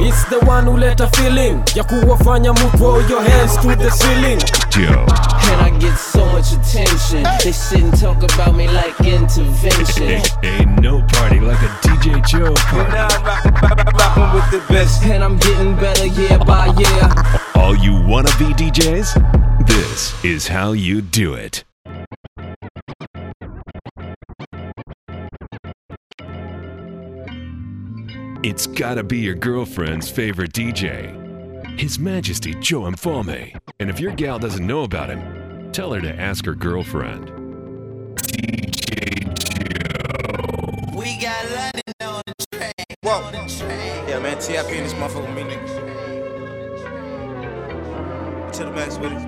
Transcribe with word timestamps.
It's 0.00 0.24
the 0.30 0.38
one 0.46 0.64
who 0.64 0.76
let 0.76 1.00
a 1.00 1.08
feeling 1.08 1.62
ya 1.74 1.84
kuwafanya 1.84 2.52
mu 2.52 2.70
throw 2.78 3.00
your 3.08 3.22
hands 3.22 3.56
to 3.56 3.76
the 3.76 3.90
ceiling 3.90 4.38
Joe. 4.70 5.06
And 5.50 5.60
I 5.60 5.70
get 5.78 5.96
so 5.96 6.24
much 6.26 6.52
attention. 6.52 7.24
They 7.42 7.52
sit 7.52 7.82
and 7.82 7.98
talk 8.00 8.22
about 8.22 8.54
me 8.54 8.68
like 8.68 8.94
intervention. 9.00 10.22
Ain't 10.44 10.80
no 10.80 11.02
party 11.08 11.40
like 11.40 11.60
a 11.62 11.70
DJ 11.82 12.20
Joe 12.26 12.54
party. 12.54 12.92
Rockin' 13.98 14.34
with 14.34 14.50
the 14.50 14.62
best. 14.72 15.02
And 15.04 15.24
I'm 15.24 15.36
getting 15.38 15.74
better 15.76 16.06
year 16.06 16.38
by 16.38 16.66
year. 16.78 17.08
All 17.54 17.74
you 17.74 17.94
wanna 18.06 18.30
be 18.38 18.52
DJs? 18.54 19.66
This 19.66 20.14
is 20.24 20.48
how 20.48 20.72
you 20.72 21.00
do 21.00 21.34
it. 21.34 21.64
It's 28.44 28.68
gotta 28.68 29.02
be 29.02 29.18
your 29.18 29.34
girlfriend's 29.34 30.08
favorite 30.08 30.52
DJ, 30.52 31.76
His 31.76 31.98
Majesty 31.98 32.54
Joe 32.54 32.82
Mfalme. 32.82 33.58
And 33.80 33.90
if 33.90 33.98
your 33.98 34.12
gal 34.12 34.38
doesn't 34.38 34.64
know 34.64 34.84
about 34.84 35.10
him, 35.10 35.72
tell 35.72 35.92
her 35.92 36.00
to 36.00 36.14
ask 36.14 36.46
her 36.46 36.54
girlfriend. 36.54 37.26
DJ 38.14 39.24
Joe. 39.34 40.96
We 40.96 41.20
got 41.20 41.50
London 41.50 41.82
on 42.00 42.22
the 42.26 42.46
train. 42.52 42.72
Whoa. 43.02 43.28
Yeah, 44.08 44.20
man, 44.20 44.38
TIP 44.38 44.70
in 44.70 44.84
this 44.84 44.92
motherfucker 44.92 45.22
with 45.22 45.34
me, 45.34 45.42
nigga. 45.42 45.66
To 48.52 48.64
the 48.64 48.70
max 48.70 48.98
with 48.98 49.10
it. 49.10 49.26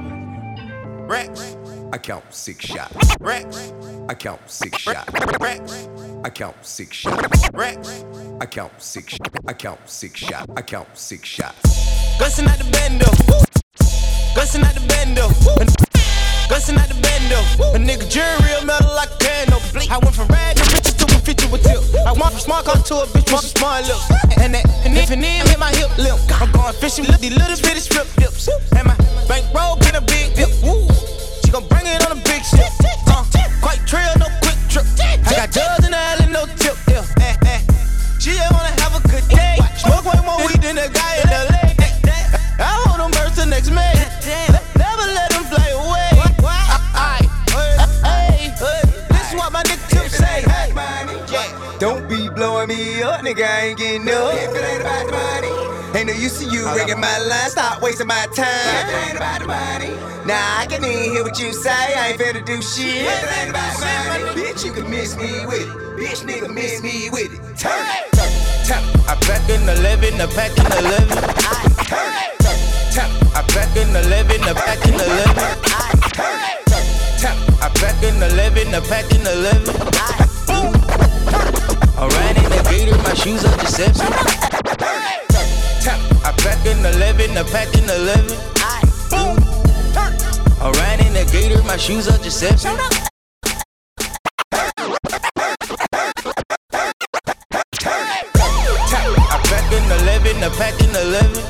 Rex. 1.09 1.57
I 1.93 1.99
count 1.99 2.25
six 2.33 2.67
shots. 2.67 3.17
Rex. 3.21 3.73
I 4.09 4.15
count 4.15 4.41
six 4.47 4.79
shots. 4.79 5.13
Rex. 5.41 5.89
I 6.25 6.31
count 6.31 6.57
six 6.63 6.97
shots. 6.97 7.49
Rex. 7.53 8.05
I 8.41 8.47
count 8.47 8.73
six. 8.81 9.19
I 9.49 9.53
count 9.53 9.81
six 9.87 10.21
shots. 10.21 10.47
I 10.57 10.63
count 10.63 10.89
six 10.95 11.29
shots. 11.29 11.59
Gussin' 12.19 12.47
out 12.47 12.59
the 12.59 12.65
bendo. 12.71 13.11
Gussin' 14.37 14.63
out 14.63 14.75
the 14.75 14.81
bendo. 14.87 15.27
Gussin' 16.49 16.79
out 16.79 16.89
the 16.89 16.95
bendo. 16.95 17.75
A 17.75 17.79
nigga 17.79 18.09
jury 18.09 18.39
real 18.47 18.65
metal 18.65 18.95
like 18.95 19.11
a 19.11 19.19
piano. 19.19 19.59
I 19.91 19.99
went 19.99 20.15
from 20.15 20.29
rag 20.29 20.57
to 20.57 20.63
riches 20.71 20.95
to 20.95 21.07
a 21.07 21.19
feature 21.19 21.49
with 21.51 21.65
tip. 21.65 21.83
I 22.07 22.13
went 22.13 22.31
from 22.31 22.39
smart 22.39 22.67
car 22.67 22.77
to 22.77 22.95
a 23.03 23.07
bitch 23.07 23.33
with 23.33 23.41
some 23.41 23.51
smart 23.59 23.87
lips. 23.87 24.11
And 24.39 24.55
that, 24.55 24.65
and 24.87 24.97
if 24.97 25.11
an 25.11 25.25
M 25.25 25.47
hit 25.49 25.59
my 25.59 25.73
hip 25.75 25.91
lip, 25.99 26.19
I'm 26.41 26.53
going 26.53 26.73
fishing 26.75 27.07
with 27.07 27.21
these 27.21 27.35
little 27.35 27.57
bitty 27.57 27.81
strip 27.81 28.07
dips. 28.15 28.49
And 28.77 28.87
my 28.87 28.97
bankroll 29.27 29.75
get 29.77 29.97
a 29.97 30.01
big 30.03 30.35
dip. 30.37 30.51
Woo. 30.63 30.90
She 31.51 31.55
gon' 31.55 31.67
bring 31.67 31.85
it 31.85 32.07
on 32.07 32.13
a 32.17 32.23
big 32.23 32.45
ship. 32.45 32.71
Uh, 33.09 33.27
quite 33.61 33.83
trail, 33.85 34.15
no 34.21 34.27
quick 34.39 34.55
trip. 34.71 34.87
I 35.27 35.35
got 35.35 35.51
dubs 35.51 35.85
in 35.85 35.91
the 35.91 35.99
alley, 35.99 36.31
no 36.31 36.47
tip. 36.47 36.79
Yeah. 36.87 37.03
Eh, 37.19 37.35
eh. 37.43 37.61
She 38.21 38.39
just 38.39 38.53
wanna 38.53 38.71
have 38.79 38.95
a 38.95 39.03
good 39.09 39.27
day. 39.27 39.59
Smoke 39.75 40.05
way 40.07 40.23
more 40.25 40.39
weed 40.47 40.63
than 40.63 40.77
the 40.77 40.87
guy 40.95 41.19
in 41.19 41.27
LA. 41.27 41.75
I 42.63 42.71
hold 42.87 43.01
them 43.01 43.11
birds 43.11 43.35
till 43.35 43.47
next 43.47 43.71
May. 43.71 43.99
Never 44.79 45.07
let 45.11 45.31
them 45.35 45.43
fly 45.51 45.67
away. 45.75 46.23
Hey, 46.95 48.47
hey, 48.47 49.03
This 49.11 49.33
is 49.33 49.35
what 49.35 49.51
my 49.51 49.65
nigga 49.65 49.91
Tip 49.91 50.07
say. 50.07 50.47
Don't 51.81 52.09
be 52.09 52.29
blowing 52.29 52.69
me 52.69 53.03
up, 53.03 53.23
nigga. 53.23 53.43
I 53.43 53.61
ain't 53.71 53.79
getting 53.81 54.09
up. 54.09 54.35
If 54.35 54.55
it 54.55 54.63
ain't 54.63 54.83
about 54.83 55.07
the 55.07 55.13
money. 55.13 55.70
No 56.11 56.17
use 56.17 56.41
to 56.41 56.45
you 56.51 56.67
ringing 56.75 56.99
my 56.99 57.19
line. 57.19 57.51
Stop 57.51 57.81
wasting 57.81 58.09
my 58.09 58.27
time. 58.35 58.47
It 58.51 59.15
ain't 59.15 59.17
about 59.17 59.41
the 59.43 59.47
money. 59.47 59.95
Nah, 60.27 60.59
I 60.59 60.67
can 60.69 60.85
even 60.85 61.15
hear 61.15 61.23
what 61.23 61.39
you 61.39 61.53
say. 61.53 61.71
I 61.71 62.09
ain't 62.11 62.19
finna 62.19 62.45
do 62.45 62.61
shit. 62.61 63.07
It 63.07 63.31
ain't 63.39 63.51
about 63.51 63.79
the 63.79 63.87
money. 63.87 64.43
Bitch, 64.43 64.65
you 64.67 64.73
can 64.73 64.91
miss 64.91 65.15
me 65.15 65.47
with 65.47 65.63
it. 65.63 65.69
Bitch, 65.95 66.27
nigga, 66.27 66.53
miss 66.53 66.83
me 66.83 67.11
with 67.15 67.31
it. 67.31 67.39
Turn 67.55 67.71
it. 67.71 68.11
Turn 68.19 68.27
it. 68.27 68.67
Turn 68.67 68.83
it. 68.83 69.07
I 69.07 69.15
pack 69.23 69.47
in 69.55 69.63
11, 69.63 70.19
I 70.19 70.27
pack 70.35 70.51
in 70.59 70.67
11. 70.83 71.15
Turn 71.15 71.63
it. 71.63 71.79
Turn 71.87 72.11
it. 72.11 72.43
Turn 72.91 73.07
it. 73.07 73.31
I 73.31 73.47
pack 73.47 73.71
in 73.79 73.95
11, 73.95 74.43
I 74.43 74.53
pack 74.59 74.83
in 74.83 74.99
11. 74.99 75.15
Turn 75.31 75.63
it. 75.95 76.11
Turn 76.11 76.43
it. 76.43 76.67
Turn 77.23 77.39
it. 77.39 77.63
I 77.63 77.71
pack 77.79 78.03
in 78.03 78.19
11, 78.19 78.75
I 78.75 78.83
pack 78.83 79.07
in 79.15 79.23
11. 79.23 79.63
I 81.95 82.03
ran 82.03 82.35
in 82.35 82.51
the 82.51 82.59
gator, 82.67 82.99
my 82.99 83.15
shoes 83.15 83.45
are 83.45 83.57
deception. 83.63 84.11
I 86.31 86.33
pack 86.35 86.65
in 86.65 86.79
11, 86.79 87.37
I 87.37 87.43
pack 87.43 87.75
in 87.75 87.91
11. 87.91 88.39
I 88.59 88.87
boom. 89.11 89.37
I 90.63 90.71
ran 90.79 91.05
in 91.05 91.13
the 91.13 91.25
gator, 91.33 91.61
my 91.65 91.77
shoes 91.77 92.07
are 92.09 92.19
deception. 92.19 92.71
I 92.71 92.89
pack 99.43 99.73
in 99.73 99.83
11, 100.07 100.45
I 100.45 100.49
pack 100.51 100.79
in 100.79 100.95
11. 100.95 101.43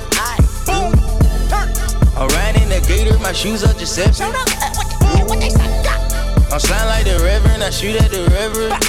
I 2.16 2.26
ran 2.32 2.56
in 2.62 2.70
the 2.70 2.80
gator, 2.88 3.18
my 3.18 3.34
shoes 3.34 3.62
are 3.62 3.74
deception. 3.74 4.32
I'm 6.50 6.58
slime 6.58 6.86
like 6.86 7.04
the 7.04 7.20
reverend, 7.22 7.62
I 7.62 7.68
shoot 7.68 8.00
at 8.00 8.10
the 8.10 8.24
reverend. 8.32 8.82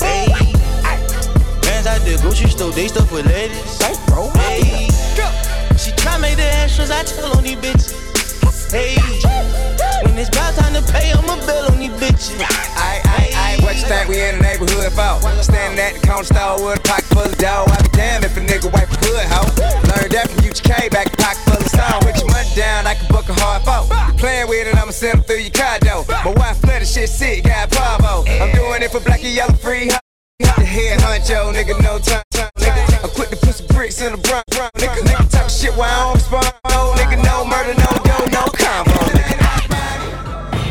Hey, 0.00 0.26
bands 1.60 1.86
out 1.86 2.00
the 2.00 2.16
grocery 2.22 2.48
store, 2.48 2.72
they 2.72 2.88
stuff 2.88 3.12
with 3.12 3.26
ladies. 3.26 3.82
Hey, 3.82 3.92
she 4.62 4.83
try 6.04 6.18
make 6.18 6.36
the 6.36 6.44
extras, 6.44 6.90
I 6.90 7.02
tell 7.02 7.32
on 7.36 7.42
these 7.42 7.56
bitches. 7.56 7.96
Hey, 8.68 9.00
when 10.04 10.18
it's 10.18 10.28
about 10.28 10.54
time 10.54 10.74
to 10.76 10.84
pay, 10.92 11.12
I'ma 11.12 11.40
bill 11.46 11.72
on 11.72 11.78
these 11.80 11.96
bitches. 11.96 12.36
Aye, 12.44 13.00
aye, 13.04 13.30
aye. 13.32 13.56
What 13.64 13.76
you 13.76 13.86
think 13.88 14.08
we 14.08 14.20
in 14.20 14.36
the 14.36 14.42
neighborhood 14.42 14.92
for? 14.92 15.16
Standing 15.42 15.80
at 15.80 15.94
the 15.94 16.00
counter 16.04 16.28
store 16.28 16.60
with 16.60 16.78
a 16.78 16.82
pocket 16.82 17.08
full 17.08 17.24
of 17.24 17.38
dough. 17.38 17.64
I 17.66 17.80
be 17.80 17.88
damn 17.96 18.22
if 18.22 18.36
a 18.36 18.40
nigga 18.40 18.68
wipe 18.72 18.90
a 18.92 18.98
hood, 19.00 19.24
hoe. 19.32 19.48
Learned 19.88 20.12
that 20.12 20.28
from 20.28 20.44
UGK, 20.44 20.90
back 20.90 21.08
pocket 21.16 21.40
full 21.48 21.56
of 21.56 21.68
stone. 21.72 22.00
With 22.04 22.18
your 22.20 22.28
money 22.28 22.52
down, 22.54 22.86
I 22.86 22.94
can 22.94 23.08
book 23.08 23.28
a 23.30 23.34
hard 23.40 23.62
foe. 23.64 23.88
Playing 24.18 24.48
with 24.48 24.68
it, 24.68 24.76
I'ma 24.76 24.92
send 24.92 24.92
send 24.92 25.14
'em 25.16 25.22
through 25.24 25.42
your 25.46 25.56
condo. 25.56 26.04
My 26.24 26.34
wife 26.36 26.60
flooded 26.60 26.88
shit 26.88 27.08
sick, 27.08 27.44
got 27.44 27.70
Pavo. 27.70 28.24
I'm 28.28 28.52
doing 28.52 28.82
it 28.82 28.90
for 28.90 29.00
black 29.00 29.22
and 29.24 29.32
yellow 29.32 29.54
free. 29.54 29.88
ho. 29.88 29.98
The 30.40 30.64
head 30.64 31.00
honcho, 31.00 31.54
nigga, 31.54 31.80
no 31.80 31.98
time, 31.98 32.53
some 33.54 33.66
bricks 33.68 34.02
in 34.02 34.10
the 34.10 34.18
front, 34.26 34.44
front, 34.52 34.72
nigga. 34.74 35.00
Nigga 35.06 35.30
talk 35.30 35.48
shit 35.48 35.72
while 35.74 35.88
I 35.88 36.04
don't 36.04 36.14
respond. 36.14 36.46
Nigga, 36.98 37.22
no 37.22 37.44
murder, 37.44 37.74
no 37.78 37.90
dough, 38.02 38.26
no 38.34 38.44
combo. 38.50 38.98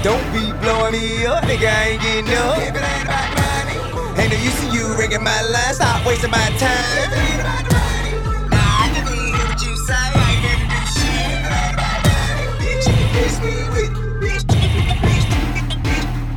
Don't 0.04 0.26
be 0.36 0.52
blowing 0.60 0.92
me 0.92 1.26
up, 1.26 1.44
nigga. 1.46 1.72
I 1.72 1.96
ain't 1.96 2.02
getting 2.02 2.36
up. 2.36 2.60
Ain't 4.20 4.32
no 4.32 4.38
use 4.38 4.60
to 4.60 4.68
you 4.76 4.94
ringing 4.98 5.24
my 5.24 5.42
line. 5.44 5.74
Stop 5.74 6.06
wasting 6.06 6.32
my 6.32 6.50
time. 6.60 7.44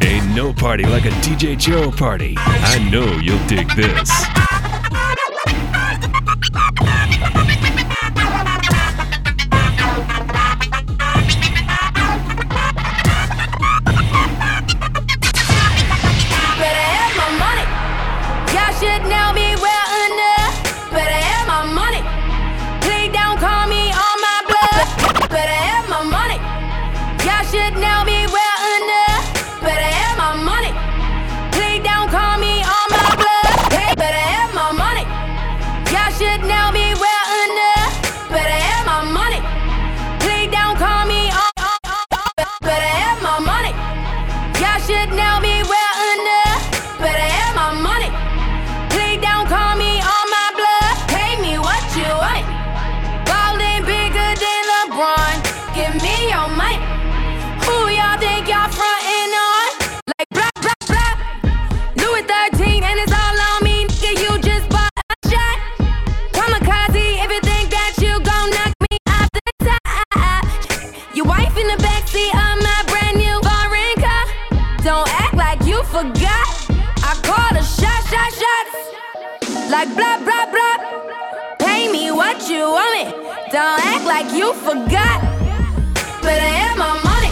Ain't 0.00 0.36
no 0.36 0.52
party 0.52 0.84
like 0.84 1.06
a 1.06 1.10
DJ 1.26 1.58
Joe 1.58 1.90
party. 1.90 2.34
I 2.38 2.88
know 2.90 3.18
you'll 3.18 3.44
dig 3.48 3.68
this. 3.74 4.45
Like 79.68 79.88
blah, 79.96 80.18
blah, 80.18 80.46
blah. 80.46 80.76
Pay 81.58 81.90
me 81.90 82.12
what 82.12 82.48
you 82.48 82.70
want 82.70 82.92
me. 82.94 83.04
Don't 83.50 83.80
act 83.84 84.04
like 84.04 84.32
you 84.32 84.54
forgot. 84.54 85.20
Better 86.22 86.50
have 86.58 86.78
my 86.78 86.94
money. 87.02 87.30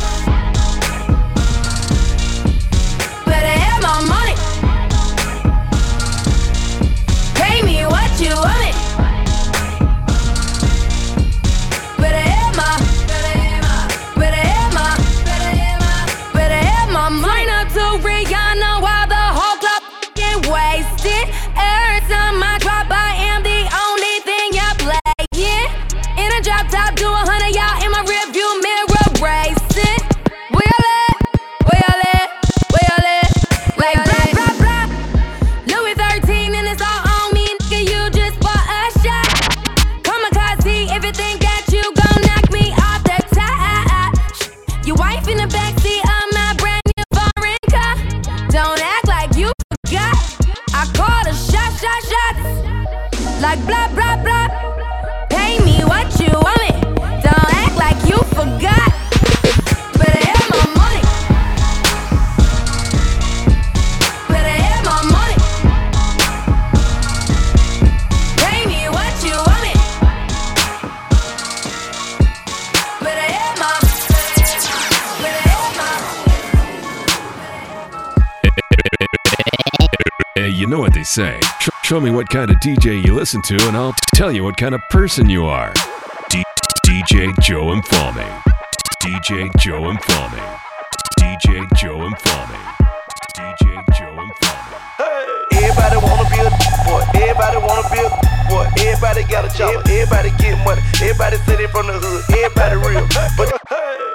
Better 3.24 3.58
have 3.64 3.82
my 3.82 4.00
money. 4.14 4.34
Pay 7.34 7.62
me 7.62 7.86
what 7.86 8.20
you 8.20 8.34
want 8.34 8.60
me. 8.60 8.83
Like 53.44 53.60
blah, 53.66 53.88
blah, 53.88 54.16
blah. 54.24 54.48
Pay 55.28 55.58
me 55.66 55.84
what 55.84 56.18
you 56.18 56.30
want 56.32 56.58
me. 56.64 56.70
Don't 57.20 57.50
act 57.62 57.76
like 57.76 58.00
you 58.08 58.16
forgot. 58.32 58.88
Better 59.98 60.22
have 60.30 60.48
my 60.54 60.64
money. 60.80 61.02
Better 64.32 64.56
have 64.64 64.82
my 64.86 64.96
money. 65.12 65.36
Pay 68.40 68.64
me 68.64 68.88
what 68.88 69.12
you 69.22 69.36
want. 69.36 69.76
Better 73.04 73.28
have 73.36 73.56
my. 73.60 73.76
Better 75.20 75.44
have 75.50 75.72
my. 75.76 75.92
You 80.48 80.66
know 80.66 80.78
what 80.78 80.94
they 80.94 81.04
say. 81.04 81.40
Sh- 81.84 81.88
show 81.88 82.00
me 82.00 82.10
what 82.10 82.28
kind 82.28 82.50
of 82.50 82.56
DJ 82.58 83.04
you 83.04 83.14
listen 83.14 83.42
to, 83.42 83.54
and 83.68 83.76
I'll 83.76 83.92
t- 83.92 83.98
tell 84.14 84.32
you 84.32 84.42
what 84.44 84.56
kind 84.56 84.74
of 84.74 84.80
person 84.90 85.28
you 85.28 85.44
are. 85.44 85.72
D- 86.30 86.42
DJ 86.86 87.32
Joe 87.40 87.74
Mfalme. 87.76 88.42
DJ 89.02 89.50
Joe 89.58 89.82
Mfalme. 89.92 90.40
DJ 91.20 91.66
Joe 91.76 91.98
Mfalme. 92.08 92.58
DJ 93.36 93.84
Joe 93.98 94.16
Mfalme. 94.16 94.76
Everybody 95.52 95.96
wanna 95.96 96.28
be 96.30 96.38
a 96.40 96.50
boy. 96.86 97.02
Everybody 97.14 97.56
wanna 97.58 97.88
be 97.92 98.00
a 98.00 98.10
boy. 98.48 98.66
Everybody 98.78 99.22
got 99.24 99.44
a 99.44 99.56
job. 99.56 99.82
Everybody 99.86 100.30
get 100.38 100.56
money. 100.64 100.82
Everybody 101.02 101.36
sitting 101.46 101.68
from 101.68 101.86
the 101.86 101.94
hood. 101.94 102.24
Everybody 102.30 102.76
real. 102.76 103.06
But 103.36 103.60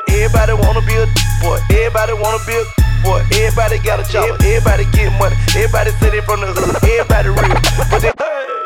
everybody 0.09 0.53
wanna 0.53 0.81
be 0.81 0.95
a 0.95 1.05
boy. 1.41 1.59
Everybody 1.69 2.13
wanna 2.13 2.39
be 2.45 2.53
a 2.53 2.88
boy. 3.03 3.21
Everybody 3.33 3.79
got 3.79 3.99
a 3.99 4.05
job. 4.11 4.39
Everybody 4.41 4.85
get 4.91 5.11
money. 5.19 5.35
Everybody 5.55 5.91
sitting 5.99 6.21
from 6.23 6.41
the 6.41 6.51
hood. 6.51 6.75
Everybody 6.83 7.29
real. 7.29 7.59
But 7.89 7.99
then, 8.01 8.13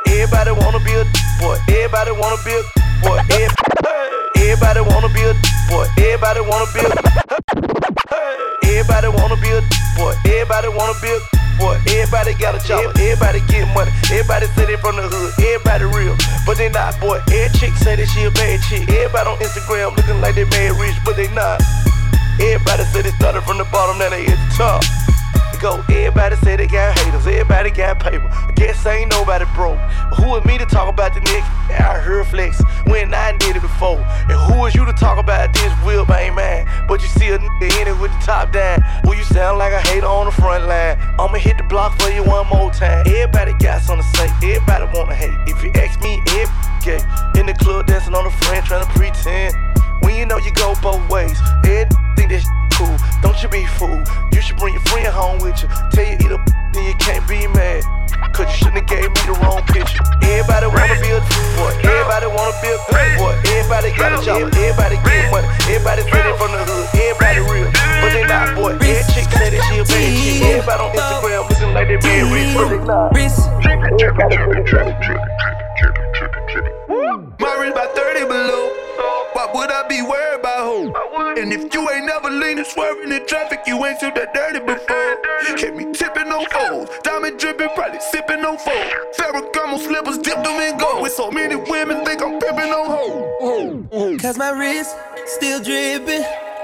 everybody 0.08 0.52
wanna 0.52 0.80
be 0.84 0.94
a 0.94 1.04
boy. 1.40 1.58
Everybody 1.70 2.12
wanna 2.12 2.40
be 2.46 2.54
a 2.54 2.62
boy. 3.02 3.20
Everybody 4.38 4.82
wanna 4.82 5.10
be 5.10 5.24
a 5.24 5.34
boy. 5.70 5.86
Everybody 5.98 6.42
wanna 6.42 6.68
be 6.74 6.82
a 6.82 6.90
Everybody 8.64 9.08
wanna 9.16 9.38
be 9.38 9.50
a 9.52 9.62
boy. 9.98 10.14
Everybody 10.26 10.70
wanna 10.70 10.96
be 11.02 11.10
a 11.12 11.20
boy. 11.60 11.78
Everybody 11.88 12.34
got 12.36 12.56
a 12.56 12.62
job. 12.66 12.84
Everybody 12.98 13.40
get 13.48 13.68
money. 13.74 13.92
Everybody 14.12 14.48
sitting 14.58 14.78
from 14.78 14.98
the 14.98 15.08
hood. 15.08 15.32
Everybody 15.40 15.86
real, 15.86 16.16
but 16.46 16.58
they 16.58 16.70
not, 16.70 17.00
boy. 17.00 17.22
Every 17.32 17.50
chick 17.60 17.74
say 17.80 17.96
that 17.96 18.08
she 18.10 18.26
a 18.26 18.32
bad 18.32 18.62
chick. 18.68 18.90
Everybody 18.90 19.30
on 19.30 19.38
Instagram 19.40 19.96
looking 19.96 20.20
like 20.22 20.36
they 20.36 20.46
made 20.46 20.72
rich, 20.80 20.98
but 21.06 21.16
they 21.16 21.28
not. 21.34 21.62
Everybody 22.42 22.84
say 22.86 23.02
they 23.02 23.12
started 23.12 23.44
from 23.44 23.58
the 23.58 23.66
bottom, 23.66 23.98
now 24.00 24.10
they 24.10 24.24
hit 24.24 24.38
the 24.38 24.56
top. 24.58 24.84
Go, 25.62 25.80
everybody 25.88 26.36
say 26.44 26.58
they 26.58 26.68
got 26.68 26.98
haters, 26.98 27.26
everybody 27.26 27.72
got 27.72 27.98
paper. 27.98 28.28
I 28.28 28.52
guess 28.56 28.86
ain't 28.86 29.12
nobody 29.12 29.46
broke. 29.56 29.78
But 30.10 30.16
who 30.20 30.36
is 30.36 30.44
me 30.44 30.58
to 30.58 30.66
talk 30.66 30.90
about 30.90 31.14
the 31.14 31.22
nigga? 31.22 31.80
I 31.80 32.00
heard 32.00 32.28
flex 32.28 32.62
when 32.86 33.14
I 33.14 33.38
did 33.38 33.56
it 33.56 33.62
before. 33.62 34.04
And 34.28 34.34
who 34.34 34.66
is 34.66 34.76
you 34.76 34.84
to 34.84 34.92
talk 34.92 35.18
about 35.18 35.54
this 35.54 35.72
real 35.86 36.06
ain't 36.12 36.36
man? 36.36 36.68
But 36.88 37.02
you 37.02 37.08
see 37.08 37.30
a 37.30 37.38
nigga 37.38 37.82
in 37.82 37.88
it 37.88 37.98
with 38.02 38.12
the 38.12 38.26
top 38.26 38.52
down. 38.52 38.84
Well, 39.06 39.16
you 39.18 39.24
sound 39.24 39.58
like 39.58 39.72
a 39.72 39.80
hater 39.80 40.06
on 40.06 40.26
the 40.26 40.34
front 40.34 40.68
line. 40.68 40.98
I'ma 41.18 41.38
hit 41.40 41.58
the 41.58 41.64
block 41.64 41.98
for 42.02 42.10
you 42.10 42.24
one 42.24 42.46
more 42.48 42.70
time. 42.72 43.08
Everybody 43.08 43.54
got 43.54 43.82
something 43.84 44.04
to 44.04 44.18
say, 44.18 44.56
everybody 44.56 44.86
wanna 44.98 45.16
hate. 45.16 45.38
If 45.48 45.64
you 45.64 45.72
ask 45.76 46.02
me, 46.02 46.20
every 46.36 46.64
gay. 46.84 47.00
In 47.40 47.46
the 47.46 47.54
club 47.54 47.88
dancing 47.88 48.16
on 48.16 48.26
the 48.26 48.32
friend 48.32 48.66
trying 48.66 48.86
to 48.86 48.92
pretend. 48.92 49.56
When 50.04 50.16
you 50.16 50.26
know 50.26 50.38
you 50.38 50.52
go 50.52 50.76
both 50.82 51.00
ways, 51.10 51.40
every 51.64 51.88
think 52.20 52.30
that 52.30 52.44
cool. 52.76 52.92
Don't 53.24 53.40
you 53.42 53.50
be 53.50 53.66
fool. 53.80 54.04
You 54.36 54.42
should 54.42 54.58
bring 54.58 54.74
your 54.76 54.84
friend 54.92 55.08
home 55.08 55.40
with 55.40 55.64
you. 55.64 55.70
Tell 55.96 56.04
you 56.04 56.20
eat 56.20 56.32
a 56.32 56.38
then 56.74 56.84
you 56.84 56.96
can't 57.00 57.24
be 57.28 57.48
mad. 57.48 57.84
Cause 58.34 58.50
you 58.50 58.56
shouldn't 58.66 58.82
have 58.84 58.90
gave 58.90 59.08
me 59.08 59.22
the 59.30 59.38
wrong 59.46 59.62
picture. 59.70 60.02
Everybody 60.26 60.68
wanna 60.68 60.98
be 61.00 61.10
a 61.14 61.22
boy. 61.56 61.72
Everybody 61.86 62.28
wanna 62.34 62.58
be 62.60 62.68
a 62.74 62.78
boy. 63.16 63.32
Everybody 63.48 63.94
got 63.96 64.12
a 64.18 64.20
job. 64.26 64.50
Everybody 64.58 64.98
get 65.08 65.32
money. 65.32 65.48
Everybody 65.70 66.02
sitting 66.04 66.36
from 66.36 66.52
the 66.52 66.66
hood. 66.66 66.90
Everybody 66.98 67.40
real. 67.48 67.70
But 68.02 68.12
they 68.12 68.26
not 68.26 68.58
boy. 68.58 68.74
Every 68.82 69.06
chick 69.14 69.30
say 69.32 69.54
that 69.54 69.62
she 69.70 69.80
a 69.80 69.86
bad 69.86 70.10
chick. 70.20 70.42
Everybody 70.52 70.82
on 70.84 70.92
Instagram 70.98 71.46
looking 71.48 71.72
like 71.78 71.88
they 71.88 72.02
made 72.02 72.26
rich. 72.34 72.52
But 72.58 72.68
they 72.74 72.82
not. 72.84 73.14
My 73.14 73.22
if 81.54 81.74
you 81.74 81.90
ain't 81.90 82.06
never 82.06 82.30
leaning, 82.30 82.66
swerving 82.66 83.12
in 83.12 83.26
traffic, 83.28 83.62
you 83.68 83.84
ain't 83.86 84.00
seen 84.00 84.14
that 84.16 84.34
dirty 84.34 84.60
before. 84.60 85.58
Kept 85.58 85.76
me 85.78 85.94
tipping 85.94 86.32
on 86.32 86.46
foes, 86.50 86.90
diamond 87.04 87.40
dripping, 87.40 87.70
probably 87.76 88.00
sipping 88.00 88.44
on 88.44 88.58
foes. 88.58 88.92
Ferragamo 89.18 89.78
slippers 89.78 90.18
dipped 90.18 90.44
them 90.44 90.60
in 90.62 90.78
gold. 90.78 91.02
With 91.04 91.14
so 91.14 91.30
many 91.30 91.56
women, 91.56 92.04
think 92.06 92.22
I'm 92.22 92.40
pimping 92.40 92.72
on 92.74 92.88
hoes. 92.90 94.20
Cause 94.22 94.38
my 94.38 94.50
wrist 94.50 94.96
still 95.28 95.62
dripping. 95.62 96.24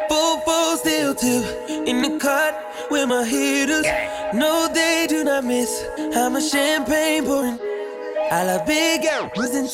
Full, 0.09 0.39
full, 0.39 0.77
still 0.77 1.13
tip 1.13 1.69
in 1.69 2.01
the 2.01 2.17
cut 2.19 2.57
with 2.89 3.07
my 3.07 3.23
hitters. 3.23 3.85
No, 4.33 4.67
they 4.73 5.05
do 5.07 5.23
not 5.23 5.43
miss. 5.43 5.85
I'm 6.15 6.35
a 6.35 6.41
champagne 6.41 7.25
pouring. 7.25 7.59
I 8.31 8.43
love 8.43 8.65
big 8.65 9.03
girls 9.03 9.53
and. 9.53 9.69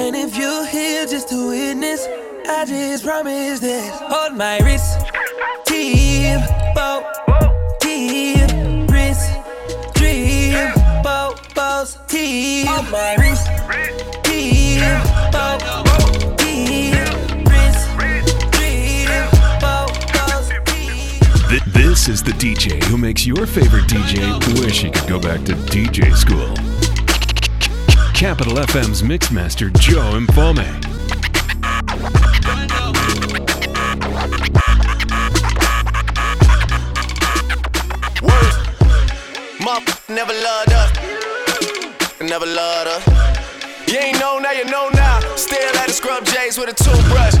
And 0.00 0.16
if 0.16 0.36
you're 0.36 0.66
here 0.66 1.06
just 1.06 1.28
to 1.28 1.48
witness, 1.48 2.06
I 2.48 2.64
just 2.66 3.04
promise 3.04 3.60
this. 3.60 3.90
Hold 3.90 4.36
my 4.36 4.58
wrist, 4.58 4.98
tip, 5.64 6.40
bow, 6.74 7.02
tip, 7.80 8.50
wrist, 8.90 9.30
drip, 9.94 10.74
bow, 11.02 11.34
bows, 11.54 11.98
tip. 12.08 12.66
Hold 12.66 12.90
my 12.90 13.14
wrist, 13.16 13.46
tip, 14.24 14.82
bow, 15.32 15.58
tip, 16.36 17.08
wrist, 17.46 17.88
drip, 18.52 19.30
bow, 19.60 19.86
bows, 20.12 20.48
tip. 20.66 21.64
This 21.72 22.08
is 22.08 22.22
the 22.22 22.32
DJ 22.32 22.82
who 22.84 22.98
makes 22.98 23.26
your 23.26 23.46
favorite 23.46 23.84
DJ 23.84 24.60
wish 24.60 24.82
he 24.82 24.90
could 24.90 25.08
go 25.08 25.20
back 25.20 25.44
to 25.44 25.52
DJ 25.52 26.14
school. 26.16 26.54
Capital 28.14 28.54
FM's 28.54 29.02
Mixmaster 29.02 29.72
Joe 29.80 30.18
Mfalme. 30.20 30.91
Motherfucker 39.72 40.14
never 40.14 40.32
loved 40.34 40.72
us. 40.72 42.20
Never 42.20 42.44
loved 42.44 42.88
us. 42.88 43.88
You 43.88 43.98
ain't 44.00 44.20
know 44.20 44.38
now, 44.38 44.50
you 44.50 44.66
know 44.66 44.90
now. 44.92 45.18
Still 45.36 45.76
at 45.76 45.86
the 45.86 45.94
scrub 45.94 46.26
J's 46.26 46.58
with 46.58 46.68
a 46.68 46.74
toothbrush. 46.74 47.32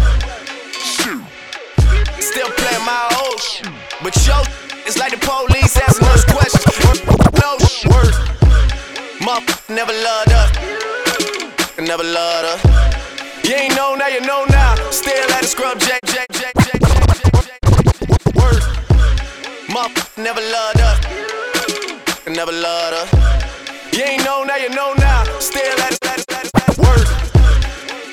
Still 2.20 2.48
playing 2.56 2.84
my 2.86 3.20
old 3.20 3.38
shit. 3.38 3.68
But 4.02 4.16
yo, 4.26 4.40
it's 4.86 4.96
like 4.98 5.12
the 5.12 5.20
police 5.20 5.76
asking 5.76 6.08
us 6.08 6.24
questions. 6.24 7.04
No 7.36 7.58
worse. 7.92 8.16
Motherfucker 9.20 9.74
never 9.74 9.92
loved 9.92 10.32
us. 10.32 10.50
Never 11.76 12.02
loved 12.02 12.46
us. 12.48 13.44
You 13.44 13.56
ain't 13.56 13.76
know 13.76 13.94
now, 13.94 14.06
you 14.06 14.22
know 14.22 14.46
now. 14.48 14.74
Still 14.90 15.30
at 15.32 15.42
the 15.42 15.48
scrub 15.48 15.78
J, 15.78 15.98
J, 16.06 16.24
J, 16.32 16.50
J, 16.62 16.70
J, 16.80 17.00
J, 17.04 17.12
J. 17.12 18.40
Worse. 18.40 18.66
Motherfucker 19.68 20.22
never 20.22 20.40
loved 20.40 20.80
us. 20.80 21.32
Never 22.26 22.52
loved 22.52 22.94
us. 22.94 23.92
You 23.92 24.04
ain't 24.04 24.24
know 24.24 24.44
now, 24.44 24.56
you 24.56 24.68
know 24.70 24.94
now. 24.94 25.24
Still 25.40 25.60
at 25.80 25.92
it, 25.92 26.06
at 26.06 26.20
it, 26.20 26.32
at 26.32 26.44
it, 26.46 26.52
it. 26.54 26.78
Worse. 26.78 27.10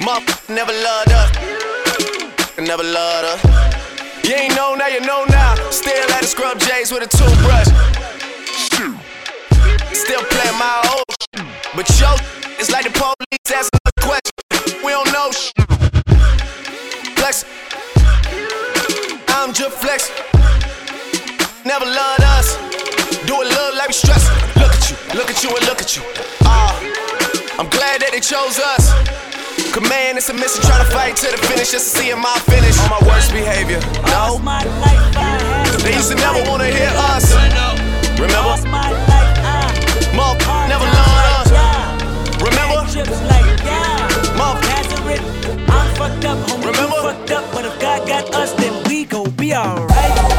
Motherfucker 0.02 0.56
never 0.56 0.74
loved 0.74 1.12
us. 1.12 2.58
Never 2.58 2.84
loved 2.84 3.26
us. 3.26 4.26
You 4.28 4.36
ain't 4.36 4.56
know 4.56 4.74
now, 4.76 4.88
you 4.88 5.00
know 5.02 5.26
now. 5.30 5.56
Still 5.70 6.12
at 6.12 6.22
the 6.22 6.28
scrub 6.28 6.60
J's 6.60 6.92
with 6.92 7.04
a 7.04 7.08
toothbrush. 7.08 7.70
Still 9.94 10.22
playing 10.22 10.58
my 10.58 10.82
old 10.90 11.06
shit. 11.22 11.46
But 11.76 11.88
yo, 12.00 12.16
it's 12.58 12.72
like 12.72 12.86
the 12.86 12.92
police 12.92 13.52
asking 13.54 13.80
us 13.86 13.92
a 13.96 14.02
question. 14.02 14.84
We 14.84 14.92
don't 14.92 15.12
know 15.14 15.30
shit. 15.32 15.54
Flex. 17.16 17.46
I'm 19.30 19.54
just 19.54 19.78
flex. 19.78 20.12
Never 21.64 21.86
loved 21.86 22.24
us. 22.24 22.69
Do 23.30 23.38
it 23.44 23.54
look 23.54 23.78
like 23.78 23.90
we 23.90 23.94
stress. 23.94 24.26
Look 24.58 24.74
at 24.74 24.90
you, 24.90 24.98
look 25.14 25.30
at 25.30 25.44
you, 25.44 25.54
and 25.54 25.64
look 25.70 25.78
at 25.86 25.96
you. 25.96 26.02
Ah, 26.42 26.74
uh, 26.74 27.62
I'm 27.62 27.70
glad 27.70 28.02
that 28.02 28.10
they 28.10 28.18
chose 28.26 28.58
us. 28.58 28.90
Command 29.70 30.18
man, 30.18 30.18
it's 30.18 30.34
a 30.34 30.34
mission 30.34 30.66
trying 30.66 30.82
to 30.82 30.90
fight 30.90 31.14
to 31.22 31.30
the 31.30 31.38
finish 31.46 31.70
just 31.70 31.94
to 31.94 32.02
see 32.02 32.10
my 32.18 32.34
finish. 32.50 32.74
On 32.82 32.90
my 32.90 32.98
worst 33.06 33.30
behavior. 33.30 33.86
No. 34.10 34.42
They 35.86 35.94
used 35.94 36.10
to 36.10 36.18
never 36.18 36.42
wanna 36.50 36.74
hear 36.74 36.90
us. 37.14 37.30
Remember? 38.18 38.58
Mom, 40.18 40.34
never 40.66 40.90
loved 40.90 41.54
us. 41.54 41.54
Remember? 42.42 42.82
Mom, 44.42 44.58
I'm 45.70 45.86
fucked 46.02 46.26
up, 46.26 46.38
homie. 46.50 46.66
Remember? 46.66 46.98
Fucked 47.14 47.30
up, 47.30 47.46
but 47.54 47.62
if 47.70 47.78
God 47.78 48.08
got 48.10 48.26
us, 48.34 48.58
then 48.58 48.74
we 48.90 49.06
gon' 49.06 49.30
be 49.38 49.54
alright. 49.54 50.39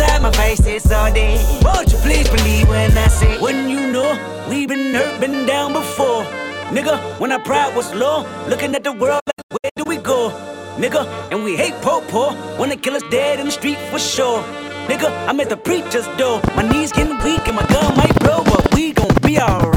side 0.01 0.21
my 0.21 0.31
face, 0.31 0.65
it's 0.65 0.91
all 0.91 1.11
day. 1.13 1.33
Won't 1.61 1.91
you 1.91 1.99
please 1.99 2.27
believe 2.29 2.67
when 2.67 2.97
I 2.97 3.07
say, 3.07 3.39
when 3.39 3.69
you 3.69 3.81
know 3.91 4.09
we've 4.49 4.69
been 4.73 4.93
hurt, 4.95 5.19
been 5.19 5.45
down 5.45 5.73
before. 5.73 6.23
Nigga, 6.75 6.95
when 7.19 7.31
our 7.31 7.43
pride 7.49 7.75
was 7.75 7.93
low, 7.93 8.25
looking 8.47 8.73
at 8.75 8.83
the 8.83 8.93
world 8.93 9.21
like, 9.29 9.41
where 9.55 9.71
do 9.75 9.83
we 9.91 9.97
go? 9.97 10.19
Nigga, 10.77 11.01
and 11.31 11.43
we 11.43 11.55
hate 11.55 11.77
po 11.81 12.01
po, 12.13 12.23
wanna 12.57 12.77
kill 12.77 12.95
us 12.95 13.03
dead 13.11 13.39
in 13.39 13.45
the 13.45 13.51
street 13.51 13.79
for 13.91 13.99
sure. 13.99 14.41
Nigga, 14.89 15.09
I'm 15.27 15.39
at 15.39 15.49
the 15.49 15.57
preacher's 15.57 16.07
door, 16.17 16.41
my 16.55 16.63
knees 16.71 16.91
getting 16.91 17.19
weak 17.25 17.45
and 17.47 17.55
my 17.55 17.65
gun 17.67 17.95
might 17.97 18.15
blow, 18.19 18.43
but 18.43 18.73
we 18.73 18.93
gon' 18.93 19.15
be 19.21 19.37
alright. 19.39 19.70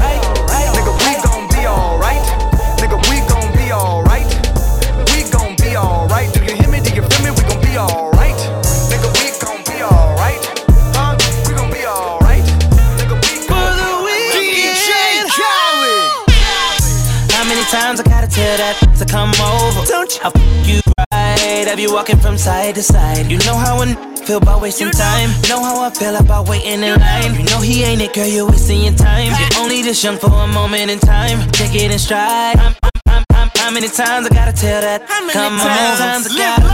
Over? 20.25 20.37
Don't 20.37 20.67
you? 20.67 20.81
I 20.85 20.85
f 20.85 20.85
you 20.85 20.93
right. 21.11 21.67
Have 21.67 21.79
you 21.79 21.93
walking 21.93 22.17
from 22.17 22.37
side 22.37 22.75
to 22.75 22.83
side? 22.83 23.29
You 23.29 23.37
know 23.39 23.55
how 23.55 23.77
I 23.81 23.93
feel 24.25 24.37
about 24.37 24.61
wasting 24.61 24.91
time. 24.91 25.29
You 25.43 25.49
know 25.49 25.61
how 25.63 25.81
I 25.81 25.89
feel 25.89 26.15
about 26.15 26.49
waiting 26.49 26.83
in 26.83 26.99
line. 26.99 27.35
You 27.35 27.45
know 27.45 27.61
he 27.61 27.83
ain't 27.83 28.01
it, 28.01 28.13
girl. 28.13 28.25
You're 28.25 28.47
wasting 28.49 28.83
your 28.83 28.93
time. 28.93 29.31
You're 29.39 29.61
only 29.61 29.81
this 29.81 30.03
young 30.03 30.17
for 30.17 30.31
a 30.31 30.47
moment 30.47 30.89
in 30.91 30.99
time. 30.99 31.37
Take 31.51 31.75
it 31.75 31.91
in 31.91 31.99
stride. 31.99 32.57
I'm, 32.57 32.73
I'm, 33.07 33.23
I'm, 33.33 33.49
how 33.55 33.71
many 33.71 33.87
times 33.87 34.25
I 34.25 34.29
gotta 34.29 34.53
tell 34.53 34.81
that? 34.81 35.07
Come 35.07 35.29
how 35.29 35.49
many 35.49 35.97
times 35.97 36.25
I 36.27 36.37
gotta 36.37 36.67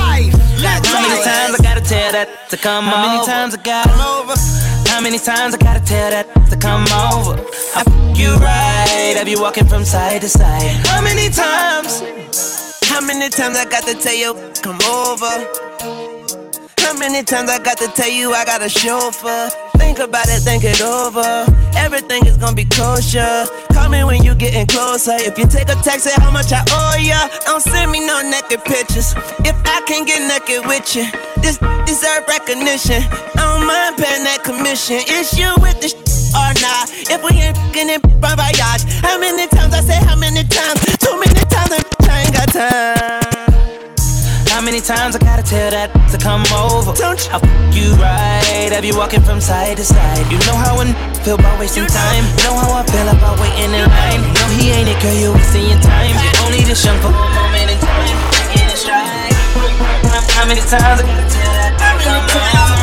How 0.88 1.02
many 1.02 1.24
times 1.24 1.60
I 1.60 1.64
gotta 1.64 1.82
tell 1.82 2.12
that 2.12 2.50
to 2.50 2.58
come 2.58 2.86
How 2.86 3.08
many 3.08 3.26
times 3.26 3.56
I 3.56 3.62
gotta 3.62 3.92
over? 3.92 4.36
How 4.90 5.02
many 5.02 5.20
times 5.20 5.56
I 5.56 5.58
gotta 5.58 5.84
tell 5.84 6.10
that 6.12 6.28
to 6.52 6.58
come 6.58 6.84
over? 7.12 7.36
I 7.76 7.84
f 7.88 8.18
you 8.18 8.36
right. 8.36 9.16
Have 9.18 9.28
you 9.28 9.42
walking 9.42 9.66
from 9.66 9.84
side 9.84 10.22
to 10.22 10.30
side? 10.30 10.86
How 10.88 11.02
many 11.02 11.30
times? 11.30 12.61
How 12.92 13.00
many 13.00 13.30
times 13.30 13.58
I 13.58 13.66
got 13.66 13.84
to 13.88 13.94
tell 13.96 14.14
you, 14.14 14.34
come 14.62 14.80
over? 14.84 15.32
How 16.80 16.94
many 16.98 17.24
times 17.24 17.50
I 17.50 17.58
got 17.64 17.78
to 17.78 17.88
tell 17.88 18.10
you 18.10 18.34
I 18.34 18.44
got 18.46 18.62
a 18.62 18.70
chauffeur? 18.70 19.50
Think 19.78 20.00
about 20.00 20.28
it, 20.28 20.42
think 20.44 20.64
it 20.64 20.82
over. 20.82 21.46
Everything 21.76 22.26
is 22.28 22.38
gonna 22.38 22.56
be 22.56 22.66
kosher. 22.66 23.48
Call 23.74 23.90
me 23.90 24.04
when 24.04 24.24
you're 24.24 24.36
getting 24.36 24.68
closer. 24.68 25.16
If 25.16 25.38
you 25.40 25.48
take 25.48 25.70
a 25.70 25.76
text, 25.82 26.04
say 26.06 26.14
how 26.22 26.32
much 26.32 26.52
I 26.52 26.64
owe 26.70 26.98
ya. 27.00 27.28
Don't 27.46 27.62
send 27.62 27.92
me 27.92 28.06
no 28.06 28.22
naked 28.22 28.64
pictures. 28.66 29.14
If 29.48 29.56
I 29.66 29.82
can 29.88 30.06
get 30.06 30.22
naked 30.28 30.68
with 30.68 30.96
you, 30.96 31.08
this 31.42 31.58
deserve 31.88 32.28
recognition. 32.28 33.02
I 33.40 33.56
don't 33.56 33.66
mind 33.66 33.98
paying 33.98 34.24
that 34.28 34.44
commission. 34.44 35.00
It's 35.08 35.38
you 35.38 35.50
with 35.64 35.80
the 35.82 35.90
sh- 35.90 36.36
or 36.36 36.52
not. 36.62 36.92
If 37.10 37.24
we 37.24 37.40
ain't 37.40 37.58
fucking 37.58 37.90
in 37.90 38.02
bon 38.20 38.36
voyage, 38.38 38.84
how 39.02 39.18
many 39.20 39.48
times 39.48 39.74
I 39.74 39.82
say 39.82 40.00
how 40.06 40.16
many 40.16 40.44
times? 40.44 40.80
Too 41.00 41.16
many 41.20 41.42
times 41.72 42.10
I 42.10 42.22
ain't 42.24 42.34
got 42.34 42.50
time. 42.52 43.22
How 44.52 44.60
many 44.60 44.82
times 44.82 45.16
I 45.16 45.20
gotta 45.20 45.44
tell 45.44 45.72
that 45.72 45.90
to 46.12 46.18
come 46.20 46.44
over? 46.52 46.92
Don't 46.94 47.18
you? 47.24 47.32
I 47.32 47.40
f 47.40 47.46
you 47.72 47.96
right. 47.96 48.70
Have 48.76 48.84
you 48.84 48.96
walking 48.96 49.24
from 49.24 49.40
side 49.40 49.78
to 49.78 49.86
side? 49.86 50.28
You 50.28 50.38
know 50.44 50.58
how 50.60 50.76
I 50.78 50.92
feel 51.24 51.40
about 51.40 51.60
wasting 51.60 51.88
time. 51.88 52.24
You 52.28 52.52
know 52.52 52.56
how 52.60 52.76
I 52.76 52.84
feel 52.92 53.08
about 53.08 53.40
waiting 53.40 53.72
in 53.72 53.88
line. 53.88 54.22
You 54.22 54.34
know 54.36 54.50
he 54.60 54.76
ain't 54.76 54.90
it, 54.92 55.00
girl. 55.00 55.16
You're 55.16 55.34
wasting 55.34 55.72
your 55.72 55.80
time. 55.80 56.12
You're 56.12 56.40
only 56.44 56.62
this 56.68 56.84
young 56.84 57.00
for 57.00 57.10
a 57.10 57.16
moment 57.16 57.72
in 57.72 57.80
time. 57.80 58.20
Get 58.52 58.68
in 58.68 58.78
stride. 58.78 59.34
How, 60.12 60.22
how 60.36 60.46
many 60.46 60.62
times 60.62 61.00
I 61.00 61.04
gotta 61.08 61.28
tell 61.32 61.54
that? 61.56 61.72
to 61.80 62.34
Come 62.34 62.76
over? 62.76 62.81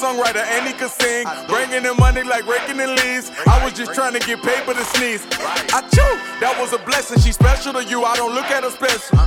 Songwriter 0.00 0.40
and 0.40 0.66
he 0.66 0.72
could 0.72 0.90
sing. 0.90 1.28
Bringing 1.46 1.84
in 1.84 1.96
money 2.00 2.24
like 2.24 2.48
raking 2.48 2.80
in 2.80 2.96
leaves. 2.96 3.30
I 3.46 3.60
was 3.62 3.76
just 3.76 3.92
trying 3.92 4.16
to 4.16 4.22
get 4.24 4.40
paper 4.40 4.72
to 4.72 4.84
sneeze. 4.96 5.20
I 5.76 5.84
chew, 5.92 6.12
that 6.40 6.56
was 6.56 6.72
a 6.72 6.80
blessing. 6.88 7.20
She 7.20 7.32
special 7.36 7.76
to 7.76 7.84
you, 7.84 8.02
I 8.08 8.16
don't 8.16 8.32
look 8.34 8.48
at 8.48 8.64
her 8.64 8.72
special. 8.72 9.20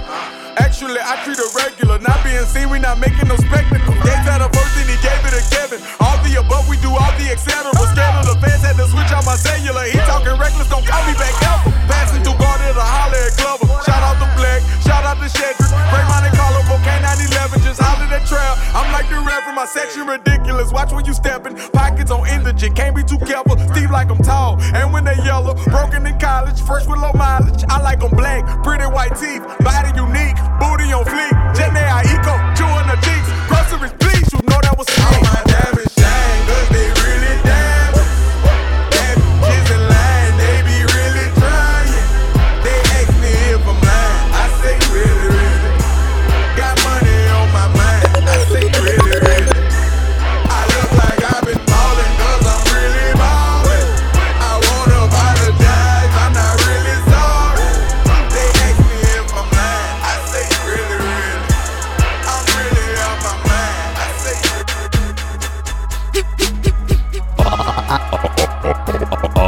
Actually, 0.58 0.98
I 0.98 1.22
treat 1.22 1.38
her 1.38 1.50
regular. 1.54 2.02
Not 2.02 2.18
being 2.26 2.42
seen, 2.50 2.74
we 2.74 2.82
not 2.82 2.98
making 2.98 3.30
no 3.30 3.38
spectacle. 3.38 3.94
Gave 4.02 4.22
that 4.26 4.42
a 4.42 4.50
first 4.50 4.74
and 4.82 4.90
he 4.90 4.98
gave 5.06 5.22
it 5.22 5.34
to 5.38 5.44
Kevin. 5.54 5.80
All 6.02 6.18
the 6.26 6.42
above, 6.42 6.66
we 6.66 6.82
do 6.82 6.90
all 6.90 7.14
the 7.22 7.30
etc. 7.30 7.70
Scared 7.94 8.26
of 8.26 8.34
the 8.34 8.38
fans, 8.42 8.66
had 8.66 8.74
to 8.82 8.90
switch 8.90 9.14
out 9.14 9.30
my 9.30 9.38
cellular. 9.38 9.86
He 9.86 10.02
talking 10.10 10.34
reckless, 10.42 10.70
don't 10.74 10.86
call 10.86 11.06
me 11.06 11.14
back 11.22 11.38
ever. 11.46 11.70
Passing 11.86 12.26
through 12.26 12.38
Garden 12.42 12.74
to 12.74 12.82
holler 12.82 13.22
at 13.22 13.34
Glover. 13.38 13.70
Shout 13.86 14.02
out 14.02 14.18
to 14.18 14.28
Black, 14.34 14.66
shout 14.82 15.06
out 15.06 15.22
to 15.22 15.30
Shedrick. 15.30 15.70
Bring 15.94 16.06
Monte 16.10 16.34
Carlo, 16.34 16.66
Cocaine 16.66 17.06
911, 17.06 17.62
just 17.62 17.78
holler 17.78 18.10
at 18.10 18.26
Trail. 18.26 18.54
I'm 18.74 18.90
like 18.90 19.10
the 19.10 19.22
reverend, 19.22 19.58
my 19.58 19.66
section 19.66 20.08
ridiculous. 20.08 20.63
Watch 20.72 20.92
when 20.94 21.06
you 21.06 21.14
stepping. 21.14 21.56
Pockets 21.72 22.12
on 22.12 22.28
indigent, 22.28 22.76
can't 22.76 22.96
be 22.96 23.04
too 23.04 23.18
careful. 23.20 23.58
Steve 23.74 23.92
like 23.92 24.10
I'm 24.10 24.18
tall, 24.20 24.62
and 24.62 24.94
when 24.94 25.04
they 25.04 25.16
yellow, 25.26 25.56
broken 25.66 26.06
in 26.06 26.18
college, 26.20 26.60
fresh 26.62 26.86
with 26.88 27.00
low 27.00 27.12
mileage. 27.14 27.64
I 27.70 27.82
like 27.82 28.00
them 28.00 28.12
black, 28.12 28.64
pretty 28.64 28.86
white 28.86 29.16
teeth, 29.16 29.44
body 29.60 29.92
unique, 29.96 30.38
booty 30.60 30.94
on 30.94 31.06
fleek. 31.06 31.34
Jenny 31.56 31.80
I 31.80 32.02
eco, 32.14 32.36
chewing 32.56 32.88
the 32.88 32.98
cheeks. 33.06 33.30
Groceries, 33.50 33.94
please, 34.00 34.32
you 34.32 34.40
know 34.50 34.60
that 34.62 34.78
was. 34.78 34.88
All 35.00 35.22
my 35.22 35.44
diamonds 35.46 35.93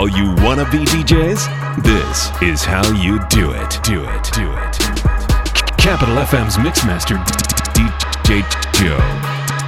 All 0.06 0.12
you 0.12 0.36
be 0.36 0.86
DJs? 0.86 1.82
This 1.82 2.30
is 2.40 2.64
how 2.64 2.86
you 2.94 3.18
do 3.28 3.54
it. 3.54 3.80
Do 3.82 4.04
it. 4.06 4.24
Do 4.34 4.54
it. 4.54 4.78
Capital 5.82 6.18
FM's 6.22 6.58
Mixmaster 6.58 7.18
DJ 7.74 8.46
Joe. 8.78 9.02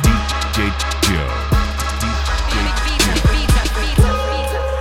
DJ 0.05 0.69
Joe. 1.01 1.33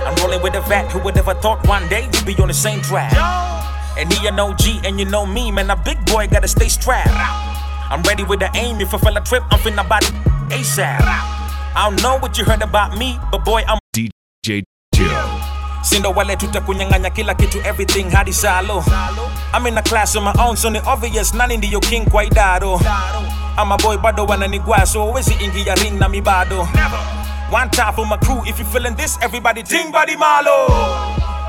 I'm 0.05 0.15
rolling 0.21 0.43
with 0.43 0.53
a 0.53 0.61
vat 0.61 0.91
who 0.91 0.99
would 0.99 1.17
ever 1.17 1.33
thought 1.33 1.67
one 1.67 1.87
day 1.89 2.07
we'd 2.13 2.25
be 2.27 2.39
on 2.39 2.49
the 2.49 2.53
same 2.53 2.79
track. 2.81 3.11
And 3.97 4.13
he 4.13 4.27
an 4.27 4.39
OG, 4.39 4.85
and 4.85 4.99
you 4.99 5.05
know 5.05 5.25
me, 5.25 5.49
man, 5.49 5.71
a 5.71 5.75
big 5.75 6.05
boy 6.05 6.27
gotta 6.27 6.47
stay 6.47 6.67
strapped. 6.67 7.09
I'm 7.09 8.03
ready 8.03 8.23
with 8.23 8.41
the 8.41 8.51
aim. 8.53 8.79
If 8.79 8.93
I 8.93 8.99
fell 8.99 9.17
a 9.17 9.21
trip, 9.21 9.41
I'm 9.49 9.57
finna 9.61 9.89
body 9.89 10.05
ASAP. 10.53 11.01
I 11.01 11.89
don't 11.89 12.03
know 12.03 12.19
what 12.19 12.37
you 12.37 12.45
heard 12.45 12.61
about 12.61 12.95
me, 12.95 13.17
but 13.31 13.43
boy, 13.43 13.63
I'm 13.67 13.79
DJ 13.95 14.61
Joe. 14.93 15.36
Sindo 15.81 16.11
wale 16.11 16.35
tutakunyang'anya 16.35 17.09
kila 17.09 17.33
kitu 17.35 17.59
everything 17.59 18.09
hadi 18.11 18.33
salo. 18.33 18.83
I'm 19.53 19.65
in 19.67 19.77
a 19.77 19.81
class 19.81 20.15
of 20.15 20.23
my 20.23 20.33
own 20.39 20.57
so 20.57 20.69
ni 20.69 20.79
obvious 20.85 21.33
nani 21.33 21.57
ndiyo 21.57 21.79
king 21.79 22.05
kwa 22.09 22.23
idaro. 22.23 22.81
Ama 23.57 23.77
boy 23.77 23.97
bado 23.97 24.25
wananigwa 24.25 24.85
so 24.85 25.09
wezi 25.11 25.33
ingia 25.33 25.75
ring 25.75 25.99
na 25.99 26.09
mi 26.09 26.21
bado 26.21 26.67
One 27.51 27.69
time 27.69 27.93
for 27.95 28.05
my 28.05 28.17
crew 28.17 28.43
if 28.45 28.59
you 28.59 28.65
feeling 28.65 28.95
this 28.95 29.17
everybody 29.21 29.63
ting 29.63 29.91
body 29.91 30.15
malo. 30.17 30.67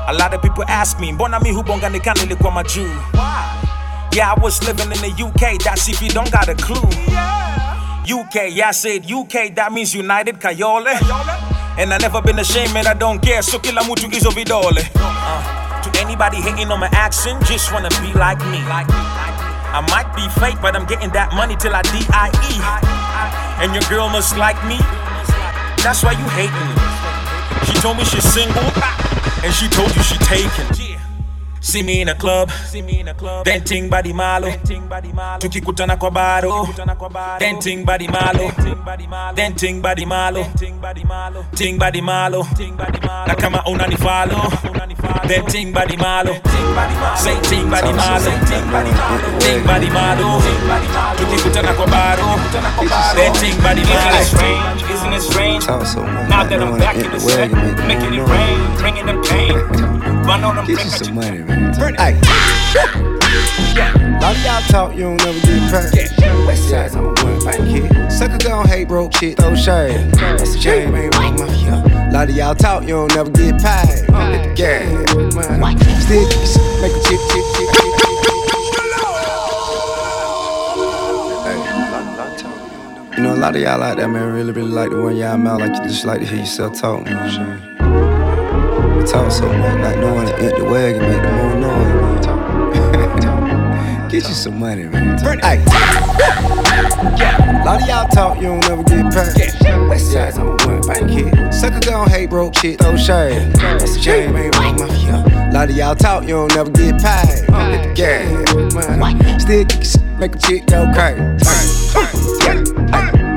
A 0.07 0.13
lot 0.13 0.33
of 0.33 0.41
people 0.41 0.63
ask 0.67 0.99
me 0.99 1.11
mbona 1.11 1.39
mi 1.39 1.51
hubonga 1.51 1.89
nikana 1.89 2.21
nilikuwa 2.21 2.51
majuu? 2.51 2.89
Yeah, 4.11 4.33
I 4.35 4.39
was 4.41 4.63
living 4.63 4.91
in 4.91 5.01
the 5.01 5.23
UK, 5.23 5.59
that's 5.63 5.87
if 5.87 6.01
you 6.01 6.09
don't 6.09 6.31
got 6.31 6.49
a 6.49 6.55
clue. 6.55 6.81
UK, 8.07 8.49
yeah, 8.55 8.69
I 8.69 8.71
said 8.71 9.05
UK, 9.11 9.53
that 9.55 9.71
means 9.71 9.93
United 9.93 10.39
Kayole. 10.39 10.97
And 11.79 11.93
I 11.93 11.97
never 11.97 12.21
been 12.21 12.37
ashamed, 12.39 12.75
and 12.75 12.85
I 12.85 12.93
don't 12.93 13.21
care, 13.21 13.41
so 13.41 13.57
kila 13.57 13.81
mutu 13.83 14.11
izo 14.11 14.31
vidole. 14.31 14.83
Uh, 14.95 15.81
to 15.81 15.99
anybody 16.01 16.35
hating 16.35 16.69
on 16.69 16.79
my 16.81 16.89
accent, 16.91 17.39
just 17.45 17.71
wanna 17.71 17.87
be 18.01 18.11
like 18.19 18.39
me. 18.51 18.59
I 18.67 19.79
might 19.87 20.11
be 20.13 20.27
fake, 20.41 20.59
but 20.61 20.75
I'm 20.75 20.85
getting 20.85 21.09
that 21.11 21.31
money 21.33 21.55
till 21.55 21.73
I 21.73 21.81
D.I.E. 21.83 22.53
And 23.63 23.73
your 23.73 23.83
girl 23.87 24.09
must 24.09 24.35
like 24.35 24.59
me, 24.67 24.75
that's 25.79 26.03
why 26.03 26.11
you 26.19 26.27
hating. 26.35 26.51
Me. 26.51 26.75
She 27.65 27.73
told 27.79 27.95
me 27.95 28.03
she's 28.03 28.27
single, 28.27 28.67
and 29.39 29.53
she 29.55 29.69
told 29.69 29.95
you 29.95 30.03
she 30.03 30.17
taken. 30.27 30.88
See 31.61 31.83
me 31.83 32.01
in 32.01 32.07
a 32.09 32.15
club, 32.15 32.49
denting 33.43 33.89
body 33.89 34.13
malo, 34.13 34.49
tukikutana 35.39 35.97
kwa 35.97 36.09
baro, 36.11 36.67
denting 37.39 37.85
body 37.85 38.07
malo, 38.07 38.51
denting 39.35 39.81
body 39.81 40.05
malo, 40.05 40.43
ting 40.55 40.79
body 40.79 42.01
malo, 42.01 42.47
na 43.27 43.35
kama 43.35 43.63
unanifalo, 43.65 44.35
denting 45.27 45.73
body 45.73 45.97
malo, 45.97 46.33
say 47.17 47.39
ting 47.41 47.69
body 47.69 47.93
malo, 47.93 48.31
ting 49.39 49.63
body 49.65 49.89
malo, 49.89 50.41
tukikutana 51.17 51.73
kwa 51.73 51.87
baro, 51.87 52.23
denting 53.15 53.61
body 53.61 53.83
malo. 53.83 54.17
Isn't 54.89 55.13
it 55.13 55.21
strange? 55.21 55.67
Now 55.67 56.43
that 56.43 56.61
I'm 56.61 56.77
back 56.79 56.95
in 56.95 57.11
the 57.11 57.19
set, 57.19 57.51
making 57.85 58.13
it 58.13 58.21
rain, 58.27 58.77
bringing 58.77 59.05
the 59.05 59.13
pain. 59.27 59.99
Run 60.29 60.43
on 60.43 60.55
them, 60.57 60.65
Get 60.67 60.83
you 60.83 60.89
some 60.91 61.15
money, 61.15 61.39
man. 61.49 61.95
Hey. 61.95 62.19
A 62.99 64.19
lot 64.21 64.35
of 64.35 64.43
y'all 64.43 64.61
talk, 64.63 64.95
you 64.95 65.03
don't 65.03 65.17
never 65.17 65.39
get 65.39 65.71
paid. 65.71 66.45
West 66.45 66.69
side, 66.69 66.91
I'm 66.95 67.05
a 67.05 67.07
one 67.23 67.39
bank 67.43 67.69
kid. 67.69 68.11
Sucker 68.11 68.37
gon' 68.37 68.67
hate 68.67 68.87
broke 68.87 69.13
shit, 69.15 69.37
throw 69.37 69.55
shade. 69.55 70.11
That's 70.11 70.55
a 70.55 70.59
shame, 70.59 70.95
ain't 70.95 71.15
wrong, 71.15 71.35
mafia. 71.37 71.83
A 72.09 72.11
lot 72.11 72.29
of 72.29 72.35
y'all 72.35 72.55
talk, 72.55 72.83
you 72.83 72.89
don't 72.89 73.15
never 73.15 73.31
get 73.31 73.61
paid. 73.61 74.05
The 74.07 74.11
man. 75.35 75.79
Still 76.01 76.25
make 76.81 76.91
a 76.91 76.99
chip, 77.05 77.19
chip, 77.31 77.45
chip. 77.55 77.69
You 83.15 83.23
know, 83.23 83.33
a 83.33 83.35
lot 83.35 83.55
of 83.55 83.61
y'all 83.61 83.83
out 83.83 83.97
there, 83.97 84.07
man, 84.07 84.33
really, 84.33 84.51
really 84.53 84.69
like 84.69 84.89
to 84.91 84.95
run 84.95 85.15
y'all 85.17 85.37
mouth 85.37 85.59
like 85.59 85.75
you 85.75 85.83
just 85.89 86.05
like 86.05 86.19
to 86.19 86.25
hear 86.25 86.39
yourself 86.39 86.79
talk, 86.79 87.07
you 87.07 87.68
know 88.99 89.05
what 89.05 89.07
I'm 89.07 89.07
saying? 89.07 89.07
You 89.07 89.07
talk 89.07 89.31
so 89.31 89.47
much, 89.47 89.77
not 89.79 89.97
knowing 89.97 90.25
the 90.25 90.37
empty 90.39 90.61
wagon 90.61 91.01
make 91.01 91.21
the 91.21 91.31
more 91.31 91.55
noise, 91.55 91.93
man. 91.95 92.19
Get 94.09 94.27
you 94.27 94.33
some 94.33 94.59
money, 94.59 94.83
man. 94.83 95.17
Hey. 95.39 95.63
A 96.99 97.63
lot 97.63 97.81
of 97.81 97.87
y'all 97.87 98.07
talk, 98.07 98.35
you 98.37 98.47
don't 98.47 98.67
never 98.67 98.83
get 98.83 99.13
paid. 99.13 99.53
West 99.87 100.11
side, 100.11 100.33
I'm 100.33 100.47
a 100.47 100.55
one 100.65 100.81
bank 100.87 101.09
kid. 101.11 101.53
Sucker 101.53 101.79
gon' 101.81 102.09
hate 102.09 102.29
broke 102.29 102.55
shit, 102.55 102.79
throw 102.79 102.97
shade. 102.97 103.53
That's 103.53 103.95
a 103.95 104.01
shame, 104.01 104.35
ain't 104.35 104.57
wrong, 104.57 104.75
mafia. 104.77 105.15
A 105.15 105.51
lot 105.53 105.69
of 105.69 105.75
y'all 105.75 105.95
talk, 105.95 106.23
you 106.23 106.29
don't 106.29 106.53
never 106.55 106.71
get 106.71 106.99
paid. 107.01 107.45
Gas, 107.95 108.55
man. 108.73 109.39
Still 109.39 109.63
get 109.65 109.95
your 109.95 110.03
make 110.19 110.35
a 110.35 110.39
chick 110.39 110.65
go 110.65 110.91
crazy. 110.93 111.23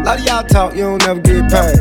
Lot 0.04 0.18
of 0.18 0.26
y'all 0.26 0.42
talk, 0.42 0.74
you 0.74 0.82
don't 0.82 0.98
never 1.06 1.20
get 1.20 1.50
paid. 1.50 1.78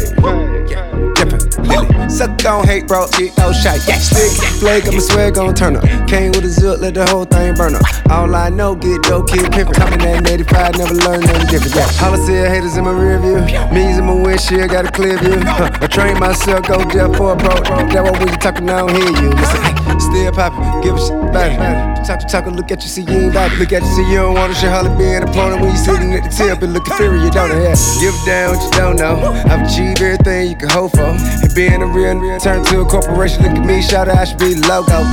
Dippin', 1.16 1.64
Lily. 1.64 2.10
Suck 2.10 2.38
gon' 2.44 2.66
hate, 2.68 2.88
bro, 2.88 3.08
chick, 3.08 3.32
no 3.38 3.52
shot. 3.52 3.80
Yeah, 3.88 3.98
stick, 3.98 4.32
flag, 4.60 4.88
I'ma 4.88 5.00
swear 5.00 5.32
gon' 5.32 5.56
turn 5.56 5.76
up. 5.76 5.84
Came 6.08 6.32
with 6.32 6.46
a 6.46 6.50
zip, 6.50 6.80
let 6.80 6.94
the 6.94 7.06
whole 7.08 7.26
thing 7.26 7.56
burn 7.56 7.76
up. 7.76 7.82
All 8.10 8.36
I 8.36 8.50
know, 8.50 8.76
get 8.76 9.02
dope, 9.04 9.30
kid 9.30 9.52
pimpin'. 9.52 9.74
Coming 9.74 10.02
at 10.02 10.30
85, 10.30 10.78
never 10.78 10.94
learned 10.94 11.26
nothing 11.26 11.48
different. 11.48 11.76
Yeah, 11.76 11.88
holla 11.98 12.18
said 12.26 12.50
haters 12.50 12.78
in 12.78 12.84
my 12.86 12.92
rear 12.92 13.20
view. 13.20 13.40
Me's 13.72 13.98
in 13.98 14.06
my 14.06 14.14
windshield, 14.14 14.70
got 14.70 14.86
a 14.86 14.92
clear 14.92 15.18
view. 15.18 15.40
Huh, 15.42 15.70
I 15.82 15.88
train 15.88 16.20
myself, 16.20 16.68
go 16.68 16.84
deaf 16.86 17.16
for 17.16 17.34
a 17.34 17.36
bro. 17.36 17.56
That 17.90 18.04
what 18.04 18.20
we 18.20 18.26
talking, 18.38 18.70
I 18.70 18.80
don't 18.80 18.92
hear 18.92 19.10
you. 19.22 19.30
Listen, 19.30 20.00
still 20.00 20.32
poppin', 20.32 20.82
give 20.82 20.96
a 20.96 21.00
shit 21.00 21.16
about 21.16 21.50
it. 21.50 22.06
Talk 22.06 22.20
to 22.20 22.26
talk, 22.28 22.46
look 22.48 22.72
at 22.72 22.82
you, 22.84 22.90
see 22.90 23.04
you 23.04 23.30
ain't 23.30 23.32
about 23.32 23.54
it. 23.54 23.60
Look 23.60 23.72
at 23.72 23.82
you, 23.84 23.92
see 23.96 24.10
you 24.12 24.18
don't 24.18 24.34
wanna 24.36 24.54
shit, 24.56 24.70
holla 24.70 24.90
be 24.98 25.06
an 25.06 25.24
opponent 25.24 25.62
when 25.62 25.72
you 25.72 25.78
sitting 25.78 26.14
at 26.14 26.24
the 26.24 26.30
tip 26.30 26.62
and 26.62 26.74
looking 26.74 26.94
furious, 26.96 27.30
don't 27.30 27.50
know. 27.50 27.62
Yeah, 27.62 27.76
give 28.12 28.26
damn 28.26 28.52
what 28.52 28.64
you 28.64 28.72
don't 28.72 28.96
know. 28.98 29.16
I've 29.48 29.68
achieved 29.68 30.02
everything 30.02 30.50
you 30.50 30.56
can 30.56 30.70
hope 30.70 30.92
for. 30.92 31.12
And 31.12 31.56
being 31.56 31.82
a 31.82 31.88
real 31.88 32.40
turn 32.40 32.64
to 32.66 32.82
a 32.82 32.86
corporation, 32.86 33.44
look 33.44 33.58
at 33.58 33.66
me, 33.66 33.82
shout 33.82 34.08
out, 34.08 34.18
I 34.18 34.26
should 34.26 34.40
be 34.40 34.54
the 34.54 34.68
logo. 34.68 35.04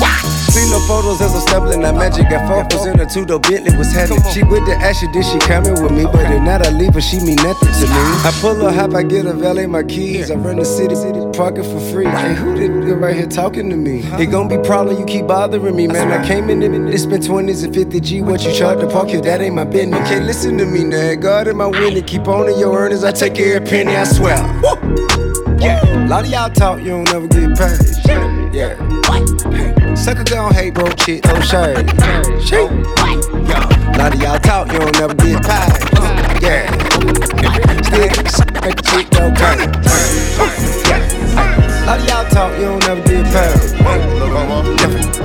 See 0.48 0.70
no 0.70 0.80
photos 0.86 1.20
as 1.20 1.34
I'm 1.34 1.40
stumbling, 1.42 1.82
that 1.82 1.94
magic 1.94 2.30
got 2.30 2.48
focus 2.48 2.86
in 2.86 2.98
a 2.98 3.06
two 3.06 3.24
door 3.24 3.38
Bentley 3.40 3.76
was 3.76 3.92
heavy. 3.92 4.16
She 4.32 4.42
with 4.42 4.64
the 4.66 4.74
ashes, 4.74 5.08
did 5.12 5.24
she 5.24 5.38
coming 5.40 5.80
with 5.82 5.92
me? 5.92 6.04
But 6.04 6.30
if 6.30 6.42
not, 6.42 6.66
I 6.66 6.70
leave 6.70 6.94
her, 6.94 7.00
she 7.00 7.20
mean 7.20 7.36
nothing 7.36 7.68
to 7.68 7.86
me. 7.86 8.02
I 8.24 8.36
pull 8.40 8.54
her 8.56 8.72
hop, 8.72 8.94
I 8.94 9.02
get 9.02 9.26
a 9.26 9.32
valet 9.32 9.66
my 9.66 9.82
keys. 9.82 10.30
I 10.30 10.34
run 10.34 10.56
the 10.56 10.64
city, 10.64 10.94
city 10.94 11.20
parking 11.36 11.64
for 11.64 11.80
free. 11.92 12.06
Hey, 12.06 12.34
who 12.34 12.54
did 12.54 12.70
right 12.98 13.14
here 13.14 13.26
talking 13.26 13.70
to 13.70 13.76
me? 13.76 14.00
It 14.18 14.30
gon' 14.30 14.48
be 14.48 14.56
problem, 14.58 14.98
you 14.98 15.04
keep 15.04 15.26
bothering 15.26 15.76
me, 15.76 15.86
man. 15.86 16.10
I 16.10 16.26
came 16.26 16.50
in 16.50 16.62
and 16.62 16.88
they 16.88 16.96
spent 16.96 17.22
20s 17.22 17.64
and 17.64 17.74
50 17.74 18.00
G. 18.00 18.22
What 18.22 18.42
you 18.44 18.52
charge 18.52 18.80
to 18.80 18.88
park 18.88 19.08
here, 19.08 19.20
that 19.20 19.40
ain't 19.40 19.54
my 19.54 19.64
business. 19.64 20.00
Okay, 20.00 20.20
listen 20.20 20.58
to 20.58 20.66
me 20.66 20.84
now. 20.84 21.14
God 21.14 21.46
in 21.46 21.56
my 21.56 21.66
winning, 21.66 22.04
keep 22.04 22.26
on 22.26 22.48
in 22.48 22.58
your 22.58 22.87
earnings. 22.88 23.04
I 23.04 23.12
take 23.12 23.38
every 23.38 23.66
penny, 23.66 23.96
I 23.96 24.04
swear. 24.04 24.36
Yeah, 25.60 25.84
a 25.84 26.08
lot 26.08 26.24
of 26.24 26.30
y'all 26.30 26.48
talk, 26.48 26.78
you 26.80 26.90
don't 26.90 27.04
never 27.04 27.26
get 27.28 27.56
paid. 27.58 28.54
Yeah. 28.54 28.74
Hey, 29.50 29.94
sucker 29.94 30.24
gon' 30.24 30.54
hate 30.54 30.74
broke 30.74 30.98
shit, 31.00 31.24
no 31.26 31.40
shade. 31.40 31.90
Shit. 32.40 32.70
Yeah. 33.46 33.68
A 33.68 33.98
lot 33.98 34.14
of 34.14 34.20
y'all 34.22 34.38
talk, 34.38 34.72
you 34.72 34.78
don't 34.78 34.98
never 34.98 35.14
get 35.14 35.42
paid. 35.42 36.42
Yeah. 36.42 36.70
Still 37.82 38.00
make 38.00 38.78
a 38.78 38.82
chick 38.82 39.10
go 39.10 39.32
A 41.88 41.92
of 41.92 42.04
y'all 42.04 42.28
talk, 42.28 42.52
you 42.58 42.66
don't 42.66 42.86
never 42.86 43.00
get 43.00 43.24
paid. 43.32 43.80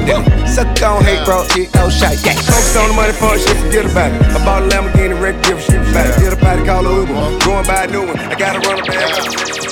Yeah. 0.08 0.24
Sucker 0.46 0.74
gon' 0.80 1.04
hate 1.04 1.26
bro, 1.26 1.46
shit, 1.50 1.76
no 1.76 1.90
shade. 1.90 2.20
Yeah. 2.24 2.40
Focus 2.40 2.78
on 2.78 2.88
the 2.88 2.96
money, 2.96 3.12
fun 3.12 3.38
shit, 3.38 3.58
forget 3.58 3.84
about 3.84 4.14
it. 4.14 4.22
I 4.32 4.40
bought 4.46 4.64
a 4.64 4.68
Lamborghini, 4.68 5.20
wreck, 5.20 5.44
give 5.44 5.58
a 5.58 5.62
shit 5.62 5.82
about 5.82 6.08
it. 6.08 6.18
Get 6.22 6.32
up 6.32 6.42
out 6.44 6.66
call 6.66 6.88
a 6.88 6.96
Uber. 7.02 7.14
Going 7.46 7.68
by 7.68 7.84
a 7.84 7.88
new 7.88 8.08
one. 8.08 8.18
I 8.18 8.36
gotta 8.36 8.60
run 8.60 8.80
a 8.80 8.84
bad. 8.86 9.28
I'm 9.28 9.63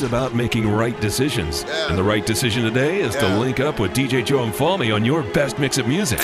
Life's 0.00 0.12
about 0.12 0.34
making 0.34 0.66
right 0.66 0.98
decisions. 0.98 1.64
And 1.64 1.98
the 1.98 2.02
right 2.02 2.24
decision 2.24 2.62
today 2.62 3.00
is 3.00 3.14
to 3.16 3.38
link 3.38 3.60
up 3.60 3.78
with 3.78 3.92
DJ 3.92 4.24
Joe 4.24 4.46
Mfalme 4.46 4.94
on 4.94 5.04
your 5.04 5.22
best 5.22 5.58
mix 5.58 5.76
of 5.76 5.86
music. 5.86 6.20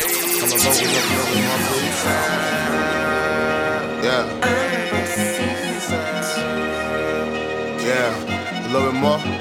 Yeah. 4.03 4.25
Yeah. 7.83 8.67
A 8.67 8.73
little 8.73 8.93
bit 8.93 9.01
more. 9.01 9.36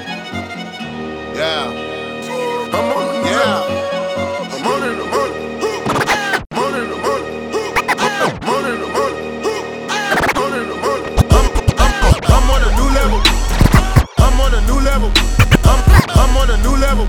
On 16.46 16.60
a 16.60 16.62
new 16.62 16.76
level. 16.76 17.06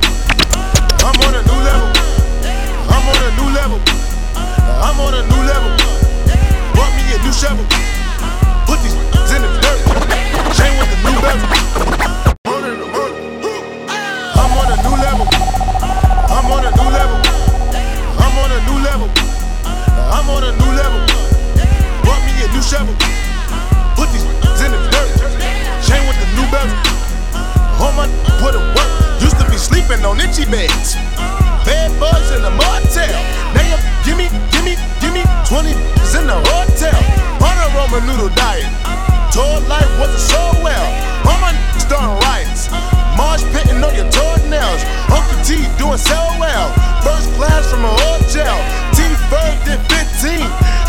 I'm 1.05 1.13
on 1.21 1.35
a 1.35 1.41
new 1.45 1.59
level. 1.61 1.89
I'm 2.89 3.05
on 3.05 3.21
a 3.21 3.29
new 3.37 3.49
level. 3.53 3.79
I'm 4.81 4.97
on 4.97 5.13
a 5.13 5.21
new 5.29 5.41
level. 5.45 5.71
Bought 6.73 6.89
me 6.97 7.05
a 7.13 7.17
new 7.21 7.31
shovel. 7.31 7.65
Put 8.65 8.81
these 8.81 8.97
in 9.29 9.41
the 9.45 9.49
dirt. 9.61 9.77
Chain 10.57 10.73
with 10.81 10.89
the 10.89 10.97
new 11.05 11.17
bezel. 11.21 11.49
I'm 12.45 12.53
on 12.53 12.65
on 14.33 14.57
on 14.57 14.67
a 14.73 14.77
new 14.81 14.95
level. 15.05 15.27
I'm 16.33 16.49
on 16.49 16.65
a 16.65 16.71
new 16.73 16.89
level. 16.89 17.19
I'm 18.17 18.37
on 18.41 18.49
a 18.49 18.59
new 18.65 18.79
level. 18.89 19.09
I'm 20.17 20.29
on 20.33 20.43
a 20.49 20.51
new 20.57 20.71
level. 20.81 21.01
Bought 22.01 22.21
me 22.25 22.33
a 22.41 22.47
new 22.57 22.63
shovel. 22.65 22.95
Put 23.93 24.09
these 24.09 24.25
in 24.65 24.71
the 24.73 24.81
dirt. 24.89 25.13
Chain 25.85 26.01
with 26.09 26.17
the 26.17 26.27
new 26.33 26.47
bezel. 26.49 26.77
All 27.77 27.93
my 27.93 28.07
put 28.41 28.55
it 28.55 28.65
work. 28.75 28.86
Sleeping 29.87 30.03
on 30.03 30.19
itchy 30.19 30.43
beds. 30.43 30.99
Bed 31.63 31.87
bugs 31.95 32.27
in 32.35 32.43
the 32.43 32.51
motel. 32.51 33.07
Now 33.55 33.63
you 33.71 33.79
gimme, 34.03 34.27
gimme, 34.51 34.75
gimme 34.99 35.23
20 35.47 35.71
in 35.71 36.27
the 36.27 36.35
hotel. 36.43 36.99
On 37.39 37.55
a 37.55 37.67
Ramen 37.71 38.03
noodle 38.03 38.27
diet. 38.35 38.67
Told 39.31 39.63
life 39.71 39.87
wasn't 39.95 40.19
so 40.19 40.43
well. 40.59 40.87
All 41.23 41.39
my 41.39 41.55
starting 41.79 42.19
riots. 42.27 42.67
Marsh 43.15 43.47
pitting 43.55 43.79
on 43.79 43.95
your 43.95 44.11
toenails. 44.11 44.83
Uncle 45.07 45.39
T 45.47 45.63
doing 45.79 45.95
so 45.95 46.19
well. 46.35 46.67
First 46.99 47.31
class 47.39 47.71
from 47.71 47.87
a 47.87 47.93
hotel. 48.11 48.59
T 48.91 49.07
Ferg 49.31 49.55
did 49.63 49.79
15. 49.87 50.35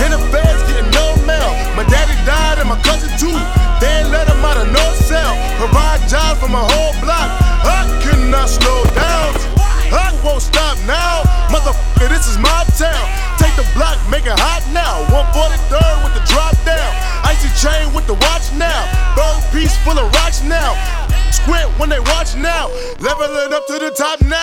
In 0.03 0.11
the 0.11 0.19
feds 0.35 0.59
getting 0.67 0.91
no 0.91 1.15
mail. 1.23 1.55
My 1.79 1.87
daddy 1.87 2.19
died 2.27 2.59
and 2.59 2.67
my 2.67 2.83
cousin 2.83 3.15
too. 3.15 3.39
They 3.79 4.03
let 4.11 4.27
him 4.27 4.43
out 4.43 4.59
of 4.59 4.67
no 4.75 4.83
cell. 5.07 5.39
Provide 5.55 6.03
jobs 6.11 6.43
for 6.43 6.51
my 6.51 6.67
whole 6.67 6.99
block. 6.99 7.48
I 7.64 7.87
cannot 8.03 8.49
slow 8.49 8.85
down. 8.94 9.35
I 9.88 10.12
won't 10.25 10.42
stop 10.42 10.77
now. 10.85 11.25
Motherfucker, 11.49 12.09
this 12.09 12.29
is 12.29 12.37
my 12.38 12.64
town. 12.77 13.01
Take 13.40 13.57
the 13.57 13.64
block, 13.73 13.97
make 14.11 14.27
it 14.27 14.37
hot 14.37 14.62
now. 14.73 15.01
143rd 15.09 16.05
with 16.05 16.14
the 16.14 16.25
drop 16.29 16.53
down. 16.68 16.92
Icy 17.25 17.49
chain 17.57 17.92
with 17.94 18.07
the 18.07 18.14
watch 18.29 18.53
now. 18.55 18.85
Bird 19.16 19.40
piece 19.53 19.77
full 19.81 19.97
of 19.97 20.12
rocks 20.21 20.42
now. 20.44 20.77
Squint 21.33 21.68
when 21.81 21.88
they 21.88 22.01
watch 22.01 22.37
now. 22.37 22.68
Level 23.01 23.29
it 23.44 23.53
up 23.53 23.66
to 23.68 23.79
the 23.79 23.90
top 23.97 24.21
now. 24.25 24.40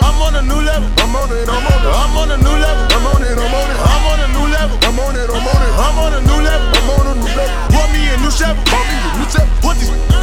I'm 0.00 0.20
on 0.22 0.34
a 0.36 0.42
new 0.42 0.60
level. 0.60 0.88
I'm 1.00 1.16
on 1.16 1.28
it, 1.32 1.48
I'm 1.48 1.60
on 1.60 1.80
it. 1.80 1.92
I'm 1.92 2.16
on 2.16 2.30
a 2.32 2.38
new 2.40 2.56
level. 2.56 2.84
I'm 2.96 3.06
on 3.12 3.22
it, 3.24 3.36
I'm 3.36 3.52
on 3.52 3.68
it. 3.68 3.76
I'm 3.76 4.04
on 4.08 4.20
a 4.20 4.28
new 4.32 4.46
level. 4.48 4.76
I'm 4.84 4.98
on 5.00 5.16
it, 5.16 5.28
I'm 5.28 5.44
on 5.44 5.60
it. 5.60 5.72
I'm 5.76 5.98
on 6.00 6.12
a 6.16 6.20
new 6.24 6.40
level. 6.40 6.68
I'm 6.72 6.88
on 6.96 7.06
a 7.08 7.14
new 7.20 7.32
level. 7.36 7.56
Bought 7.68 7.88
me 7.92 8.00
a 8.08 8.16
new 8.20 8.32
shovel. 8.32 8.64
Bought 8.68 8.86
me 8.88 8.96
a 8.96 9.10
new 9.20 9.28
shovel. 9.28 9.52
Put 9.60 9.76
these 9.76 10.15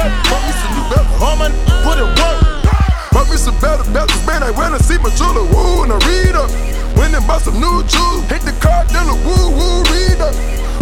belt. 0.00 0.12
Bought 0.28 0.42
me 0.48 0.52
some 0.56 0.72
new 0.76 0.86
belt. 0.88 1.06
My 1.36 1.48
put 1.84 1.96
it 2.00 2.08
work. 2.16 2.38
Bought 3.12 3.28
me 3.28 3.36
some 3.36 3.56
better 3.60 3.84
belts, 3.92 4.16
man. 4.26 4.42
I 4.42 4.50
went 4.50 4.76
to 4.76 4.80
see 4.82 4.96
my 4.98 5.10
jeweler, 5.16 5.44
woo, 5.52 5.84
and 5.84 5.92
I 5.92 5.98
read 6.08 6.36
up. 6.36 6.50
Went 6.96 7.14
and 7.14 7.24
bought 7.26 7.42
some 7.42 7.60
new 7.60 7.82
jewels. 7.84 8.24
Hit 8.32 8.42
the 8.42 8.54
car 8.60 8.84
dealer, 8.88 9.16
woo, 9.24 9.52
woo, 9.52 9.82
read 9.92 10.20
up. 10.20 10.34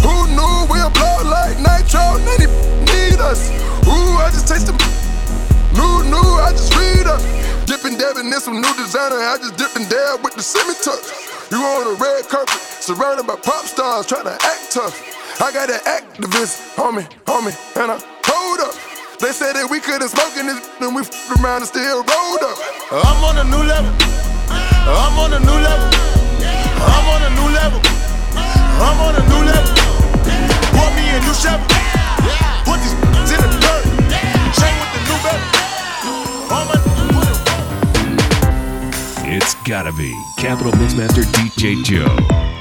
Who 0.04 0.14
knew 0.34 0.54
we'll 0.70 0.90
blow 0.94 1.18
like 1.26 1.58
nitro? 1.58 2.18
Nanny 2.22 2.46
need 2.90 3.18
us. 3.18 3.50
Ooh, 3.86 4.22
I 4.22 4.30
just 4.30 4.46
taste 4.46 4.66
them. 4.66 4.78
New, 5.74 6.10
new, 6.10 6.28
I 6.42 6.50
just 6.52 6.74
read 6.74 7.06
up. 7.06 7.20
Dipping, 7.66 7.98
dabbing 7.98 8.30
in 8.30 8.40
some 8.40 8.60
new 8.60 8.74
designer. 8.78 9.18
I 9.18 9.36
just 9.38 9.56
dip 9.56 9.74
and 9.76 9.88
dab 9.88 10.22
with 10.22 10.34
the 10.34 10.42
semi 10.42 10.74
touch. 10.82 11.06
You 11.50 11.58
on 11.58 11.94
a 11.94 11.98
red 11.98 12.28
carpet, 12.28 12.60
surrounded 12.82 13.26
by 13.26 13.36
pop 13.36 13.64
stars 13.64 14.06
trying 14.06 14.24
to 14.24 14.36
act 14.36 14.72
tough. 14.72 14.96
I 15.40 15.52
got 15.52 15.70
an 15.70 15.80
activist, 15.86 16.74
homie, 16.76 17.08
homie, 17.24 17.54
and 17.80 17.92
I. 17.92 18.17
They 19.20 19.32
said 19.32 19.54
that 19.54 19.66
we 19.68 19.80
couldn't 19.80 20.08
smoke 20.14 20.38
in 20.38 20.46
this, 20.46 20.62
and 20.78 20.94
we 20.94 21.02
f***ed 21.02 21.42
around 21.42 21.66
and 21.66 21.66
still 21.66 22.06
rolled 22.06 22.38
up. 22.38 22.54
I'm 22.94 23.18
on 23.26 23.34
a 23.42 23.44
new 23.50 23.66
level. 23.66 23.90
I'm 24.46 25.18
on 25.18 25.34
a 25.34 25.40
new 25.42 25.58
level. 25.58 25.90
I'm 26.78 27.06
on 27.10 27.26
a 27.26 27.30
new 27.34 27.50
level. 27.50 27.82
I'm 28.78 28.94
on 29.02 29.18
a 29.18 29.22
new 29.26 29.42
level. 29.42 29.74
Bought 30.70 30.94
me 30.94 31.02
a 31.10 31.18
new 31.18 31.34
shovel. 31.34 31.66
Put 32.62 32.78
these 32.78 32.94
in 33.34 33.42
the 33.42 33.50
dirt. 33.58 33.90
Chain 34.54 34.70
with 34.78 34.94
the 34.94 35.02
new 35.10 35.18
belt. 35.26 35.42
It's 39.26 39.58
gotta 39.66 39.92
be 39.92 40.14
Capital 40.38 40.70
Mixmaster 40.78 41.26
DJ 41.34 41.82
Joe. 41.82 42.57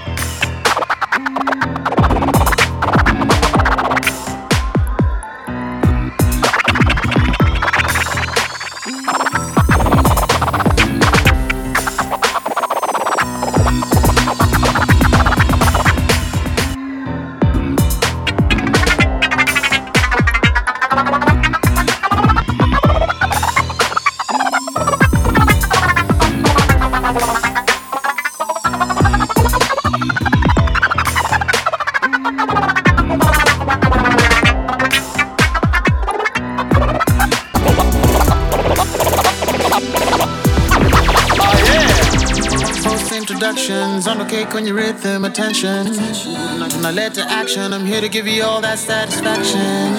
I'm 44.17 44.25
okay 44.25 44.45
when 44.45 44.65
you 44.65 44.73
rhythm 44.73 45.25
attention. 45.25 45.88
I'm 45.88 46.58
not 46.60 46.71
gonna 46.71 46.91
let 46.91 47.13
to 47.15 47.21
action, 47.21 47.71
I'm 47.71 47.86
here 47.86 48.01
to 48.01 48.10
give 48.10 48.27
you 48.27 48.41
all 48.43 48.62
that 48.62 48.80
satisfaction. 48.80 49.93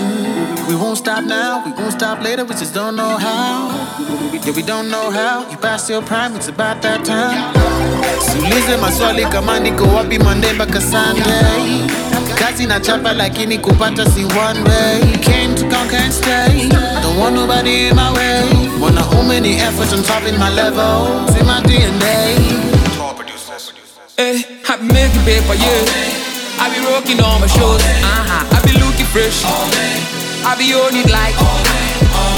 We 0.66 0.74
won't 0.74 0.98
stop 0.98 1.22
now, 1.24 1.64
we 1.64 1.70
won't 1.70 1.92
stop 1.92 2.20
later, 2.20 2.44
we 2.44 2.50
just 2.56 2.74
don't 2.74 2.96
know 2.96 3.16
how. 3.16 3.70
Yeah, 4.44 4.52
we 4.56 4.62
don't 4.62 4.90
know 4.90 5.12
how. 5.12 5.48
You 5.48 5.56
passed 5.58 5.88
your 5.88 6.02
prime, 6.02 6.34
it's 6.34 6.48
about 6.48 6.82
that 6.82 7.04
time. 7.04 7.54
Siulize 8.26 8.76
maswali 8.76 9.24
kama 9.26 9.60
niko 9.60 9.84
wapi 9.84 10.18
Monday 10.18 10.52
mpaka 10.52 10.80
Sunday. 10.80 11.86
Kazi 12.34 12.66
na 12.66 12.80
chapa 12.80 13.12
lakini 13.12 13.58
kupata 13.58 14.06
si 14.10 14.24
one 14.24 14.64
way. 14.64 15.00
Came 15.22 15.54
to 15.54 15.62
conquer 15.68 15.96
and 15.96 16.12
stay. 16.12 16.68
Don't 17.02 17.18
want 17.18 17.34
nobody 17.36 17.88
in 17.88 17.96
my 17.96 18.12
way. 18.12 18.68
Mwanaume 18.78 19.40
ni 19.40 19.52
effort 19.60 19.92
on 19.92 20.02
top 20.02 20.26
in 20.26 20.38
my 20.38 20.50
level. 20.50 21.06
In 21.40 21.46
my 21.46 21.60
DNA. 21.62 22.57
Hey, 24.18 24.42
I 24.68 24.76
be 24.78 24.92
making 24.92 25.22
paper, 25.22 25.54
yeah. 25.54 26.58
I 26.58 26.66
be 26.74 26.82
rocking 26.90 27.22
all 27.22 27.38
my 27.38 27.46
shows. 27.46 27.78
Uh-huh. 27.78 28.50
I 28.50 28.58
be 28.66 28.72
looking 28.74 29.06
fresh. 29.06 29.44
I 29.46 30.58
be 30.58 30.74
on 30.74 30.90
it 30.90 31.06
like. 31.06 31.36
I 31.38 32.37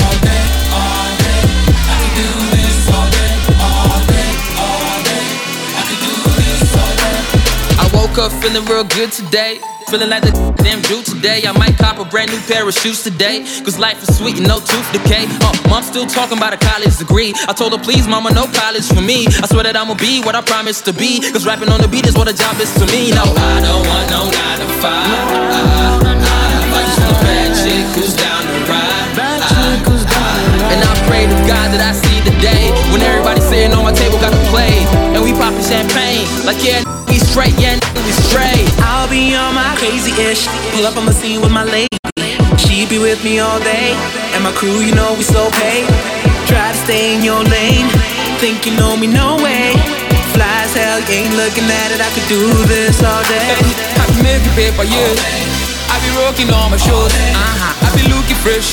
woke 7.93 8.19
up 8.19 8.33
feeling 8.43 8.65
real 8.67 8.85
good 8.85 9.13
today. 9.13 9.61
Feeling 9.89 10.11
like 10.11 10.23
the 10.23 10.33
damn 10.63 10.81
dude 10.83 11.05
today. 11.05 11.43
I 11.47 11.53
might 11.53 11.77
cop 11.77 11.99
a 11.99 12.05
brand 12.05 12.31
new 12.31 12.41
pair 12.47 12.67
of 12.67 12.75
shoes 12.75 13.03
today. 13.03 13.43
Cause 13.65 13.79
life 13.79 14.03
is 14.03 14.17
sweet 14.19 14.37
and 14.39 14.47
no 14.47 14.59
tooth 14.61 14.89
decay. 14.93 15.27
Uh, 15.41 15.53
mom 15.69 15.83
still 15.83 16.07
talking 16.07 16.39
about 16.39 16.53
a 16.53 16.59
college 16.59 16.97
degree. 16.99 17.33
I 17.49 17.53
told 17.53 17.73
her, 17.73 17.83
please, 17.83 18.07
mama, 18.07 18.31
no 18.33 18.47
college 18.47 18.87
for 18.87 19.01
me. 19.01 19.27
I 19.27 19.47
swear 19.47 19.65
that 19.65 19.77
I'ma 19.77 19.95
be 19.95 20.23
what 20.23 20.35
I 20.35 20.43
promised 20.43 20.85
to 20.87 20.93
be. 20.93 21.21
Cause 21.33 21.47
rapping 21.47 21.71
on 21.71 21.81
the 21.81 21.89
beat 21.89 22.07
is 22.07 22.15
what 22.17 22.29
a 22.29 22.35
job 22.35 22.61
is 22.61 22.73
to 22.75 22.87
me. 22.87 23.11
No, 23.11 23.25
I 23.25 23.61
don't 23.61 23.85
want 23.87 24.07
no 24.11 24.21
9 24.31 24.33
to 24.33 24.69
5. 24.79 24.85
I, 24.85 26.15
I 26.71 26.81
just 26.87 27.01
want 27.01 27.17
a 27.17 27.21
bad 27.25 27.51
chick 27.59 27.87
who's 27.97 28.15
down 28.17 28.43
to 28.43 28.71
ride. 28.71 29.01
And 30.71 30.81
I 30.83 30.93
pray 31.09 31.27
to 31.27 31.39
God 31.51 31.69
that 31.75 31.83
I 31.83 31.93
see 31.93 32.07
the 32.07 32.10
day 32.41 32.73
when 32.91 33.01
everybody 33.05 33.41
sitting 33.41 33.73
on 33.77 33.85
my 33.85 33.93
table 33.93 34.19
got 34.19 34.33
to 34.33 34.43
play. 34.49 34.73
And 35.15 35.23
we 35.23 35.33
popping 35.33 35.63
champagne. 35.63 36.25
Like, 36.45 36.61
yeah, 36.65 36.83
we 37.07 37.21
straight, 37.21 37.55
yeah, 37.61 37.79
we 38.05 38.13
straight. 38.27 38.67
I'll 38.81 39.09
be 39.09 39.37
on 39.37 39.55
my 39.55 39.77
crazy 39.77 40.13
ish. 40.17 40.49
Pull 40.73 40.89
up 40.89 40.97
on 40.97 41.07
the 41.07 41.13
scene 41.13 41.41
with 41.41 41.53
my 41.53 41.65
lady. 41.65 41.97
She 42.59 42.89
be 42.89 42.99
with 42.99 43.23
me 43.23 43.39
all 43.39 43.61
day. 43.61 43.93
And 44.35 44.43
my 44.43 44.53
crew, 44.53 44.81
you 44.81 44.95
know 44.95 45.15
we 45.15 45.23
so 45.23 45.51
paid. 45.61 45.87
Try 46.49 46.73
to 46.73 46.79
stay 46.85 47.15
in 47.15 47.23
your 47.23 47.45
lane. 47.45 47.89
Think 48.43 48.67
you 48.67 48.75
know 48.75 48.97
me, 48.97 49.07
no 49.07 49.37
way. 49.37 49.77
Fly 50.33 50.65
as 50.65 50.75
hell, 50.75 50.99
you 51.05 51.27
ain't 51.27 51.35
looking 51.37 51.69
at 51.69 51.93
it. 51.93 52.01
I 52.01 52.09
could 52.17 52.27
do 52.27 52.41
this 52.67 53.03
all 53.05 53.23
day. 53.29 53.53
I 54.01 54.05
be 54.11 54.23
making 54.25 54.55
paper, 54.57 54.85
you. 54.89 55.07
I 55.91 55.99
be 56.01 56.11
rocking 56.23 56.51
on 56.55 56.71
my 56.71 56.79
shoes. 56.79 57.13
Uh-huh. 57.13 57.87
I 57.87 57.89
be 57.95 58.03
looking 58.09 58.39
fresh. 58.39 58.73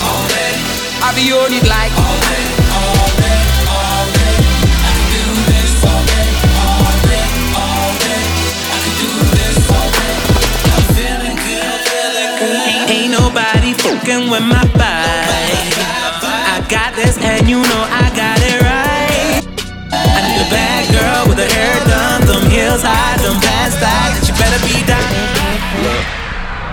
I 1.01 1.12
be 1.17 1.34
on 1.34 1.51
it 1.51 1.67
like. 1.67 1.91
Ain't 1.91 2.57
fucking 14.08 14.30
with 14.30 14.43
my 14.43 14.63
vibe. 14.80 15.67
I 16.24 16.65
got 16.70 16.96
this, 16.96 17.17
and 17.17 17.48
you 17.50 17.58
know 17.62 17.84
I 17.89 18.10
got 18.15 18.39
it 18.39 18.62
right. 18.62 19.43
I 19.91 20.20
need 20.28 20.48
a 20.48 20.50
bad 20.50 20.84
girl 20.91 21.28
with 21.28 21.38
her 21.38 21.54
hair 21.54 21.86
done, 21.86 22.26
them 22.26 22.50
heels 22.50 22.82
high, 22.84 23.17
them 23.17 23.39
past 23.41 23.80
that. 23.80 24.24
She 24.26 24.32
better 24.34 24.60
be 24.65 24.86
down. 24.88 25.04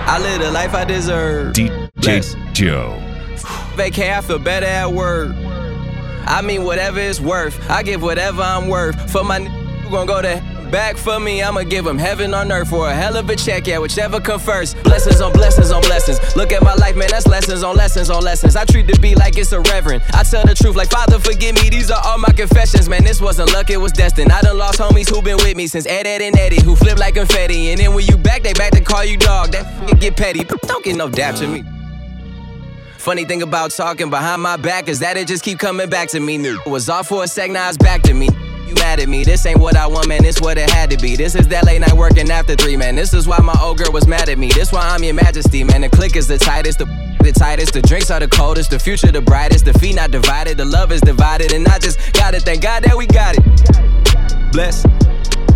I 0.07 0.19
live 0.19 0.41
the 0.41 0.51
life 0.51 0.73
I 0.73 0.85
deserve. 0.85 1.53
DJ 1.53 2.53
Joe. 2.53 3.01
Vacay, 3.75 4.15
I 4.17 4.21
feel 4.21 4.39
better 4.39 4.65
at 4.65 4.91
work. 4.91 5.35
I 6.27 6.41
mean, 6.41 6.63
whatever 6.63 6.99
it's 6.99 7.19
worth. 7.19 7.69
I 7.69 7.83
give 7.83 8.01
whatever 8.01 8.41
I'm 8.41 8.69
worth. 8.69 9.11
For 9.11 9.23
my 9.23 9.37
n- 9.37 9.45
who 9.83 9.91
gon' 9.91 10.07
go 10.07 10.21
to 10.21 10.37
back 10.75 10.97
for 10.97 11.21
me, 11.21 11.41
I'ma 11.41 11.63
give 11.63 11.87
him 11.87 11.97
heaven 11.97 12.33
on 12.33 12.51
earth 12.51 12.69
for 12.69 12.89
a 12.89 12.93
hell 12.93 13.15
of 13.15 13.29
a 13.29 13.35
check, 13.37 13.65
yeah, 13.65 13.77
whichever 13.77 14.19
come 14.19 14.41
first. 14.41 14.75
Blessings 14.83 15.21
on 15.21 15.31
blessings 15.31 15.71
on 15.71 15.81
blessings. 15.83 16.19
Look 16.35 16.51
at 16.51 16.61
my 16.63 16.73
life, 16.73 16.97
man, 16.97 17.07
that's 17.09 17.27
lessons 17.27 17.63
on 17.63 17.77
lessons 17.77 18.09
on 18.09 18.21
lessons. 18.21 18.57
I 18.57 18.65
treat 18.65 18.85
the 18.85 18.99
beat 18.99 19.17
like 19.17 19.37
it's 19.37 19.53
a 19.53 19.61
reverend. 19.61 20.03
I 20.11 20.23
tell 20.23 20.45
the 20.45 20.53
truth, 20.53 20.75
like, 20.75 20.89
Father, 20.89 21.17
forgive 21.17 21.55
me, 21.55 21.69
these 21.69 21.89
are 21.89 22.01
all 22.03 22.17
my 22.17 22.33
confessions, 22.35 22.89
man. 22.89 23.05
This 23.05 23.21
wasn't 23.21 23.53
luck, 23.53 23.69
it 23.69 23.77
was 23.77 23.93
destined. 23.93 24.33
I 24.33 24.41
done 24.41 24.57
lost 24.57 24.79
homies 24.79 25.09
who 25.09 25.21
been 25.21 25.37
with 25.37 25.55
me 25.55 25.67
since 25.67 25.85
Ed, 25.85 26.07
Ed, 26.07 26.21
and 26.21 26.37
Eddie, 26.37 26.61
who 26.61 26.75
flip 26.75 26.97
like 26.97 27.13
confetti. 27.13 27.69
And 27.69 27.79
then 27.79 27.93
when 27.93 28.05
you 28.05 28.17
back, 28.17 28.43
they 28.43 28.51
back 28.51 28.73
to 28.73 28.81
call 28.81 29.05
you 29.05 29.15
dog. 29.15 29.53
That 29.53 29.65
f- 29.65 29.97
get 30.01 30.17
petty. 30.17 30.43
Don't 30.43 30.83
get 30.83 30.97
no 30.97 31.07
dap 31.07 31.35
to 31.35 31.47
me. 31.47 31.63
Funny 32.97 33.23
thing 33.23 33.43
about 33.43 33.71
talking 33.71 34.09
behind 34.09 34.41
my 34.41 34.57
back 34.57 34.89
is 34.89 34.99
that 34.99 35.15
it 35.15 35.29
just 35.29 35.45
keep 35.45 35.57
coming 35.57 35.89
back 35.89 36.09
to 36.09 36.19
me. 36.19 36.37
New 36.37 36.59
was 36.65 36.89
off 36.89 37.07
for 37.07 37.23
a 37.23 37.27
sec, 37.29 37.49
now 37.49 37.69
it's 37.69 37.77
back 37.77 38.01
to 38.01 38.13
me. 38.13 38.27
You 38.67 38.73
mad 38.75 38.99
at 38.99 39.07
me? 39.07 39.23
This 39.23 39.45
ain't 39.45 39.59
what 39.59 39.75
I 39.75 39.85
want, 39.87 40.07
man. 40.07 40.23
This 40.23 40.41
what 40.41 40.57
it 40.57 40.69
had 40.69 40.89
to 40.89 40.97
be. 40.97 41.15
This 41.15 41.35
is 41.35 41.47
that 41.49 41.65
late 41.65 41.79
night 41.81 41.93
working 41.93 42.31
after 42.31 42.55
three, 42.55 42.75
man. 42.75 42.95
This 42.95 43.13
is 43.13 43.27
why 43.27 43.37
my 43.39 43.55
old 43.61 43.77
girl 43.77 43.91
was 43.91 44.07
mad 44.07 44.27
at 44.29 44.37
me. 44.37 44.49
This 44.49 44.71
why 44.71 44.81
I'm 44.81 45.03
your 45.03 45.13
majesty, 45.13 45.63
man. 45.63 45.81
The 45.81 45.89
click 45.89 46.15
is 46.15 46.27
the 46.27 46.37
tightest, 46.37 46.79
the 46.79 46.85
the 47.25 47.31
tightest, 47.31 47.73
the 47.73 47.81
drinks 47.81 48.11
are 48.11 48.19
the 48.19 48.27
coldest, 48.27 48.69
the 48.69 48.77
future 48.77 49.11
the 49.11 49.21
brightest, 49.21 49.65
the 49.65 49.73
feet 49.73 49.95
not 49.95 50.11
divided, 50.11 50.57
the 50.57 50.65
love 50.65 50.91
is 50.91 51.01
divided, 51.01 51.53
and 51.53 51.67
I 51.67 51.79
just 51.79 52.13
gotta 52.13 52.39
thank 52.39 52.61
God 52.61 52.83
that 52.83 52.95
we 52.95 53.07
got 53.07 53.35
it. 53.35 54.51
Bless. 54.51 54.85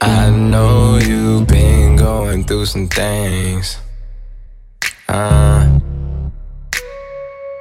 I 0.00 0.30
know 0.30 0.96
you've 0.96 1.46
been 1.46 1.96
going 1.96 2.44
through 2.44 2.64
some 2.64 2.88
things. 2.88 3.76
Uh, 5.06 5.78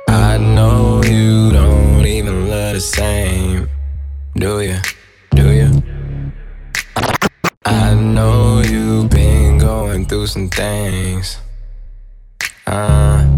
I 0.07 0.37
know 0.37 1.01
you 1.03 1.51
don't 1.51 2.05
even 2.05 2.49
love 2.49 2.75
the 2.75 2.79
same. 2.79 3.67
Do 4.35 4.61
you? 4.61 4.77
Do 5.35 5.51
you? 5.51 5.83
I 7.65 7.93
know 7.93 8.61
you've 8.61 9.09
been 9.09 9.57
going 9.57 10.05
through 10.05 10.27
some 10.27 10.47
things. 10.47 11.37
Uh, 12.65 13.37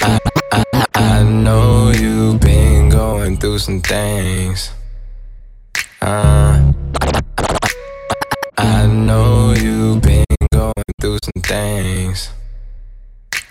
I, 0.00 0.18
I, 0.52 0.86
I 0.94 1.22
know 1.22 1.90
you've 1.90 2.40
been 2.40 2.88
going 2.88 3.36
through 3.36 3.58
some 3.58 3.82
things. 3.82 4.72
Uh, 6.02 6.72
I 8.56 8.86
know 8.86 9.52
you've 9.52 10.00
been 10.00 10.24
going 10.50 10.72
through 10.98 11.18
some 11.22 11.42
things. 11.42 12.30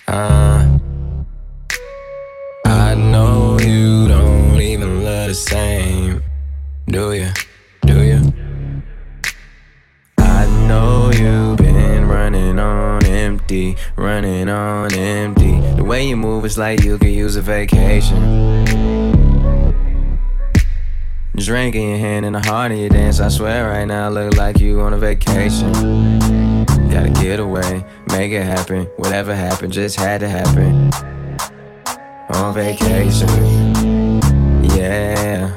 Uh, 0.07 0.79
I 2.65 2.95
know 2.95 3.59
you 3.59 4.07
don't 4.07 4.59
even 4.59 5.03
look 5.03 5.27
the 5.27 5.35
same. 5.35 6.23
Do 6.88 7.13
you? 7.13 7.29
Do 7.85 8.01
you? 8.01 8.33
I 10.17 10.47
know 10.67 11.12
you've 11.12 11.57
been 11.57 12.07
running 12.07 12.57
on 12.57 13.05
empty, 13.05 13.77
running 13.95 14.49
on 14.49 14.91
empty. 14.95 15.59
The 15.75 15.83
way 15.83 16.07
you 16.07 16.17
move 16.17 16.45
is 16.45 16.57
like 16.57 16.83
you 16.83 16.97
could 16.97 17.09
use 17.09 17.35
a 17.35 17.43
vacation. 17.43 18.88
Drink 21.45 21.73
in 21.73 21.89
your 21.89 21.97
hand 21.97 22.25
and 22.25 22.36
a 22.36 22.39
heart 22.41 22.71
in 22.71 22.78
your 22.78 22.89
dance. 22.89 23.19
I 23.19 23.30
swear 23.30 23.69
right 23.69 23.86
now, 23.86 24.10
look 24.10 24.36
like 24.36 24.60
you 24.60 24.82
on 24.82 24.93
a 24.93 24.97
vacation. 24.97 25.71
Gotta 26.91 27.10
get 27.19 27.39
away, 27.39 27.84
make 28.10 28.32
it 28.32 28.43
happen. 28.43 28.86
Whatever 28.97 29.34
happened, 29.34 29.73
just 29.73 29.95
had 29.95 30.19
to 30.19 30.30
happen. 30.30 30.91
On 32.36 32.54
vacation, 32.54 33.28
yeah. 34.75 35.56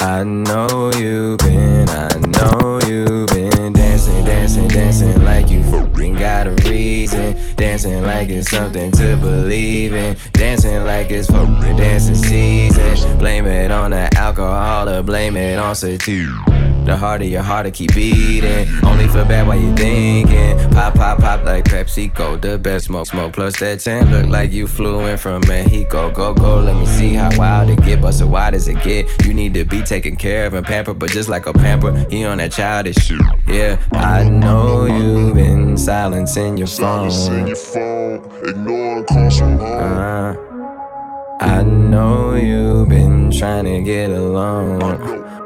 I 0.00 0.24
know 0.24 0.90
you've 0.96 1.38
been, 1.38 1.88
I 1.88 2.08
know 2.18 2.80
you've 2.86 3.28
been 3.28 3.72
dancing, 3.72 4.24
dancing, 4.24 4.66
dancing 4.66 5.22
like 5.24 5.50
you 5.50 5.62
fucking 5.70 6.14
got 6.16 6.48
a 6.48 6.50
reason. 6.68 7.36
Dancing 7.54 8.02
like 8.02 8.28
it's 8.30 8.50
something 8.50 8.90
to 8.92 9.16
believe 9.18 9.94
in. 9.94 10.16
Dancing 10.32 10.84
like 10.84 11.10
it's 11.10 11.30
fucking 11.30 11.76
dancing 11.76 12.16
season. 12.16 13.18
Blame 13.18 13.46
it 13.46 13.70
on 13.70 13.90
the 13.90 14.09
alcohol 14.20 14.88
or 14.88 15.02
blame 15.02 15.36
it 15.36 15.58
on 15.58 15.74
sativa. 15.74 16.60
The 16.84 16.96
harder 16.96 17.24
your 17.24 17.42
heart 17.42 17.66
to 17.66 17.70
keep 17.70 17.94
beating. 17.94 18.66
Only 18.84 19.06
feel 19.08 19.24
bad 19.24 19.46
while 19.46 19.58
you 19.58 19.74
thinking. 19.76 20.58
Pop, 20.70 20.94
pop, 20.94 21.18
pop 21.18 21.44
like 21.44 21.64
PepsiCo. 21.64 22.40
The 22.40 22.58
best 22.58 22.86
smoke, 22.86 23.06
smoke. 23.06 23.32
Plus 23.34 23.58
that 23.60 23.80
10 23.80 24.10
look 24.10 24.26
like 24.26 24.50
you 24.50 24.66
flew 24.66 25.06
in 25.06 25.16
from 25.18 25.42
Mexico. 25.46 26.10
Go, 26.10 26.34
go, 26.34 26.60
let 26.60 26.76
me 26.76 26.86
see 26.86 27.14
how 27.14 27.30
wild 27.38 27.70
it 27.70 27.82
get. 27.84 28.00
But 28.00 28.12
so 28.12 28.26
wide 28.26 28.52
does 28.52 28.66
it 28.66 28.82
get? 28.82 29.06
You 29.24 29.34
need 29.34 29.54
to 29.54 29.64
be 29.64 29.82
taken 29.82 30.16
care 30.16 30.46
of 30.46 30.54
and 30.54 30.66
pampered. 30.66 30.98
But 30.98 31.10
just 31.10 31.28
like 31.28 31.46
a 31.46 31.52
pamper, 31.52 31.92
he 32.10 32.24
on 32.24 32.38
that 32.38 32.52
childish 32.52 32.96
shit. 32.96 33.20
Yeah, 33.46 33.80
I 33.92 34.28
know 34.28 34.86
you've 34.86 35.34
been 35.34 35.76
silencing 35.76 36.56
your 36.56 36.66
phone. 36.66 37.08
Ignoring 38.44 39.04
calls 39.04 39.38
from 39.38 39.58
home. 39.58 39.98
Uh, 39.98 40.49
I 41.42 41.62
know 41.62 42.34
you've 42.34 42.90
been 42.90 43.30
trying 43.30 43.64
to 43.64 43.80
get 43.80 44.10
along. 44.10 44.80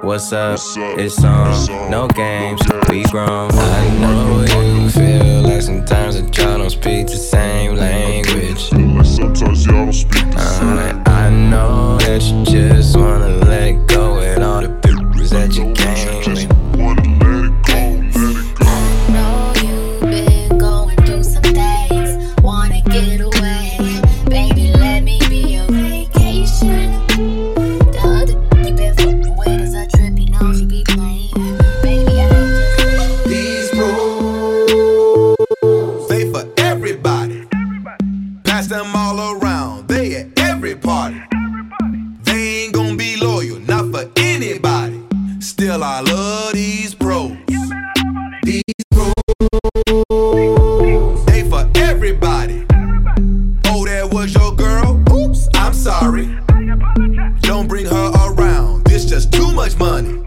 What's 0.02 0.32
up? 0.32 0.58
It's 0.76 1.22
on. 1.22 1.88
No 1.88 2.08
games. 2.08 2.60
We 2.88 3.04
grown. 3.04 3.52
I 3.52 3.98
know 4.00 4.44
you 4.60 4.90
feel 4.90 5.42
like 5.42 5.62
sometimes 5.62 6.20
that 6.20 6.36
y'all 6.36 6.58
don't 6.58 6.70
speak 6.70 7.06
the 7.06 7.16
same 7.16 7.76
language. 7.76 8.70
Sometimes 9.06 9.66
y'all 9.66 9.84
don't 9.84 9.92
speak 9.92 10.32
the 10.32 10.36
uh, 10.36 10.40
same. 10.40 11.02
I 11.06 11.30
know 11.30 11.96
that 11.98 12.22
you 12.22 12.44
just 12.44 12.96
wanna 12.96 13.28
let 13.28 13.86
go 13.86 14.16
with 14.16 14.42
all 14.42 14.62
the 14.62 14.68
bitches 14.68 15.30
that 15.30 15.54
you 15.54 15.72
I 45.96 46.00
love 46.00 46.54
these 46.54 46.92
pros. 46.92 47.36
These 48.42 48.64
pros. 48.90 49.12
They 51.26 51.48
for 51.48 51.70
everybody. 51.76 52.66
Oh, 53.66 53.84
that 53.84 54.08
was 54.10 54.34
your 54.34 54.56
girl? 54.56 55.00
Oops, 55.12 55.48
I'm 55.54 55.72
sorry. 55.72 56.36
Don't 57.42 57.68
bring 57.68 57.86
her 57.86 58.10
around. 58.26 58.86
This 58.86 59.04
just 59.04 59.32
too 59.32 59.52
much 59.52 59.78
money. 59.78 60.20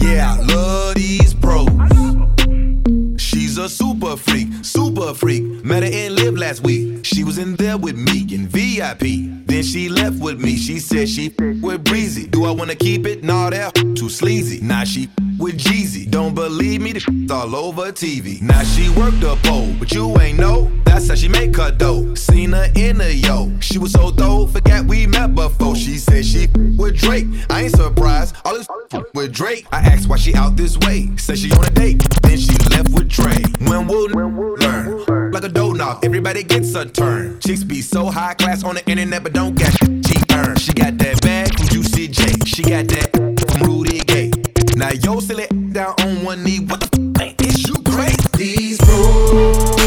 Yeah, 0.00 0.36
I 0.38 0.40
love 0.40 0.94
these. 0.94 1.20
She's 3.50 3.58
a 3.58 3.68
super 3.68 4.16
freak, 4.16 4.48
super 4.62 5.12
freak. 5.12 5.42
Met 5.64 5.82
her 5.82 5.88
in 5.88 6.14
last 6.50 6.64
week. 6.64 7.04
She 7.04 7.22
was 7.22 7.38
in 7.38 7.54
there 7.54 7.78
with 7.78 7.96
me 7.96 8.26
in 8.34 8.48
VIP. 8.48 9.46
Then 9.46 9.62
she 9.62 9.88
left 9.88 10.18
with 10.18 10.40
me. 10.40 10.56
She 10.56 10.80
said 10.80 11.08
she 11.08 11.32
with 11.62 11.84
Breezy. 11.84 12.26
Do 12.26 12.44
I 12.44 12.50
wanna 12.50 12.74
keep 12.74 13.06
it? 13.06 13.22
Nah, 13.22 13.50
that 13.50 13.72
too 13.94 14.08
sleazy. 14.08 14.60
Now 14.60 14.78
nah, 14.78 14.84
she 14.84 15.08
with 15.38 15.56
Jeezy. 15.56 16.10
Don't 16.10 16.34
believe 16.34 16.80
me? 16.80 16.92
The 16.92 17.34
all 17.34 17.54
over 17.54 17.92
TV. 17.92 18.42
Now 18.42 18.64
she 18.64 18.90
worked 18.90 19.22
a 19.22 19.36
pole, 19.48 19.72
but 19.78 19.92
you 19.92 20.20
ain't 20.20 20.40
know. 20.40 20.70
That's 20.84 21.08
how 21.08 21.14
she 21.14 21.28
make 21.28 21.56
her 21.56 21.70
dough. 21.70 22.14
Seen 22.16 22.50
her 22.50 22.68
in 22.74 23.00
a 23.00 23.10
yo. 23.10 23.52
She 23.60 23.78
was 23.78 23.92
so 23.92 24.10
dope. 24.10 24.50
forget 24.50 24.84
we 24.84 25.06
met 25.06 25.36
before. 25.36 25.76
She 25.76 25.98
said 25.98 26.24
she 26.24 26.48
with 26.76 26.96
Drake. 26.96 27.26
I 27.48 27.62
ain't 27.62 27.76
surprised. 27.76 28.34
All 28.44 28.54
this 28.54 28.66
with 29.14 29.32
Drake. 29.32 29.66
I 29.70 29.78
asked 29.78 30.08
why 30.08 30.16
she 30.16 30.34
out 30.34 30.56
this 30.56 30.76
way. 30.78 31.10
Said 31.16 31.38
she 31.38 31.52
on 31.52 31.64
a 31.64 31.70
date. 31.70 32.02
Then 32.22 32.38
she 32.38 32.56
left 32.70 32.90
with 32.90 33.08
Trey. 33.08 33.42
When 33.68 33.86
will 33.86 34.08
learn. 34.08 35.30
Like 35.32 35.44
a 35.44 35.48
dough. 35.48 35.70
Everybody 36.02 36.39
gets 36.48 36.74
a 36.74 36.86
turn. 36.86 37.38
Chicks 37.40 37.64
be 37.64 37.80
so 37.82 38.06
high 38.06 38.34
class 38.34 38.64
on 38.64 38.74
the 38.74 38.88
internet, 38.90 39.22
but 39.22 39.32
don't 39.32 39.54
get 39.54 39.72
she. 39.78 40.00
She 40.70 40.74
got 40.74 40.98
that 40.98 41.20
bag 41.22 41.56
from 41.56 41.68
Juicy 41.68 42.08
J. 42.08 42.32
She 42.44 42.62
got 42.62 42.86
that 42.88 43.10
from 43.50 43.66
Rudy 43.66 43.98
Gay. 44.00 44.30
Now 44.76 44.90
yo, 44.90 45.18
silly 45.20 45.46
down 45.72 45.94
on 46.00 46.22
one 46.22 46.44
knee. 46.44 46.60
What 46.60 46.80
the 46.80 47.12
f- 47.16 47.22
ain't 47.22 47.40
is 47.42 47.66
you 47.66 47.74
great? 47.82 48.16
These 48.32 48.78
rules 48.86 49.79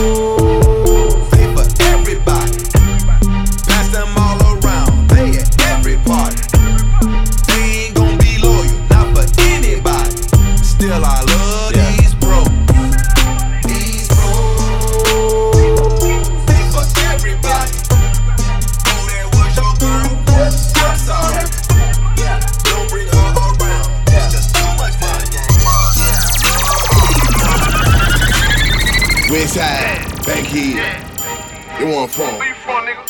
Westside, 29.54 30.26
Bankhead. 30.26 31.78
They 31.78 31.86
want 31.86 32.10
from. 32.10 32.42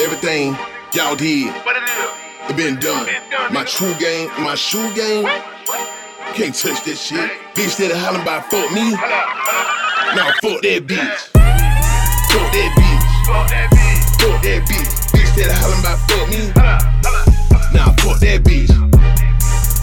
Everything 0.04 0.58
y'all 0.94 1.16
did. 1.16 1.54
It 2.50 2.58
been 2.58 2.76
done. 2.82 3.08
My 3.54 3.64
true 3.64 3.94
game, 3.96 4.28
my 4.40 4.56
shoe 4.56 4.94
game. 4.94 5.24
Can't 6.36 6.54
touch 6.54 6.84
that 6.84 6.98
shit. 6.98 7.32
Bitch 7.56 7.78
that 7.78 7.96
hollering 7.96 8.24
about 8.24 8.52
fuck 8.52 8.70
me. 8.74 8.92
Now 8.92 10.32
fuck 10.42 10.62
that 10.64 10.84
bitch. 10.84 11.32
Fuck 11.32 12.52
that 12.52 12.72
bitch. 12.76 13.04
Fuck 13.26 14.44
that 14.44 14.68
bitch. 14.68 14.92
Bitch 15.16 15.36
that 15.38 15.52
hollering 15.56 15.80
about 15.80 16.00
fuck 16.10 16.28
me. 16.28 16.52
Now 17.72 17.96
fuck 18.04 18.20
that 18.20 18.44
bitch. 18.44 18.68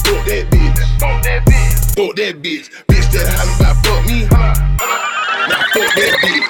Fuck 0.04 0.26
that 0.26 0.50
bitch. 0.50 1.00
Fuck 1.00 1.22
that 1.22 1.42
bitch. 1.46 1.96
Fuck 1.96 2.16
that 2.16 2.42
Bitch 2.42 2.70
Bitch 2.86 3.12
that 3.12 3.28
hollering 3.32 3.60
about 3.60 3.76
fuck 3.82 4.06
me. 4.06 4.26
Now 5.48 5.64
fuck 5.72 5.94
that 5.94 6.18
bitch. 6.22 6.49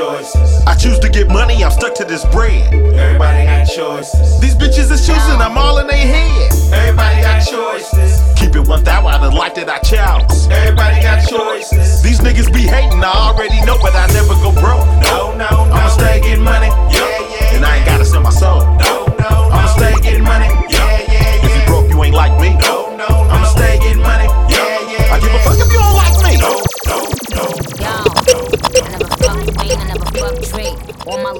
Choices. 0.00 0.64
I 0.66 0.74
choose 0.74 0.98
to 1.00 1.08
get 1.08 1.28
money, 1.28 1.62
I'm 1.62 1.70
stuck 1.70 1.94
to 1.96 2.04
this 2.04 2.24
bread. 2.26 2.72
Everybody 2.72 3.44
got 3.44 3.64
choices. 3.66 4.40
These 4.40 4.54
bitches 4.54 4.90
is 4.90 5.06
choosing, 5.06 5.40
I'm 5.44 5.58
all 5.58 5.78
in 5.78 5.86
their 5.86 6.06
head. 6.14 6.52
Everybody 6.72 7.20
got 7.20 7.40
choices. 7.44 8.16
Keep 8.40 8.56
it 8.56 8.66
1,000 8.66 8.88
out 8.88 9.20
of 9.20 9.30
the 9.30 9.36
life 9.36 9.54
that 9.56 9.68
I 9.68 9.78
chose. 9.84 10.48
Everybody 10.48 11.02
got 11.02 11.28
choices. 11.28 12.02
These 12.02 12.20
niggas 12.20 12.52
be 12.52 12.64
hating, 12.64 13.04
I 13.04 13.12
already 13.12 13.60
know, 13.66 13.76
but 13.82 13.94
I 13.94 14.06
never 14.16 14.34
go 14.40 14.52
broke. 14.56 14.88
No, 15.04 15.36
no, 15.36 15.68
no. 15.68 15.76
I'ma 15.76 15.88
stay 15.88 16.20
getting 16.20 16.44
money. 16.44 16.72
Yeah, 16.88 17.04
yeah. 17.36 17.56
And 17.56 17.64
I 17.64 17.76
ain't 17.76 17.86
gotta 17.86 18.06
sell 18.06 18.22
my 18.22 18.30
soul. 18.30 18.64
No, 18.80 19.04
no, 19.20 19.28
no. 19.28 19.52
I'ma 19.52 19.68
stay 19.76 19.94
getting 20.00 20.24
money. 20.24 20.48
Yeah, 20.72 21.12
yeah, 21.12 21.12
yeah. 21.12 21.44
If 21.44 21.52
you 21.52 21.62
broke, 21.68 21.90
you 21.90 22.02
ain't 22.04 22.14
like 22.14 22.40
me. 22.40 22.56
No, 22.64 22.96
no, 22.96 23.04
no. 23.04 23.28
I'ma 23.28 23.44
stay 23.52 23.76
getting 23.84 24.00
money. 24.00 24.28
Yeah, 24.48 24.80
yeah. 24.92 25.14
I 25.14 25.20
give 25.20 25.34
a 25.34 25.40
fuck 25.44 25.60
if 25.60 25.68
you 25.68 25.76
don't 25.76 25.96
like 26.00 26.16
me. 26.24 26.32
No, 26.40 26.52
no, 26.88 26.96
no. 27.36 27.44
Yo, 27.84 28.09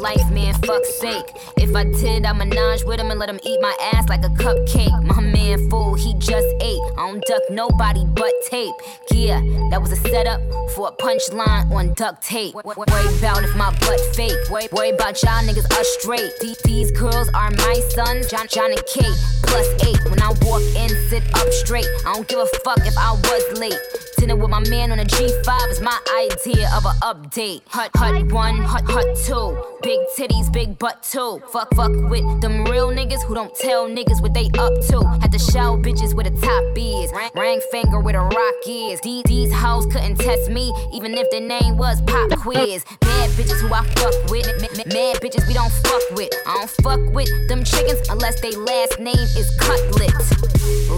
life, 0.00 0.30
man, 0.30 0.54
fuck's 0.54 0.98
sake. 0.98 1.24
If 1.56 1.74
I 1.76 1.84
did, 1.84 2.24
I 2.24 2.32
menage 2.32 2.84
with 2.84 2.98
him 2.98 3.10
and 3.10 3.20
let 3.20 3.28
him 3.28 3.38
eat 3.44 3.60
my 3.60 3.76
ass 3.92 4.08
like 4.08 4.24
a 4.24 4.28
cupcake. 4.28 5.04
My 5.04 5.20
man 5.20 5.68
fool, 5.68 5.94
he 5.94 6.14
just 6.14 6.46
ate. 6.60 6.80
I 6.96 7.10
don't 7.10 7.24
duck 7.26 7.42
nobody 7.50 8.04
but 8.06 8.32
tape. 8.48 8.74
Yeah, 9.12 9.40
that 9.70 9.80
was 9.80 9.92
a 9.92 9.96
setup 9.96 10.40
for 10.74 10.88
a 10.88 10.92
punchline 10.92 11.70
on 11.70 11.92
duct 11.94 12.22
tape. 12.22 12.54
Worry 12.54 12.74
about 13.18 13.44
if 13.44 13.54
my 13.56 13.70
butt 13.80 14.00
fake. 14.14 14.36
Worry, 14.50 14.90
about 14.90 15.22
y'all 15.22 15.42
niggas 15.44 15.70
us 15.78 15.88
straight. 16.00 16.32
These, 16.40 16.58
these 16.58 16.90
girls 16.92 17.28
are 17.34 17.50
my 17.50 17.82
sons, 17.94 18.30
John, 18.30 18.46
John 18.48 18.70
and 18.72 18.82
Kate. 18.86 19.16
Plus 19.42 19.66
eight. 19.86 19.98
When 20.10 20.20
I 20.22 20.32
walk 20.42 20.62
in, 20.76 20.88
sit 21.08 21.22
up 21.34 21.48
straight. 21.52 21.86
I 22.06 22.14
don't 22.14 22.26
give 22.26 22.38
a 22.38 22.46
fuck 22.64 22.78
if 22.86 22.96
I 22.96 23.12
was 23.12 23.58
late. 23.58 24.09
Dinner 24.20 24.36
with 24.36 24.50
my 24.50 24.60
man 24.68 24.92
on 24.92 24.98
a 24.98 25.04
G5 25.06 25.70
is 25.70 25.80
my 25.80 25.98
idea 26.14 26.68
of 26.76 26.84
an 26.84 26.94
update. 27.00 27.62
Hut 27.68 27.90
hut 27.96 28.30
one, 28.30 28.58
hut 28.58 28.84
hut 28.84 29.16
two. 29.24 29.56
Big 29.82 29.98
titties, 30.14 30.52
big 30.52 30.78
butt 30.78 31.02
too. 31.02 31.40
Fuck 31.50 31.74
fuck 31.74 31.90
with 32.10 32.42
them 32.42 32.66
real 32.66 32.90
niggas 32.90 33.22
who 33.22 33.34
don't 33.34 33.56
tell 33.56 33.88
niggas 33.88 34.20
what 34.20 34.34
they 34.34 34.50
up 34.58 34.74
to. 34.88 35.00
Had 35.22 35.32
to 35.32 35.38
show 35.38 35.80
bitches 35.80 36.12
where 36.12 36.28
the 36.28 36.38
top 36.38 36.62
is. 36.76 37.10
Ring, 37.34 37.62
finger 37.70 37.98
where 37.98 38.12
the 38.12 38.20
rock 38.20 38.54
is. 38.68 39.00
These, 39.00 39.22
these 39.24 39.50
hoes 39.54 39.86
couldn't 39.86 40.16
test 40.16 40.50
me, 40.50 40.70
even 40.92 41.14
if 41.14 41.30
their 41.30 41.40
name 41.40 41.78
was 41.78 42.02
Pop 42.02 42.30
Quiz. 42.40 42.84
Mad 43.02 43.30
bitches 43.30 43.62
who 43.62 43.72
I 43.72 43.86
fuck 43.96 44.30
with. 44.30 44.44
Mad 44.92 45.16
bitches 45.22 45.48
we 45.48 45.54
don't 45.54 45.72
fuck 45.72 46.02
with. 46.10 46.30
I 46.46 46.58
don't 46.58 46.70
fuck 46.82 47.14
with 47.14 47.30
them 47.48 47.64
chickens 47.64 48.06
unless 48.10 48.38
they 48.42 48.50
last 48.50 49.00
name 49.00 49.16
is 49.16 49.50
Cutlet. 49.58 50.12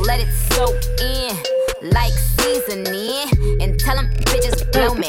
Let 0.04 0.20
it 0.20 0.32
soak 0.50 0.82
in 1.00 1.90
like 1.90 2.12
seasoning 2.12 3.60
and 3.62 3.78
tell 3.78 3.96
them 3.96 4.10
bitches 4.26 4.70
blow 4.72 4.94
me. 4.94 5.08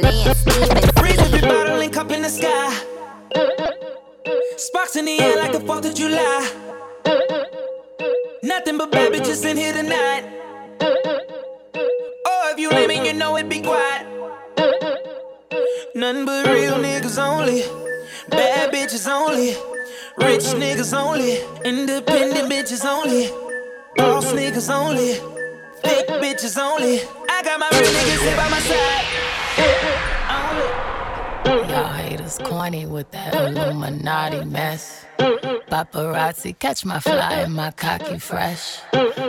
Lance 0.00 0.38
Stevens. 0.42 0.90
Freeze 0.98 1.18
every 1.18 1.40
bottle 1.40 1.78
link 1.78 1.96
up 1.96 2.10
in 2.12 2.22
the 2.22 2.28
sky. 2.28 2.72
Sparks 4.56 4.96
in 4.96 5.06
the 5.06 5.18
air 5.20 5.36
like 5.36 5.52
the 5.52 5.58
4th 5.58 5.86
of 5.88 5.94
July. 5.94 6.50
Nothing 8.42 8.78
but 8.78 8.92
bad 8.92 9.12
bitches 9.12 9.44
in 9.44 9.56
here 9.56 9.72
tonight. 9.72 10.24
Oh, 12.26 12.52
if 12.52 12.58
you 12.58 12.70
lame 12.70 13.04
you 13.04 13.14
know 13.14 13.36
it 13.36 13.48
be 13.48 13.60
quiet. 13.60 14.06
Nothing 15.94 16.24
but 16.24 16.46
real 16.46 16.74
niggas 16.74 17.18
only. 17.18 17.62
Bad 18.30 18.72
bitches 18.72 19.08
only. 19.10 19.56
Rich 20.16 20.54
niggas 20.54 20.96
only. 20.96 21.38
Independent 21.64 22.50
bitches 22.52 22.84
only. 22.84 23.47
Boss 23.98 24.32
niggas 24.32 24.70
only. 24.74 25.14
Thick 25.82 26.08
bitches 26.22 26.56
only. 26.58 27.00
I 27.28 27.42
got 27.42 27.60
my 27.60 27.68
real 27.72 27.82
niggas 27.82 28.22
here 28.22 28.36
by 28.36 28.48
my 28.48 28.60
side. 28.60 29.04
Y'all 31.70 31.92
haters 31.92 32.38
corny 32.44 32.86
with 32.86 33.10
that 33.10 33.34
Illuminati 33.34 34.44
mess. 34.44 35.04
Paparazzi 35.18 36.58
catch 36.58 36.84
my 36.84 36.98
fly 37.00 37.34
and 37.44 37.54
my 37.54 37.70
cocky 37.72 38.18
fresh. 38.18 38.78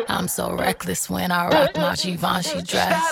I'm 0.07 0.27
so 0.27 0.53
reckless 0.55 1.09
when 1.09 1.31
I 1.31 1.47
rock 1.49 1.75
my 1.75 1.95
Givenchy 1.95 2.61
dress. 2.61 3.03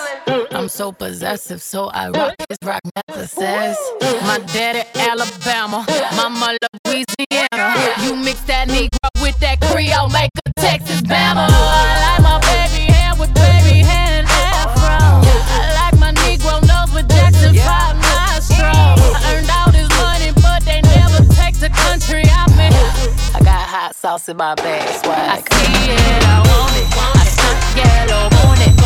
I'm 0.50 0.68
so 0.68 0.92
possessive, 0.92 1.62
so 1.62 1.86
I 1.86 2.10
rock 2.10 2.34
his 2.48 2.58
rock 2.64 2.80
necklaces. 2.96 3.76
My 4.22 4.38
daddy 4.52 4.88
Alabama, 4.94 5.86
mama 6.16 6.56
Louisiana. 6.86 7.94
You 8.02 8.16
mix 8.16 8.40
that 8.42 8.68
With 9.22 9.38
that 9.40 9.60
Creole, 9.60 10.08
make 10.08 10.30
a 10.46 10.52
Texas 10.60 11.02
Bama. 11.02 11.46
I 11.46 11.94
like 12.04 12.22
my 12.22 12.38
baby 12.42 12.90
heir 12.92 13.14
with 13.18 13.32
baby 13.34 13.80
hair 13.86 14.22
and 14.22 14.26
afro. 14.26 15.22
I 15.22 15.72
like 15.74 15.98
my 16.00 16.12
Negro 16.22 16.60
nose 16.66 16.92
with 16.94 17.08
Jackson 17.08 17.54
Five 17.54 17.96
nostrils. 17.96 18.98
I 19.14 19.34
earned 19.34 19.50
all 19.50 19.70
this 19.70 19.88
money, 20.02 20.32
but 20.42 20.64
they 20.64 20.80
never 20.82 21.22
take 21.34 21.58
the 21.58 21.70
country 21.70 22.24
out 22.30 22.50
me. 22.56 22.70
I 23.34 23.40
got 23.42 23.62
hot 23.66 23.94
sauce 23.94 24.28
in 24.28 24.36
my 24.36 24.54
bag, 24.54 24.88
swag. 25.04 25.42
I 25.42 25.54
see 25.54 25.92
it, 25.92 26.24
I 26.26 26.38
want 26.46 26.74
it. 26.74 26.88
I 26.90 27.78
yellow, 27.78 28.28
want 28.44 28.60
it. 28.66 28.77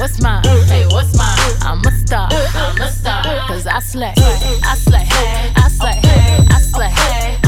What's 0.00 0.22
mine, 0.22 0.42
hey, 0.44 0.86
what's 0.86 1.14
mine? 1.16 1.36
I'm 1.60 1.84
a 1.84 1.90
star, 1.90 2.28
I'm 2.32 2.80
a 2.80 2.90
star. 2.90 3.22
Cause 3.46 3.66
I 3.66 3.80
slay, 3.80 4.14
I 4.16 4.74
slay, 4.74 5.06
I 5.56 5.68
slay, 5.68 6.00
I 6.48 6.58
slay. 6.58 6.90
I 6.94 7.39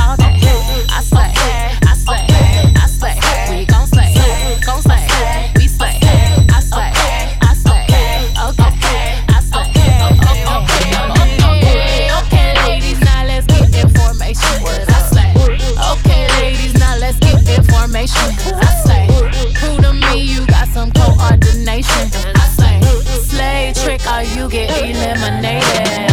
you 24.42 24.48
get 24.48 24.70
eliminated. 24.70 26.11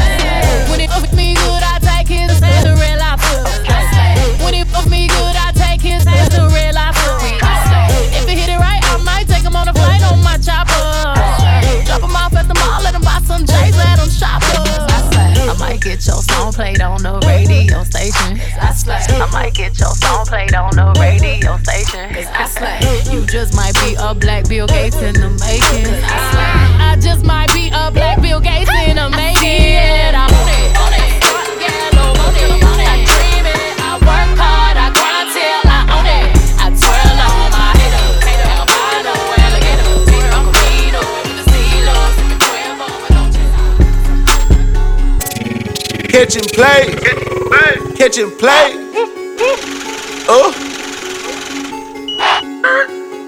Get 15.99 16.07
your 16.07 16.21
song 16.23 16.53
played 16.53 16.81
on 16.81 17.03
the 17.03 17.19
radio 17.27 17.83
station. 17.83 18.39
I 18.61 18.71
slay. 18.71 18.95
I 18.95 19.29
might 19.31 19.53
get 19.53 19.77
your 19.79 19.93
song 19.95 20.25
played 20.25 20.53
on 20.55 20.75
the 20.75 20.95
radio 20.99 21.57
station. 21.57 22.13
Cause 22.13 22.27
I 22.27 22.45
slay. 22.45 23.13
You 23.13 23.25
just 23.25 23.53
might 23.53 23.75
be 23.75 23.95
a 23.99 24.15
black 24.15 24.47
Bill 24.47 24.67
Gates 24.67 24.95
in 25.01 25.13
the 25.15 25.29
making. 25.29 25.93
I 26.05 26.97
just 27.01 27.25
might 27.25 27.51
be 27.53 27.67
a 27.73 27.91
black 27.91 28.21
Bill 28.21 28.39
Gates 28.39 28.71
in 28.87 28.95
the 28.95 29.09
making. 29.09 29.98
Play. 46.59 46.91
Catch 47.95 48.19
and 48.19 48.35
play. 48.35 48.75
Oh. 50.27 50.51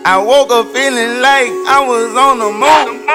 I 0.03 0.19
woke 0.19 0.51
up 0.51 0.67
feeling 0.75 1.23
like 1.23 1.47
I 1.63 1.79
was 1.79 2.11
on 2.11 2.43
the 2.43 2.51
moon. 2.51 3.07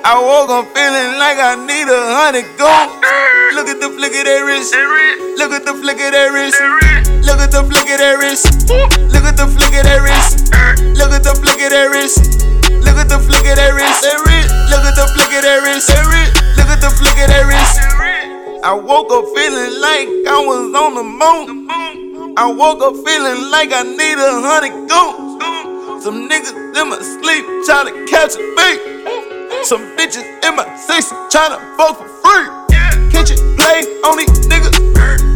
I 0.00 0.16
woke 0.16 0.48
up 0.48 0.64
feeling 0.72 1.12
like 1.20 1.36
I 1.36 1.60
need 1.60 1.92
a 1.92 2.00
hundred 2.08 2.48
goons. 2.56 2.88
Look 3.52 3.68
at 3.68 3.84
the 3.84 3.92
flick 3.92 4.16
of 4.16 4.24
that 4.24 4.40
wrist. 4.48 4.72
Look 5.36 5.52
at 5.52 5.68
the 5.68 5.76
flick 5.76 6.00
of 6.00 6.08
that 6.08 6.32
wrist. 6.32 6.56
Look 7.28 7.40
at 7.44 7.52
the 7.52 7.60
flick 7.60 7.84
of 7.84 8.00
that 8.00 8.16
wrist. 8.16 8.64
Look 9.12 9.28
at 9.28 9.36
the 9.36 9.44
flick 9.44 9.76
of 9.76 9.84
that 9.84 10.00
wrist. 10.00 10.40
Look 10.96 11.12
at 11.12 11.20
the 11.20 11.36
flick 11.36 11.60
of 11.60 11.68
that 11.68 11.92
wrist. 11.92 12.48
Look 12.80 12.96
at 12.96 13.12
the 13.12 13.20
flick 13.20 13.44
of 13.44 13.60
that 13.60 13.76
wrist. 13.76 14.08
Look 14.72 14.88
at 14.88 14.96
the 14.96 15.04
flick 15.12 15.32
of 15.36 15.44
that 15.44 15.60
wrist. 15.68 15.92
Look 16.56 16.70
at 16.72 16.80
the 16.80 16.88
flick 16.96 17.20
of 17.20 17.28
that 17.28 17.44
wrist. 17.44 18.19
I 18.62 18.74
woke 18.74 19.10
up 19.10 19.24
feeling 19.34 19.80
like 19.80 20.08
I 20.28 20.36
was 20.44 20.74
on 20.74 20.94
the 20.94 21.02
moon. 21.02 22.34
I 22.36 22.52
woke 22.52 22.82
up 22.82 22.92
feeling 23.06 23.50
like 23.50 23.72
I 23.72 23.82
need 23.82 24.18
a 24.20 24.32
hundred 24.44 24.84
goons. 24.84 26.04
Some 26.04 26.28
niggas 26.28 26.52
in 26.52 26.88
my 26.90 27.00
sleep 27.00 27.44
trying 27.64 27.88
to 27.88 28.04
catch 28.04 28.36
a 28.36 28.44
beat. 28.60 29.64
Some 29.64 29.80
bitches 29.96 30.28
in 30.44 30.56
my 30.56 30.76
six 30.76 31.08
trying 31.30 31.56
to 31.56 31.60
fuck 31.76 31.96
for 31.96 32.08
free. 32.20 32.48
Kitchen 33.10 33.38
play 33.56 33.80
on 34.04 34.18
these 34.18 34.46
niggas. 34.46 34.76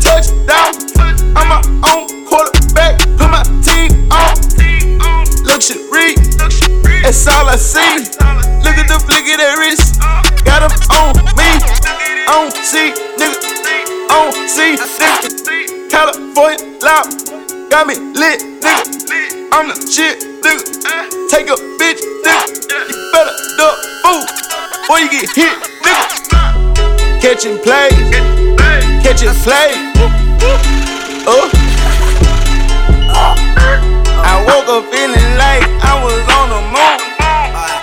Touchdown. 0.05 0.77
I'm 1.35 1.49
my 1.49 1.63
own 1.97 2.27
quarterback. 2.27 2.99
Put 3.17 3.31
my 3.31 3.43
team 3.65 4.13
on. 4.13 4.54
Luxury. 5.65 6.13
That's 7.01 7.27
all 7.27 7.49
I 7.49 7.57
see. 7.57 8.05
Look 8.61 8.77
at 8.77 8.85
the 8.85 9.01
flick 9.01 9.25
of 9.33 9.41
that 9.41 9.57
wrist. 9.57 9.97
Got 10.45 10.61
'em 10.61 10.69
on 10.93 11.17
me. 11.41 11.57
On 12.29 12.53
C, 12.53 12.93
nigga. 13.17 13.41
On 14.13 14.29
C, 14.47 14.77
nigga. 14.77 15.89
California 15.89 16.61
loud. 16.85 17.09
Got 17.71 17.87
me 17.87 17.95
lit, 18.13 18.45
nigga. 18.61 18.85
I'm 19.53 19.69
the 19.69 19.77
shit, 19.89 20.21
nigga. 20.45 20.69
Take 21.31 21.49
a 21.49 21.57
bitch, 21.81 22.01
nigga. 22.25 22.45
You 22.91 22.97
better 23.13 23.33
duck 23.57 23.79
fool. 24.03 24.21
Before 24.83 24.99
you 25.01 25.09
get 25.09 25.31
hit, 25.33 25.57
nigga. 25.81 27.23
Catching 27.23 27.57
plays. 27.65 27.97
Catching 29.03 29.33
plays. 29.41 29.81
Oh. 31.27 31.51
Uh. 33.17 33.94
I 34.25 34.41
woke 34.49 34.69
up 34.73 34.85
feeling 34.89 35.29
like 35.37 35.65
I 35.85 35.95
was 36.01 36.25
on 36.41 36.47
the 36.49 36.63
moon. 36.73 36.97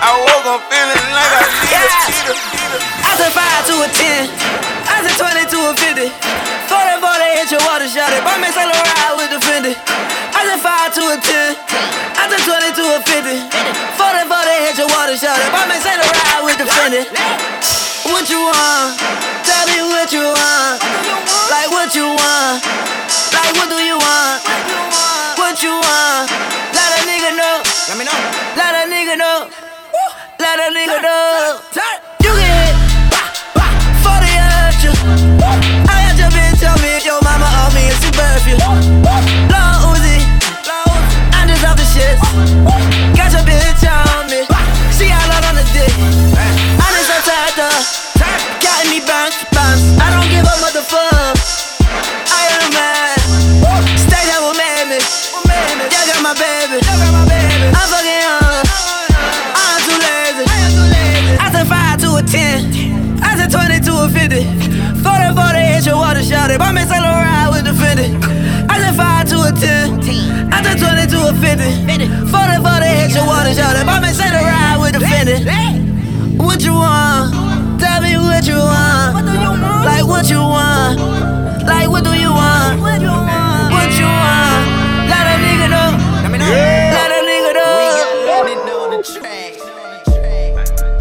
I 0.02 0.12
woke 0.26 0.48
up 0.50 0.62
feeling 0.68 1.06
like 1.14 1.32
I 1.38 1.46
need 1.46 1.86
a 1.86 1.90
cheetah. 2.10 2.38
I 3.06 3.12
said 3.16 3.32
5 3.32 3.70
to 3.70 3.76
a 3.86 3.90
10. 3.94 4.26
I 4.90 4.98
said 5.06 5.16
20 5.22 5.46
to 5.54 5.58
a 5.70 5.74
50. 5.78 6.10
40 6.10 6.98
40 6.98 7.38
hit 7.38 7.48
your 7.54 7.64
water 7.70 7.86
shot 7.86 8.10
it. 8.10 8.26
Buy 8.26 8.42
me 8.42 8.50
Saint 8.50 8.74
Laurent 8.74 9.14
with 9.22 9.30
the 9.30 9.40
Fendi. 9.46 9.74
I 10.34 10.42
said 10.50 10.62
5 10.62 10.98
to 10.98 11.04
a 11.14 11.18
10. 11.22 11.54
I 12.18 12.24
said 12.26 12.42
20 12.42 12.74
to 12.74 12.84
a 12.96 13.00
50. 13.06 13.38
40 14.02 14.26
40 14.26 14.66
hit 14.66 14.76
your 14.82 14.90
water 14.90 15.16
shot 15.16 15.38
it. 15.38 15.50
Buy 15.54 15.70
me 15.70 15.78
Saint 15.78 16.02
Laurent 16.02 16.42
with 16.50 16.58
the 16.58 16.68
Fendi. 16.68 17.06
What 18.10 18.26
you 18.34 18.42
want? 18.42 18.98
Tell 19.46 19.66
me 19.70 19.78
what 19.94 20.10
you 20.10 20.26
want. 20.26 20.82
Like 21.54 21.70
what 21.70 21.94
you 21.94 22.10
want. 22.18 22.66
Like 23.30 23.54
what 23.56 23.70
do 23.70 23.78
you 23.78 23.98
want? 24.02 24.91
What 25.52 25.62
you 25.62 25.70
want? 25.70 26.32
Let 26.72 26.96
a 26.96 27.02
nigga 27.04 27.36
know. 27.36 27.62
Let 27.90 27.98
me 27.98 28.06
know. 28.06 28.20
Let 28.56 28.72
a 28.72 28.90
nigga 28.90 29.18
know. 29.18 29.50
Let 30.40 30.60
a 30.60 30.72
nigga 30.72 31.02
know. 31.04 31.60
You 32.24 32.32
get 32.40 32.61
50. 68.02 68.18
I 68.70 68.80
done 68.82 68.96
5 68.98 69.30
to 69.30 69.38
a 69.46 69.52
10. 69.52 70.54
I 70.54 70.62
done 70.62 70.78
20 70.78 71.06
to 71.14 71.20
a 71.30 71.34
50. 71.38 72.34
40 72.34 72.58
for 72.66 72.78
the 72.82 72.90
hit 72.90 73.14
your 73.14 73.26
water 73.28 73.54
shot. 73.54 73.78
If 73.78 73.86
I'm 73.86 74.04
say 74.10 74.30
the 74.34 74.42
ride 74.42 74.78
with 74.82 74.94
the 74.98 75.02
finish. 75.06 75.46
What 76.40 76.62
you 76.62 76.74
want? 76.74 77.34
Tell 77.80 78.02
me 78.02 78.18
what 78.18 78.46
you 78.48 78.58
want. 78.58 79.26
Like 79.86 80.06
what 80.06 80.30
you 80.30 80.42
want? 80.42 80.98
Like 81.66 81.90
what 81.90 82.04
do 82.04 82.14
you 82.18 82.34
want? 82.34 82.82
What 82.82 83.02
you 83.02 83.14
want? 83.14 83.70
What 83.70 83.92
you 83.94 84.10
want? 84.10 84.66
Let 85.06 85.26
a 85.30 85.36
nigga 85.38 85.70
know. 85.70 85.94
Let 86.26 87.12
a 87.14 87.22
nigga 87.22 87.54
know. 87.54 88.02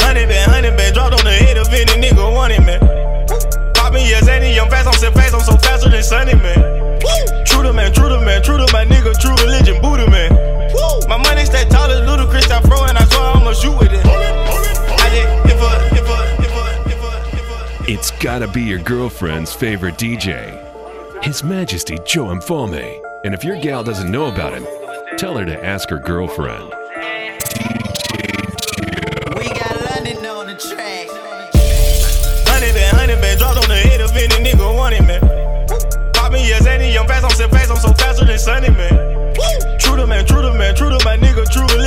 Honey 0.05 0.27
been, 0.27 0.49
honey 0.51 0.71
been 0.77 0.93
dropped 0.93 1.15
on 1.17 1.25
the 1.25 1.33
head 1.33 1.57
of 1.57 1.73
any 1.73 1.97
nigga 1.97 2.35
wanting 2.35 2.65
man. 2.67 2.81
Pop 3.75 3.95
me 3.95 4.05
a 4.05 4.21
yes, 4.21 4.29
I'm 4.29 4.69
fast, 4.69 4.87
I'm 4.87 4.95
so 4.95 5.11
fast, 5.13 5.35
I'm 5.35 5.41
so 5.41 5.60
man. 6.43 7.01
True 7.47 7.63
to 7.63 7.73
man, 7.73 7.93
true 7.93 8.09
to 8.09 8.21
man, 8.21 8.43
true 8.43 8.57
to 8.57 8.67
my 8.73 8.85
nigga, 8.85 9.19
true 9.21 9.35
religion, 9.45 9.81
Buddha, 9.81 10.09
man. 10.11 10.33
My 11.09 11.17
money 11.17 11.45
stay 11.45 11.65
tall 11.69 11.91
as 11.91 12.01
Ludacris, 12.09 12.51
I 12.51 12.61
throw 12.61 12.85
and 12.85 12.97
I 12.97 13.07
I'ma 13.35 13.53
shoot 13.53 13.79
with 13.79 13.93
it. 13.93 14.01
It's 17.89 18.13
gotta 18.23 18.47
be 18.47 18.63
your 18.63 18.79
girlfriend's 18.79 19.53
favorite 19.53 19.97
DJ, 19.97 20.55
His 21.25 21.43
Majesty 21.43 21.99
Joe 22.07 22.27
Mfalme. 22.27 23.01
And 23.25 23.35
if 23.35 23.43
your 23.43 23.61
gal 23.61 23.83
doesn't 23.83 24.11
know 24.11 24.27
about 24.27 24.53
him, 24.55 24.65
tell 25.19 25.37
her 25.37 25.45
to 25.45 25.65
ask 25.65 25.91
her 25.91 25.99
girlfriend. 25.99 26.73
Sunny, 38.41 38.71
man. 38.71 39.35
True 39.79 39.97
to 39.97 40.07
man, 40.07 40.25
true 40.25 40.41
to 40.41 40.55
man, 40.55 40.75
true 40.75 40.89
to 40.89 40.99
my 41.05 41.15
nigga, 41.19 41.45
true 41.53 41.61
religion, 41.77 41.80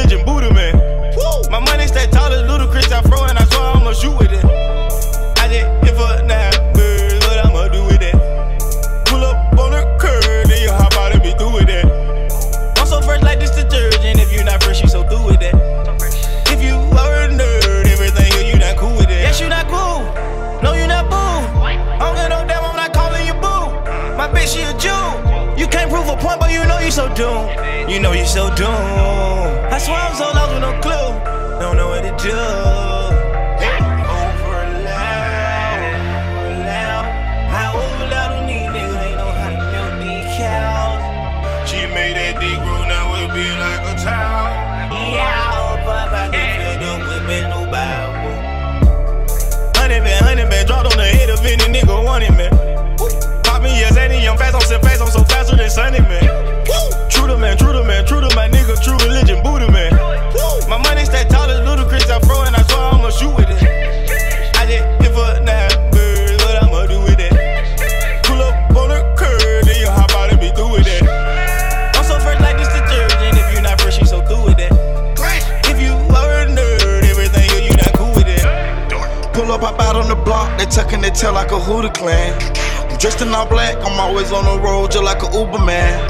I'm 83.94 84.00
always 84.00 84.32
on 84.32 84.44
the 84.46 84.58
road 84.60 84.90
just 84.90 85.04
like 85.04 85.22
a 85.22 85.30
Uber 85.38 85.62
man. 85.62 86.10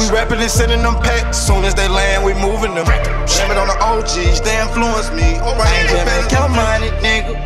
We 0.00 0.08
rapping 0.08 0.40
and 0.40 0.50
sending 0.50 0.80
them 0.80 0.94
packs, 1.04 1.36
soon 1.36 1.62
as 1.66 1.74
they 1.74 1.86
land, 1.86 2.24
we 2.24 2.32
moving 2.32 2.72
them. 2.72 2.86
Shame 3.28 3.50
it 3.52 3.58
on 3.60 3.68
the 3.68 3.76
OGs, 3.84 4.40
they 4.40 4.56
influence 4.56 5.12
me. 5.12 5.36
I 5.36 5.68
ain't 5.76 5.92
just 5.92 6.08
make 6.08 6.32
your 6.32 6.48
money, 6.48 6.88
nigga. 7.04 7.36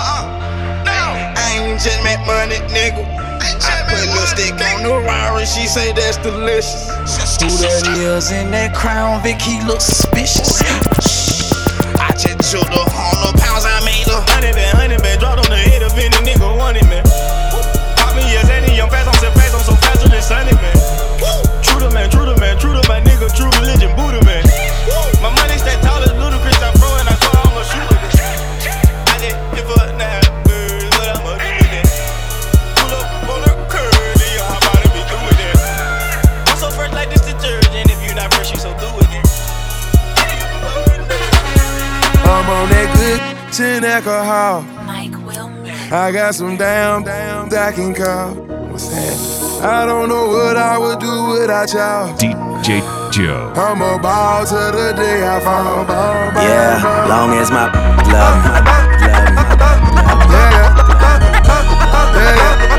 I 0.00 1.60
ain't 1.60 1.76
just 1.76 2.00
make 2.02 2.24
money, 2.24 2.56
nigga. 2.72 3.04
I 3.04 3.84
put 3.84 4.08
lipstick 4.16 4.56
on 4.64 4.82
the 4.82 4.96
Rari, 5.04 5.44
she 5.44 5.66
say 5.66 5.92
that's 5.92 6.16
delicious. 6.16 6.88
Who 6.88 7.48
that 7.60 7.84
is 7.98 8.32
in 8.32 8.50
that 8.52 8.74
crown, 8.74 9.22
Vic, 9.22 9.42
he 9.42 9.62
looks 9.64 10.07
I 45.90 46.12
got 46.12 46.34
some 46.34 46.56
damn, 46.56 47.02
damn 47.02 47.48
that 47.48 47.74
can 47.74 47.94
call. 47.94 48.34
What's 48.70 48.88
that? 48.88 49.16
I 49.64 49.86
don't 49.86 50.08
know 50.08 50.28
what 50.28 50.56
I 50.56 50.76
would 50.78 51.00
do 51.00 51.30
without 51.40 51.72
y'all. 51.72 52.12
DJ 52.18 52.80
Joe. 53.10 53.52
I'm 53.56 53.80
a 53.80 53.98
ball 53.98 54.44
to 54.46 54.54
the 54.54 54.92
day 54.94 55.24
I 55.26 55.40
fall. 55.40 55.84
Ball, 55.84 56.32
ball, 56.32 56.42
Yeah, 56.44 56.82
ball. 56.82 57.08
long 57.08 57.32
as 57.40 57.50
my 57.50 57.66
love 58.12 58.36
me. 58.44 58.50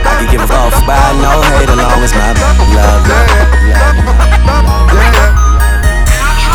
I 0.05 0.13
can 0.21 0.27
give 0.31 0.41
a 0.41 0.47
fuck 0.47 0.73
by 0.85 0.95
no 1.17 1.41
hate, 1.49 1.69
as 1.69 1.77
long 1.81 1.99
as 2.05 2.13
my 2.13 2.29
love 2.77 3.03
me. 3.09 3.17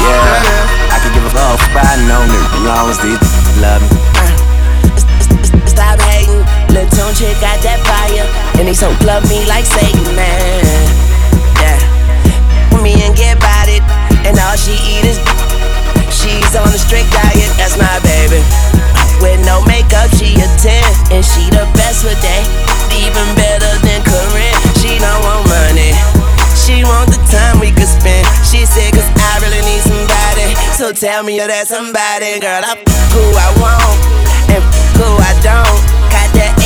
Yeah, 0.07 0.95
I 0.95 0.97
can 1.03 1.11
give 1.15 1.27
a 1.27 1.31
fuck 1.35 1.61
by 1.75 1.83
no 2.07 2.23
nigga, 2.31 2.47
as 2.47 2.63
long 2.63 2.87
as 2.91 2.99
these 3.03 3.19
love 3.61 3.83
me. 3.83 4.14
Got 7.41 7.61
that 7.65 7.81
fire. 7.89 8.25
And 8.61 8.69
he 8.69 8.75
so 8.77 8.93
love 9.09 9.25
me 9.33 9.45
like 9.49 9.65
Satan, 9.65 10.13
man. 10.13 10.61
Yeah. 11.57 11.81
Me 12.85 12.93
and 13.01 13.17
get 13.17 13.41
about 13.41 13.69
it. 13.69 13.81
And 14.29 14.37
all 14.45 14.57
she 14.61 14.77
eat 14.85 15.09
is. 15.09 15.17
She's 16.13 16.53
on 16.57 16.69
a 16.69 16.81
strict 16.81 17.09
diet, 17.13 17.49
that's 17.57 17.77
my 17.81 17.97
baby. 18.05 18.41
With 19.25 19.41
no 19.45 19.65
makeup, 19.65 20.09
she 20.17 20.37
a 20.37 20.49
10. 20.61 21.17
And 21.17 21.25
she 21.25 21.49
the 21.49 21.65
best 21.77 22.05
with 22.05 22.17
that. 22.21 22.45
Even 22.93 23.25
better 23.37 23.73
than 23.85 24.01
Corinne. 24.05 24.57
She 24.81 25.01
don't 25.01 25.21
want 25.25 25.45
money. 25.49 25.93
She 26.57 26.85
want 26.85 27.09
the 27.13 27.21
time 27.33 27.61
we 27.61 27.73
could 27.73 27.89
spend. 27.89 28.25
She 28.45 28.65
said, 28.69 28.93
cause 28.93 29.09
I 29.17 29.41
really 29.41 29.61
need 29.65 29.81
somebody. 29.85 30.53
So 30.77 30.93
tell 30.93 31.25
me 31.25 31.37
you're 31.37 31.49
that 31.49 31.69
somebody, 31.69 32.41
girl. 32.41 32.61
I 32.65 32.77
f- 32.77 32.85
who 33.13 33.25
I 33.37 33.49
want 33.61 33.97
and 34.49 34.61
f- 34.65 34.97
who 34.97 35.09
I 35.09 35.33
don't. 35.45 36.04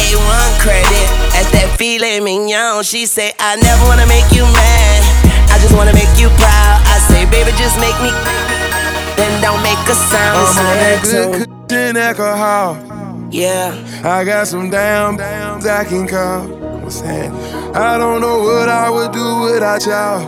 Got 0.09 0.25
that 0.25 0.57
A1 0.57 0.61
credit. 0.61 1.09
That's 1.33 1.51
that 1.53 1.77
filet 1.79 2.21
mignon. 2.21 2.83
She 2.83 3.07
say, 3.07 3.33
I 3.39 3.57
never 3.57 3.85
wanna 3.85 4.07
make 4.07 4.31
you 4.33 4.45
mad. 4.45 5.01
I 5.51 5.59
just 5.61 5.75
wanna 5.77 5.93
make 5.93 6.11
you 6.19 6.29
proud. 6.41 6.81
I 6.87 6.99
say, 7.09 7.25
baby, 7.31 7.53
just 7.57 7.77
make 7.81 7.97
me. 8.01 8.11
Then 9.17 9.41
don't 9.43 9.63
make 9.63 9.79
a 9.89 9.95
sound. 9.95 10.39
I'm 10.39 10.55
So 10.55 10.61
on 10.61 10.77
that 10.77 10.99
good 11.03 11.69
kitchen 11.69 11.97
alcohol. 11.97 12.77
Yeah. 13.31 13.75
I 14.05 14.25
got 14.25 14.47
some 14.47 14.71
damn, 14.71 15.17
damn 15.17 15.61
that 15.61 15.89
can 15.89 16.07
call. 16.07 16.47
What's 16.83 17.01
that? 17.03 17.31
I 17.77 17.99
don't 17.99 18.21
know 18.21 18.39
what 18.43 18.69
I 18.69 18.89
would 18.89 19.13
do 19.13 19.41
without 19.43 19.85
y'all. 19.85 20.25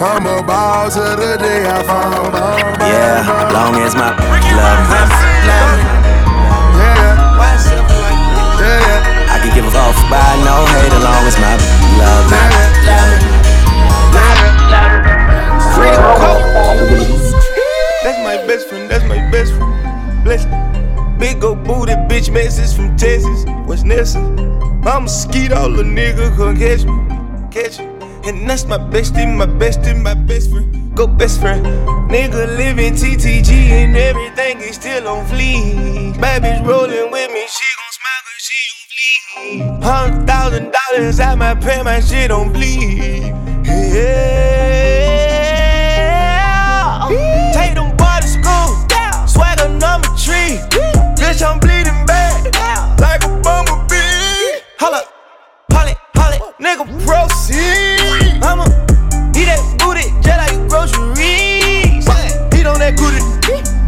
I'm 0.00 0.24
a 0.24 0.42
ball 0.42 0.90
to 0.90 0.98
the 1.20 1.36
day 1.38 1.66
I 1.68 1.82
fall. 1.84 2.30
Ball, 2.32 2.32
ball, 2.32 2.88
Yeah, 2.88 3.26
ball. 3.26 3.52
long 3.52 3.74
as 3.82 3.94
my 3.94 4.16
love 4.16 4.88
me. 4.88 4.96
I 4.96 5.89
a 9.74 9.92
fuck 9.92 10.10
by 10.10 10.36
no 10.44 10.66
hate, 10.66 10.92
as 10.92 11.02
long 11.02 11.26
as 11.26 11.36
my 11.38 11.54
love 11.98 12.30
me. 12.30 12.36
That's 18.02 18.18
my 18.24 18.36
best 18.46 18.68
friend, 18.68 18.90
that's 18.90 19.04
my 19.04 19.30
best 19.30 19.52
friend. 19.54 20.24
Bless 20.24 20.46
me. 20.46 20.56
Big 21.18 21.44
old 21.44 21.64
booty 21.64 21.92
bitch 22.08 22.32
message 22.32 22.74
from 22.74 22.96
Texas. 22.96 23.44
What's 23.66 23.84
Nessa? 23.84 24.18
I'm 24.86 25.04
a 25.04 25.08
skeet, 25.08 25.52
all 25.52 25.70
the 25.70 25.82
nigga 25.82 26.34
come 26.36 26.56
catch 26.56 26.84
me. 26.84 26.96
Catch 27.50 27.78
me. 27.78 27.86
And 28.28 28.48
that's 28.48 28.64
my 28.64 28.78
bestie, 28.78 29.26
my 29.36 29.46
bestie, 29.46 30.00
my 30.00 30.14
best 30.14 30.50
friend. 30.50 30.94
Go 30.96 31.06
best 31.06 31.40
friend. 31.40 31.64
Nigga 32.10 32.56
living 32.56 32.94
TTG 32.94 33.50
and 33.50 33.96
everything 33.96 34.60
is 34.60 34.76
still 34.76 35.06
on 35.08 35.26
fleek. 35.26 36.14
Bitch 36.14 36.66
rolling 36.66 37.10
with 37.10 37.30
me, 37.32 37.46
she 37.46 37.76
gon' 37.76 37.89
Hundred 39.40 40.26
thousand 40.26 40.70
dollars 40.72 41.18
out 41.18 41.38
my 41.38 41.54
pay, 41.54 41.82
my 41.82 41.98
shit 42.00 42.30
on 42.30 42.52
bleed. 42.52 43.32
Yeah. 43.64 44.28
Take 47.54 47.74
them. 47.74 47.96
Swagger 49.26 49.68
number 49.68 50.08
three. 50.18 50.58
Bitch, 51.16 51.42
I'm 51.42 51.58
bleeding. 51.58 52.06
Like 53.00 53.24
a 53.24 53.28
bumblebee. 53.42 54.60
Holla, 54.78 55.04
nigga, 56.60 56.84
proceed. 57.06 58.42
I'ma 58.44 58.64
eat 59.34 59.46
that 59.46 59.62
booty 59.78 60.12
just 60.20 60.38
like 60.38 60.68
groceries. 60.68 62.06
Eat 62.54 62.66
on 62.66 62.78
that 62.78 62.94
booty. 62.96 63.19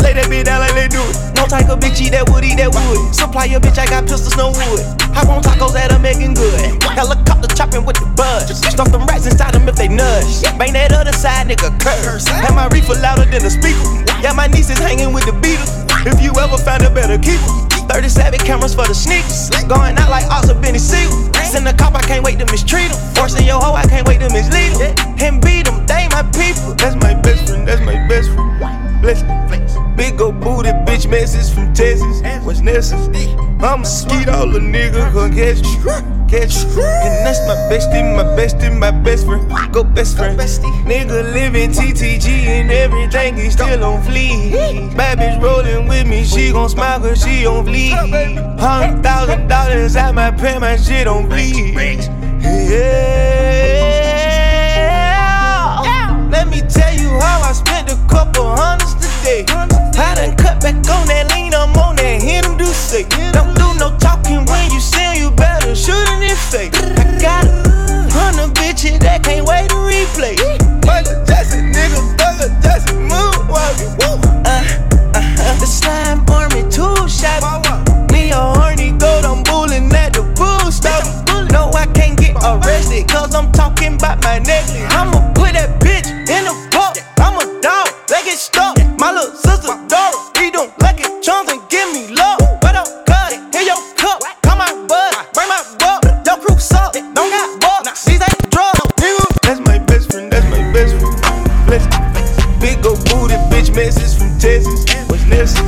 Lay 0.03 0.13
that 0.19 0.27
bitch 0.27 0.45
down 0.45 0.61
like 0.61 0.75
they 0.75 0.89
do 0.91 0.99
it. 0.99 1.15
No 1.39 1.47
type 1.47 1.71
of 1.71 1.79
bitch 1.79 2.03
eat 2.03 2.11
that 2.11 2.29
wood, 2.29 2.45
eat 2.45 2.59
that 2.59 2.75
wood. 2.75 3.15
Supply 3.15 3.47
your 3.47 3.61
bitch, 3.63 3.79
I 3.79 3.87
got 3.87 4.05
pistols, 4.05 4.37
no 4.37 4.51
wood. 4.51 4.83
Hop 5.15 5.31
on 5.31 5.43
tacos 5.43 5.73
that 5.79 5.95
are 5.95 6.03
making 6.03 6.35
good. 6.35 6.59
Helicopter 6.83 7.49
chopping 7.55 7.87
with 7.87 7.97
the 8.03 8.07
buzz. 8.19 8.51
Stuff 8.51 8.91
them 8.91 9.07
rats 9.07 9.27
inside 9.27 9.55
them 9.55 9.69
if 9.69 9.77
they 9.77 9.89
nudge. 9.89 10.43
Bang 10.59 10.75
that 10.75 10.93
other 10.93 11.13
side, 11.15 11.47
nigga, 11.47 11.71
curse. 11.79 12.27
Have 12.27 12.55
my 12.55 12.67
reefer 12.75 12.99
louder 12.99 13.25
than 13.25 13.43
the 13.43 13.51
speaker. 13.51 13.83
Yeah, 14.21 14.35
my 14.35 14.47
niece 14.47 14.71
is 14.71 14.79
hanging 14.79 15.15
with 15.15 15.25
the 15.25 15.37
Beatles. 15.39 15.71
If 16.03 16.21
you 16.21 16.35
ever 16.35 16.59
find 16.59 16.83
a 16.83 16.91
better 16.91 17.17
keeper. 17.17 17.47
37 17.91 18.41
cameras 18.41 18.75
for 18.75 18.87
the 18.87 18.95
sneakers. 18.95 19.51
Going 19.69 19.99
out 19.99 20.11
like 20.11 20.25
Oscar 20.31 20.55
Benny 20.55 20.79
Siegel. 20.79 21.33
Send 21.53 21.67
the 21.67 21.75
cop, 21.75 21.95
I 21.95 22.01
can't 22.01 22.25
wait 22.25 22.39
to 22.39 22.47
mistreat 22.47 22.91
him. 22.91 22.97
Forcing 23.15 23.47
your 23.47 23.61
hoe, 23.61 23.75
I 23.75 23.85
can't 23.85 24.09
wait 24.09 24.21
to 24.21 24.33
mislead 24.33 24.73
him. 24.81 24.97
And 25.21 25.43
beat 25.43 25.69
him, 25.69 25.85
they 25.87 26.09
my 26.09 26.23
people. 26.33 26.73
That's 26.81 26.97
my 26.97 27.13
best 27.21 27.47
friend, 27.47 27.69
that's 27.69 27.83
my 27.83 28.09
best 28.09 28.31
friend. 28.31 28.82
Bless 29.03 29.23
me. 29.25 29.43
Big 29.97 30.21
old 30.21 30.41
booty 30.41 30.71
bitch 30.87 31.11
message 31.11 31.53
from 31.53 31.75
Texas. 31.75 32.23
What's 32.45 32.61
Nessa? 32.61 32.97
I'm 33.61 33.83
a 33.83 33.85
skeet, 33.85 34.29
all 34.29 34.49
the 34.49 34.61
nigga 34.61 35.13
come 35.13 35.33
catch. 35.33 35.61
Catch. 36.31 36.65
And 36.65 37.27
that's 37.27 37.41
my 37.47 37.57
bestie, 37.69 38.17
my 38.17 38.23
bestie, 38.37 38.79
my 38.79 38.91
best 38.91 39.27
friend. 39.27 39.73
Go 39.73 39.83
best 39.83 40.17
friend. 40.17 40.39
Nigga 40.39 41.33
living 41.35 41.71
TTG 41.73 42.27
and 42.47 42.71
everything 42.71 43.37
he 43.37 43.51
still 43.51 43.85
on 43.85 44.03
fleek. 44.03 44.97
Bad 44.97 45.19
bitch 45.19 45.43
rolling 45.43 45.89
with 45.89 46.07
me, 46.07 46.25
she 46.25 46.53
gon' 46.53 46.69
smile 46.69 47.01
cause 47.01 47.23
she 47.23 47.45
on 47.45 47.67
fleek. 47.67 47.93
Hundred 48.61 49.03
thousand 49.03 49.49
dollars 49.49 49.97
at 49.97 50.15
my 50.15 50.31
pay, 50.31 50.59
my 50.59 50.77
shit 50.77 51.09
on 51.09 51.29
bleed. 51.29 51.75
Yeah. 52.41 53.92
Let 56.43 56.51
me 56.51 56.61
tell 56.63 56.93
you 56.93 57.09
how 57.21 57.41
I 57.43 57.53
spent 57.53 57.89
a 57.89 57.95
couple 58.11 58.43
hundreds 58.43 58.95
today. 58.99 59.47
I 59.47 60.19
done 60.19 60.35
cut 60.35 60.61
back 60.61 60.75
on 60.91 61.07
that 61.07 61.31
lean, 61.31 61.55
I'm 61.55 61.71
on 61.79 61.95
that 62.03 62.19
him 62.19 62.59
do 62.59 62.67
say. 62.67 63.07
Don't 63.31 63.55
do 63.55 63.71
no 63.79 63.95
talking 64.03 64.43
when 64.51 64.67
you 64.75 64.81
sing, 64.81 65.23
you 65.23 65.31
better 65.31 65.73
shoot 65.77 66.03
in 66.11 66.19
the 66.19 66.35
face. 66.51 66.75
I 66.75 67.07
got 67.23 67.47
a 67.47 68.11
hundred 68.11 68.59
bitches 68.59 68.99
that 69.07 69.23
can't 69.23 69.47
wait 69.47 69.71
to 69.71 69.79
replay. 69.87 70.35
Michael 70.83 71.23
Jackson, 71.23 71.71
nigga, 71.71 72.03
Michael 72.19 72.51
Jackson, 72.59 73.07
moonwalking. 73.07 73.95
The 75.63 75.69
slime 75.71 76.27
army 76.27 76.67
two 76.75 77.07
shot. 77.07 77.39
Me 78.11 78.35
a 78.35 78.43
horny 78.59 78.91
goat, 78.99 79.23
I'm 79.23 79.45
bullying 79.45 79.95
at 79.95 80.11
the 80.15 80.27
pool 80.35 80.73
stop. 80.75 81.07
No, 81.55 81.71
I 81.71 81.87
can't 81.95 82.19
get 82.19 82.35
arrested, 82.43 83.07
cause 83.07 83.33
I'm 83.33 83.53
talking 83.53 83.95
about 83.95 84.25
my 84.25 84.41
necklace. 84.41 84.91
I'ma 84.91 85.33
put 85.35 85.42
dog, 88.33 88.77
let 88.77 88.87
it 88.87 88.87
stuck. 88.89 88.99
My 88.99 89.13
little 89.13 89.35
sister, 89.35 89.77
Dora, 89.89 90.13
he 90.39 90.51
don't 90.51 90.73
like 90.81 91.01
it, 91.01 91.23
chums 91.23 91.51
and 91.51 91.61
give 91.69 91.93
me 91.93 92.15
love. 92.15 92.39
But 92.61 92.77
I'm 92.77 93.05
cut, 93.05 93.33
hear 93.53 93.63
your 93.63 93.81
cup, 93.97 94.23
come 94.43 94.59
my 94.59 94.73
bud, 94.89 95.13
bring 95.35 95.49
my 95.49 95.63
butt. 95.79 96.27
Your 96.27 96.39
crew 96.39 96.59
suck, 96.59 96.93
don't 96.93 97.15
got 97.15 97.61
bucks. 97.61 98.05
These 98.05 98.23
ain't 98.23 98.51
drugs, 98.51 98.81
nigga. 98.97 99.27
That's 99.43 99.61
my 99.61 99.79
best 99.79 100.11
friend, 100.13 100.33
that's 100.33 100.47
my 100.49 100.63
best 100.73 100.97
friend. 100.97 101.17
Bless 101.67 101.85
Big 102.61 102.85
old 102.87 103.05
booty 103.11 103.37
bitch 103.51 103.75
message 103.75 104.17
from 104.19 104.39
Texas. 104.39 104.85
What's 105.09 105.27
next? 105.27 105.59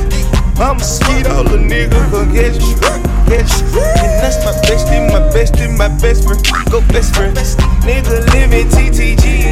I'm 0.57 0.77
a 0.77 0.83
skeet, 0.83 1.27
all 1.27 1.43
the 1.43 1.57
nigga 1.57 1.99
come 2.09 2.33
catch 2.33 2.57
you. 2.63 2.75
Catch 3.29 3.51
you. 3.61 3.67
And 3.99 4.13
that's 4.23 4.39
my 4.45 4.53
bestie, 4.65 5.05
my 5.11 5.21
bestie, 5.33 5.69
my 5.77 5.89
best 5.99 6.23
friend. 6.23 6.41
Go 6.71 6.81
best 6.89 7.13
friend. 7.15 7.35
Nigga 7.85 8.25
living 8.33 8.67
TTG 8.69 9.44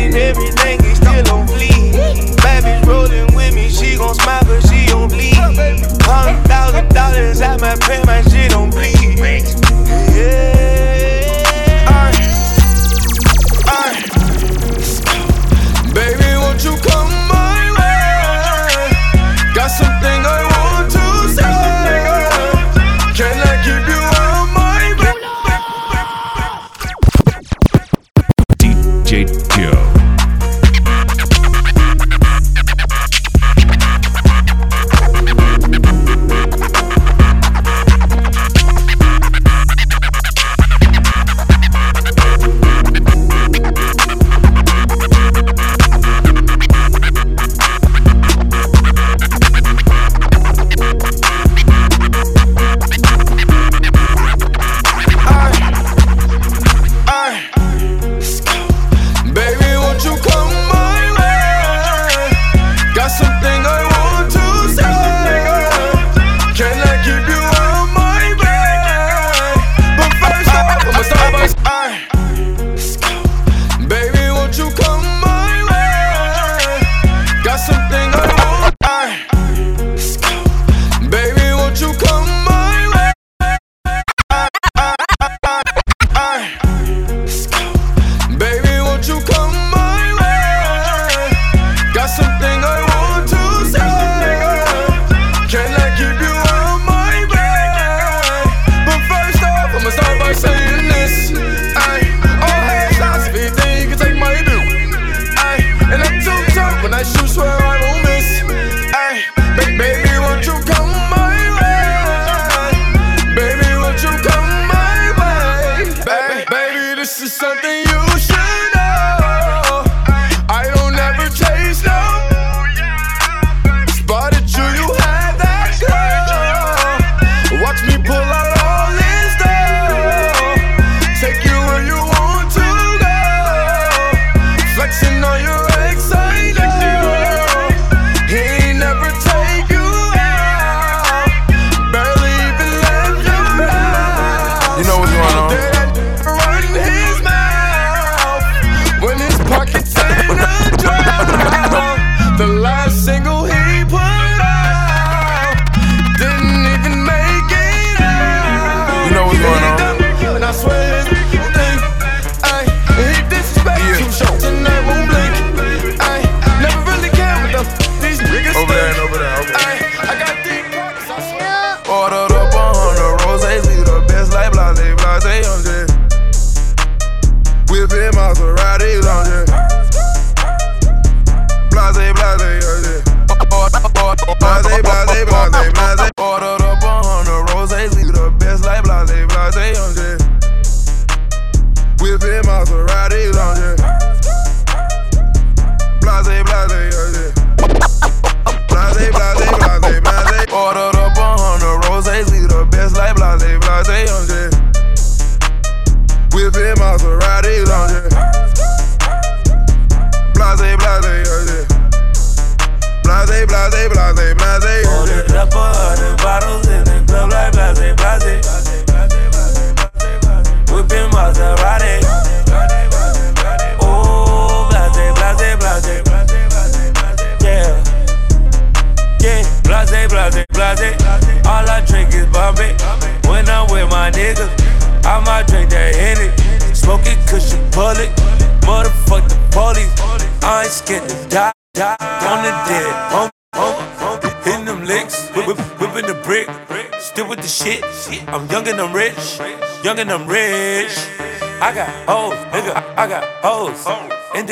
dollars 7.14 7.42
at 7.42 7.62
my 7.62 7.76
pay, 7.76 8.02
my 8.06 8.22
shit 8.24 8.53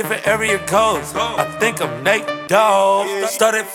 different 0.02 0.26
area 0.28 0.58
codes. 0.66 1.14
I 1.16 1.44
think 1.60 1.80
I'm 1.80 2.04
Nate 2.04 2.26
Dogg. 2.48 3.28
Started 3.28 3.66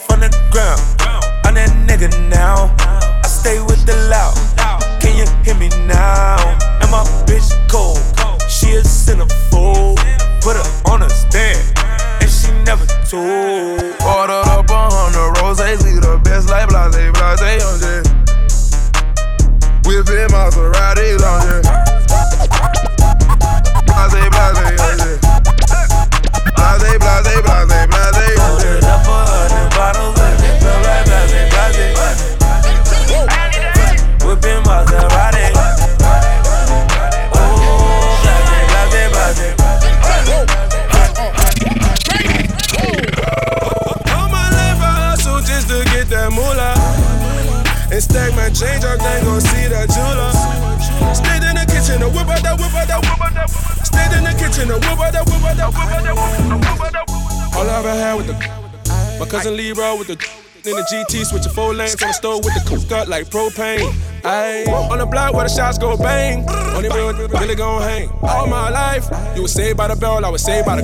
with 59.99 60.09
the 60.09 60.47
in 60.67 60.75
the 60.75 60.83
GT, 60.83 61.25
switching 61.25 61.53
four 61.53 61.75
lanes 61.75 61.95
on 62.03 62.09
the 62.09 62.13
stove 62.13 62.45
with 62.45 62.55
the 62.55 62.63
cook 62.67 63.09
like 63.09 63.31
propane. 63.31 63.87
Ayy, 64.23 64.67
on 64.67 64.99
the 64.99 65.07
block 65.07 65.33
where 65.33 65.45
the 65.45 65.49
shots 65.49 65.79
go 65.79 65.97
bang. 65.97 66.45
Only 66.75 66.89
real 66.89 67.15
really 67.39 67.55
gon' 67.55 67.83
hang. 67.83 68.09
All 68.23 68.49
my 68.49 68.69
life, 68.71 69.07
you 69.37 69.43
was 69.43 69.53
saved 69.53 69.77
by 69.77 69.87
the 69.87 69.95
bell, 69.95 70.25
I 70.25 70.29
was 70.29 70.43
saved 70.43 70.67
by 70.67 70.81
the. 70.81 70.83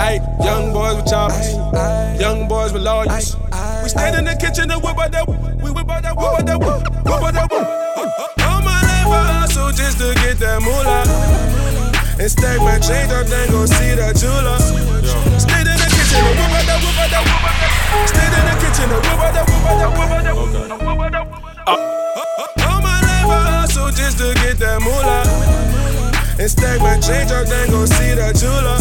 Ayy, 0.00 0.18
young 0.42 0.72
boys 0.72 0.96
with 0.96 1.06
choppers, 1.06 1.52
young 2.18 2.48
boys 2.48 2.72
with 2.72 2.82
lawyers. 2.82 3.36
We 3.82 3.88
stayed 3.90 4.16
in 4.16 4.24
the 4.24 4.36
kitchen 4.40 4.70
and 4.70 4.82
whip 4.82 4.96
out 4.96 5.12
that, 5.12 5.28
we 5.28 5.70
whip 5.70 5.90
out 5.90 6.02
that, 6.02 6.16
whip 6.16 6.32
out 6.32 6.46
that, 6.46 6.58
whip 6.58 6.88
whip 7.04 7.22
out 7.22 7.34
that. 7.34 7.50
whip. 7.52 7.68
All 8.48 8.62
my 8.64 8.80
life 8.80 9.12
I 9.12 9.44
hustle 9.44 9.72
just 9.72 9.98
to 9.98 10.14
get 10.24 10.38
that 10.40 10.62
moolah. 10.62 11.04
And 12.18 12.30
stack 12.30 12.58
my 12.58 12.78
change 12.80 13.12
up, 13.12 13.26
then 13.26 13.50
gon' 13.50 13.68
see 13.68 13.94
that 13.94 14.16
jeweler. 14.16 14.56
Stayed 15.36 15.68
in 15.68 15.76
the 15.76 15.88
kitchen 15.92 16.24
and 16.24 16.32
whip 16.32 16.48
out 16.48 16.64
that, 16.64 16.80
whip 16.80 16.96
out 16.96 17.10
that, 17.12 17.22
whip 17.28 17.44
out 17.44 17.60
that. 17.60 17.67
Stayed 18.06 18.34
in 18.34 18.44
the 18.48 18.54
kitchen 18.60 18.88
and 18.90 19.02
whip 19.02 19.18
out 19.18 19.32
that, 19.34 19.44
whip 19.48 19.64
out 19.64 19.76
that, 19.78 19.90
whip 19.92 20.10
out 20.10 20.22
that, 20.24 20.34
whip 20.36 20.54
out 20.54 21.12
that, 21.12 21.24
whip. 21.26 21.42
All 21.68 22.80
my 22.80 22.98
life 23.00 23.30
I 23.30 23.64
hustle 23.64 23.90
just 23.90 24.18
to 24.18 24.34
get 24.34 24.58
that 24.58 24.80
moolah. 24.80 25.24
And 26.38 26.50
stack 26.50 26.80
my 26.80 26.98
change 27.00 27.30
up, 27.32 27.46
then 27.46 27.70
gon' 27.70 27.86
see 27.86 28.14
that 28.14 28.36
jeweler. 28.36 28.78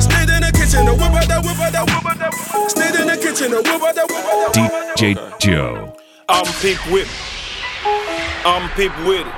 Stayed 0.00 0.30
in 0.30 0.40
the 0.40 0.50
kitchen 0.52 0.88
and 0.88 0.96
whip 0.96 1.12
out 1.12 1.28
that, 1.28 1.44
whip 1.44 1.58
out 1.58 1.72
that, 1.72 1.84
whip 1.86 2.06
out 2.06 2.18
that. 2.18 2.32
Stayed 2.70 2.94
in 3.00 3.06
the 3.06 3.16
kitchen 3.16 3.52
and 3.52 3.66
whip 3.66 3.82
out 3.82 3.94
that, 3.94 4.08
whip 4.08 4.24
out 4.24 4.54
that. 4.54 4.96
DJ 4.96 5.38
Joe. 5.38 5.96
I'm 6.28 6.46
people 6.62 6.92
with 6.92 7.08
it. 7.08 7.12
I'm 8.46 8.70
people 8.76 9.04
with 9.04 9.26
it. 9.26 9.34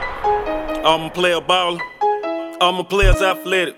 I'm 0.84 1.11
play 1.11 1.32
a 1.32 1.40
player 1.40 1.40
baller. 1.40 1.80
I'm 2.61 2.76
a 2.78 2.84
player's 2.84 3.22
athletic. 3.22 3.74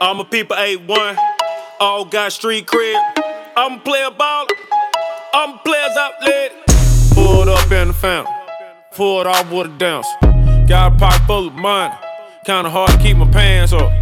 I'm 0.00 0.20
a 0.20 0.24
people 0.24 0.56
8-1. 0.56 1.18
All 1.80 2.04
got 2.04 2.32
street 2.32 2.66
cred. 2.66 3.23
I'm 3.56 3.74
a 3.74 3.78
player 3.78 4.10
baller. 4.10 4.48
I'm 5.32 5.60
player's 5.60 5.96
athletic. 5.96 6.66
Pulled 7.14 7.48
up 7.48 7.70
in 7.70 7.88
the 7.88 7.94
fountain. 7.94 8.34
Pulled 8.90 9.28
off 9.28 9.48
with 9.48 9.66
a 9.66 9.78
dance. 9.78 10.08
Got 10.68 10.94
a 10.94 10.96
pocket 10.96 11.24
full 11.28 11.46
of 11.46 11.54
money. 11.54 11.94
Kinda 12.44 12.68
hard 12.68 12.90
to 12.90 12.98
keep 12.98 13.16
my 13.16 13.30
pants 13.30 13.72
up. 13.72 13.92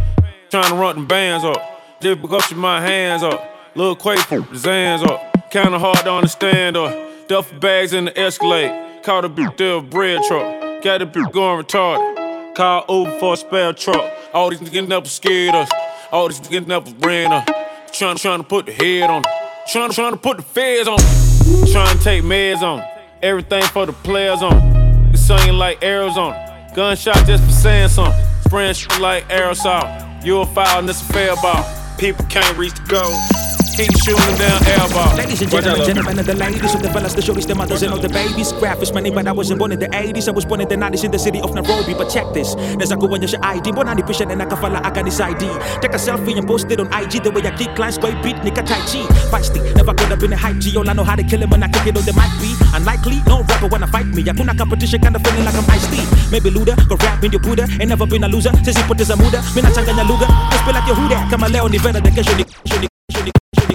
Trying 0.50 0.70
to 0.70 0.74
run 0.74 0.96
them 0.96 1.07
bands 1.07 1.44
up. 1.44 1.61
Just 2.00 2.22
because 2.22 2.50
you 2.50 2.57
my 2.57 2.80
hands 2.80 3.22
up. 3.22 3.42
Lil 3.74 3.94
Quake 3.94 4.26
the 4.26 4.36
Zans 4.36 5.07
up. 5.07 5.50
Kinda 5.50 5.78
hard 5.78 5.98
to 5.98 6.12
understand 6.12 6.78
up. 6.78 7.28
Duffel 7.28 7.59
bags 7.59 7.92
in 7.92 8.07
the 8.07 8.18
Escalade. 8.18 9.03
Caught 9.03 9.26
a 9.26 9.28
bitch 9.28 9.59
there 9.59 9.74
a 9.74 9.82
bread 9.82 10.22
truck. 10.28 10.82
Got 10.82 11.03
a 11.03 11.07
bitch 11.07 11.30
going 11.30 11.62
retarded. 11.62 12.55
Call 12.55 12.86
Uber 12.88 13.18
for 13.18 13.34
a 13.34 13.36
spare 13.36 13.74
truck. 13.74 14.12
All 14.32 14.48
these 14.48 14.61
niggas 14.61 14.88
never 14.88 15.07
scared 15.07 15.55
us. 15.55 15.70
All 16.11 16.28
these 16.28 16.40
niggas 16.40 16.66
never 16.66 16.90
ran 17.07 17.32
us. 17.32 17.61
Trying, 17.93 18.16
trying 18.16 18.38
to 18.38 18.45
put 18.45 18.64
the 18.64 18.72
head 18.72 19.11
on. 19.11 19.22
Trying, 19.70 19.90
trying 19.90 20.12
to 20.12 20.16
put 20.16 20.38
the 20.38 20.43
feds 20.43 20.88
on. 20.88 20.99
Trying 21.70 21.99
to 21.99 22.03
take 22.03 22.22
meds 22.22 22.62
on. 22.62 22.82
Everything 23.22 23.62
for 23.64 23.84
the 23.84 23.93
players 23.93 24.40
on. 24.40 25.11
It's 25.12 25.20
singing 25.20 25.59
like 25.59 25.82
Arizona. 25.84 26.70
Gunshot 26.74 27.26
just 27.26 27.45
for 27.45 27.53
saying 27.53 27.88
something. 27.88 28.24
Spraying 28.47 28.74
shit 28.74 28.99
like 28.99 29.28
aerosol. 29.28 30.24
You 30.24 30.40
a 30.40 30.47
foul 30.47 30.78
and 30.78 30.88
it's 30.88 31.03
a 31.03 31.12
fair 31.12 31.36
ball. 31.36 31.64
People 31.99 32.24
can't 32.30 32.57
reach 32.57 32.72
the 32.74 32.82
goal. 32.88 33.41
Keep 33.73 33.89
shooting 34.05 34.37
down 34.37 34.91
ball. 34.93 35.16
Ladies 35.16 35.41
and 35.41 35.51
gentlemen, 35.51 35.85
gentlemen 35.87 36.18
and 36.18 36.29
the 36.29 36.35
ladies, 36.35 36.73
with 36.73 36.83
the 36.83 36.91
fellas, 36.91 37.14
the 37.14 37.23
shorties, 37.23 37.47
the 37.47 37.55
mothers, 37.55 37.83
and 37.83 37.93
all 37.93 37.99
the 37.99 38.09
babies. 38.09 38.53
Graphics, 38.53 38.93
money, 38.93 39.11
but 39.11 39.27
I 39.27 39.33
wasn't 39.33 39.59
born 39.59 39.73
in 39.73 39.79
the 39.79 39.89
80s. 39.89 40.29
I 40.29 40.33
was 40.33 40.45
born 40.45 40.61
in 40.61 40.68
the 40.68 40.77
90s 40.77 41.05
in 41.05 41.11
the 41.11 41.18
city 41.18 41.41
of 41.41 41.55
Nairobi. 41.55 41.95
But 41.95 42.11
check 42.11 42.27
this, 42.35 42.55
naweza 42.55 42.97
kuonyesha 42.97 43.39
ID, 43.43 43.73
mbona 43.73 43.95
nipisha 43.95 44.25
na 44.25 44.35
nakafala 44.35 44.85
akanis 44.85 45.20
ID. 45.20 45.49
Take 45.81 45.95
a 45.95 45.99
selfie 45.99 46.37
and 46.37 46.47
post 46.47 46.70
it 46.70 46.81
on 46.81 46.87
IG. 46.93 47.23
The 47.23 47.31
way 47.31 47.43
I 47.47 47.51
kick 47.57 47.75
clients, 47.75 47.99
boy 47.99 48.14
beat, 48.23 48.45
nika 48.45 48.62
tai 48.62 48.81
chi. 48.87 49.03
Feisty, 49.31 49.61
never 49.75 49.95
could 49.95 50.09
have 50.09 50.20
been 50.20 50.33
a 50.33 50.37
hype 50.37 50.59
G. 50.59 50.77
All 50.77 50.89
I 50.89 50.93
know 50.93 51.05
how 51.05 51.16
to 51.16 51.25
kill 51.25 51.43
him 51.43 51.51
when 51.51 51.62
I 51.62 51.68
kick 51.68 51.87
it 51.87 51.97
on 51.97 52.05
the 52.05 52.12
mic 52.12 52.33
be. 52.41 52.53
Unlikely, 52.77 53.23
no 53.27 53.43
rapper 53.43 53.68
wanna 53.68 53.87
fight 53.87 54.07
me. 54.07 54.23
Hakuna 54.23 54.57
competition, 54.57 55.01
kinda 55.01 55.18
feeling 55.18 55.45
like 55.45 55.55
I'm 55.55 55.70
Ice 55.70 55.87
T. 55.89 55.97
Maybe 56.31 56.51
Luda, 56.51 56.77
go 56.89 56.97
rap 56.97 57.25
in 57.25 57.33
your 57.33 57.41
Buddha. 57.41 57.66
Ain't 57.81 57.89
never 57.89 58.07
been 58.07 58.25
a 58.25 58.29
loser, 58.29 58.53
since 58.64 58.77
he 58.77 58.83
put 58.85 58.99
this 58.99 59.11
a 59.11 59.16
muda. 59.16 59.43
Mina 59.55 59.70
changanya 59.70 60.05
lugha, 60.05 60.29
just 60.51 60.64
be 60.66 60.73
like 60.73 60.87
your 60.87 60.97
huda. 60.97 61.31
Kama 61.31 61.49
leo 61.49 61.68
ni 61.68 61.79
vera, 61.79 62.01
then 62.01 62.12
kesho 62.12 62.37
ni 62.37 62.45
kesho 63.12 63.24
ni 63.24 63.74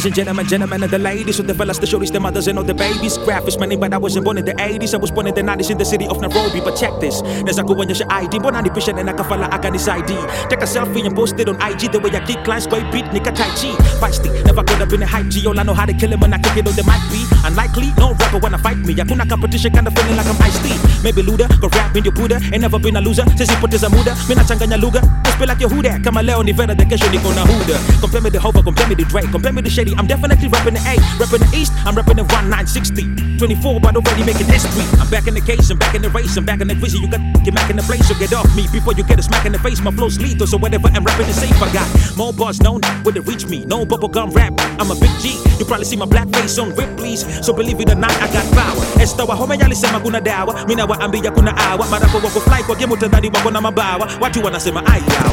Ladies 0.00 0.16
and 0.16 0.16
gentlemen, 0.16 0.46
gentlemen 0.46 0.82
and 0.82 0.90
the 0.90 0.98
ladies, 0.98 1.36
with 1.36 1.46
the 1.46 1.52
fellas, 1.52 1.76
the 1.76 1.84
shorties, 1.84 2.10
the 2.10 2.18
mothers, 2.18 2.48
and 2.48 2.56
all 2.56 2.64
the 2.64 2.72
babies. 2.72 3.18
Graphics, 3.18 3.60
money, 3.60 3.76
but 3.76 3.92
I 3.92 3.98
wasn't 3.98 4.24
born 4.24 4.38
in 4.38 4.46
the 4.46 4.54
80s. 4.54 4.94
I 4.94 4.96
was 4.96 5.10
born 5.10 5.26
in 5.26 5.34
the 5.34 5.42
90s 5.42 5.68
in 5.68 5.76
the 5.76 5.84
city 5.84 6.08
of 6.08 6.18
Nairobi. 6.22 6.60
But 6.64 6.74
check 6.80 6.98
this, 7.00 7.20
naweza 7.20 7.64
kuonyesha 7.64 8.06
ID, 8.08 8.38
mbona 8.38 8.62
nipisha 8.62 8.92
na 8.92 9.02
nakafala 9.02 9.52
akanis 9.52 9.88
ID. 9.88 10.16
Take 10.48 10.62
a 10.62 10.66
selfie 10.66 11.04
and 11.04 11.14
post 11.14 11.38
it 11.38 11.48
on 11.50 11.56
IG. 11.56 11.92
The 11.92 11.98
way 12.00 12.16
I 12.16 12.20
kick 12.24 12.42
clients, 12.44 12.66
boy 12.66 12.80
beat, 12.90 13.12
nika 13.12 13.30
tai 13.30 13.44
chi. 13.60 13.76
Feisty, 14.00 14.32
never 14.46 14.64
could 14.64 14.78
have 14.78 14.88
been 14.88 15.02
a 15.02 15.06
hype 15.06 15.28
G. 15.28 15.46
All 15.46 15.60
I 15.60 15.64
know 15.64 15.74
how 15.74 15.84
to 15.84 15.92
kill 15.92 16.10
him 16.10 16.20
when 16.20 16.32
I 16.32 16.38
kick 16.38 16.56
it 16.56 16.66
on 16.66 16.74
the 16.74 16.84
mic 16.88 17.02
be. 17.12 17.20
Unlikely, 17.44 17.92
no 17.98 18.14
rapper 18.14 18.38
wanna 18.38 18.56
fight 18.56 18.78
me. 18.78 18.94
Hakuna 18.94 19.28
competition, 19.28 19.70
kinda 19.70 19.90
feeling 19.90 20.16
like 20.16 20.26
I'm 20.26 20.40
Ice 20.40 20.58
T. 20.64 20.72
Maybe 21.04 21.20
Luda, 21.20 21.46
go 21.60 21.68
rap 21.76 21.94
in 21.94 22.04
your 22.04 22.14
Buddha. 22.14 22.40
Ain't 22.52 22.62
never 22.62 22.78
been 22.78 22.96
a 22.96 23.02
loser, 23.02 23.24
since 23.36 23.50
he 23.50 23.56
put 23.56 23.70
this 23.70 23.82
a 23.82 23.90
muda. 23.90 24.16
Mina 24.28 24.44
changanya 24.44 24.80
lugha, 24.80 25.04
just 25.24 25.38
be 25.38 25.44
like 25.44 25.60
your 25.60 25.68
huda. 25.68 26.02
Kama 26.02 26.22
leo 26.22 26.40
ni 26.40 26.52
vera, 26.52 26.74
then 26.74 26.88
kesho 26.88 27.04
niko 27.12 27.34
na 27.36 27.44
huda. 27.44 27.76
Compare 28.00 28.22
me 28.22 28.30
the 28.30 28.40
Hova, 28.40 28.62
compare 28.62 28.88
me 28.88 28.94
the 28.94 29.04
Drake, 29.04 29.30
compare 29.30 29.52
me 29.52 29.60
the 29.60 29.68
Shady. 29.68 29.89
I'm 29.96 30.06
definitely 30.06 30.48
rapping 30.48 30.74
the 30.74 30.80
A, 30.86 30.96
rapping 31.18 31.40
the 31.40 31.50
East. 31.56 31.72
I'm 31.86 31.94
rapping 31.94 32.16
the 32.16 32.24
1960. 32.24 33.38
24, 33.38 33.80
but 33.80 33.96
already 33.96 34.22
making 34.24 34.46
history. 34.46 34.84
I'm 35.00 35.08
back 35.08 35.26
in 35.26 35.32
the 35.34 35.40
case, 35.40 35.70
I'm 35.70 35.78
back 35.78 35.94
in 35.94 36.02
the 36.02 36.10
race, 36.10 36.36
I'm 36.36 36.44
back 36.44 36.60
in 36.60 36.68
the 36.68 36.76
quiz. 36.76 36.94
You 36.94 37.08
got 37.08 37.20
get 37.42 37.54
back 37.54 37.70
in 37.70 37.76
the 37.76 37.82
place, 37.82 38.06
so 38.06 38.14
get 38.18 38.32
off 38.34 38.44
me 38.54 38.68
before 38.70 38.92
you 38.92 39.02
get 39.04 39.18
a 39.18 39.22
smack 39.22 39.46
in 39.46 39.52
the 39.52 39.58
face. 39.58 39.80
My 39.80 39.90
flow's 39.90 40.20
lethal, 40.20 40.46
so 40.46 40.58
whatever 40.58 40.88
I'm 40.92 41.04
rapping 41.04 41.26
is 41.26 41.40
safe. 41.40 41.56
I 41.62 41.72
got 41.72 41.88
more 42.16 42.32
bars, 42.32 42.60
no 42.60 42.78
where 43.02 43.14
to 43.14 43.22
reach 43.22 43.46
me. 43.46 43.64
No 43.64 43.86
bubblegum 43.86 44.34
rap, 44.34 44.52
I'm 44.78 44.90
a 44.90 44.94
big 44.94 45.10
G. 45.24 45.40
You 45.58 45.64
probably 45.64 45.86
see 45.86 45.96
my 45.96 46.04
black 46.06 46.28
face 46.28 46.58
on 46.58 46.74
Ripley's, 46.74 47.24
so 47.44 47.52
believe 47.54 47.80
it 47.80 47.90
or 47.90 47.94
not, 47.94 48.12
I 48.20 48.28
got 48.32 48.44
power. 48.52 48.84
Esto 49.00 49.24
wahome 49.26 49.56
yalisema 49.58 50.00
kuna 50.00 50.20
dawa, 50.20 50.66
mina 50.68 50.84
waambia 50.86 51.30
kuna 51.30 51.56
awa. 51.56 51.86
Marako 51.86 52.16
wako 52.18 52.40
fly 52.40 52.62
kwa 52.62 52.74
game 52.76 52.92
utadhani 52.92 53.28
wako 53.34 53.50
na 53.50 53.60
mabawa. 53.60 54.08
Watu 54.20 54.44
wanasema 54.44 54.86
ayawa. 54.86 55.32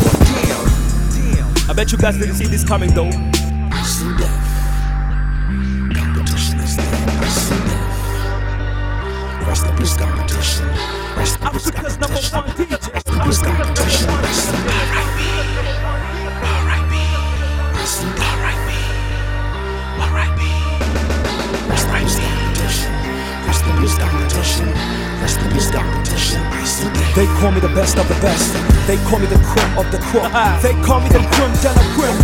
I 1.69 1.73
bet 1.73 1.91
you 1.91 1.97
guys 1.97 2.15
didn't 2.17 2.35
see 2.35 2.47
this 2.47 2.63
coming 2.63 2.93
though. 2.93 3.11
Rest 9.57 9.69
in 9.71 9.77
peace, 9.77 9.97
competition. 9.97 10.67
Rest 11.17 11.41
in 11.41 11.49
peace, 11.49 11.71
competition. 12.29 12.77
Rest 12.77 13.09
in 13.09 13.19
peace, 13.23 13.41
competition. 13.41 14.21
Rest 14.21 14.53
in 14.53 14.67
They 27.15 27.25
call 27.25 27.51
me 27.51 27.59
the 27.59 27.69
best 27.73 27.97
of 27.97 28.07
the 28.07 28.13
best. 28.21 28.53
They 28.85 28.97
call 29.09 29.17
me 29.17 29.25
the 29.25 29.37
creme 29.37 29.79
of 29.79 29.91
the 29.91 29.97
crop. 29.97 30.61
they 30.61 30.73
call 30.85 31.01
me 31.01 31.09
the 31.09 31.17
creme 31.33 31.51
de 31.63 31.73
la 31.73 31.81
creme. 31.95 32.21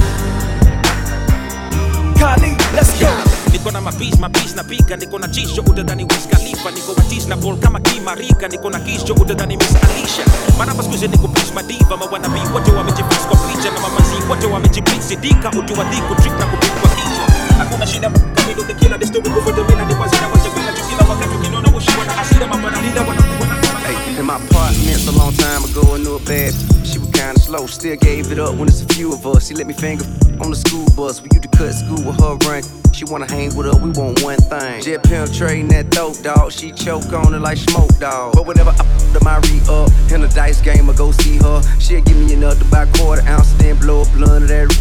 Kali, 2.15 2.55
let's 2.75 2.99
go. 2.99 3.32
Niko 3.53 3.71
na 3.71 3.81
mabis 3.81 4.19
mabis 4.19 4.55
napiga 4.55 4.97
niko 4.97 5.19
na 5.19 5.27
chisho 5.27 5.61
utadhani 5.61 6.03
Wiz 6.03 6.27
Khalifa 6.27 6.71
niko 6.71 6.93
matis 6.97 7.27
na 7.27 7.35
ball 7.37 7.57
kama 7.57 7.79
kimarika 7.79 8.47
niko 8.47 8.69
na 8.69 8.79
kisho 8.79 9.13
utadhani 9.13 9.57
Miss 9.57 9.75
Alicia 9.75 10.25
marapa 10.57 10.83
skuizi 10.83 11.07
niko 11.07 11.27
bis 11.27 11.53
madiva 11.53 11.97
mawanabi 11.97 12.39
wote 12.53 12.71
wamejifix 12.71 13.27
kwa 13.27 13.37
picha 13.37 13.71
na 13.71 13.79
mamazi 13.79 14.15
wote 14.29 14.45
wamejipix 14.47 15.07
sidika 15.07 15.49
utuwadhiku 15.49 16.15
trip 16.15 16.39
na 16.39 16.45
kupigwa 16.45 16.89
kichwa 16.89 17.25
hakuna 17.57 17.87
shida 17.87 18.09
kamido 18.09 18.63
over 18.63 19.53
the 19.55 19.63
mina 19.63 19.85
ni 19.85 19.93
wazina 19.93 20.27
wacha 20.27 20.49
bila 20.49 20.71
tukila 20.73 21.09
wakati 21.09 21.35
ukinona 21.35 21.77
ushiwa 21.77 22.05
na 22.05 22.13
hasira 22.13 22.47
mambo 22.47 22.67
wanakuwa 22.67 23.63
in 24.19 24.25
my 24.25 24.35
apartments 24.35 25.07
a 25.07 25.11
long 25.11 25.33
time 25.33 25.63
ago, 25.65 25.95
I 25.95 25.97
knew 25.97 26.15
a 26.15 26.19
bad. 26.19 26.53
She 26.85 26.99
was 26.99 27.09
kinda 27.11 27.39
slow, 27.39 27.65
still 27.67 27.95
gave 27.97 28.31
it 28.31 28.37
up 28.39 28.55
when 28.55 28.67
it's 28.69 28.81
a 28.81 28.85
few 28.93 29.11
of 29.11 29.25
us. 29.25 29.47
She 29.47 29.55
let 29.55 29.65
me 29.67 29.73
finger 29.73 30.05
on 30.39 30.51
the 30.51 30.55
school 30.55 30.85
bus. 30.95 31.19
We 31.21 31.29
used 31.33 31.42
to 31.42 31.42
cut 31.57 31.73
school 31.73 32.01
with 32.03 32.19
her 32.19 32.35
run. 32.47 32.63
She 32.93 33.05
wanna 33.05 33.29
hang 33.29 33.55
with 33.55 33.65
her, 33.65 33.77
we 33.81 33.89
want 33.91 34.21
one 34.21 34.37
thing. 34.37 34.81
Jet 34.81 35.03
penetrating 35.03 35.67
that 35.69 35.89
dope 35.89 36.21
dog. 36.21 36.51
She 36.51 36.71
choke 36.71 37.11
on 37.13 37.33
it 37.33 37.39
like 37.39 37.57
smoke 37.57 37.97
dog. 37.99 38.33
But 38.33 38.45
whenever 38.45 38.69
I 38.69 38.83
put 39.11 39.23
my 39.23 39.37
re 39.37 39.61
up 39.69 39.89
in 40.11 40.21
the 40.21 40.31
dice 40.33 40.61
game, 40.61 40.89
I 40.89 40.93
go 40.93 41.11
see 41.11 41.37
her. 41.37 41.61
She'll 41.79 42.01
give 42.01 42.17
me 42.17 42.33
enough 42.33 42.59
to 42.59 42.65
buy 42.65 42.85
quarter 42.97 43.23
ounce, 43.23 43.51
then 43.53 43.77
blow 43.77 44.01
a 44.01 44.05
blunt 44.13 44.43
of 44.43 44.49
that. 44.49 44.71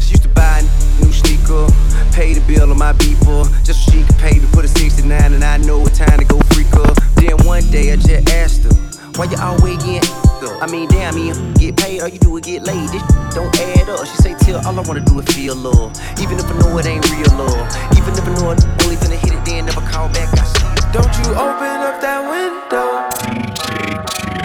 She 0.00 0.10
used 0.10 0.24
to 0.24 0.28
buy 0.28 0.60
a 0.60 1.04
new 1.04 1.12
sneaker, 1.12 1.66
pay 2.12 2.34
the 2.34 2.42
bill 2.46 2.70
on 2.70 2.78
my 2.78 2.92
beeper, 2.94 3.44
just 3.64 3.84
so 3.84 3.92
she 3.92 4.04
could 4.04 4.18
pay 4.18 4.38
me 4.38 4.46
for 4.52 4.62
the 4.62 4.68
69, 4.68 5.32
and 5.32 5.44
I 5.44 5.56
know 5.58 5.80
it's 5.86 5.98
time 5.98 6.18
to 6.18 6.24
go 6.24 6.38
freak 6.52 6.68
her. 6.68 6.92
Then 7.16 7.36
one 7.46 7.64
day 7.70 7.92
I 7.92 7.96
just 7.96 8.30
asked 8.30 8.64
her, 8.64 8.74
why 9.16 9.24
you 9.26 9.38
always 9.38 9.82
getting 9.82 10.10
up? 10.10 10.31
I 10.62 10.66
mean, 10.70 10.86
damn, 10.86 11.16
me 11.16 11.32
get 11.58 11.76
paid, 11.76 12.02
all 12.02 12.08
you 12.08 12.20
do 12.20 12.36
is 12.36 12.42
get 12.42 12.62
laid. 12.62 12.88
This 12.90 13.02
don't 13.34 13.50
add 13.58 13.88
up. 13.88 14.06
She 14.06 14.14
say, 14.22 14.36
till 14.38 14.64
all 14.64 14.78
I 14.78 14.82
wanna 14.86 15.00
do 15.00 15.18
is 15.18 15.26
feel 15.34 15.56
love. 15.56 15.90
Even 16.20 16.38
if 16.38 16.46
I 16.46 16.56
know 16.60 16.78
it 16.78 16.86
ain't 16.86 17.02
real 17.10 17.34
love. 17.34 17.66
Even 17.98 18.14
if 18.14 18.22
I 18.22 18.30
know 18.38 18.52
it 18.52 18.62
only 18.84 18.94
finna 18.94 19.18
hit 19.18 19.34
it, 19.34 19.44
then 19.44 19.66
never 19.66 19.80
call 19.90 20.06
back. 20.10 20.30
I 20.38 20.44
see. 20.46 20.62
Don't 20.94 21.10
you 21.18 21.34
open 21.34 21.82
up 21.82 21.98
that 21.98 22.22
window. 22.30 23.10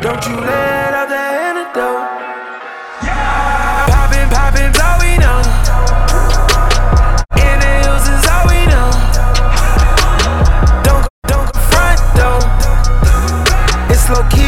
Don't 0.02 0.26
you 0.26 0.42
let 0.42 0.96
out 0.98 1.08
that 1.14 1.38
antidote. 1.54 2.10
Poppin', 3.94 4.30
poppin's 4.34 4.80
all 4.82 4.98
we 4.98 5.22
know. 5.22 5.38
In 7.46 7.62
the 7.62 7.72
hills 7.86 8.10
is 8.10 8.26
all 8.26 8.50
we 8.50 8.66
know. 8.66 8.90
Don't, 10.82 11.06
don't 11.30 11.46
confront 11.54 12.02
though. 12.18 12.42
It's 13.94 14.10
low 14.10 14.26
key 14.34 14.42
at 14.42 14.42
the 14.42 14.42
night 14.42 14.47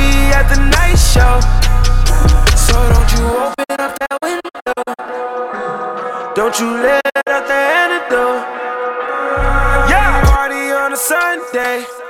show. 1.19 1.39
So 2.55 2.75
don't 2.91 3.11
you 3.15 3.25
open 3.45 3.77
up 3.85 3.91
that 3.99 4.17
window. 4.23 4.81
Don't 6.39 6.55
you 6.59 6.69
let 6.87 7.03
out 7.27 7.43
the 7.51 7.59
antidote. 7.81 8.43
Yeah, 9.91 10.23
party 10.31 10.71
on 10.71 10.93
a 10.93 10.97
Sunday. 10.97 12.08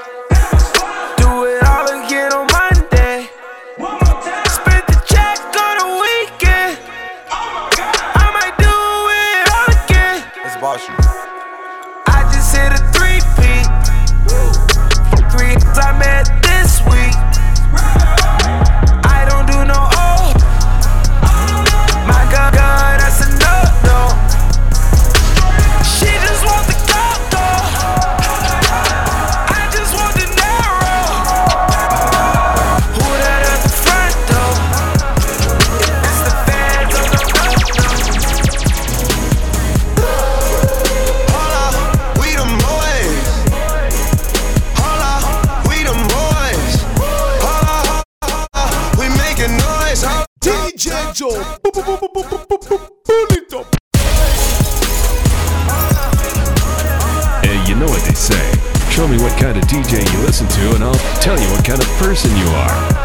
Person 61.99 62.31
you 62.37 62.47
are. 62.47 62.98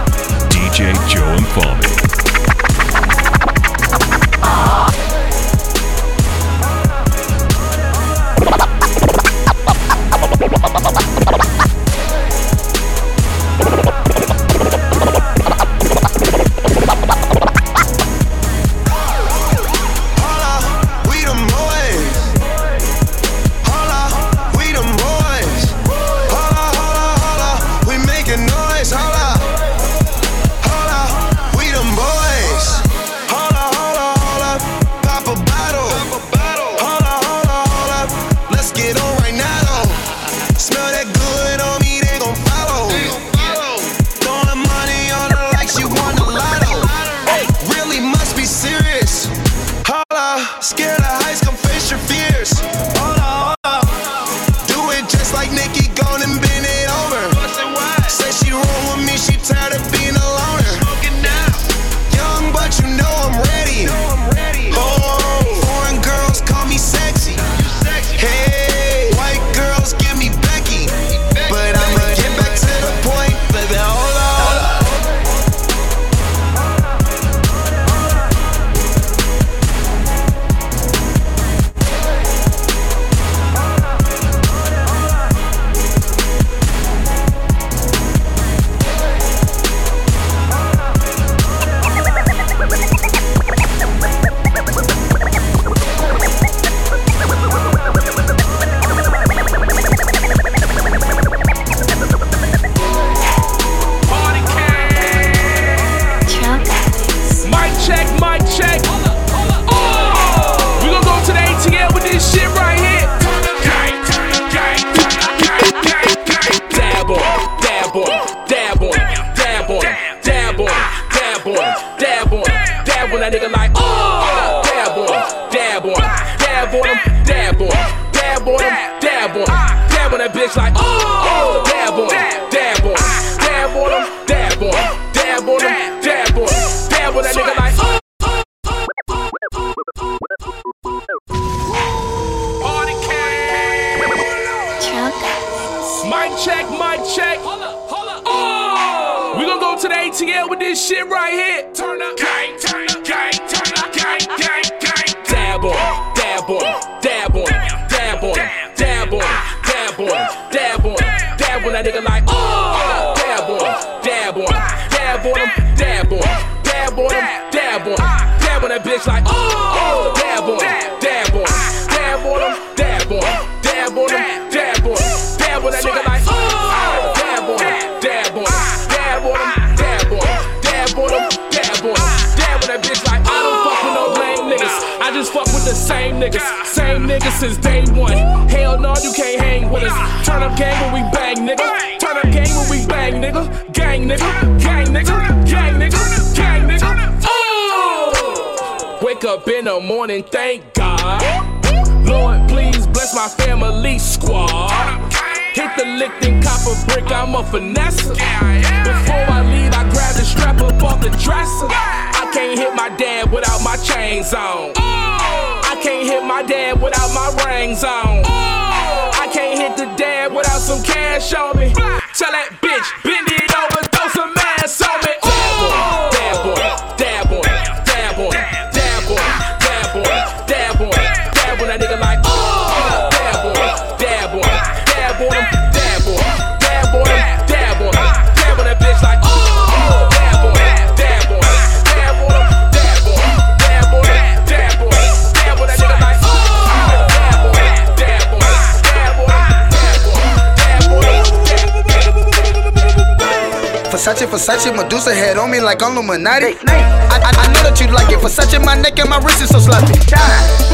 Versace 254.35 254.75
Medusa 254.75 255.15
head 255.15 255.39
on 255.39 255.49
me 255.49 255.61
like 255.61 255.81
I'm 255.81 255.93
Illuminati. 255.93 256.59
I, 256.67 257.23
I, 257.23 257.31
I 257.39 257.47
know 257.55 257.63
that 257.71 257.79
you 257.79 257.87
like 257.95 258.11
it. 258.11 258.19
Versace, 258.19 258.59
my 258.59 258.75
neck 258.75 258.99
and 258.99 259.09
my 259.09 259.19
wrist 259.23 259.41
is 259.41 259.51
so 259.51 259.61
sloppy. 259.61 259.95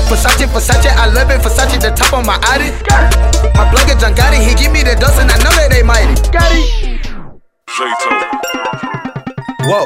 Versace, 0.09 0.49
Versace, 0.49 0.89
I 0.89 1.13
love 1.13 1.29
it. 1.29 1.45
Versace, 1.45 1.77
the 1.77 1.93
top 1.93 2.17
of 2.17 2.25
my 2.25 2.41
Audi. 2.49 2.73
My 3.53 3.69
blogger 3.69 4.01
John 4.01 4.17
Gotti, 4.17 4.41
he 4.41 4.55
give 4.57 4.73
me 4.73 4.83
the 4.83 4.97
dust 4.97 5.21
and 5.21 5.31
I 5.31 5.37
know 5.45 5.53
that 5.61 5.69
they 5.69 5.85
mighty. 5.85 6.17
Whoa. 9.69 9.85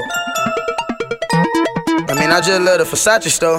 I 2.07 2.15
mean, 2.15 2.31
I 2.31 2.41
just 2.41 2.63
love 2.63 2.79
the 2.79 2.85
Versace 2.85 3.29
store. 3.29 3.59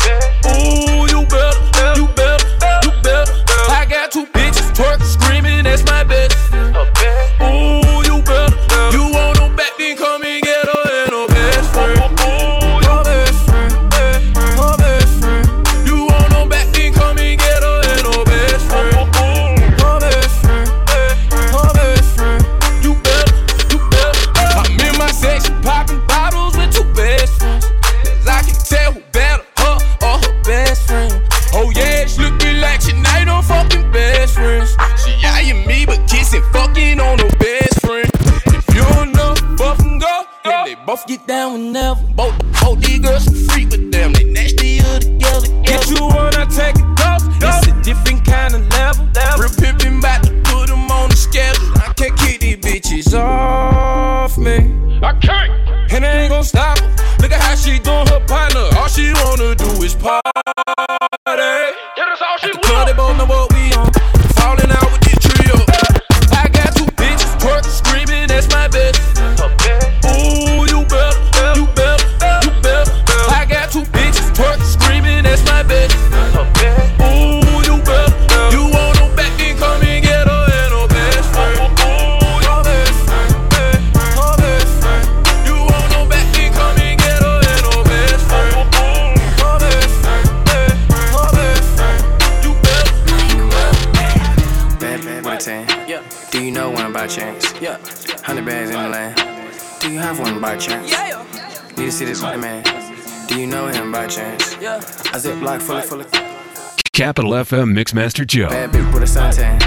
FM 107.41 107.73
Mixmaster 107.73 108.25
Joe. 108.25 108.49
Bad 108.49 108.71
bitch 108.71 108.93
with 108.93 109.01
a 109.01 109.05
suntan. 109.07 109.57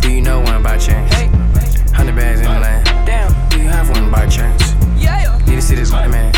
Do 0.00 0.12
you 0.12 0.20
know 0.20 0.38
one 0.40 0.62
by 0.62 0.78
chance? 0.78 1.12
Hundred 1.90 2.14
bags 2.14 2.38
in 2.38 2.46
the 2.46 2.60
land. 2.60 3.50
Do 3.50 3.58
you 3.58 3.68
have 3.68 3.90
one 3.90 4.08
by 4.08 4.26
chance? 4.28 4.74
Need 5.48 5.56
to 5.56 5.62
see 5.62 5.74
this 5.74 5.90
white 5.90 6.08
man. 6.10 6.32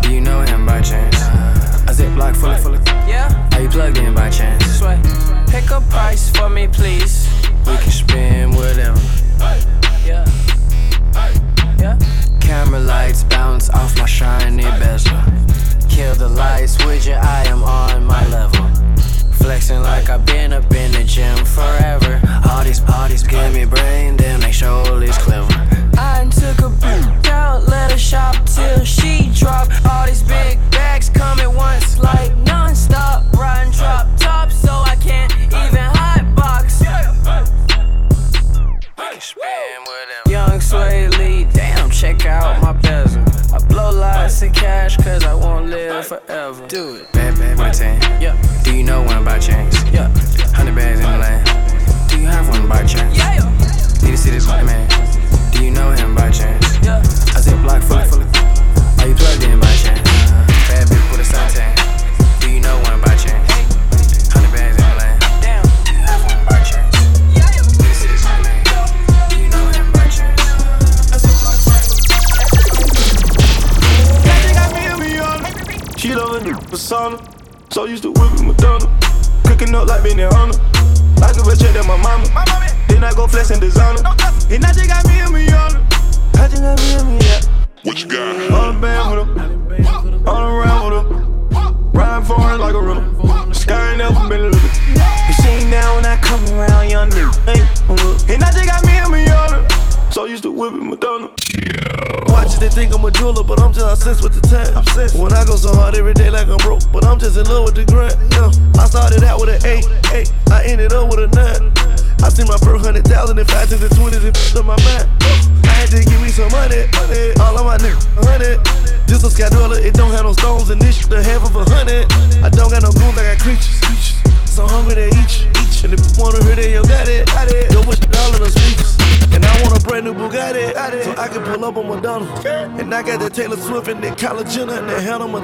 Do 0.00 0.12
you 0.12 0.20
know 0.20 0.42
him 0.42 0.64
by 0.64 0.80
chance? 0.80 1.16
A 1.90 1.92
ziplock 1.92 2.36
full 2.36 2.52
of 2.52 2.62
full 2.62 2.74
of. 2.74 2.86
Yeah. 2.86 3.48
Are 3.54 3.62
you 3.62 3.68
plugged 3.68 3.98
in 3.98 4.14
by 4.14 4.30
chance? 4.30 4.80
Pick 5.50 5.70
a 5.72 5.80
price 5.90 6.30
for 6.30 6.48
me, 6.48 6.68
please. 6.68 7.28
We 7.66 7.76
can 7.78 7.90
spend 7.90 8.54
whatever. 8.54 9.00
Yeah. 10.06 10.24
Yeah. 11.80 11.98
Camera 12.40 12.78
lights 12.78 13.24
bounce 13.24 13.70
off 13.70 13.98
my 13.98 14.06
shiny 14.06 14.62
bezel. 14.78 15.18
Kill 15.90 16.14
the 16.14 16.28
lights 16.28 16.78
with 16.84 17.06
your 17.06 17.18
eye, 17.18 17.46
I'm 17.48 17.64
on 17.64 18.04
my 18.04 18.24
level 18.28 18.71
flexing 19.42 19.82
like 19.82 20.08
I've 20.08 20.24
been 20.24 20.52
up 20.52 20.72
in 20.72 20.92
the 20.92 21.02
gym 21.04 21.44
forever. 21.44 22.20
All 22.48 22.62
these, 22.64 22.80
parties 22.80 23.22
get 23.22 23.32
give 23.32 23.54
me 23.54 23.64
brain, 23.64 24.16
damn, 24.16 24.40
they 24.40 24.52
sure 24.52 25.02
is 25.02 25.18
clever. 25.18 25.51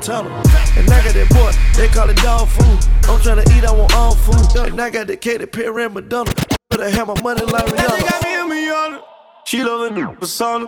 Montana. 0.08 0.42
And 0.76 0.88
I 0.88 1.04
got 1.04 1.14
that 1.14 1.28
boy, 1.28 1.52
they 1.76 1.88
call 1.88 2.08
it 2.08 2.16
dog 2.16 2.48
food. 2.48 2.78
I'm 3.08 3.20
trying 3.20 3.44
to 3.44 3.52
eat, 3.52 3.64
I 3.64 3.72
want 3.72 3.92
all 3.94 4.14
food. 4.14 4.56
And 4.56 4.80
I 4.80 4.90
got 4.90 5.06
the 5.06 5.16
Katy 5.16 5.46
Perry 5.46 5.84
and 5.84 5.94
Madonna. 5.94 6.32
But 6.70 6.80
I 6.80 6.88
have 6.90 7.08
my 7.08 7.20
money 7.20 7.44
like 7.44 7.66
Rihanna. 7.66 7.76
And 7.76 7.92
they 7.92 8.08
got 8.08 8.22
me 8.24 8.32
in 8.34 8.48
Rihanna. 8.48 9.02
She 9.44 9.62
loving 9.62 10.00
the 10.00 10.12
persona. 10.12 10.66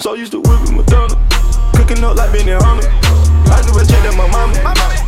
So 0.00 0.14
used 0.14 0.32
to 0.32 0.40
whip 0.40 0.60
whipping 0.60 0.76
Madonna. 0.76 1.14
Cooking 1.76 2.02
up 2.02 2.16
like 2.16 2.32
Benny 2.32 2.52
Hunter. 2.52 2.88
I 3.52 3.60
do 3.60 3.76
a 3.76 3.84
check 3.84 4.00
that 4.08 4.14
my 4.16 4.26
mama. 4.32 4.54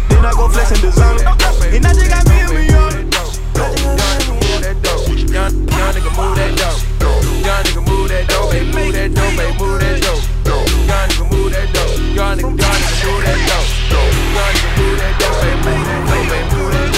Then 0.09 0.27
I 0.27 0.33
go 0.33 0.49
flex 0.49 0.73
and 0.73 0.81
designer. 0.81 1.25
it. 1.25 1.75
And 1.75 1.83
now 1.85 1.93
they 1.95 2.09
got 2.09 2.29
me 2.29 2.37
in 2.41 2.49
Rihanna. 2.53 3.01
Young 5.31 5.57
nigga 5.97 6.13
move 6.17 6.37
that 6.37 6.59
dope. 6.61 6.85
Young 7.49 7.65
nigga 7.65 7.81
move 7.89 8.09
that 8.09 8.29
dope. 8.29 8.53
Move 8.77 8.93
that 8.93 9.15
dope. 9.15 9.57
Move 9.59 9.81
that 9.81 10.03
dope. 10.03 10.25
Young 10.45 11.09
nigga 11.09 11.30
that 11.67 12.15
gonna 12.17 12.43
that 12.43 13.41
that 13.41 13.57
move 14.79 14.99
that 14.99 15.17
move 16.53 16.73
that. 16.73 16.91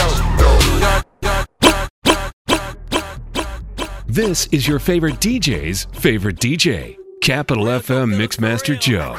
This 4.07 4.47
is 4.49 4.69
your 4.69 4.79
favorite 4.79 5.17
DJ's 5.17 5.87
favorite 5.93 6.37
DJ, 6.37 6.97
Capital 7.23 7.65
FM 7.65 8.15
Mixmaster 8.15 8.79
Joe. 8.79 9.19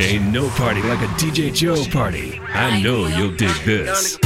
Ain't 0.00 0.32
no 0.32 0.48
party 0.50 0.82
like 0.82 1.00
a 1.00 1.06
DJ 1.14 1.54
Joe 1.54 1.84
party. 1.90 2.40
I 2.52 2.82
know 2.82 3.06
you'll 3.06 3.36
dig 3.36 3.54
this 3.64 4.18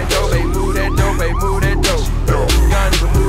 that 0.00 0.10
dope, 0.10 0.30
babe, 0.30 0.46
move 0.46 0.74
that 0.74 0.96
dope, 0.96 1.18
babe, 1.18 1.36
move 1.36 1.60
that 1.62 1.82
dope. 1.82 2.48
Guns 2.70 3.19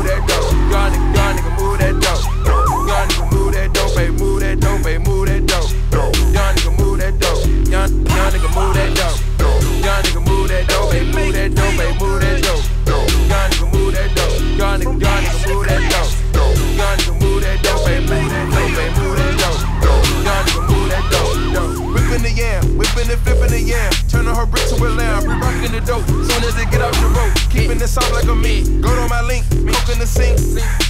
flipping 23.24 23.52
the 23.52 23.62
yam, 23.62 23.92
turning 24.10 24.36
her 24.36 24.46
brick 24.46 24.66
to 24.70 24.76
a 24.76 24.90
lamb. 24.90 25.24
Re 25.26 25.36
rocking 25.40 25.72
the 25.72 25.82
dope, 25.82 26.06
soon 26.08 26.42
as 26.44 26.56
they 26.56 26.66
get 26.66 26.82
out 26.82 26.94
the 26.96 27.08
road. 27.10 27.32
Keeping 27.50 27.78
the 27.78 27.88
soft 27.88 28.12
like 28.14 28.26
a 28.26 28.36
meat. 28.36 28.66
Gold 28.82 29.00
on 29.00 29.10
my 29.10 29.22
link, 29.22 29.46
poking 29.50 30.00
the 30.00 30.08
sink. 30.08 30.38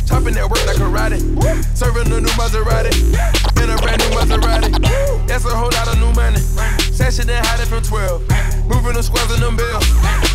Chopping 0.07 0.33
that 0.35 0.49
work 0.49 0.63
like 0.65 0.77
karate. 0.77 1.19
Serving 1.75 2.11
a 2.11 2.19
new 2.19 2.33
Maserati. 2.39 2.91
In 3.61 3.69
a 3.69 3.77
brand 3.77 4.01
new 4.01 4.11
Maserati. 4.17 5.27
That's 5.27 5.45
a 5.45 5.55
whole 5.55 5.71
lot 5.71 5.87
of 5.87 5.99
new 5.99 6.11
money. 6.13 6.39
Sashing 6.91 7.29
and 7.29 7.45
hiding 7.45 7.67
from 7.67 7.83
12. 7.83 8.67
Moving 8.67 8.93
the 8.93 9.03
squads 9.03 9.31
and 9.33 9.43
them 9.43 9.55
bills. 9.55 9.85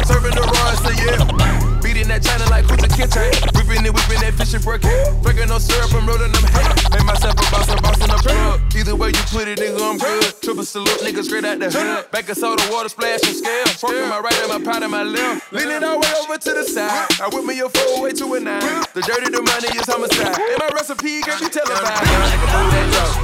Serving 0.07 0.35
the 0.35 0.43
rods 0.43 0.81
to 0.83 0.93
yeah. 1.05 1.66
Beating 1.83 2.09
that 2.09 2.23
China 2.23 2.45
like 2.51 2.65
Kuta 2.67 2.89
Kitchen. 2.91 3.27
Whipping 3.55 3.85
it, 3.87 3.93
whipping 3.95 4.21
that 4.21 4.35
fishing 4.35 4.61
brook. 4.63 4.83
Drinking 5.23 5.49
no 5.49 5.59
syrup, 5.59 5.93
I'm 5.95 6.07
rolling 6.07 6.33
them 6.33 6.47
hay. 6.51 6.67
Made 6.93 7.07
myself 7.07 7.35
a 7.35 7.45
boss, 7.51 7.69
a 7.71 7.77
boss 7.81 8.01
in 8.01 8.11
the 8.11 8.19
plug. 8.21 8.61
Either 8.75 8.97
way 8.97 9.09
you 9.09 9.25
put 9.31 9.49
it, 9.49 9.59
nigga, 9.59 9.81
I'm 9.81 9.99
good. 9.99 10.35
Triple 10.43 10.65
salute, 10.65 11.01
nigga, 11.03 11.23
straight 11.23 11.45
out 11.45 11.59
the 11.59 11.71
hood. 11.71 12.11
Back 12.11 12.29
of 12.29 12.37
soda, 12.37 12.63
water 12.71 12.89
splash 12.89 13.23
and 13.27 13.37
scale. 13.37 13.67
Smoking 13.79 14.09
my 14.09 14.21
right 14.21 14.39
and 14.43 14.51
my 14.51 14.61
pot 14.61 14.83
and 14.83 14.93
my 14.93 15.03
left. 15.03 15.53
Leaning 15.53 15.85
all 15.85 16.01
the 16.01 16.07
way 16.07 16.13
over 16.23 16.39
to 16.39 16.51
the 16.55 16.65
side. 16.65 17.07
I 17.21 17.29
whip 17.33 17.45
me 17.45 17.61
a 17.61 17.69
four 17.69 18.03
way 18.03 18.13
to 18.13 18.35
a 18.35 18.41
nine. 18.41 18.61
The 18.95 19.03
dirty, 19.03 19.31
the 19.31 19.43
money 19.43 19.71
is 19.77 19.87
homicide. 19.87 20.35
And 20.35 20.59
my 20.59 20.69
recipe 20.75 21.23
can't 21.23 21.41
be 21.41 21.49
televised. 21.49 21.87
Young 21.87 22.27
nigga, 22.31 22.47
move 22.51 22.71
that 22.75 22.87
dough. 22.95 23.15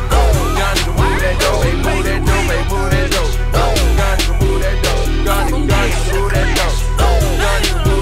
Young 0.59 0.77
nigga, 0.77 0.93
move 0.99 1.19
that 1.20 1.37
dough. 1.41 1.62
Hey, 1.62 1.74
move 1.83 2.05
that 2.07 2.20
dough. 2.27 2.47
Hey, 2.47 2.62
move 2.70 2.91
that 2.91 3.11
dough. 3.11 3.33
Young 3.53 3.74
nigga, 4.16 4.35
move 4.41 4.61
that 4.62 4.77
dough. 4.85 5.03
Young 5.27 5.51
nigga, 5.51 6.01
move 6.12 6.31
that 6.33 6.57
dough. 6.57 8.02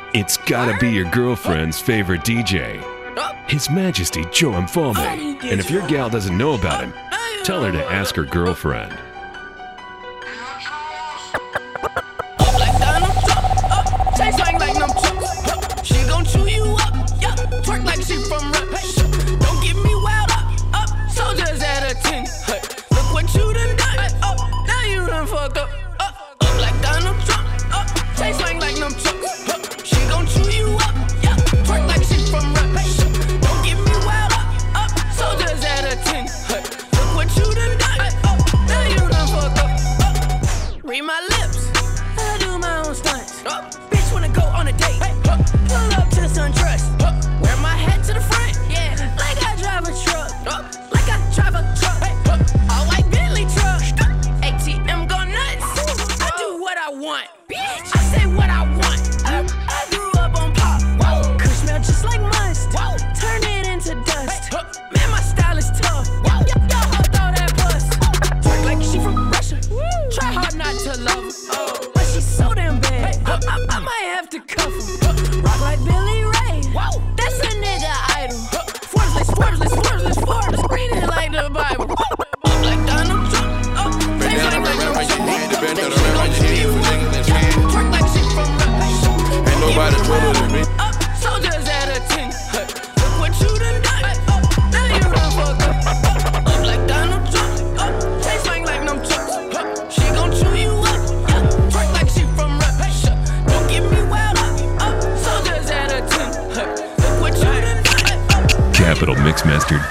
It's 0.13 0.35
gotta 0.35 0.77
be 0.77 0.89
your 0.91 1.09
girlfriend's 1.09 1.79
favorite 1.79 2.21
DJ. 2.21 2.83
His 3.49 3.69
Majesty 3.69 4.25
Joe 4.31 4.51
Mfalme. 4.51 5.41
And 5.41 5.57
if 5.59 5.71
your 5.71 5.87
gal 5.87 6.09
doesn't 6.09 6.37
know 6.37 6.53
about 6.53 6.83
him, 6.83 6.93
tell 7.45 7.63
her 7.63 7.71
to 7.71 7.85
ask 7.85 8.15
her 8.15 8.25
girlfriend. 8.25 8.91
Read 40.91 41.03
my 41.03 41.21
lips. 41.39 41.71
I 42.17 42.37
do 42.41 42.59
my 42.59 42.79
own 42.85 42.93
stunts. 42.93 43.45
Uh, 43.45 43.63
bitch 43.89 44.11
wanna 44.11 44.27
go 44.27 44.41
on 44.41 44.67
a 44.67 44.73
date. 44.73 44.99
Hey, 45.01 45.15
pull 45.23 45.31
up 45.31 46.09
to 46.09 46.19
the 46.19 46.27
SunTrust. 46.27 46.99
Wear 47.41 47.55
my 47.61 47.77
hat 47.77 48.03
to 48.07 48.13
the 48.13 48.19
front. 48.19 48.59
Yeah, 48.69 48.99
like 49.17 49.41
I 49.41 49.55
drive 49.55 49.87
a 49.87 49.93
truck. 50.03 50.31
Uh, 50.45 50.67
like 50.91 51.07
I 51.07 51.17
drive 51.33 51.55
a 51.55 51.63
truck. 51.79 51.97
Hey, 52.03 52.13
uh, 52.29 52.73
all 52.73 52.85
white 52.87 53.09
Bentley 53.09 53.45
truck. 53.55 53.81
ATM 54.43 55.07
go 55.07 55.23
nuts. 55.23 56.21
I 56.21 56.29
do 56.37 56.61
what 56.61 56.77
I 56.77 56.89
want. 56.89 57.29
Cuff 74.55 74.73
her. 74.73 75.41
Rock 75.41 75.61
like 75.61 75.83
Billy 75.83 76.23
Ray. 76.23 76.61
Whoa, 76.73 77.01
that's 77.15 77.39
a 77.39 77.51
nigga 77.57 77.91
idol. 78.15 78.37
Forbes 78.91 79.59
list, 79.59 79.80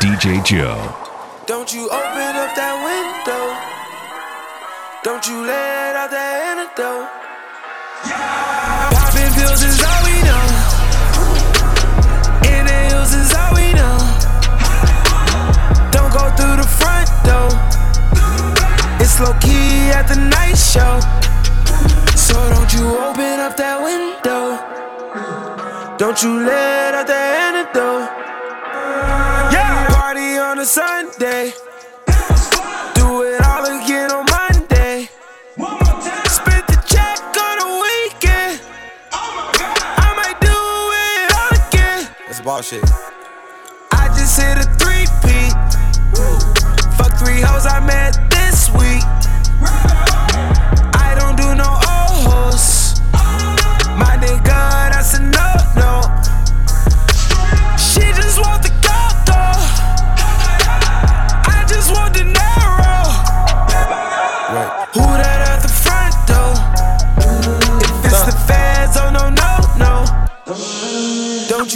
DJ 0.01 0.43
Joe. 0.44 0.97
Don't 1.47 1.72
you 1.74 1.85
open 1.85 2.32
up 2.40 2.56
that 2.56 2.74
window. 2.81 3.52
Don't 5.05 5.27
you 5.28 5.44
let 5.44 5.94
out 5.94 6.10
that 6.10 6.40
antidote. 6.56 7.05
Popping 8.97 9.28
pills 9.36 9.60
is 9.60 9.77
all 9.85 10.01
we 10.09 10.16
know. 10.24 10.44
Inhales 12.48 13.12
is 13.12 13.28
all 13.36 13.52
we 13.52 13.77
know. 13.77 14.01
Don't 15.93 16.12
go 16.16 16.32
through 16.32 16.56
the 16.56 16.68
front. 16.81 17.09
It's 19.01 19.20
low 19.20 19.32
key 19.40 19.93
at 19.93 20.09
the 20.09 20.16
night 20.16 20.56
show. 20.56 21.01
So 22.16 22.35
don't 22.48 22.72
you 22.72 22.89
open 22.97 23.40
up 23.40 23.56
that 23.56 23.77
window. 23.85 24.56
Don't 25.98 26.22
you 26.22 26.40
let 26.40 26.94
out 26.94 27.06
that 27.06 27.52
antidote. 27.52 28.09
Yeah, 30.61 30.66
party 30.66 30.66
on 30.66 30.66
a 30.66 30.66
Sunday. 30.66 31.53
Do 32.95 33.23
it 33.23 33.41
all 33.47 33.65
again 33.65 34.11
on 34.11 34.27
Monday. 34.27 35.09
Spent 36.28 36.66
the 36.66 36.82
check 36.87 37.19
on 37.37 37.59
the 37.59 37.69
weekend. 37.82 38.61
I 39.12 40.12
might 40.16 40.39
do 40.41 40.59
it 41.07 41.32
all 41.37 41.69
again. 41.69 42.09
That's 42.27 42.41
bullshit. 42.41 42.85
I 43.93 44.09
just 44.09 44.39
hit 44.41 44.59
a 44.59 44.65
three 44.78 45.07
P. 45.23 45.51
Fuck 46.97 47.19
three 47.19 47.41
hoes 47.41 47.66
I 47.66 47.81
met 47.81 48.30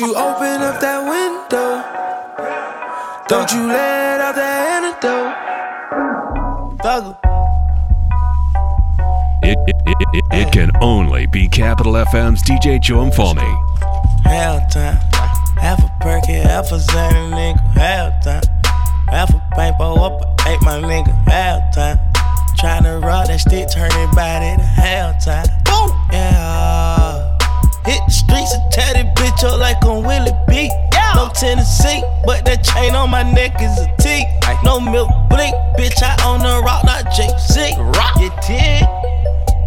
you 0.04 0.14
open 0.16 0.60
up 0.60 0.80
that 0.80 1.00
window. 1.00 1.80
Don't 3.26 3.50
you 3.52 3.66
let 3.68 4.20
out 4.20 4.34
that 4.34 4.68
antidote. 4.76 5.32
Thugger. 6.84 7.16
It, 9.42 9.56
it, 9.66 9.76
it, 9.86 10.08
it, 10.12 10.24
it 10.48 10.52
can 10.52 10.70
only 10.82 11.26
be 11.26 11.48
Capital 11.48 11.94
FM's 11.94 12.42
DJ 12.42 12.82
Joe 12.82 13.06
Mfalme. 13.06 13.48
Half 14.24 14.72
time. 14.72 14.96
Half 15.56 15.82
a 15.82 15.90
perky, 16.02 16.32
half 16.32 16.70
a 16.72 16.76
Xanny, 16.76 17.30
nigga. 17.32 17.60
Half 17.72 18.24
time. 18.24 18.42
Half 19.08 19.30
a 19.30 19.40
paintball 19.56 19.98
up, 20.04 20.20
a 20.20 20.50
eight, 20.50 20.60
my 20.60 20.80
nigga. 20.80 21.14
Half 21.26 21.74
time. 21.74 21.98
Tryna 22.60 23.02
rock 23.02 23.28
that 23.28 23.40
stick, 23.40 23.70
turn 23.70 23.90
it 23.90 24.14
body 24.14 24.56
to 24.56 24.62
half 24.62 25.24
time. 25.24 25.46
Boom! 25.64 25.96
Yeah. 26.12 27.13
Hit 27.84 28.00
the 28.06 28.12
streets 28.12 28.52
and 28.54 28.64
tear 28.72 28.94
that 28.94 29.14
bitch 29.16 29.44
up 29.44 29.60
like 29.60 29.84
on 29.84 30.04
Willie 30.04 30.32
B. 30.48 30.70
No 31.14 31.28
Tennessee, 31.34 32.02
but 32.24 32.44
that 32.46 32.64
chain 32.64 32.94
on 32.94 33.10
my 33.10 33.22
neck 33.22 33.60
is 33.60 33.78
a 33.78 33.86
T. 34.00 34.24
No 34.64 34.80
milk 34.80 35.10
blink, 35.28 35.54
bitch, 35.76 36.00
I 36.02 36.16
own 36.24 36.40
the 36.40 36.62
rock, 36.64 36.84
not 36.84 37.04
JC. 37.12 37.76
Rock. 37.94 38.16
You 38.16 38.32
did? 38.48 38.88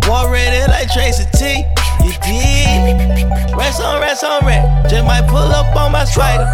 War 0.09 0.31
ready 0.33 0.65
like 0.71 0.89
Tracy 0.91 1.29
T. 1.37 1.61
You 2.01 2.13
did? 2.25 3.29
Rest 3.55 3.81
on 3.81 4.01
rest 4.01 4.23
on 4.23 4.45
rest. 4.45 4.89
Just 4.89 5.05
might 5.05 5.27
pull 5.29 5.53
up 5.53 5.69
on 5.75 5.91
my 5.91 6.03
spider. 6.03 6.49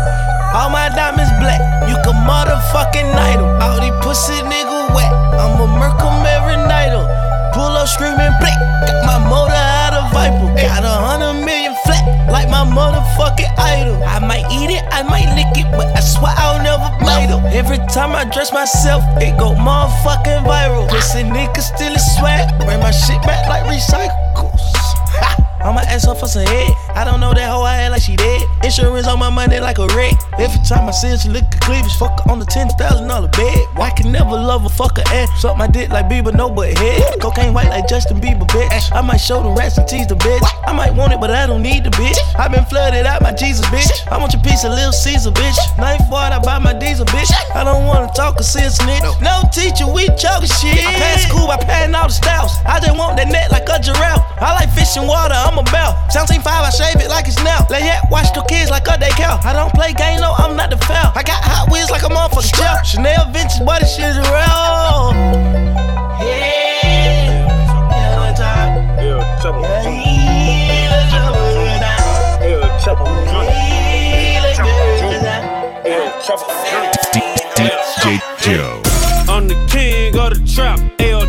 All 0.54 0.70
my 0.70 0.90
diamonds 0.92 1.32
black. 1.40 1.62
You 1.88 1.96
can 2.04 2.18
motherfucking 2.28 3.08
night 3.16 3.40
'em. 3.40 3.62
All 3.62 3.80
these 3.80 3.96
pussy 4.04 4.36
nigga 4.44 4.94
wet. 4.94 5.12
I'ma 5.40 5.66
murk 5.80 6.02
'em 6.02 6.26
every 6.26 6.58
night. 6.68 6.92
oh. 6.92 7.08
Pull 7.54 7.72
up 7.78 7.88
screaming 7.88 8.34
blick. 8.40 8.58
Got 8.86 9.06
my 9.06 9.18
motor 9.30 9.54
out 9.54 9.94
of 9.94 10.12
Viper. 10.12 10.54
Got 10.60 10.84
a 10.84 10.90
hundred. 10.90 11.33
Like 12.30 12.50
my 12.50 12.66
motherfucking 12.66 13.52
idol. 13.58 14.04
I 14.04 14.20
might 14.20 14.46
eat 14.52 14.70
it, 14.70 14.84
I 14.92 15.04
might 15.04 15.30
lick 15.36 15.54
it, 15.58 15.70
but 15.78 15.88
I 15.96 16.02
swear 16.02 16.34
I'll 16.38 16.62
never 16.64 16.90
bite 17.04 17.30
'em. 17.30 17.46
Every 17.48 17.80
time 17.88 18.16
I 18.16 18.26
dress 18.26 18.52
myself, 18.52 19.04
it 19.22 19.38
go 19.38 19.54
motherfucking 19.56 20.44
viral. 20.46 20.90
Pussy 20.90 21.24
niggas 21.24 21.74
still 21.76 21.94
is 21.94 22.06
swag. 22.18 22.48
Bring 22.66 22.80
my 22.80 22.92
shit 22.92 23.22
back 23.24 23.48
like 23.48 23.64
recycles. 23.66 24.62
Ha! 25.22 25.53
I'ma 25.64 25.82
ask 25.88 26.08
her 26.08 26.16
for 26.16 26.28
some 26.28 26.46
head. 26.46 26.74
I 26.96 27.04
don't 27.04 27.20
know 27.20 27.34
that 27.34 27.50
hoe 27.50 27.64
I 27.64 27.76
had 27.76 27.92
like 27.92 28.02
she 28.02 28.16
dead. 28.16 28.48
Insurance 28.64 29.08
on 29.08 29.20
my 29.20 29.30
money 29.30 29.60
like 29.60 29.80
a 29.80 29.88
wreck. 29.96 30.16
Every 30.40 30.60
time 30.68 30.88
I 30.88 30.92
see 30.92 31.10
her, 31.10 31.18
she 31.18 31.30
look 31.30 31.44
at 31.44 31.62
cleavage. 31.62 31.94
Fuck 31.96 32.24
her 32.24 32.32
on 32.32 32.40
the 32.40 32.46
ten 32.46 32.70
thousand 32.80 33.08
dollar 33.08 33.30
bed. 33.30 33.58
Why 33.76 33.90
can 33.92 34.12
never 34.12 34.32
love 34.32 34.66
a 34.66 34.70
fuck 34.70 34.98
her 34.98 35.04
ass. 35.08 35.30
Suck 35.42 35.58
my 35.58 35.68
dick 35.68 35.90
like 35.90 36.10
Bieber, 36.10 36.34
no 36.34 36.50
but 36.50 36.78
head. 36.78 37.20
Cocaine 37.22 37.54
white 37.54 37.70
like 37.70 37.88
Justin 37.88 38.20
Bieber, 38.20 38.48
bitch. 38.48 38.92
I 38.92 39.02
might 39.02 39.18
show 39.18 39.42
the 39.42 39.50
rats 39.50 39.78
and 39.78 39.88
tease 39.88 40.08
the 40.08 40.16
bitch. 40.16 40.44
I 40.68 40.74
might 40.74 40.94
want 40.94 41.14
it, 41.14 41.20
but 41.20 41.32
I 41.32 41.48
don't 41.48 41.62
need 41.62 41.84
the 41.84 41.92
bitch. 41.92 42.18
I 42.38 42.48
been 42.48 42.66
flooded 42.66 43.06
out 43.06 43.22
my 43.22 43.34
Jesus, 43.34 43.66
bitch. 43.68 43.90
I 44.12 44.18
want 44.18 44.34
your 44.34 44.42
piece 44.42 44.64
of 44.64 44.72
Lil 44.72 44.92
Caesar, 44.92 45.32
bitch. 45.32 45.58
Knife 45.78 46.02
forward, 46.10 46.34
I 46.34 46.40
buy 46.40 46.60
my 46.60 46.74
diesel, 46.74 47.06
bitch. 47.08 47.32
I 47.56 47.64
don't 47.64 47.86
wanna 47.86 48.12
talk 48.16 48.40
or 48.40 48.44
see 48.44 48.64
a 48.64 48.70
snitch. 48.70 49.04
No 49.22 49.44
teacher, 49.52 49.88
we 49.88 50.08
talking 50.20 50.50
shit. 50.50 50.84
I 50.84 50.94
passed 51.00 51.30
school 51.30 51.48
by 51.48 51.58
patting 51.58 51.96
all 51.96 52.08
the 52.08 52.14
styles. 52.14 52.52
I 52.66 52.80
just 52.80 52.98
want 52.98 53.18
that 53.18 53.28
net 53.30 53.52
like 53.52 53.68
a 53.70 53.80
giraffe. 53.82 54.22
I 54.42 54.54
like 54.56 54.70
fish 54.74 54.98
and 54.98 55.08
water, 55.08 55.36
I'm 55.36 55.53
about. 55.58 56.12
17.5, 56.12 56.46
I 56.46 56.70
shave 56.70 57.02
it 57.02 57.10
like 57.10 57.28
it's 57.28 57.42
now. 57.44 57.66
Let 57.70 57.84
yet 57.84 58.04
watch 58.10 58.34
the 58.34 58.42
kids 58.50 58.70
like 58.70 58.88
a 58.88 58.98
day 58.98 59.10
cow. 59.12 59.40
I 59.44 59.54
don't 59.54 59.74
play 59.74 59.94
game, 59.94 60.20
no, 60.22 60.34
I'm 60.38 60.56
not 60.56 60.70
the 60.70 60.78
foul. 60.78 61.12
I 61.16 61.24
got 61.24 61.44
hot 61.44 61.72
wheels 61.72 61.90
like 61.90 62.04
a 62.04 62.10
motherfucking 62.10 62.56
gel. 62.58 62.84
Chanel 62.84 63.26
vintage, 63.32 63.60
boy, 63.66 63.78
this 63.80 63.96
shit 63.96 64.06
is 64.06 64.18
real. 64.18 65.14
Yeah. 66.22 66.74
Yeah, 67.92 68.34
time. 68.38 69.00
Yeah, 69.00 69.42
trouble. 69.42 69.62
Yeah, 69.64 71.10
trouble. 71.10 71.42
Yeah, 72.42 72.80
trouble. 72.84 73.08
Yeah, 75.86 76.22
trouble. 76.24 76.48
DJ 77.14 78.20
Joe. 78.42 78.82
I'm 79.32 79.48
the 79.48 79.56
king 79.70 80.18
of 80.20 80.34
the 80.34 80.40
trap, 80.54 80.80
El 81.00 81.23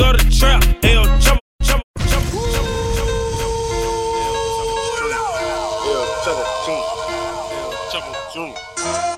of 0.00 0.16
the 0.18 0.24
trap, 0.36 0.62
El 0.82 1.04
Chapo 1.20 1.38
Chapo 1.62 1.82
Chapo. 2.06 2.40
El 7.60 7.76
Chapo 7.90 8.12
Jr. 8.32 8.54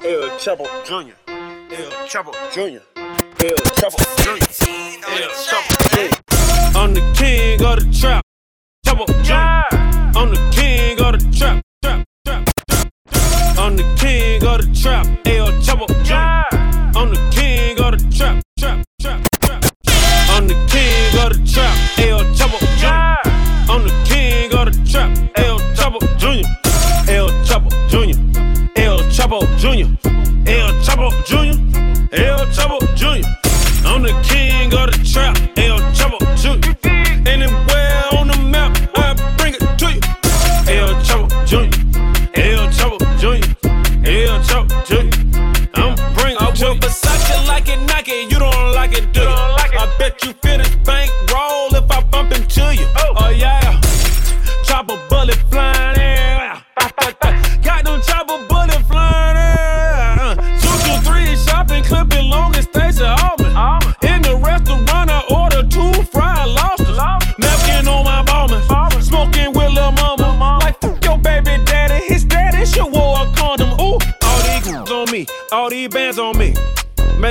El 0.04 0.30
Chapo 0.38 0.64
Jr. 0.84 1.14
El 1.70 1.90
Chapo 2.08 2.32
Jr. 2.52 2.82
El 3.40 3.56
Chapo 3.74 3.98
Jr. 4.22 4.38
El 5.08 5.30
Chapo 5.46 5.72
Jr. 5.90 6.10
I'm 6.74 6.94
the 6.94 7.00
king 7.16 7.62
of 7.64 7.78
the 7.78 7.84
trap. 7.98 8.22
Chapo 8.84 9.06
Jr. 9.22 9.66
I'm 10.16 10.30
the 10.30 10.38
king 10.52 11.00
of 11.00 11.12
the 11.12 11.18
trap. 11.36 11.62
Trap, 11.82 12.04
trap, 12.24 12.44
trap. 12.68 12.88
I'm 13.58 13.76
the 13.76 13.84
king 13.98 14.44
of 14.46 14.58
the 14.60 14.66
trap. 14.80 15.06
El 15.26 15.52
Chapo 15.60 15.86
Jr. 16.04 16.56
I'm 16.96 17.10
the 17.10 17.31
El 31.22 31.54
Chapo 32.10 32.41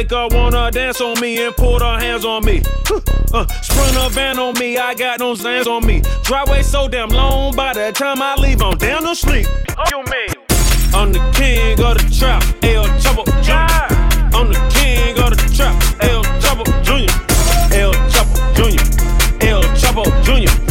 Make 0.02 0.10
her 0.10 0.28
wanna 0.32 0.72
dance 0.72 0.99
on 0.99 1.19
me 1.19 1.45
and 1.45 1.56
put 1.56 1.84
her 1.84 1.99
hands 1.99 2.26
on 2.26 2.44
me. 2.44 2.64
Uh, 3.32 3.45
sprint 3.61 3.95
a 3.95 4.10
van 4.10 4.40
on 4.40 4.57
me, 4.57 4.76
I 4.80 4.95
got 4.95 5.19
no 5.19 5.36
sands 5.36 5.68
on 5.68 5.86
me. 5.86 6.02
Driveway 6.23 6.64
so 6.64 6.88
damn 6.88 7.10
long, 7.10 7.56
by 7.56 7.72
the 7.73 7.91
time 7.91 8.19
I 8.19 8.34
leave, 8.34 8.64
I'm 8.64 8.80
down 8.80 9.03
to 9.03 9.14
sleep. 9.14 9.45
You 9.91 9.98
mean? 9.98 10.30
I'm 10.95 11.14
the 11.14 11.19
king 11.36 11.80
of 11.86 11.99
the 11.99 12.15
trap, 12.18 12.41
El 12.64 12.86
Chapo 12.99 13.26
Jr. 13.44 14.36
I'm 14.36 14.52
the 14.52 14.60
king 14.73 15.19
of 15.19 15.30
the 15.30 15.53
trap, 15.56 15.76
El 16.02 16.23
Chapo 16.41 16.65
Jr. 16.84 17.14
El 17.72 17.94
Chapo 18.10 18.36
Jr. 18.56 19.45
El 19.45 19.61
Chapo 19.76 20.03
Jr. 20.26 20.70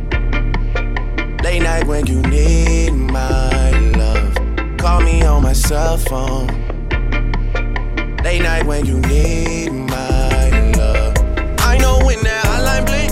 Late 1.43 1.63
night 1.63 1.87
when 1.87 2.05
you 2.05 2.21
need 2.21 2.91
my 2.91 3.71
love. 3.97 4.35
Call 4.77 5.01
me 5.01 5.23
on 5.23 5.41
my 5.41 5.53
cell 5.53 5.97
phone. 5.97 6.47
Late 8.23 8.43
night 8.43 8.65
when 8.65 8.85
you 8.85 8.99
need 8.99 9.71
my 9.71 10.49
love. 10.77 11.15
I 11.59 11.77
know 11.79 11.99
when 12.05 12.21
that 12.23 12.45
hotline 12.45 12.85
blink. 12.85 13.11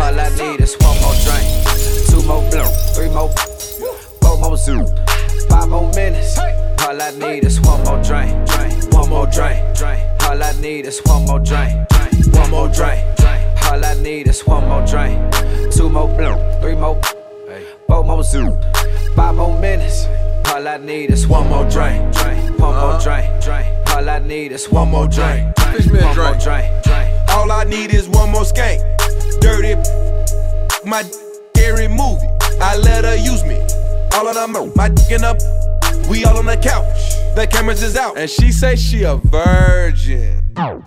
All 0.00 0.18
I 0.18 0.28
need 0.30 0.60
is 0.60 0.74
one 0.80 0.98
more 1.02 1.14
drink, 1.22 1.46
two 2.08 2.22
more 2.26 2.42
three 2.94 3.10
more, 3.10 3.28
four 4.22 4.38
more 4.38 4.56
zoom 4.56 4.97
more 5.68 5.90
minutes. 5.92 6.38
All 6.38 7.00
I 7.00 7.10
need 7.10 7.44
is 7.44 7.60
one 7.60 7.82
more 7.84 8.02
drink. 8.02 8.30
drink, 8.48 8.92
One 8.92 9.08
more 9.10 9.26
drink. 9.26 9.76
drink. 9.76 10.00
All 10.22 10.42
I 10.42 10.52
need 10.60 10.86
is 10.86 11.00
one 11.04 11.24
more 11.26 11.38
drink. 11.40 11.88
drink, 11.88 12.34
One 12.34 12.50
more 12.50 12.68
drink. 12.68 13.00
drink. 13.16 13.42
All 13.70 13.84
I 13.84 13.94
need 14.02 14.28
is 14.28 14.46
one 14.46 14.66
more 14.68 14.84
drink. 14.86 15.18
Two 15.72 15.88
more 15.90 16.08
bloom. 16.16 16.38
Three 16.60 16.74
more. 16.74 17.00
Four 17.86 18.04
more 18.04 18.22
zoo. 18.22 18.58
Five 19.14 19.34
more 19.36 19.58
minutes. 19.60 20.06
All 20.50 20.66
I 20.66 20.78
need 20.78 21.10
is 21.10 21.26
one 21.26 21.48
more 21.48 21.68
drink. 21.68 22.12
drink, 22.14 22.58
One 22.58 22.74
more 22.74 22.98
drink. 23.00 23.42
drink. 23.42 23.66
All 23.94 24.08
I 24.08 24.18
need 24.20 24.52
is 24.52 24.70
one 24.70 24.88
more 24.88 25.06
drink. 25.08 25.56
One 25.58 26.16
more 26.16 26.34
drink. 26.34 26.82
drink. 26.84 27.30
All 27.30 27.50
I 27.52 27.64
need 27.64 27.92
is 27.92 28.08
one 28.08 28.30
more 28.30 28.42
skank. 28.44 28.80
Dirty, 29.40 29.74
my 30.88 31.02
scary 31.02 31.88
movie. 31.88 32.26
I 32.60 32.76
let 32.78 33.04
her 33.04 33.16
use 33.16 33.44
me. 33.44 33.58
All 34.14 34.28
of 34.28 34.34
them, 34.34 34.72
my 34.76 34.88
dick 34.88 35.10
in 35.10 35.24
up. 35.24 35.38
We 36.08 36.24
all 36.24 36.38
on 36.38 36.46
the 36.46 36.56
couch. 36.56 36.84
The 37.34 37.46
cameras 37.50 37.82
is 37.82 37.96
out. 37.96 38.16
And 38.16 38.30
she 38.30 38.50
say 38.52 38.76
she 38.76 39.02
a 39.02 39.16
virgin. 39.16 40.42
I'm 40.56 40.82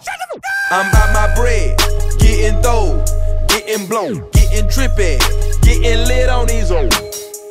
by 0.92 1.12
my 1.14 1.34
bread. 1.36 1.78
Getting 2.20 2.62
throw. 2.62 3.04
Getting 3.48 3.88
blown. 3.88 4.30
Getting 4.32 4.68
trippy. 4.68 5.20
Getting 5.62 6.08
lit 6.08 6.30
on 6.30 6.48
these 6.48 6.72
old. 6.72 6.92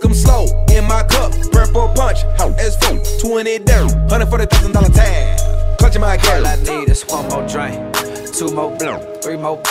Come 0.03 0.15
slow 0.15 0.47
in 0.71 0.85
my 0.85 1.03
cup. 1.05 1.33
Purple 1.53 1.89
punch. 1.95 2.23
How 2.39 2.51
as 2.59 2.77
full. 2.77 2.99
20 3.21 3.59
dirt. 3.61 3.91
$140,000 4.09 4.95
tag. 4.95 5.41
Clutching 5.81 6.03
my 6.03 6.19
All 6.19 6.47
I 6.47 6.57
need 6.57 6.91
is 6.91 7.07
one 7.07 7.27
more 7.31 7.49
drink, 7.49 7.97
two 8.35 8.55
more 8.55 8.77
bloom, 8.77 9.01
three 9.23 9.39
more, 9.39 9.63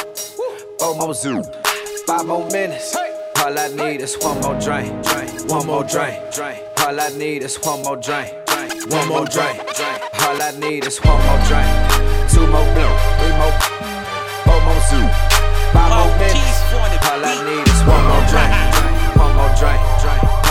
four 0.79 0.95
more 0.95 1.13
zoo, 1.13 1.43
five 2.07 2.25
more 2.25 2.47
minutes. 2.47 2.97
All 3.41 3.57
I 3.57 3.67
need 3.69 4.01
is 4.01 4.17
one 4.19 4.39
more 4.41 4.59
drink, 4.59 4.91
one 5.49 5.65
more 5.65 5.83
drink. 5.83 6.19
All 6.83 6.99
I 6.99 7.09
need 7.17 7.41
is 7.43 7.55
one 7.63 7.81
more 7.83 7.95
drink, 7.95 8.33
one 8.91 9.07
more 9.07 9.25
drink. 9.25 9.57
All 10.21 10.41
I 10.41 10.51
need 10.59 10.85
is 10.85 10.99
one 10.99 11.17
more 11.25 11.41
drink, 11.47 11.69
two 12.29 12.45
more 12.51 12.67
bloom, 12.75 12.95
three 13.17 13.35
more, 13.39 13.55
four 14.43 14.59
more 14.67 14.81
zoo, 14.91 15.07
five 15.71 15.89
more 15.95 16.11
minutes. 16.19 16.59
All 17.07 17.23
I 17.23 17.35
need 17.47 17.65
is 17.65 17.81
one 17.87 18.05
more 18.11 18.25
drink, 18.27 18.51
one 19.15 19.33
more 19.39 19.53
drink. 19.55 19.81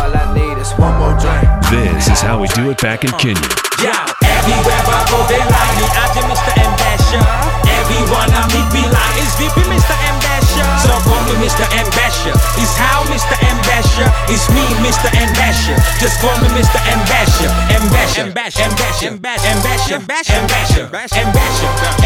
All 0.01 0.15
I 0.17 0.25
need 0.35 0.57
is 0.59 0.73
one 0.81 0.97
more 0.99 1.15
drink. 1.21 1.45
This 1.71 2.09
is 2.09 2.21
how 2.21 2.41
we 2.41 2.49
do 2.49 2.71
it 2.71 2.81
back 2.81 3.05
in 3.05 3.13
Kenya. 3.21 3.37
Yeah, 3.85 3.95
everywhere 4.25 4.83
I 4.89 5.01
go, 5.13 5.19
they 5.29 5.39
like 5.39 5.75
me. 5.77 5.87
I 5.93 6.05
just 6.17 6.27
Mr. 6.27 6.53
Ambassador. 6.57 7.23
Everyone 7.69 8.31
I 8.33 8.43
meet 8.51 8.69
be 8.73 8.83
like, 8.91 9.15
it's 9.23 9.37
VP 9.39 9.61
Mr. 9.71 9.93
Ambassador. 9.93 10.18
So 10.39 10.95
call 11.03 11.21
me 11.27 11.35
Mr. 11.43 11.67
Ambassador. 11.75 12.35
It's 12.63 12.75
how 12.79 13.03
Mr. 13.11 13.35
Ambassador. 13.43 14.09
It's 14.31 14.47
me, 14.55 14.63
Mr. 14.85 15.11
Ambassador. 15.11 15.79
Just 15.99 16.21
call 16.21 16.37
me 16.39 16.49
Mr. 16.55 16.79
Ambassador. 16.87 17.51
Ambassador. 17.75 18.31
Ambassador. 18.31 18.69
Ambassador. 18.69 19.19
Ambassador. 19.19 19.99
Ambassador. 19.99 19.99
Ambassador. 19.99 21.59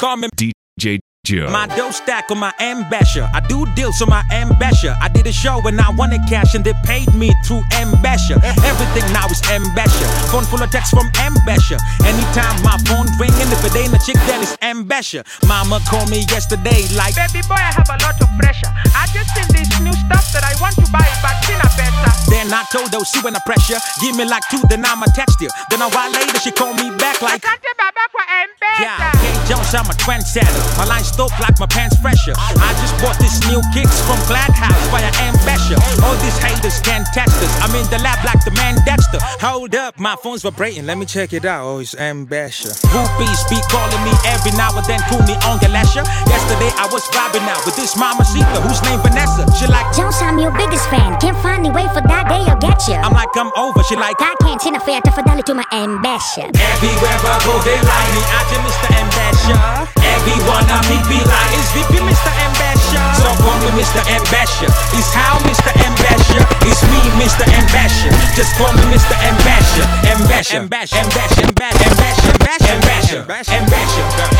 Call 0.00 0.16
me 0.16 0.28
DJ 0.36 0.98
Joe. 1.24 1.50
my 1.50 1.66
dough 1.76 1.90
stack 1.90 2.30
on 2.30 2.38
my 2.38 2.54
ambassador. 2.60 3.28
I 3.34 3.40
do 3.40 3.66
deals 3.76 4.00
on 4.00 4.08
my 4.08 4.24
ambassador. 4.32 4.96
I 5.02 5.08
did 5.08 5.26
a 5.26 5.32
show 5.32 5.60
and 5.66 5.78
I 5.78 5.90
wanted 5.90 6.20
cash 6.28 6.54
and 6.54 6.64
they 6.64 6.72
paid 6.84 7.12
me 7.12 7.34
through 7.44 7.60
ambassador. 7.76 8.40
Everything 8.64 9.04
now 9.12 9.26
is 9.28 9.42
ambassador. 9.50 10.08
Phone 10.32 10.44
full 10.48 10.62
of 10.62 10.70
texts 10.70 10.94
from 10.96 11.04
ambassador. 11.20 11.76
Anytime 12.08 12.56
my 12.64 12.80
phone 12.88 13.12
ringing, 13.20 13.50
if 13.52 13.60
it 13.60 13.76
ain't 13.76 13.92
a 13.92 14.00
chick, 14.00 14.16
then 14.24 14.40
it's 14.40 14.56
ambassador. 14.62 15.24
Mama 15.46 15.80
called 15.84 16.08
me 16.08 16.24
yesterday 16.32 16.88
like, 16.96 17.12
Baby 17.12 17.44
boy, 17.44 17.60
I 17.60 17.76
have 17.76 17.90
a 17.92 17.98
lot 18.00 18.16
of 18.16 18.28
pressure. 18.40 18.72
I 18.96 19.04
just 19.12 19.28
seen 19.36 19.48
this 19.52 19.68
new 19.84 19.92
stuff 20.08 20.32
that 20.32 20.48
I 20.48 20.56
want 20.64 20.80
to 20.80 20.86
buy, 20.88 21.04
but 21.20 21.36
in 21.52 21.60
a 21.60 21.68
better. 21.76 22.12
Then 22.32 22.48
I 22.54 22.64
told 22.72 22.88
her, 22.94 23.04
see 23.04 23.20
when 23.20 23.36
I 23.36 23.42
pressure, 23.44 23.76
give 24.00 24.16
me 24.16 24.24
like 24.24 24.44
two, 24.48 24.62
then 24.72 24.80
I'ma 24.80 25.12
text 25.12 25.42
you. 25.44 25.50
Then 25.68 25.82
a 25.82 25.90
while 25.92 26.08
later, 26.08 26.38
she 26.40 26.52
called 26.56 26.80
me 26.80 26.88
back 26.96 27.20
like, 27.20 27.44
I 27.44 27.52
got 27.52 27.60
the 27.60 27.74
baba 27.76 28.04
for 28.08 28.24
ambassador. 28.24 28.80
Yeah, 28.80 29.12
K 29.20 29.24
Jones, 29.48 29.74
I'm 29.76 29.88
a 29.90 29.96
trendsetter. 29.96 30.62
My 30.78 30.84
line 30.84 31.04
stoked 31.08 31.40
like 31.40 31.58
my 31.58 31.66
pants 31.66 31.96
fresher. 31.98 32.36
I 32.36 32.70
just 32.84 32.94
bought 33.00 33.18
this 33.18 33.40
new 33.48 33.60
kicks 33.72 33.96
from 34.04 34.20
Glad 34.28 34.52
House 34.52 34.78
via 34.92 35.08
Ambassador. 35.24 35.80
All 36.04 36.14
these 36.20 36.36
haters 36.38 36.78
can't 36.84 37.08
test 37.16 37.32
us. 37.40 37.52
I'm 37.64 37.72
in 37.74 37.88
the 37.88 37.98
lab 38.04 38.20
like 38.24 38.44
the 38.44 38.52
man 38.52 38.76
Dexter. 38.84 39.18
Hold 39.40 39.74
up, 39.74 39.98
my 39.98 40.14
phone's 40.20 40.42
vibrating. 40.42 40.86
Let 40.86 40.98
me 40.98 41.06
check 41.06 41.32
it 41.32 41.44
out. 41.44 41.64
Oh, 41.64 41.80
it's 41.80 41.96
Ambassador. 41.96 42.76
Groupies 42.92 43.40
be 43.48 43.58
calling 43.72 44.02
me 44.04 44.12
every 44.28 44.52
now 44.52 44.70
and 44.76 44.84
then, 44.86 45.00
cool 45.08 45.24
me 45.24 45.34
on 45.48 45.58
Galasha. 45.58 46.04
Yesterday 46.28 46.70
I 46.76 46.86
was 46.92 47.02
vibing 47.10 47.48
out 47.48 47.64
with 47.64 47.74
this 47.76 47.96
mama 47.96 48.24
Sita, 48.24 48.60
whose 48.62 48.82
name 48.84 49.00
Vanessa. 49.00 49.48
She 49.56 49.66
like, 49.66 49.88
Jones, 49.96 50.20
I'm 50.20 50.38
your 50.38 50.52
biggest 50.52 50.86
fan. 50.92 51.18
Can't 51.18 51.36
find 51.40 51.64
any 51.64 51.72
way 51.72 51.88
for 51.96 52.04
that 52.04 52.28
day, 52.28 52.44
I'll 52.44 52.60
get 52.60 52.78
ya. 52.86 53.00
I'm 53.00 53.16
like, 53.16 53.32
I'm 53.34 53.50
over. 53.56 53.82
She 53.88 53.96
like, 53.96 54.20
I 54.20 54.36
can't 54.44 54.60
send 54.60 54.76
a 54.76 54.80
fair 54.80 55.00
to 55.00 55.10
Fidel 55.10 55.42
to 55.42 55.54
my 55.54 55.66
ambassador. 55.72 56.52
Everywhere 56.54 57.18
I 57.18 57.36
go, 57.42 57.54
they 57.64 57.78
like 57.80 58.10
me. 58.14 58.22
I 58.28 58.40
just 58.46 58.58
Mr. 58.68 58.88
Ambassador. 58.92 59.58
Uh-huh. 59.58 60.14
Everyone 60.18 60.66
I 60.68 60.78
meet 60.90 60.97
be 61.06 61.20
like, 61.22 61.50
it's 61.54 61.70
VP 61.76 62.02
Mr. 62.02 62.30
Ambassador. 62.42 63.02
So 63.22 63.28
call 63.42 63.58
me 63.62 63.70
Mr. 63.78 64.02
Ambassador. 64.10 64.72
It's 64.96 65.12
how 65.14 65.38
Mr. 65.46 65.70
Ambassador. 65.86 66.44
It's 66.66 66.82
me, 66.90 67.00
Mr. 67.20 67.44
Ambassador. 67.46 68.16
Just 68.34 68.56
call 68.58 68.72
me 68.74 68.82
Mr. 68.90 69.14
Ambassador. 69.22 69.86
Ambassador. 70.10 70.64
Ambassador. 70.64 71.04
Ambassador. 71.04 71.46
Ambassador. 71.48 72.38
Ambassador. 72.78 73.22
Ambassador. 73.22 73.28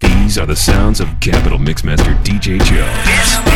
These 0.00 0.38
are 0.38 0.46
the 0.46 0.56
sounds 0.56 1.00
of 1.00 1.08
Capital 1.20 1.58
Mixmaster 1.58 2.14
DJ 2.24 2.58
Joe. 2.64 3.53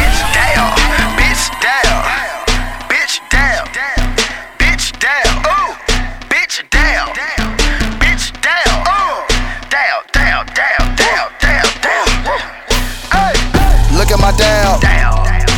my 14.30 14.36
dab. 14.36 14.82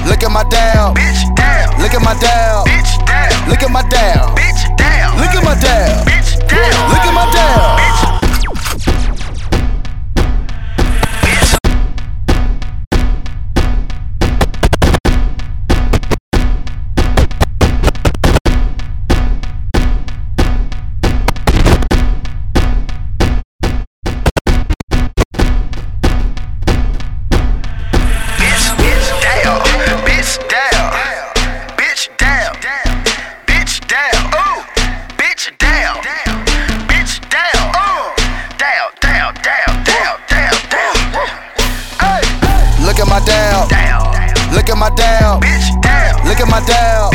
Look 0.06 0.22
at 0.22 0.30
my 0.30 0.44
dab. 0.44 0.96
Look 1.80 1.94
at 1.94 2.02
my 2.02 2.14
dab. 2.20 2.66
Look 3.48 3.62
at 3.62 3.70
my 3.70 3.82
dab. 3.88 4.38
Look 5.18 5.34
at 5.34 5.42
my 5.42 5.54
dab. 5.58 6.06
Look 6.88 7.04
at 7.04 7.14
my 7.14 7.30
dab. 7.32 7.99
Down. 46.70 47.10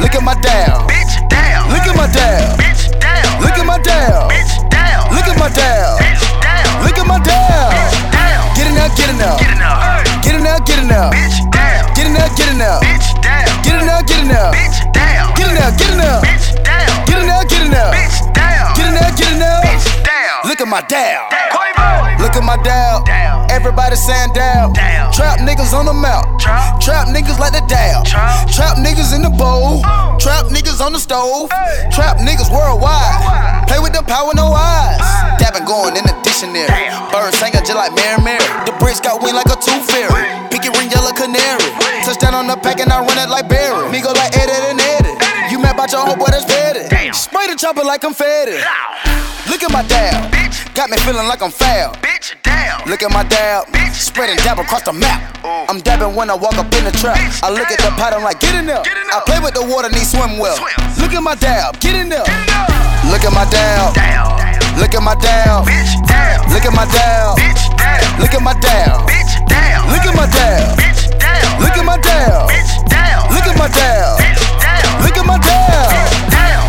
Look 0.00 0.14
at 0.14 0.22
my 0.22 0.34
down. 0.40 0.86
Bitch, 0.88 1.14
down. 1.28 1.72
Look 1.72 1.86
at 1.88 1.96
my 1.96 2.06
down. 2.12 2.58
Bitch, 2.60 2.82
down. 3.00 3.40
Look 3.40 3.56
at 3.56 3.64
my 3.64 3.78
down. 3.80 4.28
Bitch, 4.28 4.52
down. 4.68 5.02
Look 5.14 5.28
at 5.28 5.36
my 5.36 5.48
down. 5.48 5.98
Bitch, 5.98 6.22
down. 6.44 6.84
Look 6.84 6.98
at 6.98 7.06
my 7.06 7.18
down. 7.24 7.72
Bitch, 7.72 7.96
down. 8.12 8.44
Look 8.44 8.52
at 8.52 8.52
my 8.52 8.52
down. 8.52 8.52
down. 8.52 8.54
Get 8.56 8.66
in 8.68 8.74
there, 8.76 8.90
get 8.92 9.08
in 9.08 9.18
there. 9.18 9.36
Get 9.40 9.52
in 9.52 9.58
there. 9.58 9.80
Get 10.20 10.34
in 10.36 10.42
there, 10.44 10.60
get 10.60 10.80
there. 10.88 11.10
Bitch, 11.10 11.38
down. 11.50 11.84
Get 11.96 12.06
in 12.06 12.12
there, 12.14 12.30
get 12.36 12.48
in 12.52 12.58
there. 12.58 12.80
Bitch, 12.84 13.08
down. 13.22 13.48
Get 13.64 13.80
in 13.80 13.86
there, 13.86 14.02
get 14.04 14.20
in 14.20 14.28
there. 14.28 14.52
Bitch, 14.52 14.78
down. 14.92 15.34
Get 15.36 15.48
in 15.48 15.56
there, 15.56 15.72
get 15.72 15.90
in 15.90 15.98
there. 15.98 16.20
Bitch, 16.20 16.56
down. 16.66 17.04
Get 17.06 17.18
in 17.18 17.26
there, 17.26 17.44
get 17.48 17.62
in 17.64 17.70
there. 17.72 17.92
Bitch, 17.96 18.18
down. 18.36 18.74
Get 18.76 18.86
in 18.86 18.94
there, 18.94 19.12
get 19.16 19.32
in 19.32 19.38
there. 19.40 19.60
Bitch, 19.64 19.86
down. 20.04 20.36
Look 20.44 20.60
at 20.60 20.68
my 20.68 20.82
down. 20.82 21.24
Look 22.20 22.36
at 22.36 22.44
my 22.44 22.56
down. 22.62 22.95
Everybody 23.56 23.96
saying 23.96 24.36
down. 24.36 24.76
Trap 25.16 25.40
niggas 25.40 25.72
on 25.72 25.88
the 25.88 25.96
mount. 25.96 26.28
Trap 26.84 27.08
niggas 27.08 27.40
like 27.40 27.56
the 27.56 27.64
down. 27.64 28.04
Trap 28.04 28.76
niggas 28.76 29.16
in 29.16 29.24
the 29.24 29.32
bowl. 29.32 29.80
Trap 30.20 30.52
niggas 30.52 30.84
on 30.84 30.92
the 30.92 31.00
stove. 31.00 31.48
Trap 31.88 32.20
niggas 32.20 32.52
worldwide. 32.52 33.64
Play 33.64 33.80
with 33.80 33.96
the 33.96 34.04
power, 34.04 34.28
no 34.36 34.52
eyes. 34.52 35.00
Dabbing 35.40 35.64
going 35.64 35.96
in 35.96 36.04
the 36.04 36.12
dictionary. 36.20 36.68
Bird 37.08 37.32
singing 37.40 37.64
just 37.64 37.80
like 37.80 37.96
Mary 37.96 38.20
Mary. 38.20 38.44
The 38.68 38.76
bricks 38.76 39.00
got 39.00 39.24
wing 39.24 39.32
like 39.32 39.48
a 39.48 39.56
tooth 39.56 39.88
fairy. 39.88 40.28
Pinky 40.52 40.68
ring 40.76 40.92
yellow 40.92 41.16
canary. 41.16 41.64
Touchdown 42.04 42.36
on 42.36 42.52
the 42.52 42.60
pack 42.60 42.84
and 42.84 42.92
I 42.92 43.00
run 43.00 43.16
it 43.16 43.32
like 43.32 43.48
Barry. 43.48 43.88
Me 43.88 44.04
go 44.04 44.12
like 44.12 44.36
Eddie 44.36 44.52
and 44.68 44.80
Eddie. 45.00 45.16
You 45.48 45.56
mad 45.64 45.80
about 45.80 45.88
your 45.96 46.04
whole 46.04 46.20
boy 46.20 46.28
that's 46.28 46.44
petty. 46.44 46.92
the 46.92 47.56
chopper 47.56 47.88
like 47.88 48.04
I'm 48.04 48.12
fed. 48.12 48.52
Look 49.48 49.64
at 49.64 49.72
my 49.72 49.80
dab. 49.88 50.28
Got 50.76 50.92
me 50.92 51.00
feeling 51.08 51.24
like 51.24 51.40
I'm 51.40 51.50
foul. 51.50 51.96
Bitch, 52.04 52.36
damn. 52.44 52.45
Look 52.86 53.02
at 53.02 53.10
my 53.10 53.24
dab. 53.26 53.66
Spreading 53.90 54.36
dab 54.46 54.62
across 54.62 54.82
the 54.82 54.92
map. 54.92 55.18
I'm 55.42 55.80
dabbing 55.82 56.14
when 56.14 56.30
I 56.30 56.34
walk 56.34 56.54
up 56.54 56.70
in 56.78 56.86
the 56.86 56.94
trap. 56.94 57.18
I 57.42 57.50
look 57.50 57.66
at 57.66 57.82
the 57.82 57.90
pattern 57.98 58.22
like, 58.22 58.38
get 58.38 58.54
in 58.54 58.64
there. 58.64 58.78
I 58.78 59.18
play 59.26 59.42
with 59.42 59.54
the 59.58 59.66
water, 59.66 59.90
need 59.90 60.06
swim 60.06 60.38
well. 60.38 60.54
Look 61.02 61.10
at 61.10 61.18
my 61.18 61.34
dab. 61.34 61.80
Get 61.80 61.98
in 61.98 62.08
there. 62.08 62.22
Look 63.10 63.26
at 63.26 63.34
my 63.34 63.42
dab. 63.50 63.90
Look 64.78 64.94
at 64.94 65.02
my 65.02 65.18
dab. 65.18 65.66
Look 66.46 66.62
at 66.62 66.70
my 66.70 66.86
dab. 66.86 67.34
Look 68.22 68.34
at 68.38 68.42
my 68.46 68.54
dab. 68.54 69.02
Look 69.90 70.06
at 70.06 70.14
my 70.14 70.26
dab. 70.30 70.78
Look 71.58 71.74
at 71.74 71.82
my 71.82 71.98
dab. 71.98 72.46
Look 73.34 73.46
at 73.50 73.58
my 73.58 73.66
dab. 73.66 74.14
Look 75.02 75.16
at 75.18 75.26
my 75.26 75.38
dab. 75.42 75.90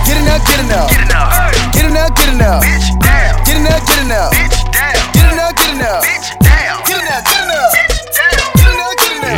Get 0.10 0.18
in 0.18 0.26
there, 0.26 0.42
get 0.42 0.66
in 0.66 0.68
there. 0.68 0.88
Get 1.78 1.86
in 1.86 1.94
there, 1.94 2.10
get 2.10 2.26
in 2.34 2.38
there. 2.42 2.58
Get 3.46 3.54
in 3.54 3.64
there, 3.70 3.80
get 3.86 4.02
in 4.02 4.10
there. 4.10 4.57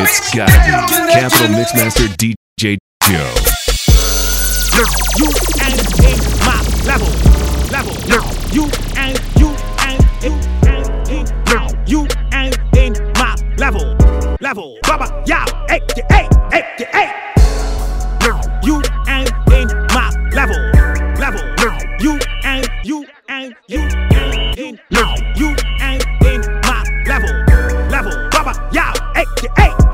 It's 0.02 0.34
gotta 0.34 0.53
be 0.56 1.11
Capital 1.11 1.48
Mixmaster 1.48 2.07
DJ 2.16 2.78
Joe. 3.03 3.36
Look, 4.78 4.88
you 5.18 5.28
ain't 5.66 5.84
in 5.99 6.18
my 6.45 6.64
level. 6.86 7.11
Level. 7.70 7.91
Look, 8.07 8.24
you 8.53 8.64
ain't, 8.98 9.20
you 9.38 9.49
ain't, 9.84 9.99
you 10.24 10.32
ain't, 11.10 11.28
look, 11.49 11.68
you 11.86 12.07
ain't 12.34 12.57
in 12.78 12.94
my 13.16 13.36
level. 13.57 13.98
Level. 14.40 14.78
Baba, 14.84 15.24
yeah, 15.28 15.45
hey, 15.68 15.82
yeah, 15.98 16.06
hey, 16.10 16.28
hey, 16.52 16.64
hey. 16.94 17.10
Look, 18.26 18.40
you 18.64 18.82
ain't 19.10 19.30
in 19.52 19.68
my 19.94 20.10
level. 20.32 20.56
Level. 21.20 21.44
Look, 21.60 21.76
you 21.99 22.18
ain't, 22.45 22.70
you 22.86 23.06
ain't, 23.30 23.56
you 23.68 23.82
ain't 23.82 24.57
in 24.57 24.80
my 24.90 25.16
level. 25.36 25.59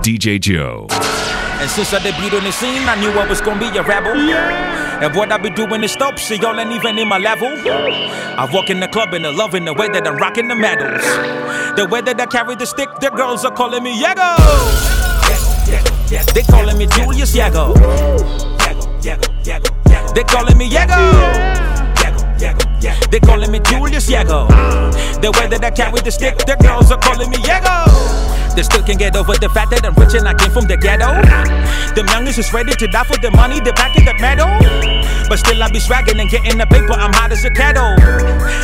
DJ 0.05 0.39
Joe. 0.39 0.85
And 0.91 1.67
since 1.67 1.91
I 1.91 1.97
debuted 1.97 2.37
on 2.37 2.43
the 2.43 2.51
scene, 2.51 2.87
I 2.87 2.93
knew 3.01 3.09
I 3.09 3.27
was 3.27 3.41
gonna 3.41 3.59
be 3.59 3.75
a 3.75 3.81
rebel. 3.81 4.13
And 4.13 5.15
what 5.15 5.31
I 5.31 5.37
be 5.39 5.49
doing 5.49 5.83
is 5.83 5.95
dope, 5.95 6.19
see 6.19 6.35
y'all 6.35 6.59
ain't 6.59 6.71
even 6.71 6.99
in 6.99 7.07
my 7.07 7.17
level. 7.17 7.47
I 7.47 8.47
walk 8.53 8.69
in 8.69 8.79
the 8.79 8.87
club 8.87 9.15
and 9.15 9.25
I 9.25 9.31
love 9.31 9.55
in 9.55 9.65
the 9.65 9.73
way 9.73 9.89
that 9.89 10.07
I'm 10.07 10.17
rocking 10.17 10.47
the 10.47 10.53
medals. 10.53 11.01
The 11.75 11.87
way 11.89 12.01
that 12.01 12.21
I 12.21 12.27
carry 12.27 12.53
the 12.55 12.67
stick, 12.67 12.87
the 13.01 13.09
girls 13.09 13.45
are 13.45 13.51
calling 13.51 13.81
me 13.81 13.99
Yego. 13.99 14.37
They 16.35 16.43
calling 16.43 16.77
me 16.77 16.85
Julius 16.85 17.35
Yego. 17.35 17.73
They 20.13 20.23
calling 20.23 20.57
me 20.59 20.69
Yego. 20.69 21.01
They 23.09 23.19
calling 23.21 23.51
me 23.51 23.59
Julius 23.59 24.07
Yego. 24.07 24.47
The 25.19 25.31
way 25.31 25.47
that 25.47 25.65
I 25.65 25.71
carry 25.71 25.99
the 25.99 26.11
stick, 26.11 26.37
the 26.37 26.57
girls 26.61 26.91
are 26.91 26.99
calling 26.99 27.31
me 27.31 27.37
Yego. 27.37 28.24
They 28.55 28.63
still 28.63 28.83
can't 28.83 28.97
get 28.97 29.15
over 29.17 29.33
the 29.33 29.49
fact 29.49 29.71
that 29.71 29.85
I'm 29.85 29.93
rich 29.95 30.13
and 30.15 30.25
I 30.27 30.33
came 30.33 30.49
from 30.49 30.63
the 30.65 30.77
ghetto. 30.77 31.11
Them 31.93 32.07
youngest 32.07 32.39
is 32.39 32.53
ready 32.53 32.71
to 32.71 32.87
die 32.87 33.03
for 33.03 33.17
the 33.17 33.29
money, 33.31 33.59
the 33.59 33.73
back 33.73 33.97
in 33.97 34.05
the 34.05 34.13
medal. 34.15 34.47
But 35.27 35.39
still 35.39 35.61
I 35.61 35.69
be 35.69 35.79
swagging 35.79 36.19
and 36.21 36.29
getting 36.29 36.57
the 36.57 36.65
paper, 36.65 36.93
I'm 36.93 37.11
hot 37.11 37.33
as 37.33 37.43
a 37.43 37.49
kettle. 37.49 37.99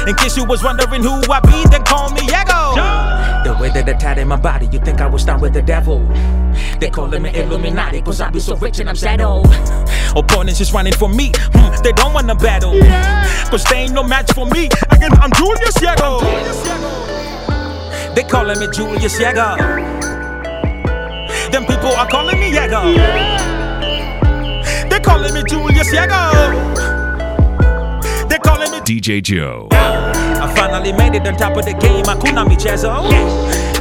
In 0.07 0.15
case 0.15 0.37
you 0.37 0.45
was 0.45 0.63
wondering 0.63 1.03
who 1.03 1.19
I 1.29 1.41
be, 1.41 1.67
then 1.69 1.83
call 1.83 2.09
me 2.11 2.21
Yego. 2.21 2.75
The 3.43 3.57
way 3.59 3.69
that 3.71 3.89
I 3.89 3.93
tied 3.93 4.17
in 4.17 4.29
my 4.29 4.37
body, 4.37 4.67
you 4.67 4.79
think 4.79 5.01
I 5.01 5.07
was 5.07 5.25
down 5.25 5.41
with 5.41 5.53
the 5.53 5.61
devil. 5.61 5.99
They 6.79 6.89
calling 6.89 7.23
me 7.23 7.35
Illuminati, 7.35 8.01
cause 8.01 8.21
I 8.21 8.29
be 8.29 8.39
so 8.39 8.55
rich 8.55 8.79
and 8.79 8.89
I'm 8.89 8.95
settled. 8.95 9.47
Opponents 10.15 10.61
is 10.61 10.71
running 10.71 10.93
for 10.93 11.09
me, 11.09 11.33
hmm, 11.35 11.83
they 11.83 11.91
don't 11.91 12.13
wanna 12.13 12.35
battle. 12.35 12.79
Cause 13.49 13.65
they 13.65 13.83
ain't 13.83 13.93
no 13.93 14.03
match 14.03 14.31
for 14.31 14.45
me. 14.45 14.69
Again, 14.91 15.11
I'm 15.19 15.31
Julius 15.33 15.75
Yego. 15.83 17.30
They 18.15 18.23
calling 18.23 18.59
me 18.59 18.67
Julius 18.67 19.17
Yego. 19.19 19.55
Them 21.51 21.65
people 21.65 21.91
are 21.91 22.07
calling 22.07 22.39
me 22.39 22.51
Yego. 22.51 22.95
They 24.89 24.99
calling 24.99 25.33
me 25.33 25.43
Julius 25.43 25.89
Yego. 25.89 26.31
They 28.29 28.37
calling 28.39 28.71
me 28.71 28.79
DJ 28.79 29.21
Joe. 29.23 29.67
I 29.71 30.51
finally 30.55 30.91
made 30.91 31.15
it 31.15 31.27
on 31.27 31.35
top 31.37 31.55
of 31.57 31.65
the 31.65 31.73
game, 31.73 32.05
hakuna 32.05 32.45
michezo. 32.45 32.91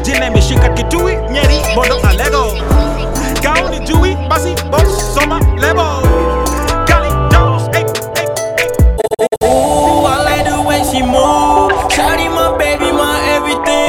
Jina 0.03 0.27
imeshika 0.27 0.69
kitui, 0.69 1.17
nyeri, 1.31 1.75
mondo 1.75 1.99
alego. 2.09 2.53
Gauni 3.43 3.81
jui, 3.87 4.15
basi, 4.29 4.55
boss, 4.71 5.15
soma, 5.15 5.39
lebo. 5.59 6.03
Gali, 6.87 7.11
dos, 7.31 7.69
hey, 7.75 7.85
Ooh, 9.45 10.05
I 10.07 10.23
like 10.25 10.45
the 10.45 10.63
way 10.69 10.83
she 10.91 11.03
move. 11.03 11.73
Shawty, 11.91 12.29
my 12.29 12.57
baby, 12.59 12.90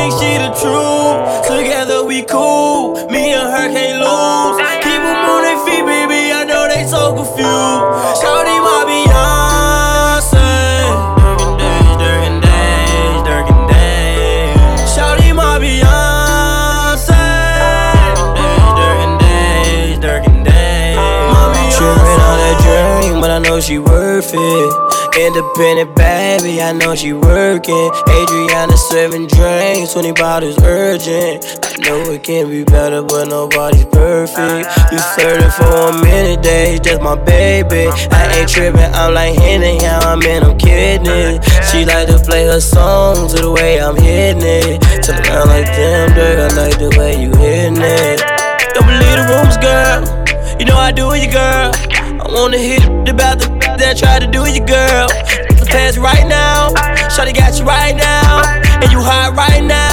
my 0.02 0.08
everything, 0.08 0.20
she 0.20 0.38
the 0.38 0.50
truth. 0.60 1.48
Together 1.48 2.04
we 2.04 2.24
cool, 2.24 2.96
me 3.10 3.34
and 3.34 3.50
her 3.52 3.68
can't 3.72 4.00
lose. 4.00 4.58
Keep 4.84 5.02
'em 5.02 5.30
on 5.30 5.42
their 5.44 5.58
feet, 5.66 5.86
baby, 5.86 6.32
I 6.34 6.44
know 6.44 6.68
they 6.68 6.86
so 6.86 7.14
confused. 7.14 7.84
Shawty, 8.22 8.58
my 8.60 8.84
Beyonce. 8.90 10.50
Durkin 11.22 11.54
days, 11.58 11.98
Durkin 12.04 12.40
days, 12.50 13.22
Durkin 13.28 13.68
days. 13.68 14.96
Shawty, 14.96 15.34
my 15.34 15.60
Beyonce. 15.60 17.24
Durkin 18.78 19.18
days, 19.18 20.00
Durkin 20.00 20.44
days. 20.44 21.76
She 21.76 21.84
ran 21.84 22.20
on 22.30 22.38
that 22.44 22.58
dream, 22.64 23.22
but 23.22 23.30
I 23.30 23.40
know 23.40 23.60
she 23.60 23.80
worth 23.80 24.34
it. 24.34 24.91
Independent 25.22 25.96
baby, 25.96 26.64
I 26.64 26.72
know 26.72 26.96
she 26.96 27.14
working. 27.14 27.92
Adriana 28.10 28.76
serving 28.76 29.28
drinks, 29.28 29.94
20 29.94 30.14
bottles 30.14 30.58
urgent. 30.64 31.46
I 31.64 31.78
know 31.86 32.10
it 32.10 32.24
can 32.24 32.50
be 32.50 32.64
better, 32.64 33.04
but 33.04 33.28
nobody's 33.28 33.86
perfect. 33.86 34.66
You 34.92 34.98
flirting 35.14 35.52
for 35.52 35.90
a 35.90 36.02
minute, 36.02 36.42
days, 36.42 36.80
just 36.80 37.04
my 37.04 37.14
baby. 37.14 37.86
I 38.10 38.40
ain't 38.40 38.50
tripping, 38.50 38.82
I'm 38.82 39.14
like 39.14 39.38
Henny, 39.38 39.78
how 39.84 40.00
I'm 40.00 40.24
in, 40.24 40.42
I'm 40.42 40.58
kidding. 40.58 41.40
She 41.70 41.86
like 41.86 42.08
to 42.08 42.18
play 42.18 42.48
her 42.48 42.60
songs 42.60 43.36
to 43.36 43.44
the 43.44 43.52
way 43.52 43.80
I'm 43.80 43.96
hitting 43.96 44.42
it. 44.42 44.82
Turn 45.04 45.22
around 45.22 45.50
like 45.50 45.68
damn, 45.68 46.10
Durk, 46.18 46.50
I 46.50 46.56
like 46.58 46.80
the 46.80 46.90
way 46.98 47.22
you 47.22 47.30
hitting 47.38 47.78
it. 47.78 48.26
Don't 48.74 48.88
believe 48.88 49.22
the 49.22 49.26
rumors, 49.30 49.58
girl. 49.62 50.02
You 50.58 50.66
know 50.66 50.78
I 50.78 50.92
do 50.92 51.14
you, 51.14 51.32
girl. 51.32 51.72
I 52.22 52.26
wanna 52.34 52.58
hit 52.58 52.82
the 53.06 53.14
that 53.82 53.98
tried 53.98 54.22
to 54.22 54.28
do 54.28 54.46
you, 54.46 54.62
girl. 54.62 55.10
The 55.58 55.66
past 55.68 55.98
right 55.98 56.28
now, 56.28 56.70
Shawty 57.10 57.34
got 57.34 57.58
you 57.58 57.66
right 57.66 57.96
now, 57.96 58.46
and 58.80 58.92
you 58.92 59.02
hot 59.02 59.36
right 59.36 59.64
now. 59.64 59.91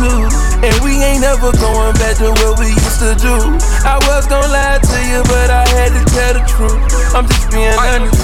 With, 0.00 0.12
with 0.12 0.24
me 0.24 0.30
too. 0.30 0.40
And 0.64 0.74
we 0.84 1.00
ain't 1.00 1.20
never 1.20 1.52
going 1.56 1.94
back 2.00 2.16
to 2.20 2.32
what 2.40 2.58
we 2.60 2.72
used 2.72 3.00
to 3.00 3.12
do. 3.16 3.36
I 3.84 3.96
was 4.08 4.26
gonna 4.26 4.48
lie 4.48 4.80
to 4.80 4.98
you, 5.08 5.20
but 5.28 5.48
I 5.52 5.64
had 5.68 5.92
to 5.92 6.02
tell 6.12 6.32
the 6.36 6.44
truth. 6.48 6.80
I'm 7.14 7.26
just 7.28 7.48
being 7.52 7.72
honest. 7.76 8.16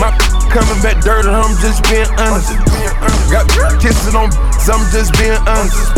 My 0.00 0.10
coming 0.50 0.80
back 0.82 1.02
dirty, 1.02 1.28
I'm 1.28 1.54
just 1.60 1.82
being 1.88 2.08
honest. 2.18 2.56
Got 3.30 3.48
kisses 3.80 4.14
on, 4.14 4.30
I'm 4.68 4.84
just 4.92 5.12
being 5.16 5.38
honest. 5.44 5.92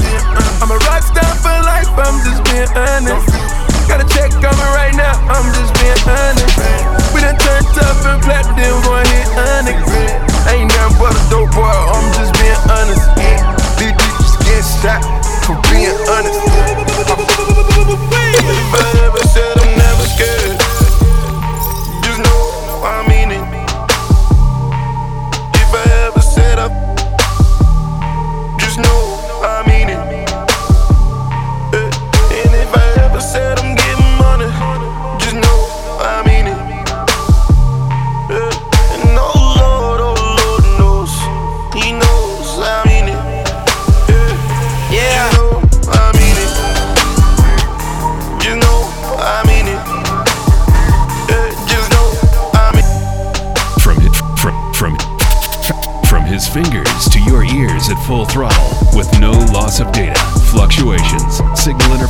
I'm 0.63 0.71
a 0.71 0.79
rock 0.89 1.03
star 1.03 1.33
for 1.43 1.57
life, 1.65 1.91
I'm 1.97 2.19
just 2.25 2.43
being 2.51 2.71
honest. 2.75 3.27
Got 3.87 4.03
a 4.03 4.07
check 4.11 4.35
coming 4.43 4.73
right 4.75 4.95
now, 4.97 5.15
I'm 5.31 5.47
just 5.55 5.73
being 5.79 6.01
honest. 6.09 6.57
We 7.15 7.23
done 7.23 7.39
turned 7.39 7.69
tough 7.77 8.03
and 8.05 8.21
platinum, 8.23 8.57
then 8.59 8.75
we 8.75 8.81
gon' 8.83 9.07
hit 9.07 9.29
honest. 9.39 9.87
Ain't 10.51 10.71
nothing 10.75 10.99
but 10.99 11.15
a 11.15 11.23
dope 11.31 11.51
boy, 11.55 11.71
I'm 11.71 12.07
just 12.19 12.35
being 12.43 12.63
honest. 12.67 13.07
These 13.79 13.93
bitches 13.95 14.35
get 14.45 14.65
shot 14.83 15.16
for 15.47 15.55
being 15.71 15.95
honest. 16.11 16.41
If 18.51 18.75
I 18.75 18.85
ever 19.07 19.56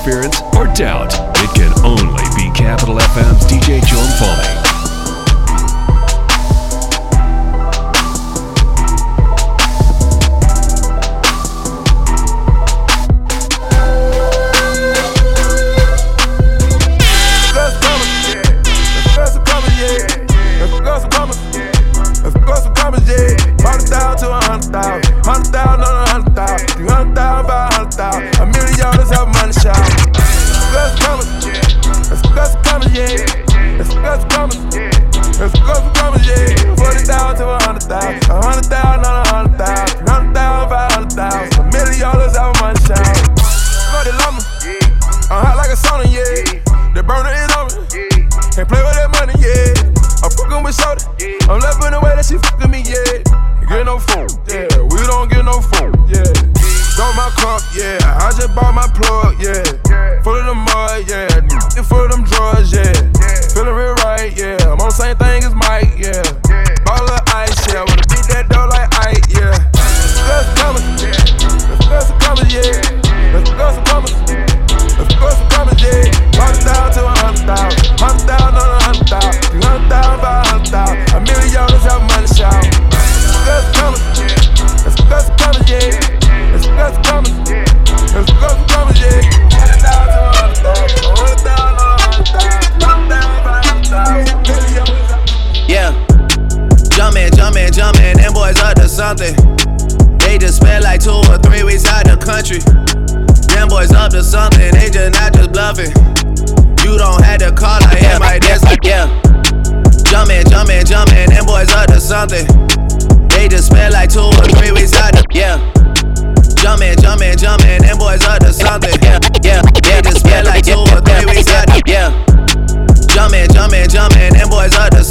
or 0.09 0.73
doubt, 0.75 1.36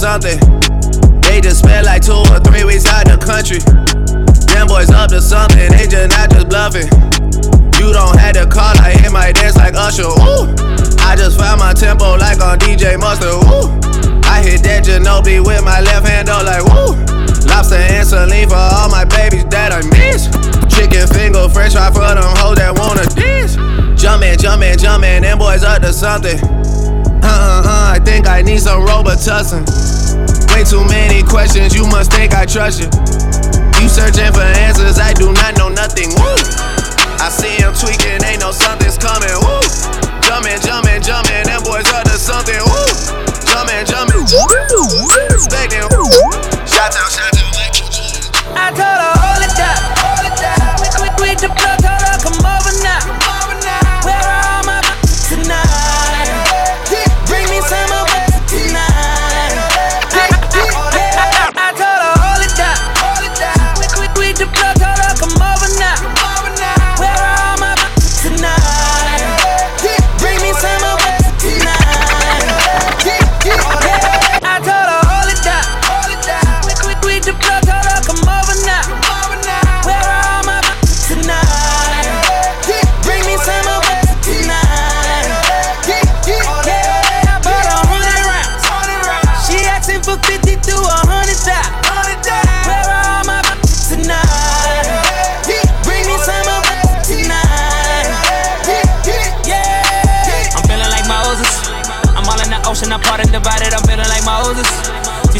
something. 0.05 0.37
They 1.25 1.41
just 1.41 1.65
spent 1.65 1.89
like 1.89 2.05
two 2.05 2.13
or 2.13 2.37
three 2.45 2.61
weeks 2.61 2.85
out 2.85 3.09
the 3.09 3.17
country. 3.17 3.57
Them 4.53 4.69
boys 4.69 4.93
up 4.93 5.09
to 5.09 5.17
something, 5.17 5.65
they 5.73 5.89
just 5.89 6.13
not 6.13 6.29
just 6.29 6.45
bluffing. 6.45 6.85
You 7.81 7.89
don't 7.89 8.13
have 8.13 8.37
to 8.37 8.45
call, 8.45 8.77
I 8.85 8.93
hit 8.93 9.09
my 9.09 9.33
dance 9.33 9.57
like 9.57 9.73
Usher. 9.73 10.05
Ooh. 10.05 10.45
I 11.01 11.17
just 11.17 11.41
found 11.41 11.57
my 11.57 11.73
tempo 11.73 12.21
like 12.21 12.37
on 12.37 12.61
DJ 12.61 13.01
Mustard. 13.01 13.33
Ooh. 13.49 13.73
I 14.29 14.45
hit 14.45 14.61
that 14.69 14.85
Ginobili 14.85 15.41
with 15.41 15.65
my 15.65 15.81
left 15.81 16.05
hand, 16.05 16.29
though, 16.29 16.45
like 16.45 16.61
woo. 16.61 16.93
Lobster 17.49 17.81
and 17.81 18.05
saline 18.05 18.45
for 18.45 18.61
all 18.61 18.93
my 18.93 19.09
babies 19.09 19.49
that 19.49 19.73
I 19.73 19.81
miss. 19.89 20.29
Chicken 20.69 21.09
finger, 21.09 21.49
fresh 21.49 21.73
fry 21.73 21.89
for 21.89 22.05
them 22.05 22.29
hoes 22.37 22.61
that 22.61 22.77
wanna 22.77 23.09
dance. 23.17 23.57
Jumpin', 23.97 24.37
jumpin', 24.37 24.77
jumpin', 24.77 25.25
them 25.25 25.41
boys 25.41 25.65
up 25.65 25.81
to 25.81 25.89
something. 25.89 26.37
Uh 27.25 27.25
uh 27.25 27.61
uh, 27.65 27.97
I 27.97 27.99
think 28.05 28.27
I 28.27 28.43
need 28.43 28.61
some 28.61 28.85
Robitussin. 28.85 29.94
Way 30.55 30.63
too 30.63 30.85
many 30.85 31.21
questions, 31.21 31.75
you 31.75 31.85
must 31.85 32.13
think 32.13 32.33
I 32.33 32.45
trust 32.45 32.79
you. 32.79 32.87
You 33.83 33.89
searching 33.89 34.31
for 34.31 34.47
answers, 34.63 34.97
I 34.97 35.11
do 35.11 35.33
not 35.33 35.57
know 35.57 35.67
nothing. 35.67 36.07
Woo! 36.15 36.31
I 37.19 37.27
see 37.27 37.59
him 37.59 37.75
tweaking, 37.75 38.23
ain't 38.23 38.39
no 38.39 38.53
something's 38.53 38.97
coming. 38.97 39.35
Woo! 39.43 39.59
Jumpin', 40.23 40.61
jumpin', 40.63 41.03
jumpin', 41.03 41.43
them 41.43 41.61
boys 41.61 41.91
up 41.91 42.05
to 42.07 42.15
something. 42.15 42.55
Woo! 42.55 42.87
Jumpin', 43.51 43.83
jumpin', 43.83 44.23
expecting. 45.35 45.83
Woo! 45.91 46.07
Shout 46.63 46.95
out, 46.95 47.11
shout 47.11 47.35
out. 47.35 47.54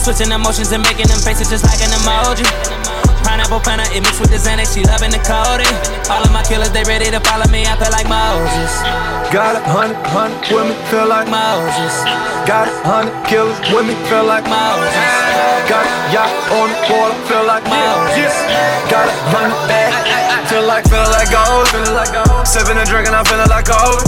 Switching 0.05 0.31
emotions 0.31 0.71
and 0.71 0.83
making 0.85 1.09
them 1.09 1.17
faces 1.17 1.49
just 1.49 1.65
like 1.65 1.81
an 1.81 1.89
emoji. 1.97 2.45
Pineapple 3.25 3.59
planner, 3.59 3.89
it 3.89 4.05
mixed 4.05 4.21
with 4.21 4.29
the 4.29 4.37
Xanax, 4.37 4.77
she 4.77 4.85
loving 4.85 5.09
the 5.09 5.17
codeine. 5.25 5.65
All 6.13 6.21
of 6.21 6.31
my 6.31 6.43
killers, 6.45 6.69
they 6.69 6.83
ready 6.83 7.09
to 7.09 7.19
follow 7.21 7.49
me, 7.49 7.65
I 7.65 7.73
feel 7.73 7.89
like 7.89 8.05
Moses. 8.05 8.69
Got 9.33 9.57
a 9.57 9.65
hundred, 9.65 9.97
hundred 10.05 10.45
women, 10.53 10.77
feel 10.93 11.09
like 11.09 11.25
Moses. 11.25 11.93
Got 12.45 12.69
a 12.69 12.75
hundred 12.85 13.17
killers, 13.25 13.57
women, 13.73 13.97
feel 14.05 14.25
like 14.25 14.45
Moses. 14.45 15.24
Got 15.67 15.85
a 15.85 15.93
yacht 16.13 16.31
on 16.53 16.69
the 16.71 16.77
water, 16.89 17.17
feel 17.27 17.45
like 17.45 17.65
Moses. 17.67 18.33
Got 18.89 19.09
a 19.09 19.15
hundred 19.33 19.61
back, 19.67 19.93
feel 20.49 20.65
like, 20.65 20.85
feel 20.87 21.05
like 21.11 21.29
gold. 21.31 21.67
Sipping 22.45 22.77
and 22.77 22.87
drinking, 22.87 23.13
I'm 23.13 23.25
feeling 23.25 23.49
like 23.49 23.67
gold. 23.67 24.01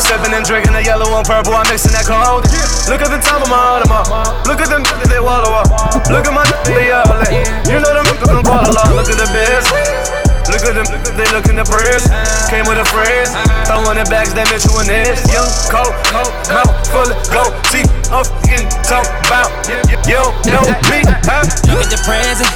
Sipping 0.00 0.34
and 0.34 0.44
drinking 0.44 0.74
the 0.74 0.82
yellow 0.84 1.10
and 1.16 1.26
purple, 1.26 1.54
I'm 1.54 1.66
mixing 1.66 1.92
that 1.92 2.06
cold. 2.06 2.46
Look 2.86 3.00
at 3.02 3.10
the 3.10 3.20
top 3.20 3.42
of 3.42 3.48
my 3.48 3.58
Audemars, 3.80 4.08
look 4.46 4.60
at 4.60 4.68
them 4.68 4.82
they 5.08 5.20
wallow 5.20 5.52
up. 5.54 5.68
Look 6.10 6.26
at 6.26 6.34
my 6.34 6.44
they 6.68 6.92
outlet, 6.92 7.30
you 7.66 7.80
know 7.80 7.92
them 7.94 8.04
niggas 8.04 8.44
call 8.44 8.64
a 8.64 8.72
lot. 8.72 8.94
Look 8.94 9.08
at 9.10 9.18
the 9.18 9.28
biz. 9.32 9.64
Look 10.44 10.60
at 10.68 10.76
them, 10.76 10.84
they 11.16 11.24
look 11.32 11.48
in 11.48 11.56
the 11.56 11.64
prayers. 11.64 12.04
Came 12.52 12.68
with 12.68 12.76
a 12.76 12.84
phrase. 12.92 13.32
Throwing 13.64 13.96
the 13.96 14.04
bags 14.12 14.36
that 14.36 14.44
met 14.52 14.60
you 14.60 14.76
in 14.76 14.86
this. 14.92 15.24
Young, 15.32 15.48
cold, 15.72 15.96
cold, 16.12 16.32
mouth 16.52 16.72
full 16.92 17.08
of 17.08 17.16
gold. 17.32 17.52
Teeth 17.72 17.88
up, 18.12 18.28
talk 18.84 19.08
about. 19.24 19.48
You 20.04 20.20
know 20.52 20.64
me, 20.92 21.00
huh? 21.24 21.44
Look 21.72 21.80
at 21.80 21.90
the 21.90 22.00
present. 22.04 22.48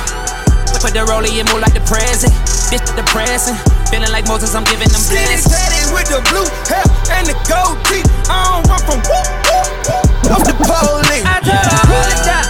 Put 0.79 0.93
the 0.95 1.03
rollie 1.09 1.41
and 1.41 1.49
move 1.51 1.65
like 1.65 1.75
the 1.75 1.83
present. 1.89 2.33
This 2.69 2.85
depressing. 2.93 3.57
Feeling 3.89 4.13
like 4.13 4.29
Moses, 4.29 4.55
I'm 4.55 4.65
giving 4.69 4.93
them 4.93 5.01
Skinny 5.01 5.41
blessings. 5.41 5.49
tatted 5.49 5.89
with 5.97 6.09
the 6.13 6.21
blue 6.29 6.45
hair 6.69 6.85
and 7.17 7.25
the 7.25 7.33
gold 7.49 7.81
teeth. 7.89 8.05
I 8.29 8.61
don't 8.61 8.69
run 8.69 8.81
from 8.85 9.01
whoop, 9.09 9.27
whoop, 9.49 9.69
whoop, 9.89 10.37
off 10.37 10.45
the 10.45 10.53
police. 10.53 11.25
I 11.25 11.41
told 11.41 11.65
her, 11.65 11.83
hold 11.89 12.13
it 12.13 12.21
down. 12.29 12.45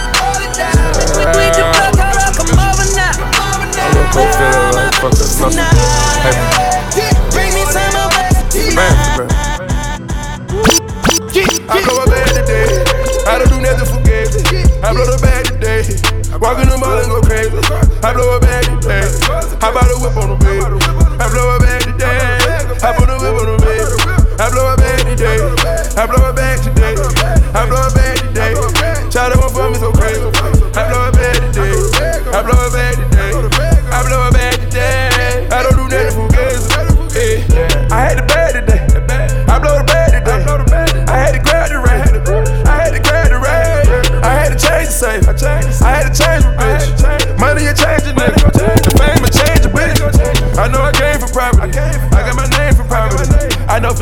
We, 1.15 1.23
we 1.31 1.47
the 1.55 1.63
plug, 1.71 1.95
told 1.95 2.19
her, 2.19 2.31
come 2.35 2.51
over 2.59 2.87
now. 2.99 3.15
Where 3.31 3.47
are 3.47 4.75
my 4.75 4.91
tonight? 4.91 4.91
Bring 4.99 5.15
me 5.15 5.23
some 5.23 5.47
of 5.47 5.55
it 5.55 5.55
tonight. 5.55 6.58
I 13.29 13.37
don't 13.37 13.49
do 13.49 13.61
nothing 13.61 13.85
for 13.85 14.01
games. 14.01 14.33
I 14.81 14.89
blow 14.89 15.05
the 15.05 15.21
bag 15.21 15.45
today. 15.45 15.85
Walk 16.41 16.57
in 16.57 16.65
the 16.65 16.81
mall 16.81 16.97
and 16.97 17.13
go 17.13 17.21
crazy. 17.21 17.53
I 18.01 18.09
blow 18.09 18.33
a 18.35 18.39
bag 18.41 18.65
today. 18.65 19.05
I 19.61 19.69
bought 19.69 19.85
a 19.85 19.95
whip 20.01 20.17
on 20.17 20.33
the 20.33 20.37
baby. 20.41 20.65
I 21.21 21.29
blow 21.29 21.53
a 21.53 21.59
bag 21.61 21.85
today. 21.85 22.17
I 22.81 22.89
put 22.97 23.05
a 23.05 23.21
whip 23.21 23.37
on 23.37 23.45
the 23.53 23.57
baby. 23.61 23.85
I 24.41 24.49
blow 24.49 24.73
a 24.73 24.77
bag 24.77 25.05
today. 25.05 25.37
I 25.93 26.09
blow 26.09 26.25
a 26.25 26.33
bag 26.33 26.57
today. 26.65 26.97
I 27.53 27.69
blow 27.69 27.85
a 27.85 27.93
bag 27.93 28.17
today. 28.17 28.53
Child, 29.13 29.29
that 29.29 29.37
one 29.37 29.53
for 29.53 29.69
me 29.69 29.77
so 29.77 29.93
crazy. 29.93 30.25
I 30.73 30.89
blow 30.89 31.05
a 31.05 31.11
bag 31.13 31.37
today. 31.53 31.77
I 32.33 32.41
blow 32.41 32.57
a 32.57 32.71
bag 32.73 32.97
today. 32.97 33.18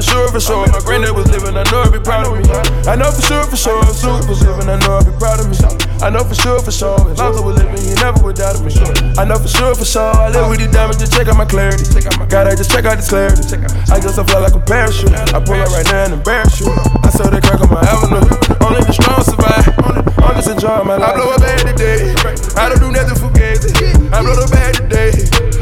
Sure, 0.07 0.27
for 0.31 0.39
sure. 0.39 0.67
My 0.71 0.79
granddad 0.79 1.15
was 1.15 1.27
living. 1.27 1.55
I 1.55 1.63
know 1.67 1.83
he'd 1.83 1.93
be 1.93 1.99
proud 1.99 2.27
of 2.27 2.39
me. 2.39 2.47
I 2.87 2.95
know 2.95 3.11
for 3.11 3.21
sure, 3.21 3.43
for 3.43 3.59
sure. 3.59 3.83
If 3.83 3.99
was 4.27 4.41
living. 4.41 4.69
I 4.71 4.79
know 4.79 4.97
I'd 4.97 5.05
be 5.05 5.13
proud 5.19 5.39
of 5.43 5.47
me. 5.51 5.57
I 5.99 6.09
know 6.09 6.23
for 6.23 6.35
sure, 6.35 6.59
for 6.63 6.71
sure. 6.71 6.97
If 7.11 7.19
Lonzo 7.19 7.43
was 7.43 7.57
living, 7.59 7.81
he 7.83 7.93
never 7.99 8.23
would 8.23 8.35
doubt 8.37 8.61
me. 8.63 8.71
I 9.19 9.25
know 9.25 9.37
for 9.37 9.47
sure, 9.47 9.75
for 9.75 9.85
sure. 9.85 10.13
I 10.15 10.29
live 10.29 10.49
with 10.49 10.59
these 10.59 10.71
diamonds. 10.71 10.97
Just 10.97 11.13
check 11.13 11.27
out 11.27 11.37
my 11.37 11.45
clarity. 11.45 11.83
Gotta 12.29 12.55
just 12.55 12.71
check 12.71 12.85
out 12.85 12.97
this 12.97 13.09
clarity. 13.09 13.43
I 13.91 13.97
I 13.99 14.23
fly 14.23 14.39
like 14.39 14.55
a 14.55 14.63
parachute. 14.63 15.11
I 15.11 15.43
pull 15.43 15.59
up 15.59 15.69
right 15.69 15.85
now 15.85 16.05
and 16.05 16.13
embarrass 16.13 16.59
you. 16.59 16.71
I 17.03 17.09
saw 17.09 17.29
that 17.29 17.43
crack 17.43 17.61
on 17.61 17.69
my 17.69 17.81
avenue. 17.83 18.23
Only 18.65 18.81
the 18.85 18.93
strong 18.93 19.21
survive. 19.23 20.06
I'm 20.23 20.35
just 20.35 20.49
enjoying 20.49 20.87
my 20.87 20.97
life. 20.97 21.13
I 21.13 21.15
blow 21.15 21.33
a 21.33 21.39
bag 21.39 21.59
today. 21.67 22.13
I 22.57 22.69
don't 22.69 22.79
do 22.79 22.91
nothing 22.91 23.15
for 23.15 23.29
gays. 23.33 23.65
I 24.11 24.21
blow 24.21 24.35
the 24.35 24.47
bag 24.51 24.75
today. 24.75 25.11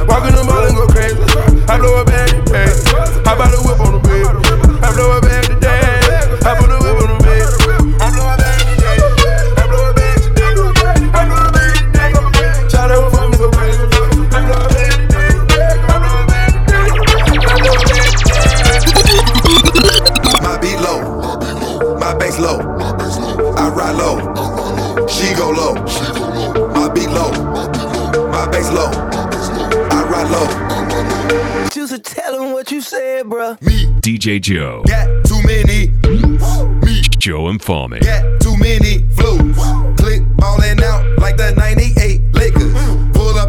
Walk 0.08 0.26
in 0.28 0.36
the 0.36 0.44
mall 0.44 0.66
and 0.66 0.76
go 0.76 0.88
crazy. 0.88 1.18
I 1.68 1.78
blow 1.78 2.02
a 2.02 2.06
bag 2.06 2.30
today. 2.46 2.70
Hop 3.26 3.40
out 3.40 3.52
the 3.52 3.60
whip 3.66 3.80
on 3.80 3.94
the 3.94 4.00
bed. 4.00 4.26
I 4.84 4.92
blow 4.94 5.18
a 5.18 5.22
bag 5.22 5.44
today. 5.46 5.82
Hop 6.46 6.62
on 6.62 6.70
the 6.70 6.78
whip 6.82 7.00
on 7.04 7.10
the. 7.10 7.26
I 8.00 8.10
blow 8.14 8.28
a 8.32 8.38
bag 8.38 8.60
today. 8.66 9.00
I 9.58 9.64
blow 9.68 9.90
a 9.90 9.94
bag 9.94 10.18
today. 10.24 10.54
I 11.14 11.26
blow 11.26 11.46
a 11.46 11.52
bag 11.52 11.76
today. 11.76 12.12
Try 12.70 12.88
to 12.88 12.96
for 13.12 13.26
me 13.30 13.36
so 13.38 13.48
crazy. 13.52 13.82
I 13.82 14.40
blow 14.46 14.60
a 14.62 14.70
bag 14.72 14.94
today. 14.96 15.32
I 15.90 16.00
blow 16.00 16.16
a 16.16 16.26
bag 16.30 16.52
today. 16.56 16.90
I 17.44 17.58
blow 17.60 17.76
a 17.76 17.86
bag 17.86 18.14
My 20.44 20.56
beat 20.62 20.80
low, 20.80 21.00
my 22.00 22.14
bass 22.18 22.38
low. 22.40 22.60
I 23.58 23.70
ride 23.70 23.96
low, 23.98 24.18
she 25.26 25.34
go 25.36 25.50
low. 25.50 25.74
My 26.74 26.90
beat 26.94 27.10
low, 27.10 27.32
my 28.30 28.48
bass 28.52 28.72
low. 28.72 28.92
I 29.92 30.04
ride 30.10 30.30
low. 30.30 31.70
Choose 31.70 31.90
to 31.90 32.00
tell 32.00 32.42
him 32.42 32.54
what 32.54 32.72
you 32.72 32.82
said, 32.82 33.26
bruh. 33.26 33.62
Me. 33.62 33.88
DJ 34.02 34.42
Joe. 34.42 34.84
Got 34.88 35.26
too 35.26 35.42
many, 35.44 35.88
Me. 36.86 37.02
Joe 37.18 37.46
Mfalme. 37.46 38.04
got 38.04 38.42
too 38.42 38.58
many 38.58 39.00
flows. 39.16 39.56
Click 39.98 40.22
ballin' 40.38 40.82
out 40.84 41.18
like 41.20 41.38
the 41.38 41.54
98 41.56 41.96
Lakers. 41.96 42.06
Pull 42.06 42.14
up 42.14 42.25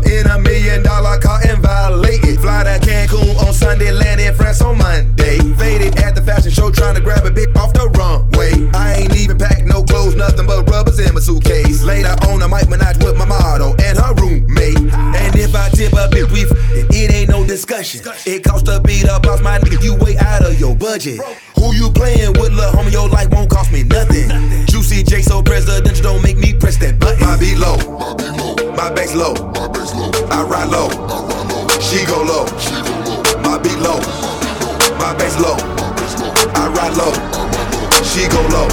in 0.07 0.27
a 0.27 0.39
million 0.39 0.83
dollar 0.83 1.19
car 1.19 1.41
and 1.47 1.59
violate 1.63 2.25
it. 2.25 2.41
Fly 2.41 2.65
to 2.65 2.79
Cancun 2.87 3.37
on 3.47 3.53
Sunday, 3.53 3.93
land 3.93 4.21
in 4.21 4.35
France 4.35 4.61
on 4.63 4.79
Monday. 4.79 5.39
Faded 5.55 5.99
at 5.99 6.15
the 6.15 6.23
fashion 6.23 6.51
show, 6.51 6.71
trying 6.71 6.95
to 6.95 7.01
grab 7.01 7.25
a 7.25 7.31
bitch 7.31 7.55
off 7.57 7.73
the 7.73 7.89
runway. 7.99 8.69
I 8.75 8.95
ain't 8.95 9.17
even 9.17 9.39
packed 9.39 9.65
no 9.67 9.83
clothes, 9.83 10.15
nothing 10.15 10.47
but 10.47 10.69
rubbers 10.69 10.99
in 10.99 11.13
my 11.15 11.21
suitcase. 11.21 11.83
Later 11.83 12.17
on, 12.29 12.43
I 12.43 12.47
might 12.47 12.69
menage 12.69 12.99
with 13.05 13.17
my 13.17 13.25
model 13.25 13.75
and 13.81 13.99
her 13.99 14.15
roommate. 14.15 14.79
And 14.93 15.37
if 15.37 15.55
I 15.55 15.69
tip 15.71 15.93
a 15.93 16.09
bit, 16.09 16.31
we 16.31 16.47
it 16.97 17.13
ain't 17.13 17.31
no 17.31 17.47
discussion. 17.47 18.01
It 18.27 18.45
costs 18.45 18.65
to 18.65 18.81
beat 18.81 19.09
up 19.09 19.27
off 19.27 19.43
my 19.43 19.59
nigga, 19.59 19.83
you 19.83 19.95
way 19.97 20.17
out 20.19 20.45
of 20.45 20.59
your 20.59 20.75
budget. 20.75 21.21
Who 21.57 21.75
you 21.75 21.91
playing 21.91 22.33
with, 22.35 22.53
lil' 22.53 22.73
homie? 22.73 22.93
Your 22.93 23.09
life 23.09 23.31
won't 23.31 23.51
cost 23.51 23.73
me 23.73 23.83
nothing. 23.83 24.29
Juicy 24.67 25.03
J 25.03 25.23
so 25.23 25.43
presidential, 25.43 26.03
don't 26.03 26.23
make 26.23 26.39
me 26.39 26.55
press 26.55 26.77
that 26.79 26.99
button. 26.99 27.21
My 27.21 27.37
beat 27.39 27.59
low, 27.59 27.77
low, 27.77 28.56
I 28.79 30.43
ride 30.43 30.69
low, 30.69 30.91
she 31.81 32.05
go 32.05 32.23
low. 32.23 32.45
My 33.41 33.57
beat 33.59 33.79
low, 33.81 33.99
my 35.01 35.15
bass 35.17 35.39
low, 35.41 35.57
I 36.55 36.69
ride 36.77 36.95
low, 36.97 37.13
she 38.05 38.29
go 38.29 38.41
low, 38.53 38.69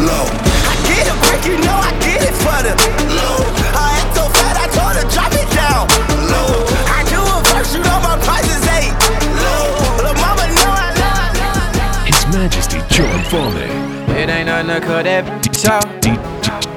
low. 0.00 0.24
I 0.64 0.74
get 0.88 1.06
it 1.06 1.18
quick, 1.28 1.44
you 1.44 1.58
know 1.60 1.76
I 1.76 1.92
get 2.00 2.22
it 2.24 2.34
for 2.40 2.56
the 2.64 2.72
low. 3.12 3.36
I 3.76 4.00
act 4.00 4.16
so 4.16 4.24
fat, 4.32 4.56
I 4.56 4.66
told 4.72 4.96
her 4.96 5.04
drop 5.12 5.32
it 5.32 5.48
down. 5.52 5.86
Low. 6.32 6.64
I 6.88 7.04
do 7.12 7.20
a 7.20 7.42
verse, 7.52 7.74
you 7.74 7.82
know 7.84 8.00
my 8.00 8.16
price 8.24 8.48
is 8.48 8.64
eight. 8.80 8.96
Low. 9.44 9.76
But 10.02 10.16
mama 10.16 10.46
know 10.56 10.72
I 10.72 10.90
love. 10.96 12.06
His 12.06 12.24
Majesty 12.32 12.78
Joe 12.88 13.04
Mfalme. 13.04 13.68
It 14.16 14.30
ain't 14.30 14.46
nothing 14.46 14.68
to 14.68 14.80
cut 14.80 15.04
that 15.04 15.24
bitch 15.42 15.66
out. 15.68 15.84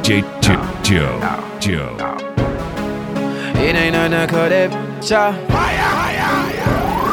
DJ 0.10 0.26
Joe. 0.42 0.58
Joe. 0.82 1.46
Joe. 1.60 1.94
It 3.62 3.76
ain't 3.76 3.94
nothing 3.94 4.18
to 4.18 4.26
cut 4.26 4.50
that 4.50 4.74
bitch 4.74 5.12
out. 5.12 5.38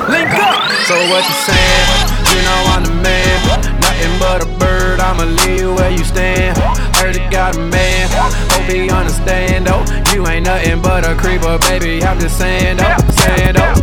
Link 0.08 0.32
up. 0.32 0.64
So 0.88 0.96
what 1.12 1.20
you 1.28 1.36
saying? 1.44 1.84
You 2.32 2.40
know 2.40 2.72
I'm 2.72 2.84
the 2.88 2.96
man. 3.04 3.36
Nothing 3.84 4.16
but 4.18 4.40
a 4.40 4.48
bird. 4.58 5.00
I'ma 5.00 5.24
leave 5.44 5.60
you 5.60 5.74
where 5.74 5.90
you 5.90 6.04
stand. 6.04 6.56
Heard 6.96 7.16
it 7.16 7.30
got 7.30 7.54
a 7.56 7.60
man. 7.68 8.08
Hope 8.48 8.64
he 8.64 8.88
understand 8.88 9.66
though. 9.66 9.84
You 10.14 10.26
ain't 10.26 10.46
nothing 10.46 10.80
but 10.80 11.04
a 11.04 11.14
creeper, 11.16 11.58
baby. 11.68 12.02
I'm 12.02 12.18
just 12.18 12.38
saying 12.38 12.78
though. 12.78 12.96
Saying 13.12 13.60
though. 13.60 13.76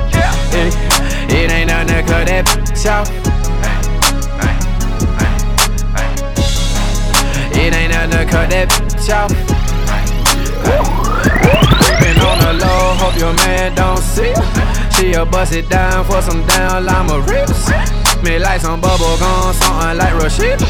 It, 0.58 0.74
it 1.30 1.52
ain't 1.52 1.70
nothing 1.70 1.90
to 1.90 2.02
cut 2.02 2.26
that 2.26 2.48
bitch 2.48 2.90
cut 8.26 8.50
that 8.50 8.70
bitch 8.70 9.10
out. 9.10 9.30
Been 12.00 12.18
on 12.20 12.38
the 12.40 12.54
low, 12.66 12.96
hope 13.00 13.18
your 13.20 13.34
man 13.46 13.76
don't 13.76 14.00
see. 14.00 14.34
She'll 14.96 15.26
bust 15.26 15.54
it 15.54 15.70
down 15.70 16.06
for 16.06 16.22
some 16.22 16.46
down 16.48 16.86
llama 16.86 17.20
rips. 17.22 17.70
Me 18.24 18.40
like 18.40 18.62
some 18.62 18.80
bubble 18.80 19.18
gum, 19.18 19.54
something 19.54 19.98
like 19.98 20.14
Rashida. 20.16 20.64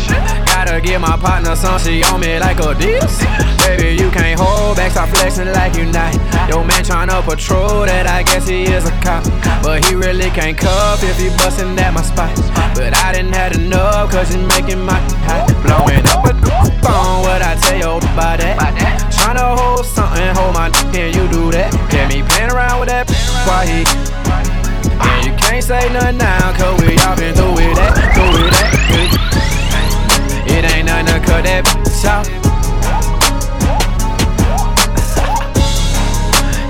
Gotta 0.48 0.82
give 0.82 1.00
my 1.02 1.16
partner 1.18 1.56
some, 1.56 1.80
she 1.80 2.04
on 2.04 2.20
me 2.22 2.40
like 2.40 2.58
a 2.58 2.74
Adidas. 2.74 3.22
Baby, 3.60 4.02
you 4.02 4.10
can't 4.10 4.40
hold 4.40 4.78
back, 4.78 4.92
stop 4.92 5.10
flexing 5.10 5.52
like 5.54 5.76
you 5.76 5.86
not. 5.86 6.14
Yo, 6.50 6.64
man 6.64 6.84
tryna 6.84 7.22
patrol 7.24 7.86
that, 7.86 8.08
I 8.08 8.24
guess 8.24 8.48
he 8.48 8.64
is 8.64 8.86
a 8.88 8.92
cop. 9.02 9.24
But 9.62 9.86
he 9.86 9.94
really 9.94 10.30
can't 10.32 10.58
cuff 10.58 11.04
if 11.04 11.18
he 11.20 11.30
bustin' 11.38 11.78
at 11.78 11.94
my 11.94 12.02
spot. 12.02 12.36
But 12.74 12.98
I 12.98 13.14
didn't 13.14 13.34
have 13.34 13.54
enough, 13.54 14.10
cause 14.10 14.34
he 14.34 14.42
making 14.48 14.84
my 14.84 14.98
hot. 15.30 15.46
Blowing 15.62 16.06
up 16.08 16.23
a 16.62 16.70
phone, 16.86 17.22
what 17.26 17.42
I 17.42 17.56
tell 17.62 17.78
you 17.78 17.98
about 17.98 18.40
that? 18.40 18.58
Tryna 19.12 19.58
hold 19.58 19.86
something, 19.86 20.36
hold 20.36 20.54
my 20.54 20.70
can 20.92 21.14
you 21.14 21.28
do 21.30 21.52
that? 21.52 21.74
Get 21.90 22.08
me 22.10 22.22
playing 22.22 22.52
around 22.52 22.80
with 22.80 22.90
that 22.90 23.10
why 23.48 23.66
he 23.66 23.84
and 25.04 25.26
you 25.26 25.34
can't 25.36 25.64
say 25.64 25.92
nothing 25.92 26.18
now, 26.18 26.54
cause 26.56 26.80
we 26.82 26.98
all 27.00 27.16
been 27.16 27.34
through 27.36 27.54
with 27.54 27.76
that, 27.78 27.94
through 28.14 28.44
with 28.44 28.54
that. 28.54 28.74
It 30.48 30.64
ain't 30.72 30.86
nothing 30.86 31.08
to 31.08 31.20
cut 31.26 31.44
that 31.44 31.66
bitch 31.66 32.06
out. 32.06 32.28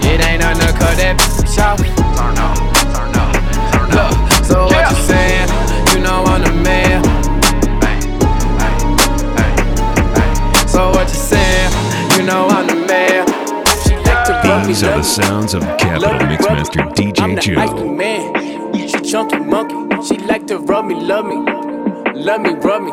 It 0.03 0.21
ain't 0.23 0.41
nothing 0.41 0.67
to 0.67 0.73
cut 0.73 0.97
that 0.97 1.17
bitch 1.19 1.57
out. 1.59 1.77
Turn 1.77 2.37
up, 2.37 2.62
These 14.73 14.83
are 14.85 14.97
the 14.97 15.03
sounds 15.03 15.53
of 15.53 15.61
Capital 15.77 16.09
Mixmaster 16.25 16.81
I'm 17.21 17.35
DJ 17.35 17.45
the 17.45 17.61
ice 17.61 17.69
Joe. 17.69 17.93
man. 17.93 18.87
She 18.89 19.11
chunky 19.11 19.37
monkey. 19.37 20.03
She 20.03 20.17
like 20.25 20.47
to 20.47 20.57
rub 20.57 20.85
me, 20.85 20.95
love 20.95 21.25
me, 21.27 21.35
love 22.15 22.41
me, 22.41 22.53
rub 22.53 22.81
me. 22.81 22.91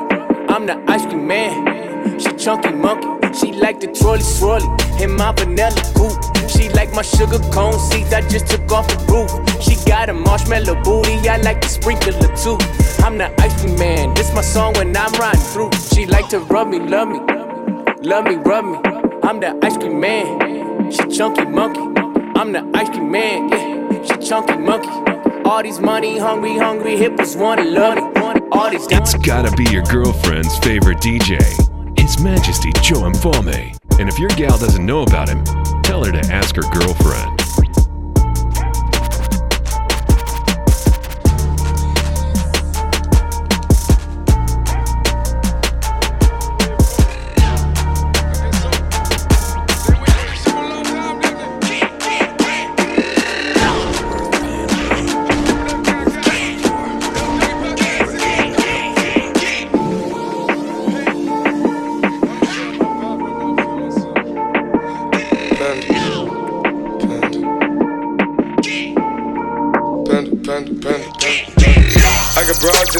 I'm 0.50 0.66
the 0.66 0.76
ice 0.86 1.06
cream 1.06 1.26
man. 1.26 2.20
She 2.20 2.32
chunky 2.34 2.72
monkey. 2.72 3.32
She 3.32 3.52
like 3.54 3.80
the 3.80 3.86
trolley 3.86 4.20
swirly 4.20 4.68
in 5.00 5.16
my 5.16 5.32
vanilla 5.32 5.72
coupe. 5.96 6.20
She 6.50 6.68
like 6.68 6.92
my 6.92 7.00
sugar 7.00 7.38
cone 7.50 7.78
seeds. 7.78 8.12
I 8.12 8.28
just 8.28 8.48
took 8.48 8.70
off 8.70 8.86
the 8.86 8.98
roof. 9.10 9.30
She 9.62 9.76
got 9.88 10.10
a 10.10 10.12
marshmallow 10.12 10.82
booty. 10.82 11.26
I 11.30 11.38
like 11.38 11.62
the 11.62 11.68
sprinkler 11.68 12.12
too. 12.36 12.58
I'm 13.02 13.16
the 13.16 13.32
ice 13.40 13.58
cream 13.58 13.78
man. 13.78 14.12
This 14.12 14.34
my 14.34 14.42
song 14.42 14.74
when 14.74 14.94
I'm 14.94 15.14
riding 15.14 15.40
through. 15.40 15.70
She 15.94 16.04
like 16.04 16.28
to 16.28 16.40
rub 16.40 16.68
me, 16.68 16.78
love 16.78 17.08
me, 17.08 17.20
love 18.02 18.24
me, 18.26 18.34
rub 18.34 18.66
me. 18.66 18.78
I'm 19.22 19.40
the 19.40 19.58
ice 19.64 19.78
cream 19.78 19.98
man. 19.98 20.59
She 20.90 21.06
chunky 21.06 21.44
monkey. 21.44 21.80
I'm 22.34 22.50
the 22.50 22.68
ice 22.74 22.88
cream 22.88 23.12
man. 23.12 23.48
Yeah, 23.48 24.02
she 24.02 24.28
chunky 24.28 24.56
monkey. 24.56 24.88
All 25.44 25.62
these 25.62 25.78
money 25.78 26.18
hungry, 26.18 26.56
hungry 26.56 26.96
hippos 26.96 27.36
wanna 27.36 27.64
love 27.64 27.96
me. 27.96 28.40
All 28.50 28.70
these 28.70 28.88
It's 28.90 29.14
gotta 29.14 29.54
be 29.56 29.64
your 29.70 29.84
girlfriend's 29.84 30.58
favorite 30.58 30.98
DJ. 30.98 31.38
His 31.96 32.18
Majesty 32.20 32.72
Joe 32.82 33.02
Mfalme. 33.02 33.76
And 34.00 34.08
if 34.08 34.18
your 34.18 34.30
gal 34.30 34.58
doesn't 34.58 34.84
know 34.84 35.02
about 35.02 35.28
him, 35.28 35.44
tell 35.82 36.04
her 36.04 36.10
to 36.10 36.32
ask 36.32 36.56
her 36.56 36.62
girlfriend. 36.62 37.39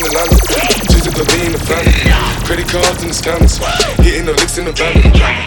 In 0.01 0.07
Atlanta, 0.07 0.37
just 0.89 1.05
to 1.05 1.25
lean 1.37 1.53
the 1.53 1.61
family. 1.61 1.93
Credit 2.49 2.67
cards 2.67 3.03
in 3.05 3.09
the 3.13 3.15
scammers, 3.15 3.61
hitting 4.01 4.25
the 4.25 4.33
licks 4.33 4.57
in 4.57 4.65
the 4.65 4.73
van. 4.73 4.97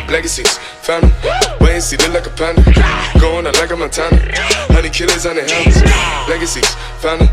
Legacies, 0.08 0.58
family, 0.86 1.12
wait 1.60 1.82
and 1.82 1.84
see, 1.84 1.98
look 1.98 2.14
like 2.14 2.28
a 2.28 2.34
panda. 2.38 2.62
Going 3.20 3.48
out 3.48 3.58
like 3.58 3.72
a 3.72 3.76
Montana, 3.76 4.16
honey 4.70 4.90
killers 4.90 5.26
on 5.26 5.36
the 5.36 5.44
helmets. 5.44 5.82
Legacies, 6.30 6.70
family, 7.02 7.28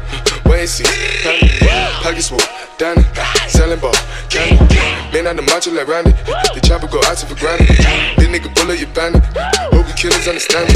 wait 0.48 0.64
and 0.64 0.68
see, 0.68 0.88
family. 1.20 1.52
Pockets 2.00 2.28
full, 2.32 2.40
Danny, 2.78 3.04
selling 3.48 3.78
ball, 3.78 3.94
candy. 4.32 4.80
Man 5.12 5.26
on 5.26 5.36
the 5.36 5.42
macho 5.42 5.70
like 5.70 5.86
Randy, 5.86 6.12
the 6.56 6.60
chopper 6.64 6.88
go 6.88 6.98
out 7.04 7.18
to 7.18 7.26
for 7.26 7.36
granted. 7.36 7.68
This 8.16 8.28
nigga 8.32 8.48
bullet, 8.56 8.80
you 8.80 8.86
bandit. 8.96 9.22
Hope 9.70 9.86
you 9.86 9.94
killers 9.94 10.26
understand 10.26 10.72
me. 10.72 10.74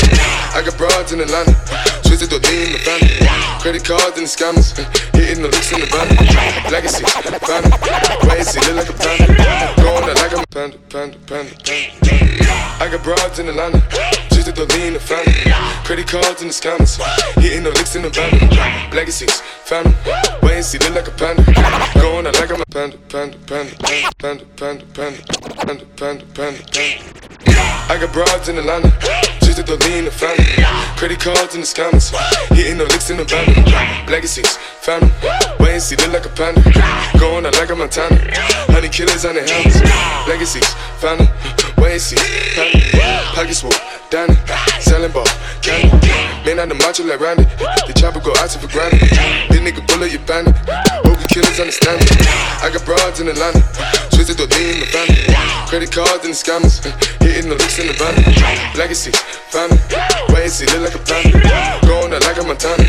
I 0.52 0.60
got 0.60 0.76
broads 0.76 1.12
in 1.12 1.18
the 1.18 1.24
Atlanta, 1.24 1.56
twisted 2.16 2.30
the 2.30 2.48
lean 2.48 2.62
uh, 2.62 2.66
in 2.66 2.72
the 2.72 2.78
family. 2.78 3.10
Credit 3.58 3.84
cards 3.84 4.16
and 4.18 4.26
the 4.26 4.30
scammers, 4.30 4.70
hitting 5.18 5.42
the 5.42 5.50
licks 5.50 5.72
in 5.72 5.80
the 5.80 5.86
van. 5.90 6.06
Legacy, 6.70 7.02
family, 7.42 7.74
wait 8.28 8.38
and 8.38 8.46
see, 8.46 8.60
look 8.70 8.86
like 8.86 8.90
a 8.90 8.96
panda. 9.02 9.26
Going 9.82 10.06
out 10.06 10.16
like 10.22 10.32
a 10.32 10.46
panda, 10.46 10.78
panda, 10.90 11.18
panda, 11.26 11.54
panda. 11.58 12.14
I 12.78 12.88
got 12.90 13.02
broads 13.02 13.38
in 13.38 13.48
Atlanta, 13.48 13.82
twisted 14.30 14.54
the 14.54 14.66
lean 14.76 14.94
the 14.94 15.00
family. 15.00 15.34
Credit 15.82 16.06
cards 16.06 16.40
and 16.42 16.50
the 16.50 16.54
scammers, 16.54 17.02
hitting 17.42 17.64
the 17.64 17.70
licks 17.70 17.96
in 17.96 18.02
the 18.02 18.10
van. 18.10 18.30
Legacies, 18.94 19.40
family, 19.66 19.94
wait 20.42 20.62
and 20.62 20.64
see, 20.64 20.78
look 20.78 20.94
like 20.94 21.08
a 21.08 21.14
panda. 21.18 21.42
Going 21.98 22.26
out 22.26 22.38
like 22.38 22.50
I'm 22.50 22.60
a 22.60 22.66
panda, 22.66 22.96
panda, 23.10 23.38
panda, 23.46 23.74
panda, 23.74 24.14
panda, 24.18 24.44
panda, 24.54 24.86
panda, 24.94 25.22
panda, 25.66 25.84
panda, 25.96 26.24
panda. 26.34 27.33
I 27.86 27.98
got 28.00 28.12
broads 28.12 28.48
in 28.48 28.58
Atlanta, 28.58 28.90
just 29.40 29.58
lean 29.68 29.98
in 29.98 30.04
the 30.06 30.10
family. 30.10 30.44
Credit 30.96 31.20
cards 31.20 31.54
and 31.54 31.62
the 31.62 31.68
scammers, 31.68 32.10
hitting 32.48 32.78
the 32.78 32.84
licks 32.84 33.10
in 33.10 33.18
the 33.18 33.24
van. 33.24 33.44
Legacies, 34.06 34.56
family, 34.80 35.12
wait 35.60 35.74
and 35.74 35.82
see, 35.82 35.96
look 35.96 36.12
like 36.12 36.26
a 36.26 36.30
panda. 36.30 36.62
Going 37.18 37.44
out 37.46 37.54
like 37.54 37.70
a 37.70 37.76
Montana, 37.76 38.16
honey 38.72 38.88
killers 38.88 39.24
on 39.24 39.34
the 39.34 39.42
helmets. 39.42 39.80
Legacies, 40.28 40.68
family, 40.98 41.28
see, 41.98 42.16
family. 42.54 42.82
Pockets 43.34 43.60
full, 43.60 43.72
Danny, 44.10 44.34
selling 44.80 45.12
ball, 45.12 45.26
candy. 45.62 46.10
Man 46.46 46.58
on 46.58 46.68
the 46.68 46.74
macho 46.74 47.04
like 47.04 47.20
Randy, 47.20 47.44
the 47.86 47.94
chopper 47.96 48.20
go 48.20 48.32
out 48.38 48.50
to 48.50 48.58
for 48.58 48.70
granted. 48.70 49.00
This 49.50 49.60
nigga 49.60 49.86
bullet, 49.86 50.12
you 50.12 50.18
bandit. 50.20 50.54
You 51.04 51.28
killers 51.30 51.58
understand 51.58 51.98
me. 51.98 52.06
I 52.62 52.70
got 52.70 52.84
broads 52.84 53.20
in 53.20 53.28
Atlanta, 53.28 53.58
twisted 54.12 54.38
the 54.38 54.46
lean 54.54 54.76
in 54.76 54.80
the 54.80 54.88
family. 54.92 55.24
Credit 55.66 55.90
cards 55.90 56.22
and 56.22 56.34
the 56.34 56.38
scammers, 56.38 56.78
hitting 57.18 57.50
the 57.50 57.56
licks 57.56 57.78
in 57.78 57.88
the 57.88 57.96
van. 57.98 58.14
Legacy, 58.78 59.10
family, 59.50 59.78
wait 60.30 60.46
and 60.46 60.52
see, 60.52 60.66
look 60.70 60.86
like 60.86 60.94
a 60.94 61.02
panda. 61.02 61.42
Going 61.86 62.12
out 62.14 62.22
like 62.22 62.38
a 62.38 62.44
Montana, 62.44 62.84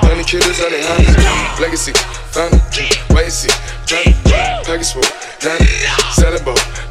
honey 0.00 0.24
killers 0.24 0.60
on 0.64 0.72
the 0.72 0.80
hands. 0.80 1.60
Legacy, 1.60 1.92
family, 2.32 2.60
wait 3.12 3.28
and 3.28 3.34
see, 3.34 3.52
family. 3.90 4.14
Package 4.64 4.92
full, 4.92 5.02
Danny, 5.40 5.66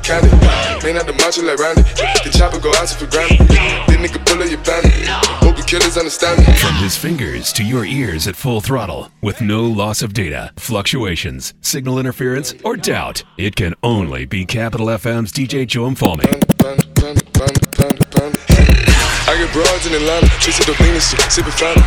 candy. 0.04 0.30
Man 0.84 0.98
on 0.98 1.06
the 1.06 1.14
macho 1.14 1.44
like 1.44 1.60
Randy, 1.60 1.84
the 2.24 2.32
chopper 2.36 2.60
go 2.60 2.72
out 2.76 2.88
to 2.88 2.96
for 2.96 3.10
granted. 3.10 3.48
This 3.48 3.98
nigga 3.98 4.26
bullet, 4.26 4.52
you 4.52 4.58
bandit. 4.58 4.92
Hope 5.40 5.56
killers 5.66 5.98
understand 5.98 6.40
me. 6.40 6.54
From 6.56 6.76
his 6.76 6.98
fingers 6.98 7.54
to 7.54 7.64
your 7.64 7.86
ears 7.86 8.28
at 8.28 8.36
full 8.36 8.60
throttle, 8.60 9.12
with 9.22 9.40
no 9.40 9.64
loss 9.64 10.02
of 10.02 10.14
data, 10.14 10.52
fluctuations, 10.58 11.54
signal 11.62 12.00
interference, 12.00 12.54
or 12.64 12.76
doubt, 12.76 13.24
it 13.38 13.56
can 13.56 13.76
only 13.84 14.26
be 14.26 14.46
Capital 14.46 14.88
FM's 14.88 15.32
DJ 15.32 15.68
Joe 15.68 15.90
Mfalme. 15.90 16.26
I 19.40 19.48
broads 19.56 19.88
in 19.88 19.96
Atlanta, 19.96 20.28
twisted 20.44 20.68
the 20.68 20.76
lean 20.84 21.00
shit, 21.00 21.16
sippin' 21.32 21.56
fountain. 21.56 21.80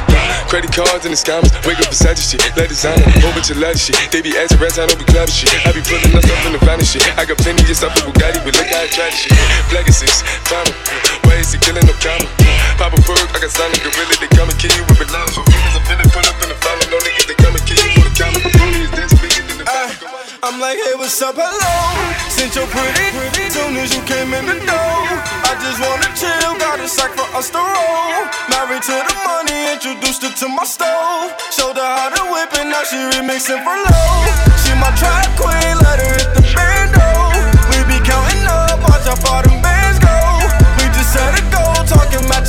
Credit 0.49 0.73
cards 0.73 1.05
and 1.05 1.13
the 1.13 1.21
scammers, 1.21 1.53
wake 1.69 1.77
up 1.85 1.93
beside 1.93 2.17
shit, 2.17 2.41
let 2.57 2.73
designer, 2.73 3.05
whole 3.21 3.29
bunch 3.37 3.53
of 3.53 3.61
ladder 3.61 3.77
shit. 3.77 3.93
They 4.09 4.25
be 4.25 4.33
asking 4.33 4.57
rats, 4.57 4.81
I 4.81 4.89
don't 4.89 4.97
be 4.97 5.05
clapping 5.05 5.37
shit. 5.37 5.53
I 5.69 5.77
be 5.77 5.85
putting 5.85 6.17
us 6.17 6.25
up 6.25 6.41
in 6.49 6.57
the 6.57 6.63
vanity 6.65 6.97
shit. 6.97 7.05
I 7.21 7.29
got 7.29 7.37
plenty 7.37 7.61
of 7.61 7.77
stuff 7.77 7.93
with 7.93 8.09
Bugatti, 8.09 8.41
but 8.41 8.57
look 8.57 8.73
how 8.73 8.81
I 8.81 8.89
try 8.89 9.13
this 9.13 9.29
shit. 9.29 9.37
Legacies, 9.69 10.25
family, 10.49 10.73
ways 11.29 11.53
to 11.53 11.61
killing 11.61 11.85
no 11.85 11.93
comma. 12.01 12.25
Pop 12.81 12.97
a 12.97 12.99
perk, 13.05 13.29
I 13.37 13.45
got 13.45 13.53
signed 13.53 13.77
gorilla, 13.85 14.17
they 14.17 14.33
come 14.33 14.49
and 14.49 14.57
kill 14.57 14.73
you 14.73 14.85
with. 14.89 15.13
So 15.13 15.45
feelings, 15.45 15.77
I'm 15.77 15.85
feeling, 15.85 16.09
pull 16.09 16.25
up 16.25 16.41
in 16.41 16.49
the 16.49 16.57
follow, 16.57 16.85
no 16.89 16.97
niggas, 17.05 17.29
they 17.29 17.37
come 17.37 17.53
and 17.53 17.65
kill 17.69 17.77
you 17.77 18.01
with 18.01 18.09
a 18.09 18.15
comma. 18.17 18.62
I'm 20.43 20.59
like, 20.59 20.75
hey, 20.75 20.99
what's 20.99 21.23
up, 21.23 21.39
hello? 21.39 21.71
Since 22.27 22.59
you're 22.59 22.67
pretty, 22.67 23.15
pretty, 23.15 23.47
soon 23.47 23.79
as 23.79 23.95
you 23.95 24.03
came 24.11 24.35
in 24.35 24.43
the 24.43 24.59
door, 24.67 24.99
I 25.47 25.55
just 25.63 25.79
wanna 25.79 26.11
chill, 26.19 26.59
got 26.59 26.83
a 26.83 26.91
sack 26.91 27.15
for 27.15 27.23
us 27.39 27.47
to 27.55 27.63
roll. 27.63 28.27
Married 28.51 28.83
to 28.91 28.97
the 29.07 29.15
money, 29.23 29.71
introduced 29.71 30.27
her 30.27 30.35
to 30.35 30.47
my 30.51 30.67
stove. 30.67 31.31
Showed 31.55 31.79
her 31.79 31.87
how 31.87 32.11
to 32.11 32.23
whip 32.35 32.51
it, 32.59 32.67
now 32.67 32.83
she 32.83 32.99
remixing 33.15 33.63
for 33.63 33.71
low. 33.87 34.19
She 34.67 34.75
my 34.83 34.91
track 34.99 35.31
queen, 35.39 35.79
let 35.79 36.03
her 36.03 36.11
hit 36.11 36.35
the 36.35 36.43
bando. 36.51 37.07
We 37.71 37.79
be 37.87 38.03
counting 38.03 38.43
up, 38.43 38.83
watch 38.83 39.07
how 39.07 39.15
far 39.23 39.47
them 39.47 39.63
bands 39.63 40.03
go. 40.03 40.11
We 40.83 40.91
just 40.91 41.15
set 41.15 41.39
a 41.39 41.43
goal, 41.55 41.87
talking 41.87 42.27
matching 42.27 42.42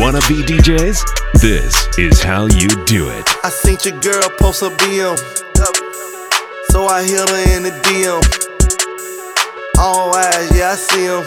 Wanna 0.00 0.20
be 0.28 0.42
DJs? 0.42 1.04
This 1.40 1.88
is 1.98 2.22
how 2.22 2.46
you 2.46 2.68
do 2.86 3.08
it. 3.08 3.28
I 3.44 3.50
seen 3.50 3.78
your 3.84 4.00
girl 4.00 4.30
post 4.38 4.62
a 4.62 4.70
BM. 4.70 5.18
So 6.70 6.86
I 6.86 7.02
hit 7.02 7.28
her 7.28 7.56
in 7.56 7.64
the 7.64 7.72
DM. 7.82 8.22
All 9.76 10.14
eyes, 10.14 10.56
yeah, 10.56 10.70
I 10.70 10.76
see 10.76 11.04
him. 11.04 11.24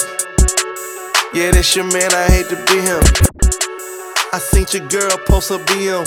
Yeah, 1.33 1.51
that's 1.51 1.75
your 1.75 1.85
man, 1.85 2.13
I 2.13 2.25
hate 2.31 2.47
to 2.47 2.55
be 2.55 2.79
him. 2.81 3.03
I 4.33 4.39
seen 4.39 4.65
your 4.71 4.87
girl 4.87 5.17
post 5.27 5.51
a 5.51 5.57
BM. 5.57 6.05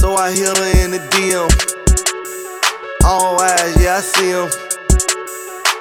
So 0.00 0.16
I 0.16 0.32
hit 0.32 0.56
her 0.56 0.84
in 0.84 0.92
the 0.92 0.98
DM. 1.12 1.48
All 3.04 3.38
eyes, 3.38 3.76
yeah, 3.82 3.96
I 3.96 4.00
see 4.00 4.30
him. 4.30 4.48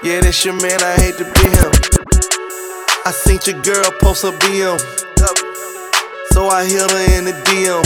Yeah, 0.03 0.19
that's 0.19 0.43
your 0.43 0.55
man, 0.55 0.83
I 0.83 0.93
hate 0.99 1.17
to 1.17 1.23
be 1.23 1.49
him. 1.55 1.71
I 3.05 3.11
seen 3.11 3.39
your 3.45 3.61
girl 3.63 3.91
post 3.99 4.25
a 4.25 4.31
BM. 4.31 5.00
So 6.33 6.49
I 6.49 6.65
hit 6.65 6.89
her 6.89 7.17
in 7.17 7.25
the 7.25 7.35
DM. 7.45 7.85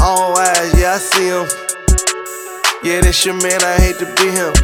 All 0.00 0.38
eyes, 0.38 0.70
yeah, 0.78 0.94
I 0.94 0.98
see 0.98 1.26
him. 1.26 1.46
Yeah, 2.84 3.00
that's 3.00 3.24
your 3.24 3.34
man, 3.42 3.62
I 3.62 3.74
hate 3.82 3.98
to 3.98 4.06
be 4.14 4.30
him. 4.30 4.54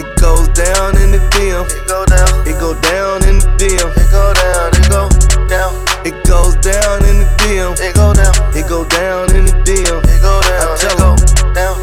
It 0.00 0.08
goes 0.16 0.48
down 0.56 0.96
in 0.96 1.12
the 1.12 1.20
DM. 1.36 1.68
It 1.68 1.86
go 1.88 2.06
down. 2.06 2.48
It 2.48 2.56
go 2.58 2.72
down 2.80 3.24
in 3.28 3.38
the 3.40 3.48
DM. 3.60 3.92
It 3.92 4.08
go 4.08 4.32
down. 4.32 4.72
It 4.72 4.88
go 4.88 5.08
down. 5.48 5.72
It 6.06 6.16
goes 6.24 6.56
down 6.56 7.04
in 7.04 7.20
the 7.20 7.28
DM. 7.44 7.76
It 7.80 7.94
go 7.94 8.14
down. 8.14 8.32
It 8.56 8.68
go 8.68 8.84
down 8.88 9.34
in 9.36 9.44
the 9.44 9.52
DM. 9.68 10.00
It 10.08 10.20
go 10.22 10.40
down. 10.40 10.68
I 10.68 10.76
tell 10.80 10.96
her 10.96 11.52
down. 11.52 11.76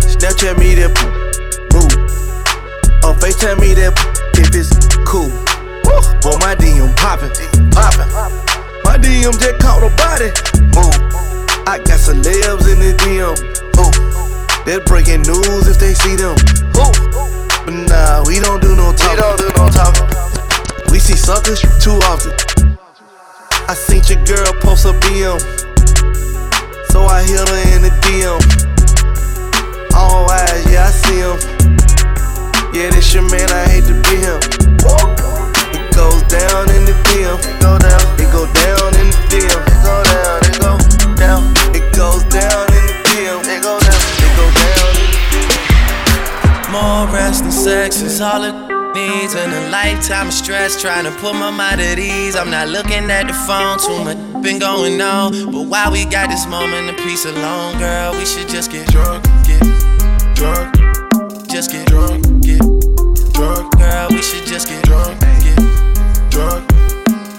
Snapchat 0.00 0.56
me 0.56 0.74
that 0.76 0.92
move. 1.72 1.92
Or 3.04 3.12
FaceTime 3.20 3.60
me 3.60 3.74
that 3.74 3.92
if 4.36 4.54
it's 4.54 4.72
cool. 5.04 5.53
Boy, 6.24 6.38
my 6.40 6.54
DM 6.54 6.88
poppin', 6.96 7.28
poppin'. 7.68 8.08
My 8.80 8.96
DM 8.96 9.36
just 9.36 9.60
caught 9.60 9.84
a 9.84 9.92
body. 10.00 10.32
Move. 10.72 10.96
I 11.68 11.76
got 11.84 12.00
celebs 12.00 12.64
in 12.64 12.80
the 12.80 12.96
DM. 13.04 13.36
Ooh. 13.76 13.92
They're 14.64 14.80
breaking 14.80 15.20
news 15.28 15.68
if 15.68 15.76
they 15.76 15.92
see 15.92 16.16
them. 16.16 16.32
Ooh. 16.80 16.88
But 17.68 17.76
nah, 17.92 18.24
we 18.24 18.40
don't 18.40 18.62
do 18.62 18.74
no 18.74 18.96
talking. 18.96 19.16
We 19.16 19.20
don't 19.20 19.36
do 19.36 19.48
no 19.52 19.68
talking. 19.68 20.08
We 20.90 20.98
see 20.98 21.12
suckers 21.12 21.60
too 21.84 22.00
often. 22.08 22.32
I 23.68 23.74
seen 23.74 24.00
your 24.08 24.24
girl 24.24 24.48
post 24.64 24.86
a 24.86 24.96
BM. 25.04 25.36
So 26.88 27.04
I 27.04 27.20
hit 27.20 27.36
her 27.36 27.76
in 27.76 27.82
the 27.84 27.92
DM. 28.00 28.40
All 29.92 30.30
eyes, 30.30 30.72
yeah, 30.72 30.88
I 30.88 30.90
see 30.90 31.20
him. 31.20 31.36
Yeah, 32.72 32.88
this 32.96 33.12
your 33.12 33.28
man, 33.28 33.52
I 33.52 33.68
hate 33.68 33.84
to 33.84 33.94
be 34.08 34.24
him. 34.24 35.33
It 35.94 35.98
goes 35.98 36.22
down 36.22 36.66
in 36.74 36.84
the 36.86 36.92
DM. 37.06 37.38
It 37.38 37.62
go 37.62 37.78
down. 37.78 38.02
It 38.18 38.26
go 38.34 38.50
down 38.50 38.90
in 38.98 39.14
the 39.14 39.18
DM. 39.30 39.62
It 39.62 39.78
go 39.86 40.02
down. 40.02 40.42
It 40.42 40.58
go 40.58 40.74
down. 41.14 41.54
It 41.70 41.86
goes 41.94 42.24
down 42.34 42.66
in 42.74 42.82
the 42.90 42.98
DM. 43.14 43.38
It 43.46 43.62
go 43.62 43.78
down. 43.78 44.02
It 44.18 44.32
go 44.34 44.46
down 44.58 44.90
in 44.98 45.14
the 45.30 46.72
More 46.72 47.06
rest 47.14 47.44
and 47.44 47.52
sex 47.54 48.02
is 48.02 48.20
all 48.20 48.42
it 48.42 48.56
needs. 48.96 49.36
And 49.36 49.52
a 49.52 49.70
lifetime 49.70 50.26
of 50.26 50.34
stress 50.34 50.82
trying 50.82 51.04
to 51.04 51.12
put 51.12 51.34
my 51.34 51.52
mind 51.52 51.80
at 51.80 52.00
ease. 52.00 52.34
I'm 52.34 52.50
not 52.50 52.66
looking 52.66 53.08
at 53.08 53.28
the 53.28 53.34
phone, 53.46 53.78
too 53.78 54.02
much 54.02 54.42
been 54.42 54.58
going 54.58 55.00
on. 55.00 55.52
But 55.52 55.68
while 55.68 55.92
we 55.92 56.06
got 56.06 56.28
this 56.28 56.44
moment 56.48 56.90
of 56.90 56.96
peace 57.06 57.24
alone, 57.24 57.78
girl, 57.78 58.14
we 58.14 58.26
should 58.26 58.48
just 58.48 58.72
get 58.72 58.88
drunk, 58.88 59.22
get 59.46 59.62
drunk, 60.34 60.74
just 61.46 61.70
get 61.70 61.86
drunk, 61.86 62.20
get 62.42 62.58
drunk. 63.32 63.78
Girl, 63.78 64.08
we 64.10 64.20
should 64.22 64.44
just 64.44 64.66
get 64.66 64.82
drunk, 64.82 65.20
drunk, 66.34 66.68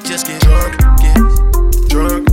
just 0.05 0.26
get 0.26 0.41
drunk, 0.41 0.80
get 1.03 1.19
drunk. 1.89 2.30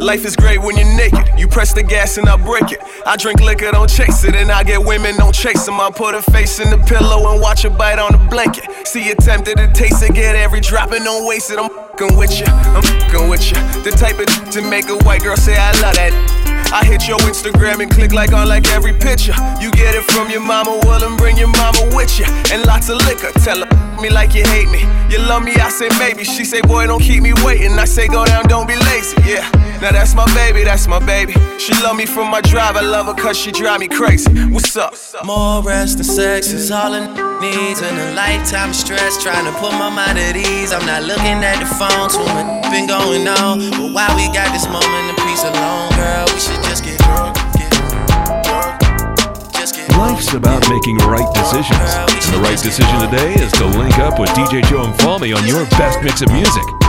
Life 0.00 0.24
is 0.24 0.34
great 0.34 0.60
when 0.60 0.76
you're 0.76 0.96
naked. 0.96 1.24
You 1.38 1.46
press 1.46 1.72
the 1.72 1.84
gas 1.84 2.18
and 2.18 2.28
I 2.28 2.36
break 2.36 2.72
it. 2.72 2.80
I 3.06 3.16
drink 3.16 3.40
liquor, 3.40 3.70
don't 3.70 3.88
chase 3.88 4.24
it. 4.24 4.34
And 4.34 4.50
I 4.50 4.64
get 4.64 4.84
women, 4.84 5.16
don't 5.16 5.32
chase 5.32 5.64
them. 5.64 5.80
I 5.80 5.90
put 5.90 6.16
a 6.16 6.22
face 6.32 6.58
in 6.58 6.68
the 6.68 6.78
pillow 6.78 7.32
and 7.32 7.40
watch 7.40 7.62
her 7.62 7.70
bite 7.70 8.00
on 8.00 8.10
the 8.10 8.18
blanket. 8.28 8.64
See 8.88 9.06
you 9.06 9.14
tempted 9.14 9.56
to 9.56 9.70
taste 9.72 10.02
it, 10.02 10.14
get 10.14 10.34
every 10.34 10.60
drop 10.60 10.90
and 10.90 11.04
don't 11.04 11.28
waste 11.28 11.52
it. 11.52 11.58
I'm 11.60 11.70
fing 11.96 12.18
with 12.18 12.40
you, 12.40 12.46
I'm 12.48 12.82
fing 12.82 13.28
with 13.28 13.46
you. 13.46 13.56
The 13.84 13.92
type 13.92 14.18
of 14.18 14.50
to 14.50 14.62
make 14.68 14.88
a 14.88 14.96
white 15.04 15.22
girl 15.22 15.36
say 15.36 15.56
I 15.56 15.70
love 15.80 15.94
that. 15.94 16.43
I 16.72 16.84
hit 16.84 17.06
your 17.08 17.18
Instagram 17.18 17.80
and 17.80 17.90
click 17.90 18.12
like 18.12 18.32
on 18.32 18.48
like 18.48 18.66
every 18.72 18.92
picture. 18.92 19.34
You 19.60 19.70
get 19.72 19.94
it 19.94 20.04
from 20.04 20.30
your 20.30 20.40
mama, 20.40 20.78
well, 20.84 21.04
and 21.04 21.16
bring 21.16 21.36
your 21.36 21.48
mama 21.48 21.90
with 21.94 22.18
you. 22.18 22.26
And 22.52 22.64
lots 22.66 22.88
of 22.88 22.98
liquor, 23.06 23.30
tell 23.40 23.58
her 23.64 24.00
me 24.00 24.10
like 24.10 24.34
you 24.34 24.44
hate 24.44 24.68
me. 24.70 24.82
You 25.10 25.18
love 25.18 25.42
me, 25.42 25.54
I 25.56 25.68
say 25.68 25.88
maybe. 25.98 26.24
She 26.24 26.44
say, 26.44 26.60
boy, 26.60 26.86
don't 26.86 27.02
keep 27.02 27.22
me 27.22 27.32
waiting. 27.44 27.72
I 27.78 27.84
say, 27.84 28.08
go 28.08 28.24
down, 28.24 28.44
don't 28.44 28.68
be 28.68 28.76
lazy. 28.76 29.16
Yeah, 29.24 29.48
now 29.80 29.92
that's 29.92 30.14
my 30.14 30.26
baby, 30.34 30.64
that's 30.64 30.86
my 30.86 30.98
baby. 30.98 31.34
She 31.58 31.72
love 31.82 31.96
me 31.96 32.06
from 32.06 32.30
my 32.30 32.40
drive, 32.40 32.76
I 32.76 32.82
love 32.82 33.06
her 33.06 33.14
cause 33.14 33.38
she 33.38 33.50
drive 33.52 33.80
me 33.80 33.88
crazy. 33.88 34.30
What's 34.52 34.76
up? 34.76 34.94
More 35.24 35.62
rest 35.62 35.96
and 35.96 36.06
sex 36.06 36.52
is 36.52 36.70
all 36.70 36.92
it 36.94 37.08
needs. 37.40 37.80
And 37.80 37.96
a 37.98 38.14
lifetime 38.14 38.70
of 38.70 38.76
stress 38.76 39.22
trying 39.22 39.44
to 39.46 39.52
put 39.60 39.72
my 39.72 39.90
mind 39.90 40.18
at 40.18 40.36
ease. 40.36 40.72
I'm 40.72 40.84
not 40.86 41.02
looking 41.04 41.42
at 41.42 41.58
the 41.60 41.66
phone, 41.66 42.08
too 42.10 42.24
much 42.34 42.64
been 42.74 42.86
going 42.90 43.26
on. 43.28 43.70
But 43.70 43.94
while 43.94 44.14
we 44.18 44.26
got 44.34 44.50
this 44.52 44.66
moment 44.66 45.14
of 45.14 45.16
peace 45.22 45.44
alone, 45.46 45.94
girl, 45.94 46.26
we 46.34 46.40
should 46.40 46.53
just 46.62 46.84
get 46.84 46.98
drunk, 47.00 47.34
get 47.56 47.70
drunk, 47.72 48.80
just 49.52 49.74
get 49.76 49.90
Life's 49.96 50.34
about 50.34 50.68
making 50.68 50.98
right 50.98 51.28
decisions. 51.34 51.90
And 52.26 52.34
the 52.34 52.40
right 52.42 52.58
decision 52.58 53.00
today 53.10 53.34
is 53.34 53.52
to 53.52 53.66
link 53.66 53.98
up 53.98 54.18
with 54.18 54.30
DJ 54.30 54.62
Joe 54.68 54.86
Mfalme 54.86 55.36
on 55.36 55.46
your 55.46 55.64
best 55.70 56.02
mix 56.02 56.22
of 56.22 56.30
music. 56.30 56.83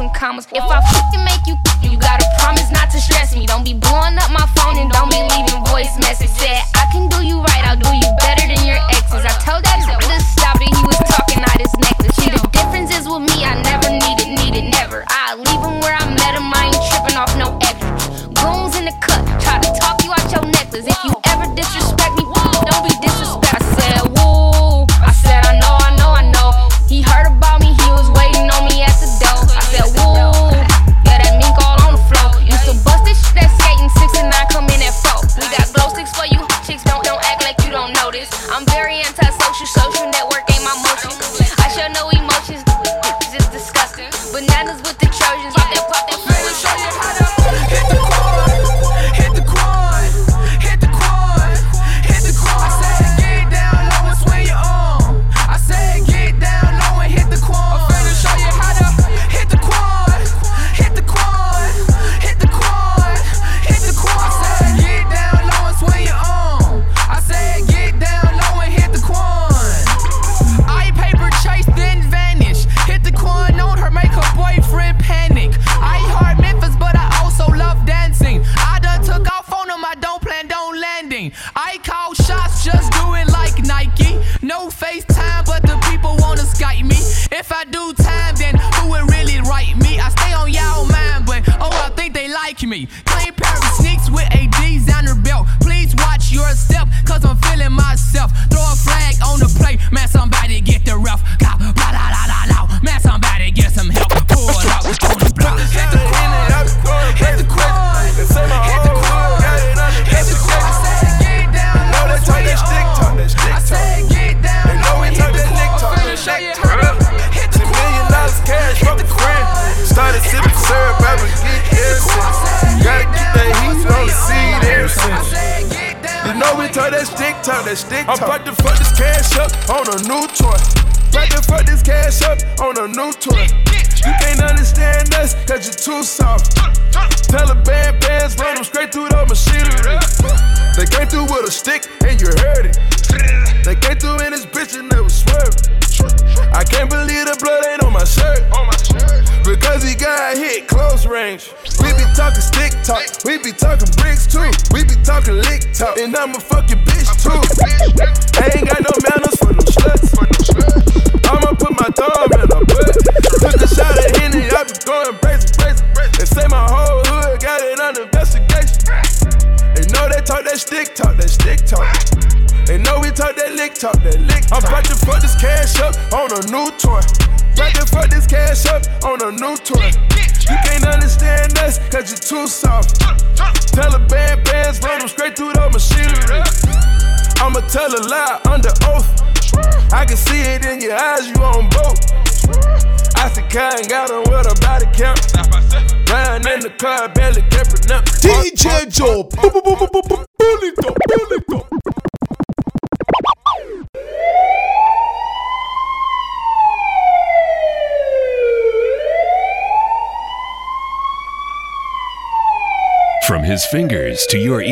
Some 0.00 0.08
commas. 0.16 0.48
If 0.48 0.64
I 0.64 0.80
fucking 0.80 1.24
make 1.28 1.44
you, 1.44 1.60
you 1.84 2.00
gotta 2.00 2.24
promise 2.40 2.72
not 2.72 2.88
to 2.88 2.98
stress 2.98 3.36
me. 3.36 3.44
Don't 3.44 3.64
be 3.68 3.76
blowing 3.76 4.16
up 4.16 4.32
my 4.32 4.48
phone 4.56 4.80
and 4.80 4.88
don't 4.88 5.12
be 5.12 5.20
leaving 5.20 5.60
voice 5.68 5.92
message. 6.00 6.32
Said, 6.40 6.56
I 6.72 6.88
can 6.88 7.04
do 7.12 7.20
you 7.20 7.44
right. 7.44 7.60
I'll 7.68 7.76
do 7.76 7.92
you 7.92 8.08
better 8.24 8.48
than 8.48 8.64
your 8.64 8.80
exes. 8.96 9.28
I 9.28 9.34
told 9.44 9.60
that 9.60 9.76
to 9.84 10.16
stop 10.24 10.56
it. 10.56 10.72
He 10.72 10.82
was 10.88 10.96
talking 11.04 11.44
out 11.44 11.60
his 11.60 11.76
necklace. 11.76 12.16
See, 12.16 12.32
the 12.32 12.40
difference 12.48 12.88
is 12.96 13.04
with 13.04 13.28
me. 13.28 13.44
I 13.44 13.60
never 13.60 13.92
needed, 13.92 14.40
needed, 14.40 14.72
never. 14.72 15.04
I 15.04 15.36
leave 15.36 15.60
him 15.60 15.84
where 15.84 15.92
I 15.92 16.08
met 16.08 16.32
him. 16.32 16.48
I 16.48 16.72
ain't 16.72 16.79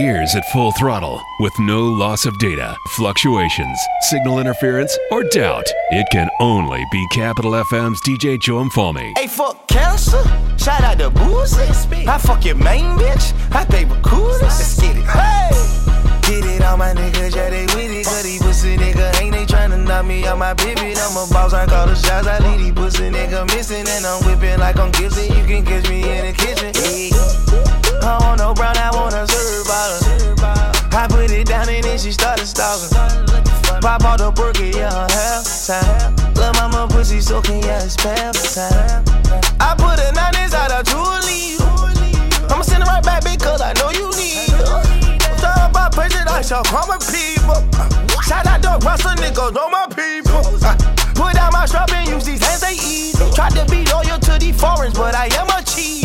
to 0.08 0.18
ears 0.18 0.34
at 0.34 0.44
full 0.46 0.72
throttle, 0.72 1.22
with 1.40 1.52
no 1.58 1.82
loss 1.82 2.26
of 2.26 2.38
data, 2.38 2.76
fluctuations, 2.96 3.78
signal 4.10 4.38
interference, 4.38 4.96
or 5.10 5.24
doubt, 5.24 5.66
it 5.90 6.06
can 6.10 6.28
only 6.40 6.84
be 6.90 7.06
Capital 7.12 7.52
FM's 7.52 8.00
DJ 8.02 8.38
Joe 8.38 8.64
Mfalme. 8.64 9.16
Hey, 9.16 9.26
fuck 9.26 9.66
cancer. 9.68 10.22
Shout 10.56 10.82
out 10.82 10.98
to 10.98 11.10
Boosie. 11.10 12.06
I 12.06 12.18
fuck 12.18 12.44
your 12.44 12.56
main 12.56 12.98
bitch. 12.98 13.32
I 13.54 13.64
think 13.64 13.90
we're 13.90 14.00
cool. 14.00 14.38
Let's 14.42 14.80
get 14.80 14.96
it. 14.96 15.04
Hey! 15.04 15.50
Get 16.22 16.44
it 16.44 16.62
on 16.62 16.78
my 16.78 16.92
niggas, 16.92 17.34
yeah, 17.34 17.50
they 17.50 17.64
with 17.66 17.90
it. 17.90 18.04
Cause 18.04 18.22
these 18.22 18.42
pussy 18.42 18.76
nigga 18.76 19.20
ain't 19.20 19.34
they 19.34 19.46
tryna 19.46 19.86
knock 19.86 20.06
me 20.06 20.26
out 20.26 20.38
my 20.38 20.54
pivot. 20.54 20.98
I'm 20.98 21.16
a 21.16 21.32
boss, 21.32 21.52
I 21.52 21.66
call 21.66 21.86
the 21.86 21.94
shots. 21.94 22.26
I 22.26 22.38
leave 22.38 22.60
these 22.60 22.72
pussy 22.72 23.10
nigga 23.10 23.46
missing. 23.46 23.86
And 23.88 24.04
I'm 24.04 24.22
whipping 24.24 24.58
like 24.58 24.78
I'm 24.78 24.90
Gibson. 24.92 25.24
You 25.24 25.44
can 25.46 25.64
catch 25.64 25.88
me 25.88 26.02
in 26.02 26.26
the 26.26 26.32
kitchen. 26.32 26.72
Yeah. 26.74 27.67
I 28.02 28.18
want 28.20 28.38
no 28.40 28.54
brown, 28.54 28.76
I 28.76 28.90
want 28.92 29.14
a 29.14 29.26
serve 29.26 29.66
bottle. 29.66 30.18
I 30.92 31.06
put 31.08 31.30
it 31.30 31.46
down 31.46 31.68
and 31.68 31.84
then 31.84 31.98
she 31.98 32.12
started 32.12 32.46
stalking. 32.46 32.96
Pop 33.80 34.02
out 34.04 34.18
the 34.18 34.32
burger, 34.32 34.66
yeah, 34.66 35.06
half 35.10 35.46
time. 35.66 36.14
Lil' 36.34 36.52
mama 36.54 36.88
pussy 36.90 37.20
soaking, 37.20 37.62
yeah, 37.62 37.84
it's 37.84 37.96
pap 37.96 38.34
time. 38.34 39.04
I 39.60 39.74
put 39.78 39.98
a 40.00 40.12
nine 40.12 40.34
inside 40.42 40.72
a 40.74 40.82
Julie. 40.82 41.58
I'ma 42.50 42.62
send 42.62 42.82
it 42.82 42.86
right 42.86 43.04
back 43.04 43.22
because 43.24 43.60
I 43.60 43.72
know 43.74 43.90
you 43.90 44.10
need 44.18 44.50
it. 44.50 45.20
Talk 45.38 45.70
about 45.70 45.92
prejudice, 45.92 46.50
y'all 46.50 46.64
call 46.64 46.86
my 46.86 46.98
people. 46.98 47.62
Shout 48.22 48.46
out 48.46 48.62
to 48.62 48.84
Russell 48.84 49.14
niggas, 49.22 49.54
know 49.54 49.68
my 49.68 49.86
people. 49.88 50.42
Uh, 50.64 50.74
put 51.14 51.36
out 51.36 51.52
my 51.52 51.66
strap 51.66 51.92
and 51.92 52.08
use 52.08 52.24
these 52.24 52.44
hands, 52.44 52.60
they 52.60 52.74
eat. 52.74 53.14
Tried 53.34 53.54
to 53.54 53.64
be 53.70 53.84
loyal 53.86 54.18
to 54.18 54.38
these 54.38 54.58
foreigns, 54.60 54.94
but 54.94 55.14
I 55.14 55.26
am 55.38 55.48
a 55.48 55.62
cheater. 55.64 55.97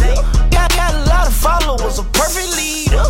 Got, 0.84 0.96
a 0.96 1.10
lot 1.10 1.28
of 1.28 1.34
followers, 1.34 1.98
a 1.98 2.04
perfect 2.04 2.58
leader. 2.58 3.06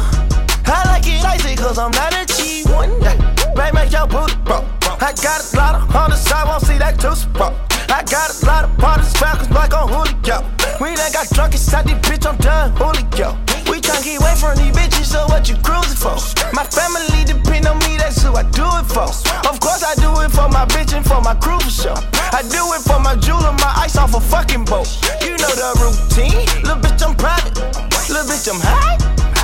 I 0.65 0.83
like 0.85 1.07
it 1.07 1.25
icy 1.25 1.55
cause 1.55 1.79
I'm 1.79 1.89
not 1.89 2.13
a 2.13 2.23
cheap 2.27 2.67
one. 2.69 2.99
Baby, 2.99 3.73
make 3.73 3.91
your 3.91 4.05
booty 4.05 4.35
bro. 4.45 4.63
I 5.01 5.11
got 5.23 5.41
a 5.41 5.57
lot 5.57 5.75
of 5.75 5.95
on 5.95 6.11
the 6.11 6.15
side, 6.15 6.47
won't 6.47 6.61
see 6.61 6.77
that 6.77 6.99
two 6.99 7.15
spot. 7.15 7.53
I 7.89 8.03
got 8.03 8.29
a 8.29 8.45
lot 8.45 8.65
of 8.65 8.77
partners, 8.77 9.11
falcons, 9.13 9.47
black 9.47 9.73
on 9.73 9.87
Julio. 9.89 10.45
We 10.79 10.93
done 10.93 11.11
got 11.13 11.27
drunk 11.29 11.53
inside 11.53 11.85
this 11.85 11.97
bitch, 12.07 12.27
I'm 12.29 12.37
done, 12.37 12.75
Julio. 12.75 13.52
Tryna 13.83 14.03
get 14.03 14.21
away 14.21 14.35
from 14.39 14.55
these 14.55 14.71
bitches, 14.71 15.11
so 15.11 15.27
what 15.27 15.49
you 15.49 15.59
cruising 15.59 15.99
for? 15.99 16.15
My 16.55 16.63
family 16.63 17.27
depend 17.27 17.67
on 17.67 17.77
me, 17.83 17.97
that's 17.97 18.23
who 18.23 18.31
I 18.31 18.43
do 18.55 18.63
it 18.79 18.87
for. 18.87 19.11
Of 19.51 19.59
course 19.59 19.83
I 19.83 19.93
do 19.99 20.07
it 20.23 20.31
for 20.31 20.47
my 20.47 20.63
bitch 20.71 20.95
and 20.95 21.03
for 21.05 21.19
my 21.19 21.35
crew 21.35 21.59
for 21.59 21.69
sure. 21.69 21.99
I 22.31 22.47
do 22.47 22.63
it 22.71 22.81
for 22.87 22.99
my 23.03 23.17
jeweler, 23.19 23.51
my 23.51 23.73
ice 23.75 23.97
off 23.97 24.15
a 24.15 24.21
fucking 24.21 24.63
boat. 24.63 24.87
You 25.19 25.35
know 25.35 25.51
the 25.51 25.75
routine, 25.83 26.47
little 26.63 26.79
bitch 26.79 27.03
I'm 27.03 27.13
private, 27.19 27.59
little 28.07 28.23
bitch 28.23 28.47
I'm 28.47 28.63
high, 28.63 28.95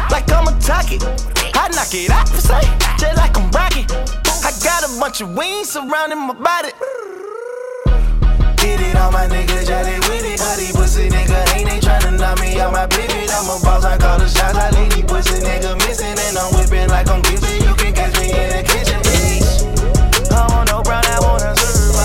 like 0.07 0.31
I'm 0.31 0.47
a 0.47 0.55
target. 0.63 1.03
I 1.59 1.67
knock 1.75 1.91
it 1.91 2.09
out 2.09 2.29
for 2.29 2.39
say, 2.39 2.63
just 2.95 3.17
like 3.19 3.35
I'm 3.35 3.51
rocket. 3.51 3.91
I 4.47 4.55
got 4.63 4.87
a 4.87 4.99
bunch 4.99 5.19
of 5.19 5.35
wings 5.35 5.71
surrounding 5.71 6.17
my 6.17 6.33
body. 6.33 6.71
Get 8.55 8.79
it 8.79 8.95
on 8.95 9.11
my 9.11 9.27
niggas, 9.27 9.67
yeah, 9.67 9.83
they 9.83 9.99
with 10.07 10.23
it. 10.23 10.39
These 10.55 10.71
pussy 10.71 11.09
nigga 11.09 11.55
ain't 11.55 11.67
they 11.67 11.79
tryna 11.83 11.98
knock 12.19 12.39
me 12.41 12.59
out 12.59 12.73
my 12.73 12.85
pivot. 12.85 13.31
I'm 13.31 13.49
a 13.49 13.57
boss, 13.63 13.85
I 13.85 13.97
call 13.97 14.19
the 14.19 14.27
shots. 14.27 14.57
I 14.57 14.69
leave 14.71 14.91
these 14.93 15.05
pussy 15.05 15.39
nigga 15.41 15.75
missing. 15.87 16.17
And 16.19 16.37
I'm 16.37 16.53
whipping 16.53 16.89
like 16.89 17.07
I'm 17.09 17.21
Gibson. 17.21 17.63
You 17.63 17.73
can 17.75 17.93
catch 17.95 18.13
me 18.19 18.31
in 18.35 18.49
the 18.51 18.63
kitchen, 18.67 18.99
bitch. 19.07 19.63
I 20.31 20.47
want 20.51 20.69
no 20.69 20.83
brown, 20.83 21.05
I 21.05 21.19
want 21.23 21.43
a 21.43 21.55
serve 21.55 21.95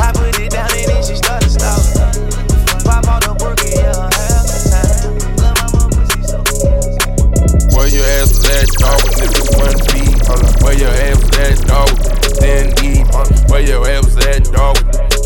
I 0.00 0.12
put 0.12 0.38
it 0.40 0.50
down 0.50 0.70
and 0.72 0.88
then 0.88 1.02
she 1.04 1.16
started 1.16 1.50
stalking. 1.50 2.00
Pop 2.84 3.06
out 3.06 3.22
the 3.22 3.34
burger, 3.36 3.68
yeah. 3.68 4.08
Where 7.76 7.88
your 7.88 8.06
ass 8.16 8.32
was 8.32 8.48
at, 8.48 8.68
dog, 8.80 9.00
when 9.04 9.28
niggas 9.28 9.50
one 9.60 9.78
feet. 9.92 10.16
Where 10.64 10.76
your 10.76 10.90
ass 10.90 11.20
was 11.20 11.36
at, 11.44 11.56
dog, 11.68 11.90
then 12.40 12.72
eat. 12.82 13.04
Where 13.50 13.60
your 13.60 13.86
ass 13.86 14.04
was 14.06 14.16
at, 14.26 14.44
dog, 14.52 14.76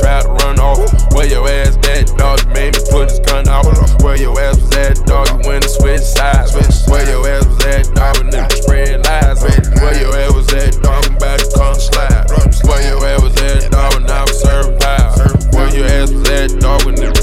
try 0.01 0.22
to 0.22 0.28
run 0.43 0.59
off. 0.59 0.81
Where 1.14 1.27
your 1.27 1.47
ass 1.47 1.77
at, 1.93 2.16
dog, 2.16 2.40
you 2.40 2.51
made 2.52 2.74
me 2.74 2.82
put 2.90 3.10
his 3.10 3.20
gun 3.20 3.47
out. 3.48 3.66
Where 4.02 4.16
your 4.16 4.39
ass 4.40 4.56
was 4.60 4.72
at, 4.77 4.97
dog, 5.06 5.28
you 5.28 5.48
went 5.48 5.64
and 5.64 5.72
switch 5.72 6.01
sides. 6.01 6.52
Where 6.89 7.05
your 7.09 7.28
ass 7.28 7.47
was 7.47 7.64
at, 7.66 7.94
dog, 7.94 8.18
when 8.18 8.31
niggas 8.32 8.62
spread 8.62 9.05
lies. 9.05 9.43
Where 9.81 9.97
your 10.01 10.16
ass 10.16 10.32
was 10.32 10.52
at, 10.55 10.82
dog, 10.82 11.05
I'm 11.06 11.16
about 11.16 11.39
to 11.40 11.47
come 11.55 11.74
slide. 11.74 12.27
Where 12.64 12.82
your 12.89 13.05
ass 13.06 13.22
was 13.22 13.36
at, 13.43 13.70
dog, 13.70 13.94
when 13.94 14.10
I 14.10 14.22
was 14.22 14.40
serving 14.40 14.78
pie. 14.78 15.12
Where 15.52 15.70
your 15.77 15.86
ass 15.86 16.10
was 16.10 16.28
at, 16.31 16.60
dog, 16.60 16.85
when 16.85 16.97
niggas 16.97 17.19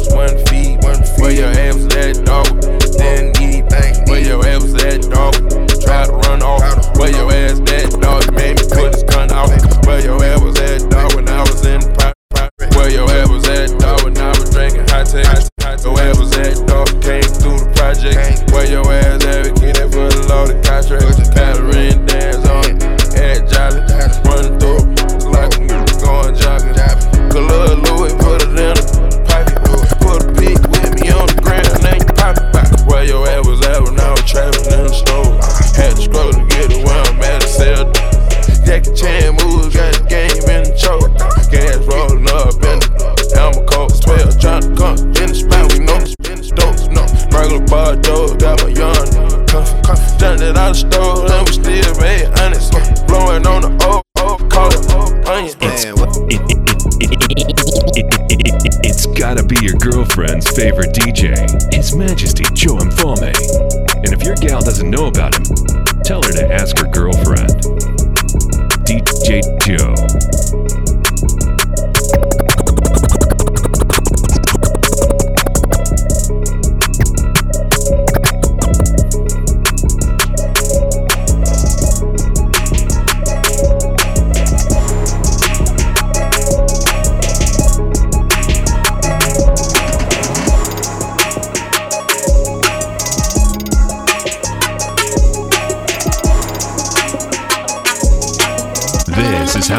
take. 15.24 15.48
Where 15.88 16.10
ass 16.10 16.20
was 16.20 16.38
at, 16.38 16.68
dog, 16.68 16.88
came 17.02 17.24
through 17.24 17.60
the 17.60 17.72
project. 17.76 18.52
Where 18.52 18.68
your 18.68 18.86
ass 18.92 19.24
at, 19.24 19.56
get 19.56 19.78
it 19.78 19.90
for 19.92 20.10
the 20.10 20.26
loaded 20.28 20.60
contract. 20.66 21.06
Pattern 21.32 22.06
dance 22.06 22.44
on, 22.48 22.76
head 23.16 23.48
jolly, 23.48 23.84
running 24.28 24.58
through, 24.60 24.84
like 25.32 25.54
going 26.02 26.36
jogging. 26.36 26.76
Color 27.32 27.80
Louis, 27.88 28.14
put 28.20 28.44
it 28.44 28.58
in 28.58 28.74
a 28.74 28.84
pipe. 29.28 29.48
Put 30.02 30.24
a 30.24 30.34
peak 30.36 30.60
with 30.76 30.92
me 30.98 31.14
on 31.14 31.28
the 31.30 31.40
ground, 31.40 31.68
it 31.72 32.52
back. 32.52 32.68
Where 32.88 33.06
your 33.06 33.28
ass 33.28 33.46
was 33.48 33.62
at 33.68 33.82
when 33.84 34.00
I 34.00 34.12
was 34.12 34.26
trapping 34.26 34.66
in 34.76 34.88
the 34.88 34.94
store. 34.94 35.40
Had 35.78 35.96
to 35.96 36.02
scroll 36.02 36.34
to 36.34 36.44
get 36.52 36.74
it 36.74 36.84
where 36.84 37.00
I'm 37.00 37.22
at 37.22 37.44
sell. 37.44 37.86
Jackie 38.66 38.94
Chan 38.96 39.37
comfy, 50.28 50.38
comfy. 50.38 50.38
Turned 50.38 50.42
it 50.42 50.58
out 50.58 50.70
the 50.70 50.76
store, 50.76 51.32
and 51.32 51.48
we 51.48 51.54
still 51.54 51.96
made 52.02 52.28
honest. 52.40 52.72
Blowing 53.08 53.48
on 53.48 53.62
the 53.62 53.72
old, 53.88 54.04
old, 54.20 54.52
call 54.52 54.70
it 54.74 54.92
onion. 55.28 55.56
It's 58.84 59.06
gotta 59.06 59.44
be 59.44 59.58
your 59.62 59.76
girlfriend's 59.76 60.50
favorite 60.50 60.94
DJ, 60.94 61.36
His 61.74 61.96
Majesty 61.96 62.44
Joe 62.54 62.78
Mfalme. 62.78 63.34
And 63.96 64.14
if 64.14 64.24
your 64.24 64.36
gal 64.36 64.62
doesn't 64.62 64.90
know 64.90 65.08
about 65.08 65.36
him, 65.36 65.44
tell 66.04 66.22
her 66.24 66.32
to 66.32 66.54
ask 66.54 66.78
her 66.80 66.88
girlfriend. 66.88 67.64
DJ 68.86 69.42
Joe. 69.66 70.37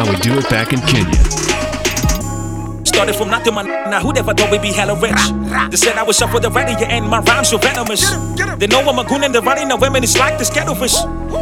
We 0.09 0.15
do 0.17 0.37
it 0.37 0.49
back 0.49 0.73
in 0.73 0.79
Kenya. 0.81 1.21
started 2.85 3.15
from 3.15 3.29
nothing, 3.29 3.53
man. 3.53 3.65
Now 3.89 3.99
who 4.01 4.11
never 4.13 4.33
thought 4.33 4.51
we'd 4.51 4.61
be 4.61 4.71
hella 4.71 4.95
rich? 4.99 5.21
They 5.69 5.77
said 5.77 5.97
I 5.97 6.03
was 6.03 6.21
up 6.21 6.31
for 6.31 6.39
the 6.39 6.49
ready 6.49 6.73
and 6.85 7.07
my 7.07 7.19
rhymes 7.19 7.51
were 7.53 7.59
venomous. 7.59 8.09
They 8.57 8.67
know 8.67 8.81
I'm 8.81 8.97
a 8.99 9.03
goon 9.03 9.23
and 9.23 9.33
they're 9.33 9.41
running 9.41 9.71
away, 9.71 9.89
man. 9.89 10.03
It's 10.03 10.17
like 10.17 10.37
this 10.37 10.49
kettlefish. 10.49 10.95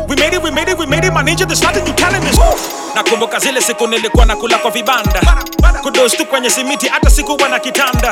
We 0.10 0.16
made 0.16 0.34
it, 0.34 0.42
we 0.44 0.52
made 0.52 0.68
it, 0.70 0.78
we 0.78 0.86
made 0.86 1.06
it, 1.06 1.14
my 1.14 1.24
ninja. 1.24 1.48
There's 1.48 1.62
nothing 1.64 1.88
you 1.88 1.94
telling 1.94 2.22
us. 2.24 2.38
Nakumbuka 2.96 3.40
zile 3.40 3.62
siku 3.62 3.88
nilikuwa 3.88 4.26
nakula 4.26 4.58
kwa 4.58 4.72
vibanda 4.72 5.22
kudos 5.82 6.18
tu 6.18 6.26
kwenye 6.26 6.50
simiti 6.50 6.88
hata 6.88 7.10
sikuwa 7.10 7.50
na 7.50 7.60
kitanda 7.60 8.10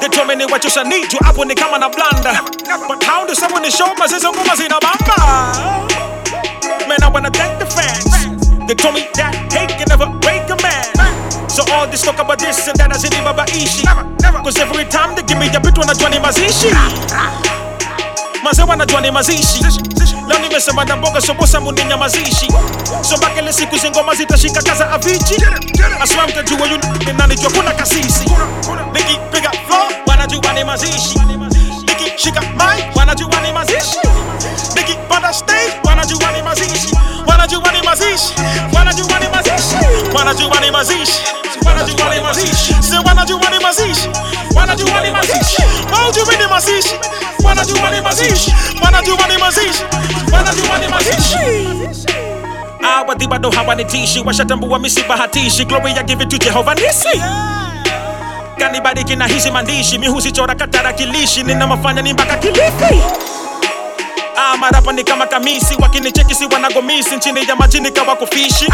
They 0.00 0.08
told 0.08 0.28
me 0.28 0.34
ni 0.36 0.44
wachosha 0.44 0.84
nitu 0.84 1.16
hapo 1.24 1.44
ni 1.44 1.54
kama 1.54 1.78
na 1.78 1.88
blanda 1.88 2.40
But 2.88 3.04
how 3.04 3.26
do 3.26 3.34
someone 3.34 3.70
show 3.70 3.88
mazizo 3.98 4.32
ngoma 4.32 4.56
zina 4.56 4.80
bamba 4.80 5.16
Man 6.88 7.02
I 7.02 7.08
wanna 7.14 7.30
thank 7.30 7.58
the 7.58 7.66
fans 7.66 8.05
They 8.66 8.74
told 8.74 8.94
me 8.94 9.06
that 9.14 9.34
hate 9.52 9.70
can 9.78 9.86
never 9.88 10.06
break 10.20 10.42
a 10.50 10.56
man. 10.62 10.84
So 11.48 11.62
all 11.72 11.86
this 11.86 12.02
talk 12.02 12.18
about 12.18 12.38
this 12.38 12.66
and 12.68 12.76
that 12.78 12.90
hazini 12.90 13.22
babaishi 13.22 13.86
Cause 14.44 14.58
every 14.58 14.84
time 14.86 15.14
they 15.14 15.22
give 15.22 15.38
me 15.38 15.46
a 15.54 15.60
bit 15.60 15.78
wanajua 15.78 16.08
ni 16.10 16.18
mazishi 16.20 16.68
Mazee 18.44 18.62
wanajua 18.62 19.00
ni 19.00 19.10
mazishi 19.10 19.64
Leo 20.28 20.38
nimesema 20.38 20.84
na 20.84 20.96
mboga 20.96 21.20
sobosa 21.20 21.60
muninya 21.60 21.96
mazishi 21.96 22.48
So 23.02 23.16
mpaka 23.16 23.40
ile 23.42 23.52
siku 23.52 23.76
zingoma 23.78 24.14
zitashika 24.14 24.62
kaza 24.62 24.90
avichi 24.90 25.34
Aswa 26.02 26.26
mtajua 26.28 26.66
yu 26.66 26.78
ni 27.06 27.12
nani 27.12 27.36
jua 27.36 27.50
kuna 27.50 27.72
kasisi 27.72 28.24
Nikipiga 28.92 29.50
flow 29.66 29.86
wanajua 30.06 30.52
ni 30.52 30.64
mazishi 30.64 31.18
Nikishika 31.88 32.40
mic 32.40 32.96
wanajua 32.96 33.40
ni 33.46 33.52
mazishi 33.52 33.98
Nikipanda 34.76 35.32
stage 35.32 35.72
wanajua 35.84 36.32
ni 36.32 36.42
mazishi 36.42 36.95
Wanajua 37.28 37.72
ni 37.72 37.82
mazishi 37.82 38.34
Wanajua 38.76 39.18
ni 39.18 39.28
mazishi 39.28 39.76
Wanajua 40.14 40.60
ni 40.60 40.70
mazishi 40.70 41.22
Wanajua 41.66 42.14
ni 42.14 42.20
mazishi 42.20 42.74
Say 42.82 42.98
wanajua 43.06 43.50
ni 43.50 43.58
mazishi 43.64 44.08
Wanajua 44.56 45.00
ni 45.00 45.10
mazishi 45.10 45.62
Wanajua 45.92 46.36
ni 46.36 46.46
mazishi 46.50 46.94
Wanajua 47.44 47.90
ni 47.90 48.00
mazishi 48.00 48.54
Wanajua 48.84 49.26
ni 49.28 49.38
mazishi 49.38 49.82
Wanajua 50.32 50.78
ni 50.78 50.88
mazishi 50.88 51.36
awadhi 52.96 53.26
bado 53.26 53.50
hawanitishi 53.50 54.20
washatambua 54.20 54.78
misibahatishi 54.78 55.64
glory 55.64 55.92
ya 55.96 56.02
give 56.02 56.22
it 56.24 56.28
to 56.30 56.38
jehova 56.38 56.74
nisi 56.74 57.22
kanibariki 58.58 59.16
na 59.16 59.26
hizi 59.26 59.50
mandishi 59.50 59.98
mihusichora 59.98 60.54
katarakilishi 60.54 61.42
ninamafanya 61.42 62.02
ni 62.02 62.12
mpaka 62.12 62.36
kilifi 62.36 63.00
Ah, 64.36 64.56
marapa 64.56 64.92
ni 64.92 65.04
kama 65.04 65.26
kamisi 65.26 65.76
wakinicheki 65.82 66.34
si 66.34 66.46
wanagomisi 66.46 67.16
nchini 67.16 67.48
ya 67.48 67.56
majini 67.56 67.90
kawa 67.90 68.16
kufishi 68.16 68.66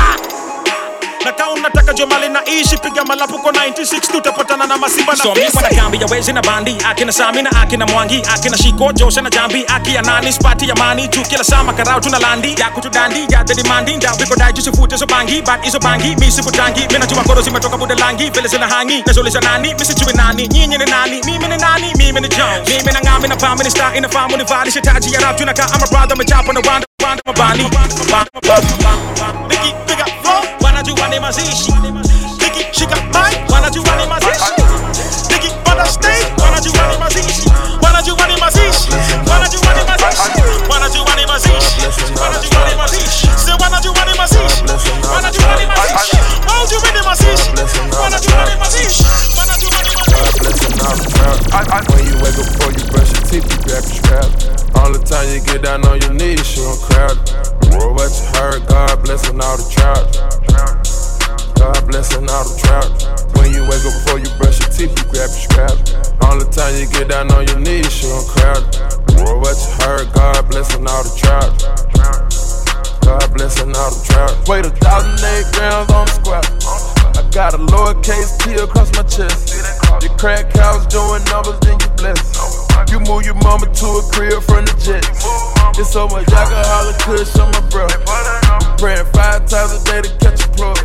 na 1.25 1.33
kama 1.33 1.53
unataka 1.53 1.93
jua 1.95 2.07
mali 2.07 2.29
naishi 2.29 2.77
piga 2.77 3.05
malapuko 3.05 3.51
96 3.51 4.17
utapatana 4.19 4.67
na 4.67 4.77
masimba 4.79 5.13
na 5.13 5.19
So 5.25 5.35
fisi 5.35 5.47
mi 5.51 5.57
wana 5.57 5.69
kambi 5.83 5.99
ya 6.01 6.07
wezi 6.07 6.33
na 6.33 6.43
bandi 6.43 6.77
akina 6.91 7.13
sami 7.13 7.43
na 7.43 7.51
akina 7.63 7.87
mwangi 7.87 8.23
akina 8.35 8.57
shiko 8.59 8.93
josha 8.93 9.23
na 9.23 9.31
jambi 9.31 9.65
akia 9.69 10.03
nani 10.03 10.33
spati 10.33 10.69
ya 10.69 10.75
mani 10.75 11.09
tu 11.09 11.23
kila 11.23 11.45
sama 11.45 11.73
karau 11.73 12.01
tuna 12.01 12.19
landi 12.19 12.55
ya 12.61 12.71
kutudandi 12.71 13.27
ya 13.35 13.45
the 13.45 13.55
demanding 13.55 13.99
da 13.99 14.13
wiko 14.13 14.37
dai 14.37 14.53
tusifute 14.53 14.99
so 14.99 15.07
bangi 15.07 15.43
but 15.43 15.67
iso 15.67 15.79
bangi 15.79 16.17
mi 16.17 16.31
sifutangi 16.33 16.87
mina 16.93 17.07
jua 17.07 17.23
koro 17.25 17.43
zimetoka 17.43 17.77
bude 17.77 17.95
langi 17.95 18.31
vile 18.31 18.49
zina 18.49 18.69
hangi 18.69 19.03
nazoliza 19.07 19.41
nani 19.41 19.75
misi 19.75 19.95
chui 19.95 20.13
nani 20.13 20.49
nyinyi 20.49 20.79
ni 20.79 20.85
nani 20.85 21.21
mimi 21.25 21.49
ni 21.49 21.57
nani 21.57 21.93
mimi 21.97 22.21
ni 22.21 22.29
Jones 22.29 22.69
mimi 22.69 22.93
na 22.93 23.01
ngami 23.01 23.29
na 23.29 23.37
pami 23.37 23.65
ni 23.65 23.71
star 23.71 23.97
ina 23.97 24.09
famu 24.09 24.37
ni 24.37 24.45
vali 24.45 24.71
shitaji 24.73 25.15
ya 25.15 25.21
rap 25.21 25.37
tunaka 25.37 25.63
I'm 25.75 25.83
a 25.83 25.87
brother 25.87 26.17
mechapa 26.17 26.53
na 26.53 26.61
wanda 26.61 26.87
wanda 27.05 27.23
mabani 27.27 27.71
Niki 29.49 29.75
piga 29.87 30.05
flow 30.23 30.43
wanajua 30.83 31.09
ni 31.09 31.21
mazishi 31.21 31.73
Niki 32.39 32.67
shika 32.79 32.97
mic 32.97 33.51
wanajua 33.53 33.97
ni 33.97 34.07
mazishi 34.07 34.53
Niki 35.31 35.49
panda 35.65 35.87
stage 35.93 36.27
wanajua 36.45 36.87
ni 36.93 36.99
mazishi 36.99 37.49
Wanajua 37.83 38.27
ni 38.27 38.37
mazishi 38.41 38.89
Wanajua 39.31 39.75
ni 39.75 39.85
mazishi 39.85 40.39
Wanajua 40.71 41.15
ni 41.17 41.27
mazishi 41.27 41.83
Wanajua 42.21 42.69
ni 42.69 42.75
mazishi 42.77 43.29
Say 43.45 43.55
wanajua 43.61 44.05
ni 44.05 44.19
mazishi 44.19 44.63
Wanajua 45.15 45.57
ni 45.57 45.67
mazishi 45.67 46.17
Wanajua 46.49 46.93
ni 46.93 47.03
mazishi 47.07 47.51
Wanajua 48.03 48.45
ni 48.45 48.57
mazishi 48.61 49.05
When 50.83 52.03
you 52.11 52.19
wake 52.19 52.35
up 52.35 52.47
before 52.51 52.75
you 52.75 52.83
brush 52.91 53.07
your 53.15 53.23
teeth, 53.31 53.47
you 53.47 53.59
grab 53.63 53.87
your 53.87 53.95
strap. 54.03 54.27
All 54.75 54.91
the 54.91 54.99
time 54.99 55.31
you 55.31 55.39
get 55.47 55.63
down 55.63 55.87
on 55.87 56.01
your 56.03 56.13
knees, 56.13 56.43
you 56.57 56.67
don't 56.67 56.81
crowd. 56.83 57.15
What 57.95 58.11
you 58.11 58.27
heard, 58.35 58.67
God 58.67 58.99
blessing 59.05 59.39
all 59.39 59.57
the 59.57 59.67
trout. 59.71 60.11
God 61.55 61.87
blessing 61.87 62.27
all 62.27 62.43
the 62.43 62.55
trout. 62.59 62.91
When 63.39 63.55
you 63.55 63.63
wake 63.63 63.87
up 63.87 63.95
before 63.95 64.19
you 64.19 64.31
brush 64.43 64.59
your 64.59 64.75
teeth, 64.75 64.91
you 64.91 65.07
grab 65.07 65.31
your 65.31 65.45
strap. 65.47 65.77
All 66.27 66.35
the 66.35 66.51
time 66.51 66.75
you 66.75 66.91
get 66.91 67.15
down 67.15 67.31
on 67.31 67.47
your 67.47 67.63
knees, 67.63 68.03
you 68.03 68.11
don't 68.11 68.27
crowd. 68.27 68.67
What 69.39 69.55
you 69.55 69.71
heard, 69.87 70.11
God 70.13 70.51
blessing 70.51 70.83
all 70.83 71.07
the 71.07 71.15
trout. 71.15 71.55
God 73.07 73.27
blessing 73.39 73.71
all 73.71 73.91
the 73.95 74.03
trout. 74.03 74.35
Weighed 74.51 74.67
a 74.67 74.71
thousand 74.83 75.15
eight 75.31 75.47
grams 75.55 75.91
on 75.95 76.07
the 76.07 76.15
squat. 76.19 77.02
I 77.17 77.29
got 77.31 77.55
a 77.55 77.59
lowercase 77.59 78.39
T 78.43 78.55
across 78.55 78.93
my 78.93 79.03
chest. 79.03 79.55
Your 80.03 80.17
crack 80.19 80.55
house 80.57 80.87
doing 80.87 81.23
numbers, 81.25 81.59
then 81.61 81.79
you 81.81 81.89
bless. 81.97 82.21
You 82.91 83.01
move 83.01 83.25
your 83.25 83.35
mama 83.37 83.67
to 83.67 83.87
a 83.87 84.03
crib 84.13 84.43
from 84.43 84.65
the 84.65 84.75
jets. 84.81 85.62
It's 85.79 85.91
so 85.91 86.07
much 86.09 86.29
alcohol 86.31 86.89
and 86.89 86.99
kush 87.01 87.37
on 87.39 87.51
my 87.53 87.61
bro. 87.71 87.87
Praying 88.79 89.07
five 89.13 89.47
times 89.47 89.73
a 89.73 89.81
day 89.85 90.03
to 90.03 90.11
catch 90.19 90.45
a 90.45 90.49
plug. 90.53 90.79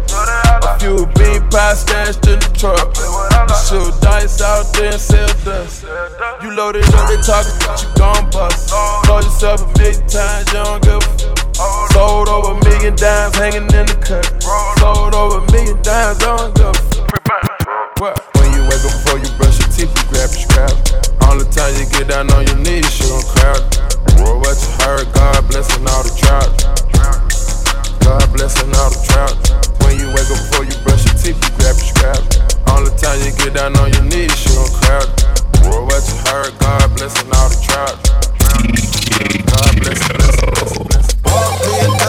A 0.64 0.80
few 0.80 1.06
bean 1.18 1.44
pie 1.50 1.74
stashed 1.76 2.26
in 2.28 2.40
the 2.40 2.50
truck. 2.56 2.96
You 2.96 3.56
shoot 3.68 3.94
dice 4.02 4.42
out 4.42 4.72
there 4.74 4.92
and 4.94 5.02
sell 5.02 5.28
dust. 5.44 5.84
You 6.42 6.56
loaded 6.56 6.86
up, 6.94 7.10
they 7.10 7.18
talking, 7.22 7.58
but 7.62 7.84
you 7.84 7.90
gon' 7.98 8.30
bust. 8.32 8.70
Told 9.06 9.24
yourself 9.24 9.62
a 9.62 9.80
million 9.80 10.08
times, 10.08 10.48
you 10.48 10.54
don't 10.64 10.82
give 10.84 11.04
a 11.04 11.36
f- 11.60 11.92
Sold 11.92 12.30
over 12.30 12.52
a 12.54 12.64
million 12.64 12.96
dimes 12.96 13.36
hanging 13.36 13.64
in 13.64 13.86
the 13.86 13.98
cut. 14.00 14.26
Sold 14.80 15.14
over 15.16 15.40
a 15.44 15.52
million 15.52 15.82
dimes, 15.82 16.18
don't 16.20 16.56
give 16.56 16.66
a 16.66 16.70
f- 16.70 18.00
What? 18.00 18.47
Wake 18.68 18.84
up 18.84 18.92
before 18.92 19.20
you 19.20 19.30
brush 19.40 19.60
your 19.60 19.72
teeth, 19.72 19.92
you 19.96 20.06
grab 20.12 20.30
your 20.30 20.44
scrap. 20.44 20.76
All 21.24 21.40
the 21.40 21.48
time 21.48 21.72
you 21.80 21.88
get 21.88 22.12
down 22.12 22.28
on 22.36 22.46
your 22.48 22.60
knees, 22.60 22.88
you 23.00 23.08
don't 23.08 23.26
crowd. 23.26 23.64
What 24.20 24.60
you 24.60 24.72
heard, 24.84 25.08
God 25.14 25.48
blessing 25.48 25.88
all 25.88 26.04
the 26.04 26.12
trout. 26.16 26.52
God 28.04 28.28
blessing 28.36 28.72
all 28.76 28.92
the 28.92 29.00
trout. 29.08 29.36
When 29.84 30.00
you 30.00 30.08
wake 30.12 30.28
up 30.28 30.40
before 30.40 30.66
you 30.68 30.76
brush 30.84 31.04
your 31.08 31.16
teeth, 31.16 31.40
you 31.40 31.52
grab 31.60 31.76
your 31.80 31.88
scrap. 31.96 32.20
All 32.68 32.84
the 32.84 32.92
time 33.00 33.20
you 33.24 33.32
get 33.40 33.56
down 33.56 33.76
on 33.80 33.92
your 33.94 34.04
knees, 34.04 34.36
you 34.46 34.56
don't 34.56 34.72
crowd. 34.84 35.08
What 35.64 36.04
you 36.08 36.16
heard, 36.28 36.52
God 36.60 36.92
blessing 36.96 37.28
all 37.36 37.50
the 37.50 37.60
trout. 37.64 37.96
God 39.48 39.72
blessing, 39.80 40.12
blessing, 40.18 40.52
blessing, 40.52 40.84
blessing. 40.88 42.07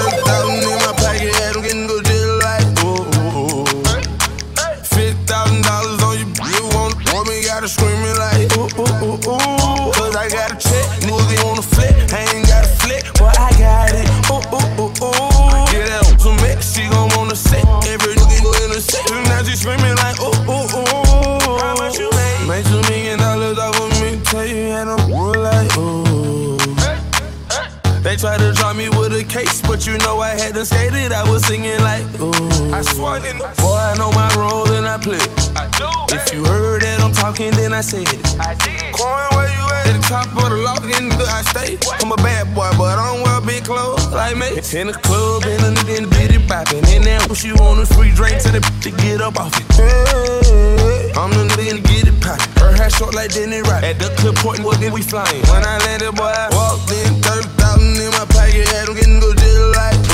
Tried 28.18 28.38
to 28.38 28.52
drop 28.52 28.74
me 28.74 28.88
with 28.88 29.12
a 29.12 29.17
case, 29.28 29.60
but 29.62 29.86
you 29.86 29.98
know 29.98 30.20
I 30.20 30.30
had 30.30 30.54
to 30.54 30.64
skate 30.64 30.94
it. 30.94 31.12
I 31.12 31.28
was 31.28 31.44
singing 31.46 31.78
like, 31.80 32.02
ooh. 32.20 32.32
I 32.72 32.80
in 33.28 33.38
Boy, 33.38 33.76
I 33.76 33.94
know 33.98 34.10
my 34.12 34.28
role 34.36 34.68
and 34.72 34.86
I 34.86 34.96
play. 34.98 35.20
I 35.54 35.68
do. 35.76 35.88
If 36.14 36.32
you 36.32 36.44
heard 36.44 36.82
that 36.82 37.00
I'm 37.00 37.12
talking, 37.12 37.50
then 37.52 37.72
I 37.72 37.82
said 37.82 38.08
it. 38.08 38.20
I 38.40 38.54
did. 38.54 38.92
Coin, 38.96 39.28
where 39.36 39.48
you 39.52 39.64
at? 39.68 39.86
At 39.88 40.00
the 40.00 40.04
top 40.08 40.28
of 40.32 40.48
the 40.48 40.56
lock, 40.56 40.82
in 40.82 41.12
the 41.12 41.24
I 41.28 41.42
stay. 41.52 41.76
I'm 42.00 42.12
a 42.12 42.16
bad 42.16 42.48
boy, 42.54 42.70
but 42.80 42.96
I 42.96 43.12
don't 43.12 43.22
wear 43.22 43.40
big 43.44 43.64
clothes 43.64 44.08
like 44.12 44.36
me. 44.36 44.48
In 44.72 44.88
the 44.88 44.96
club, 44.96 45.44
and 45.44 45.60
a 45.60 45.70
nigga 45.76 45.96
in 45.98 46.02
the 46.08 46.10
bitty 46.10 46.40
poppin'. 46.48 46.80
And 46.88 47.04
then 47.04 47.20
what 47.28 47.44
you 47.44 47.54
want 47.60 47.80
is 47.80 47.92
free 47.92 48.10
drink 48.10 48.40
to 48.42 48.50
the 48.50 48.60
to 48.64 48.90
get 49.04 49.20
up 49.20 49.36
off 49.36 49.52
it. 49.60 49.68
Hey, 49.76 51.12
I'm 51.12 51.30
the 51.36 51.44
nigga 51.52 51.76
to 51.76 51.82
get 51.84 52.08
it 52.08 52.16
poppin'. 52.24 52.48
Her 52.56 52.72
hair 52.72 52.88
short 52.88 53.14
like 53.14 53.36
Denny 53.36 53.60
Rock. 53.60 53.84
At 53.84 54.00
the 54.00 54.08
clip 54.16 54.36
point, 54.40 54.64
what 54.64 54.80
then 54.80 54.92
we 54.92 55.02
flying. 55.02 55.44
When 55.52 55.60
I 55.60 55.76
landed, 55.84 56.16
boy, 56.16 56.32
I 56.32 56.48
walked 56.56 56.88
in 56.88 57.20
30,000 57.20 58.00
in 58.00 58.10
my 58.16 58.24
pocket, 58.32 58.64
had 58.72 58.88
them 58.88 58.96
getting 58.96 59.20
good 59.20 59.27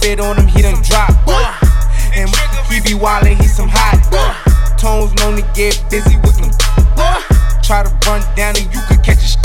Monte 0.00 0.08
keep 0.08 0.18
it 0.18 0.20
on 0.20 0.36
him, 0.36 0.46
he 0.46 0.62
done 0.62 0.80
drop. 0.82 1.10
And 2.14 2.28
he 2.70 2.80
be 2.80 2.98
wildin', 2.98 3.36
he 3.36 3.46
some 3.46 3.68
hot. 3.68 4.00
Tones 4.78 5.12
known 5.14 5.36
to 5.36 5.42
get 5.54 5.82
busy 5.90 6.16
with 6.18 6.36
them. 6.40 6.50
Try 7.62 7.84
to 7.84 7.90
run 8.08 8.22
down 8.34 8.56
and 8.56 8.66
you 8.72 8.80
could 8.88 9.02
catch 9.02 9.18
a 9.18 9.28
sh- 9.28 9.36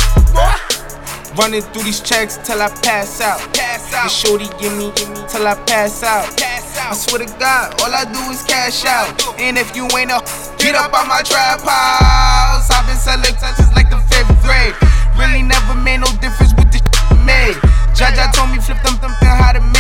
Running 1.38 1.62
through 1.62 1.84
these 1.84 2.00
checks 2.00 2.38
till 2.38 2.62
I 2.62 2.70
pass 2.82 3.20
out. 3.20 3.40
Pass 3.54 3.94
out. 3.94 4.04
The 4.04 4.10
shorty 4.10 4.48
give 4.60 4.72
me 4.78 4.92
give 4.96 5.10
me 5.10 5.20
till 5.28 5.46
I 5.46 5.56
pass 5.68 6.04
out. 6.04 6.38
pass 6.38 6.78
I 6.80 6.94
swear 6.94 7.26
to 7.26 7.40
God, 7.40 7.82
all 7.82 7.92
I 7.92 8.06
do 8.06 8.20
is 8.32 8.44
cash 8.44 8.86
out. 8.86 9.12
And 9.40 9.58
if 9.58 9.76
you 9.76 9.84
ain't 9.98 10.12
a 10.12 10.24
get 10.58 10.76
up 10.76 10.94
on 10.94 11.08
my 11.08 11.22
trap 11.24 11.60
house. 11.60 12.72
I've 12.72 12.88
been 12.88 12.96
selling 12.96 13.36
touches 13.36 13.72
like 13.76 13.90
the 13.90 14.00
fifth 14.08 14.32
grade. 14.48 14.74
Really 15.20 15.44
never 15.44 15.76
made 15.76 16.00
no 16.00 16.08
difference 16.24 16.56
with 16.56 16.72
the 16.72 16.80
shit 16.80 17.20
made. 17.26 17.60
Jaja 17.92 18.32
told 18.32 18.52
me 18.52 18.60
flip 18.60 18.80
them, 18.84 18.96
them, 19.02 19.12
them 19.20 19.36
how 19.36 19.52
to 19.52 19.75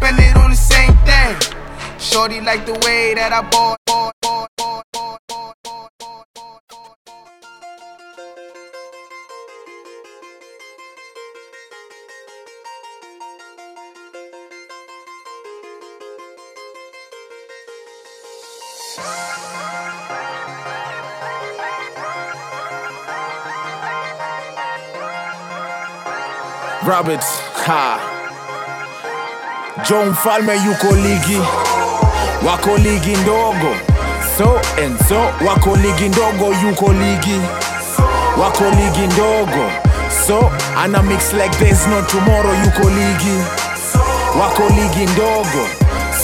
spend 0.00 0.18
it 0.18 0.34
on 0.36 0.50
the 0.50 0.56
same 0.56 0.96
thing. 1.04 1.36
Shorty 1.98 2.40
like 2.40 2.64
the 2.64 2.72
way 2.86 3.14
that 3.14 3.32
I 3.32 3.42
bought. 3.42 3.78
bought. 3.86 4.14
Rabbit, 26.82 27.20
ha. 27.20 28.19
Joe 29.88 30.04
Mfalme 30.04 30.54
yuko 30.64 30.94
ligi, 30.96 31.40
wako 32.46 32.76
ligi 32.76 33.16
ndogo. 33.16 33.76
So 34.38 34.60
and 34.84 34.98
so, 35.08 35.20
wako 35.46 35.76
ligi 35.76 36.08
ndogo, 36.08 36.54
yuko 36.62 36.92
ligi, 36.92 37.40
wako 38.42 38.64
ligi 38.64 39.06
ndogo. 39.14 39.70
So 40.26 40.50
ana 40.78 41.02
mix 41.02 41.32
like 41.32 41.56
there's 41.58 41.86
no 41.86 42.02
tomorrow, 42.02 42.54
yuko 42.64 42.88
ligi, 42.90 43.44
wako 44.40 44.62
ligi 44.62 45.06
ndogo. 45.12 45.66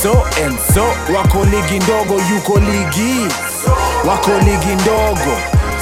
So 0.03 0.13
and 0.45 0.59
so, 0.75 0.85
wako 1.17 1.45
ligi 1.45 1.79
ndogo, 1.79 2.21
yuko 2.35 2.59
ligi, 2.59 3.29
wako 4.09 4.31
ligi 4.45 4.75
ndogo. 4.83 5.37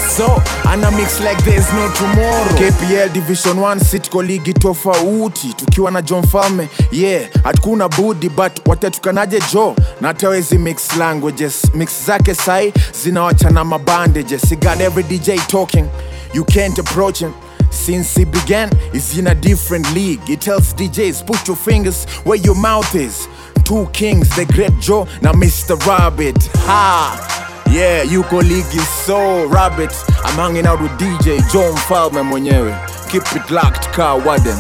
So 0.09 0.27
ana 0.69 0.91
mix 0.93 1.21
like 1.21 1.43
there's 1.45 1.73
no 1.73 1.91
tomorrow. 1.95 2.49
KPL 2.57 3.13
Division 3.13 3.57
1 3.57 3.81
sitco 3.81 4.23
ligi 4.23 4.53
tofauti, 4.53 5.53
tukiwa 5.55 5.91
na 5.91 6.03
John 6.03 6.27
Falme 6.27 6.69
yeah, 6.93 7.29
hatukuna 7.45 7.89
budi 7.89 8.29
but 8.29 8.61
watatukanaje 8.67 9.41
jo 9.53 9.77
na 10.01 10.09
hatawezi 10.09 10.59
mix 10.59 10.97
languages 10.97 11.63
mix 11.75 12.07
zake 12.07 12.35
sai 12.35 12.73
zinawachana 13.03 13.65
mabandages. 13.65 14.43
He 14.49 14.57
every 14.85 15.03
DJ 15.03 15.39
talking, 15.49 15.89
you 16.35 16.45
can't 16.45 16.79
approach 16.79 17.21
him. 17.21 17.33
Since 17.71 18.15
he 18.15 18.25
began, 18.25 18.71
he's 18.93 19.19
in 19.19 19.27
a 19.27 19.35
different 19.35 19.93
league. 19.95 20.23
He 20.29 20.37
tells 20.37 20.73
DJs, 20.75 21.27
put 21.27 21.49
your 21.49 21.57
fingers 21.57 22.05
where 22.25 22.39
your 22.39 22.55
mouth 22.55 22.95
is. 22.95 23.27
Two 23.65 23.89
kings, 23.93 24.29
the 24.37 24.45
great 24.45 24.79
Joe, 24.81 25.09
now 25.23 25.33
Mr. 25.33 25.77
Rabbit. 25.87 26.37
Ha! 26.67 27.44
Yeah, 27.71 28.05
yuko 28.05 28.41
ligi 28.43 28.79
so 29.05 29.47
rabbit. 29.49 29.93
I'm 30.25 30.37
hanging 30.37 30.67
out 30.67 30.81
with 30.81 30.93
DJ 30.93 31.41
John 31.53 31.75
Falme 31.77 32.23
mwenyewe. 32.23 32.75
Keep 33.11 33.23
it 33.37 33.51
locked, 33.51 33.93
car 33.93 34.19
warden. 34.25 34.57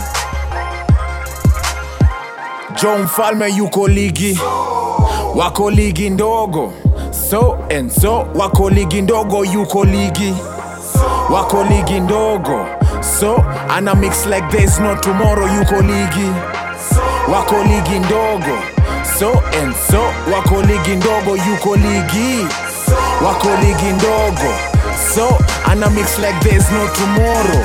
John 2.80 3.06
Falme 3.08 3.48
yuko 3.56 3.88
ligi, 3.88 4.38
wako 5.34 5.70
ligi 5.70 6.10
ndogo. 6.10 6.72
So 7.30 7.54
and 7.70 7.90
so, 7.92 8.26
wako 8.34 8.70
ligi 8.70 9.02
ndogo, 9.02 9.44
yuko 9.44 9.84
ligi, 9.84 10.34
wako 11.30 11.64
ligi 11.64 12.00
ndogo. 12.00 12.66
So 13.20 13.44
ana 13.70 13.94
mix 13.94 14.26
like 14.26 14.48
this 14.50 14.78
no 14.80 14.96
tomorrow, 14.96 15.46
yuko 15.46 15.76
ligi, 15.82 16.30
wako 17.32 17.56
ligi 17.62 17.98
ndogo. 17.98 18.58
So 19.18 19.30
and 19.62 19.74
so, 19.90 20.00
wako 20.32 20.62
ligi 20.62 20.96
ndogo, 20.96 21.36
yuko 21.36 21.76
ligi 21.76 22.46
wako 23.24 23.48
ligi 23.60 23.92
ndogo. 23.92 24.54
So 25.14 25.38
ana 25.70 25.90
mix 25.90 26.18
like 26.18 26.40
there's 26.50 26.70
no 26.70 26.88
tomorrow 26.88 27.64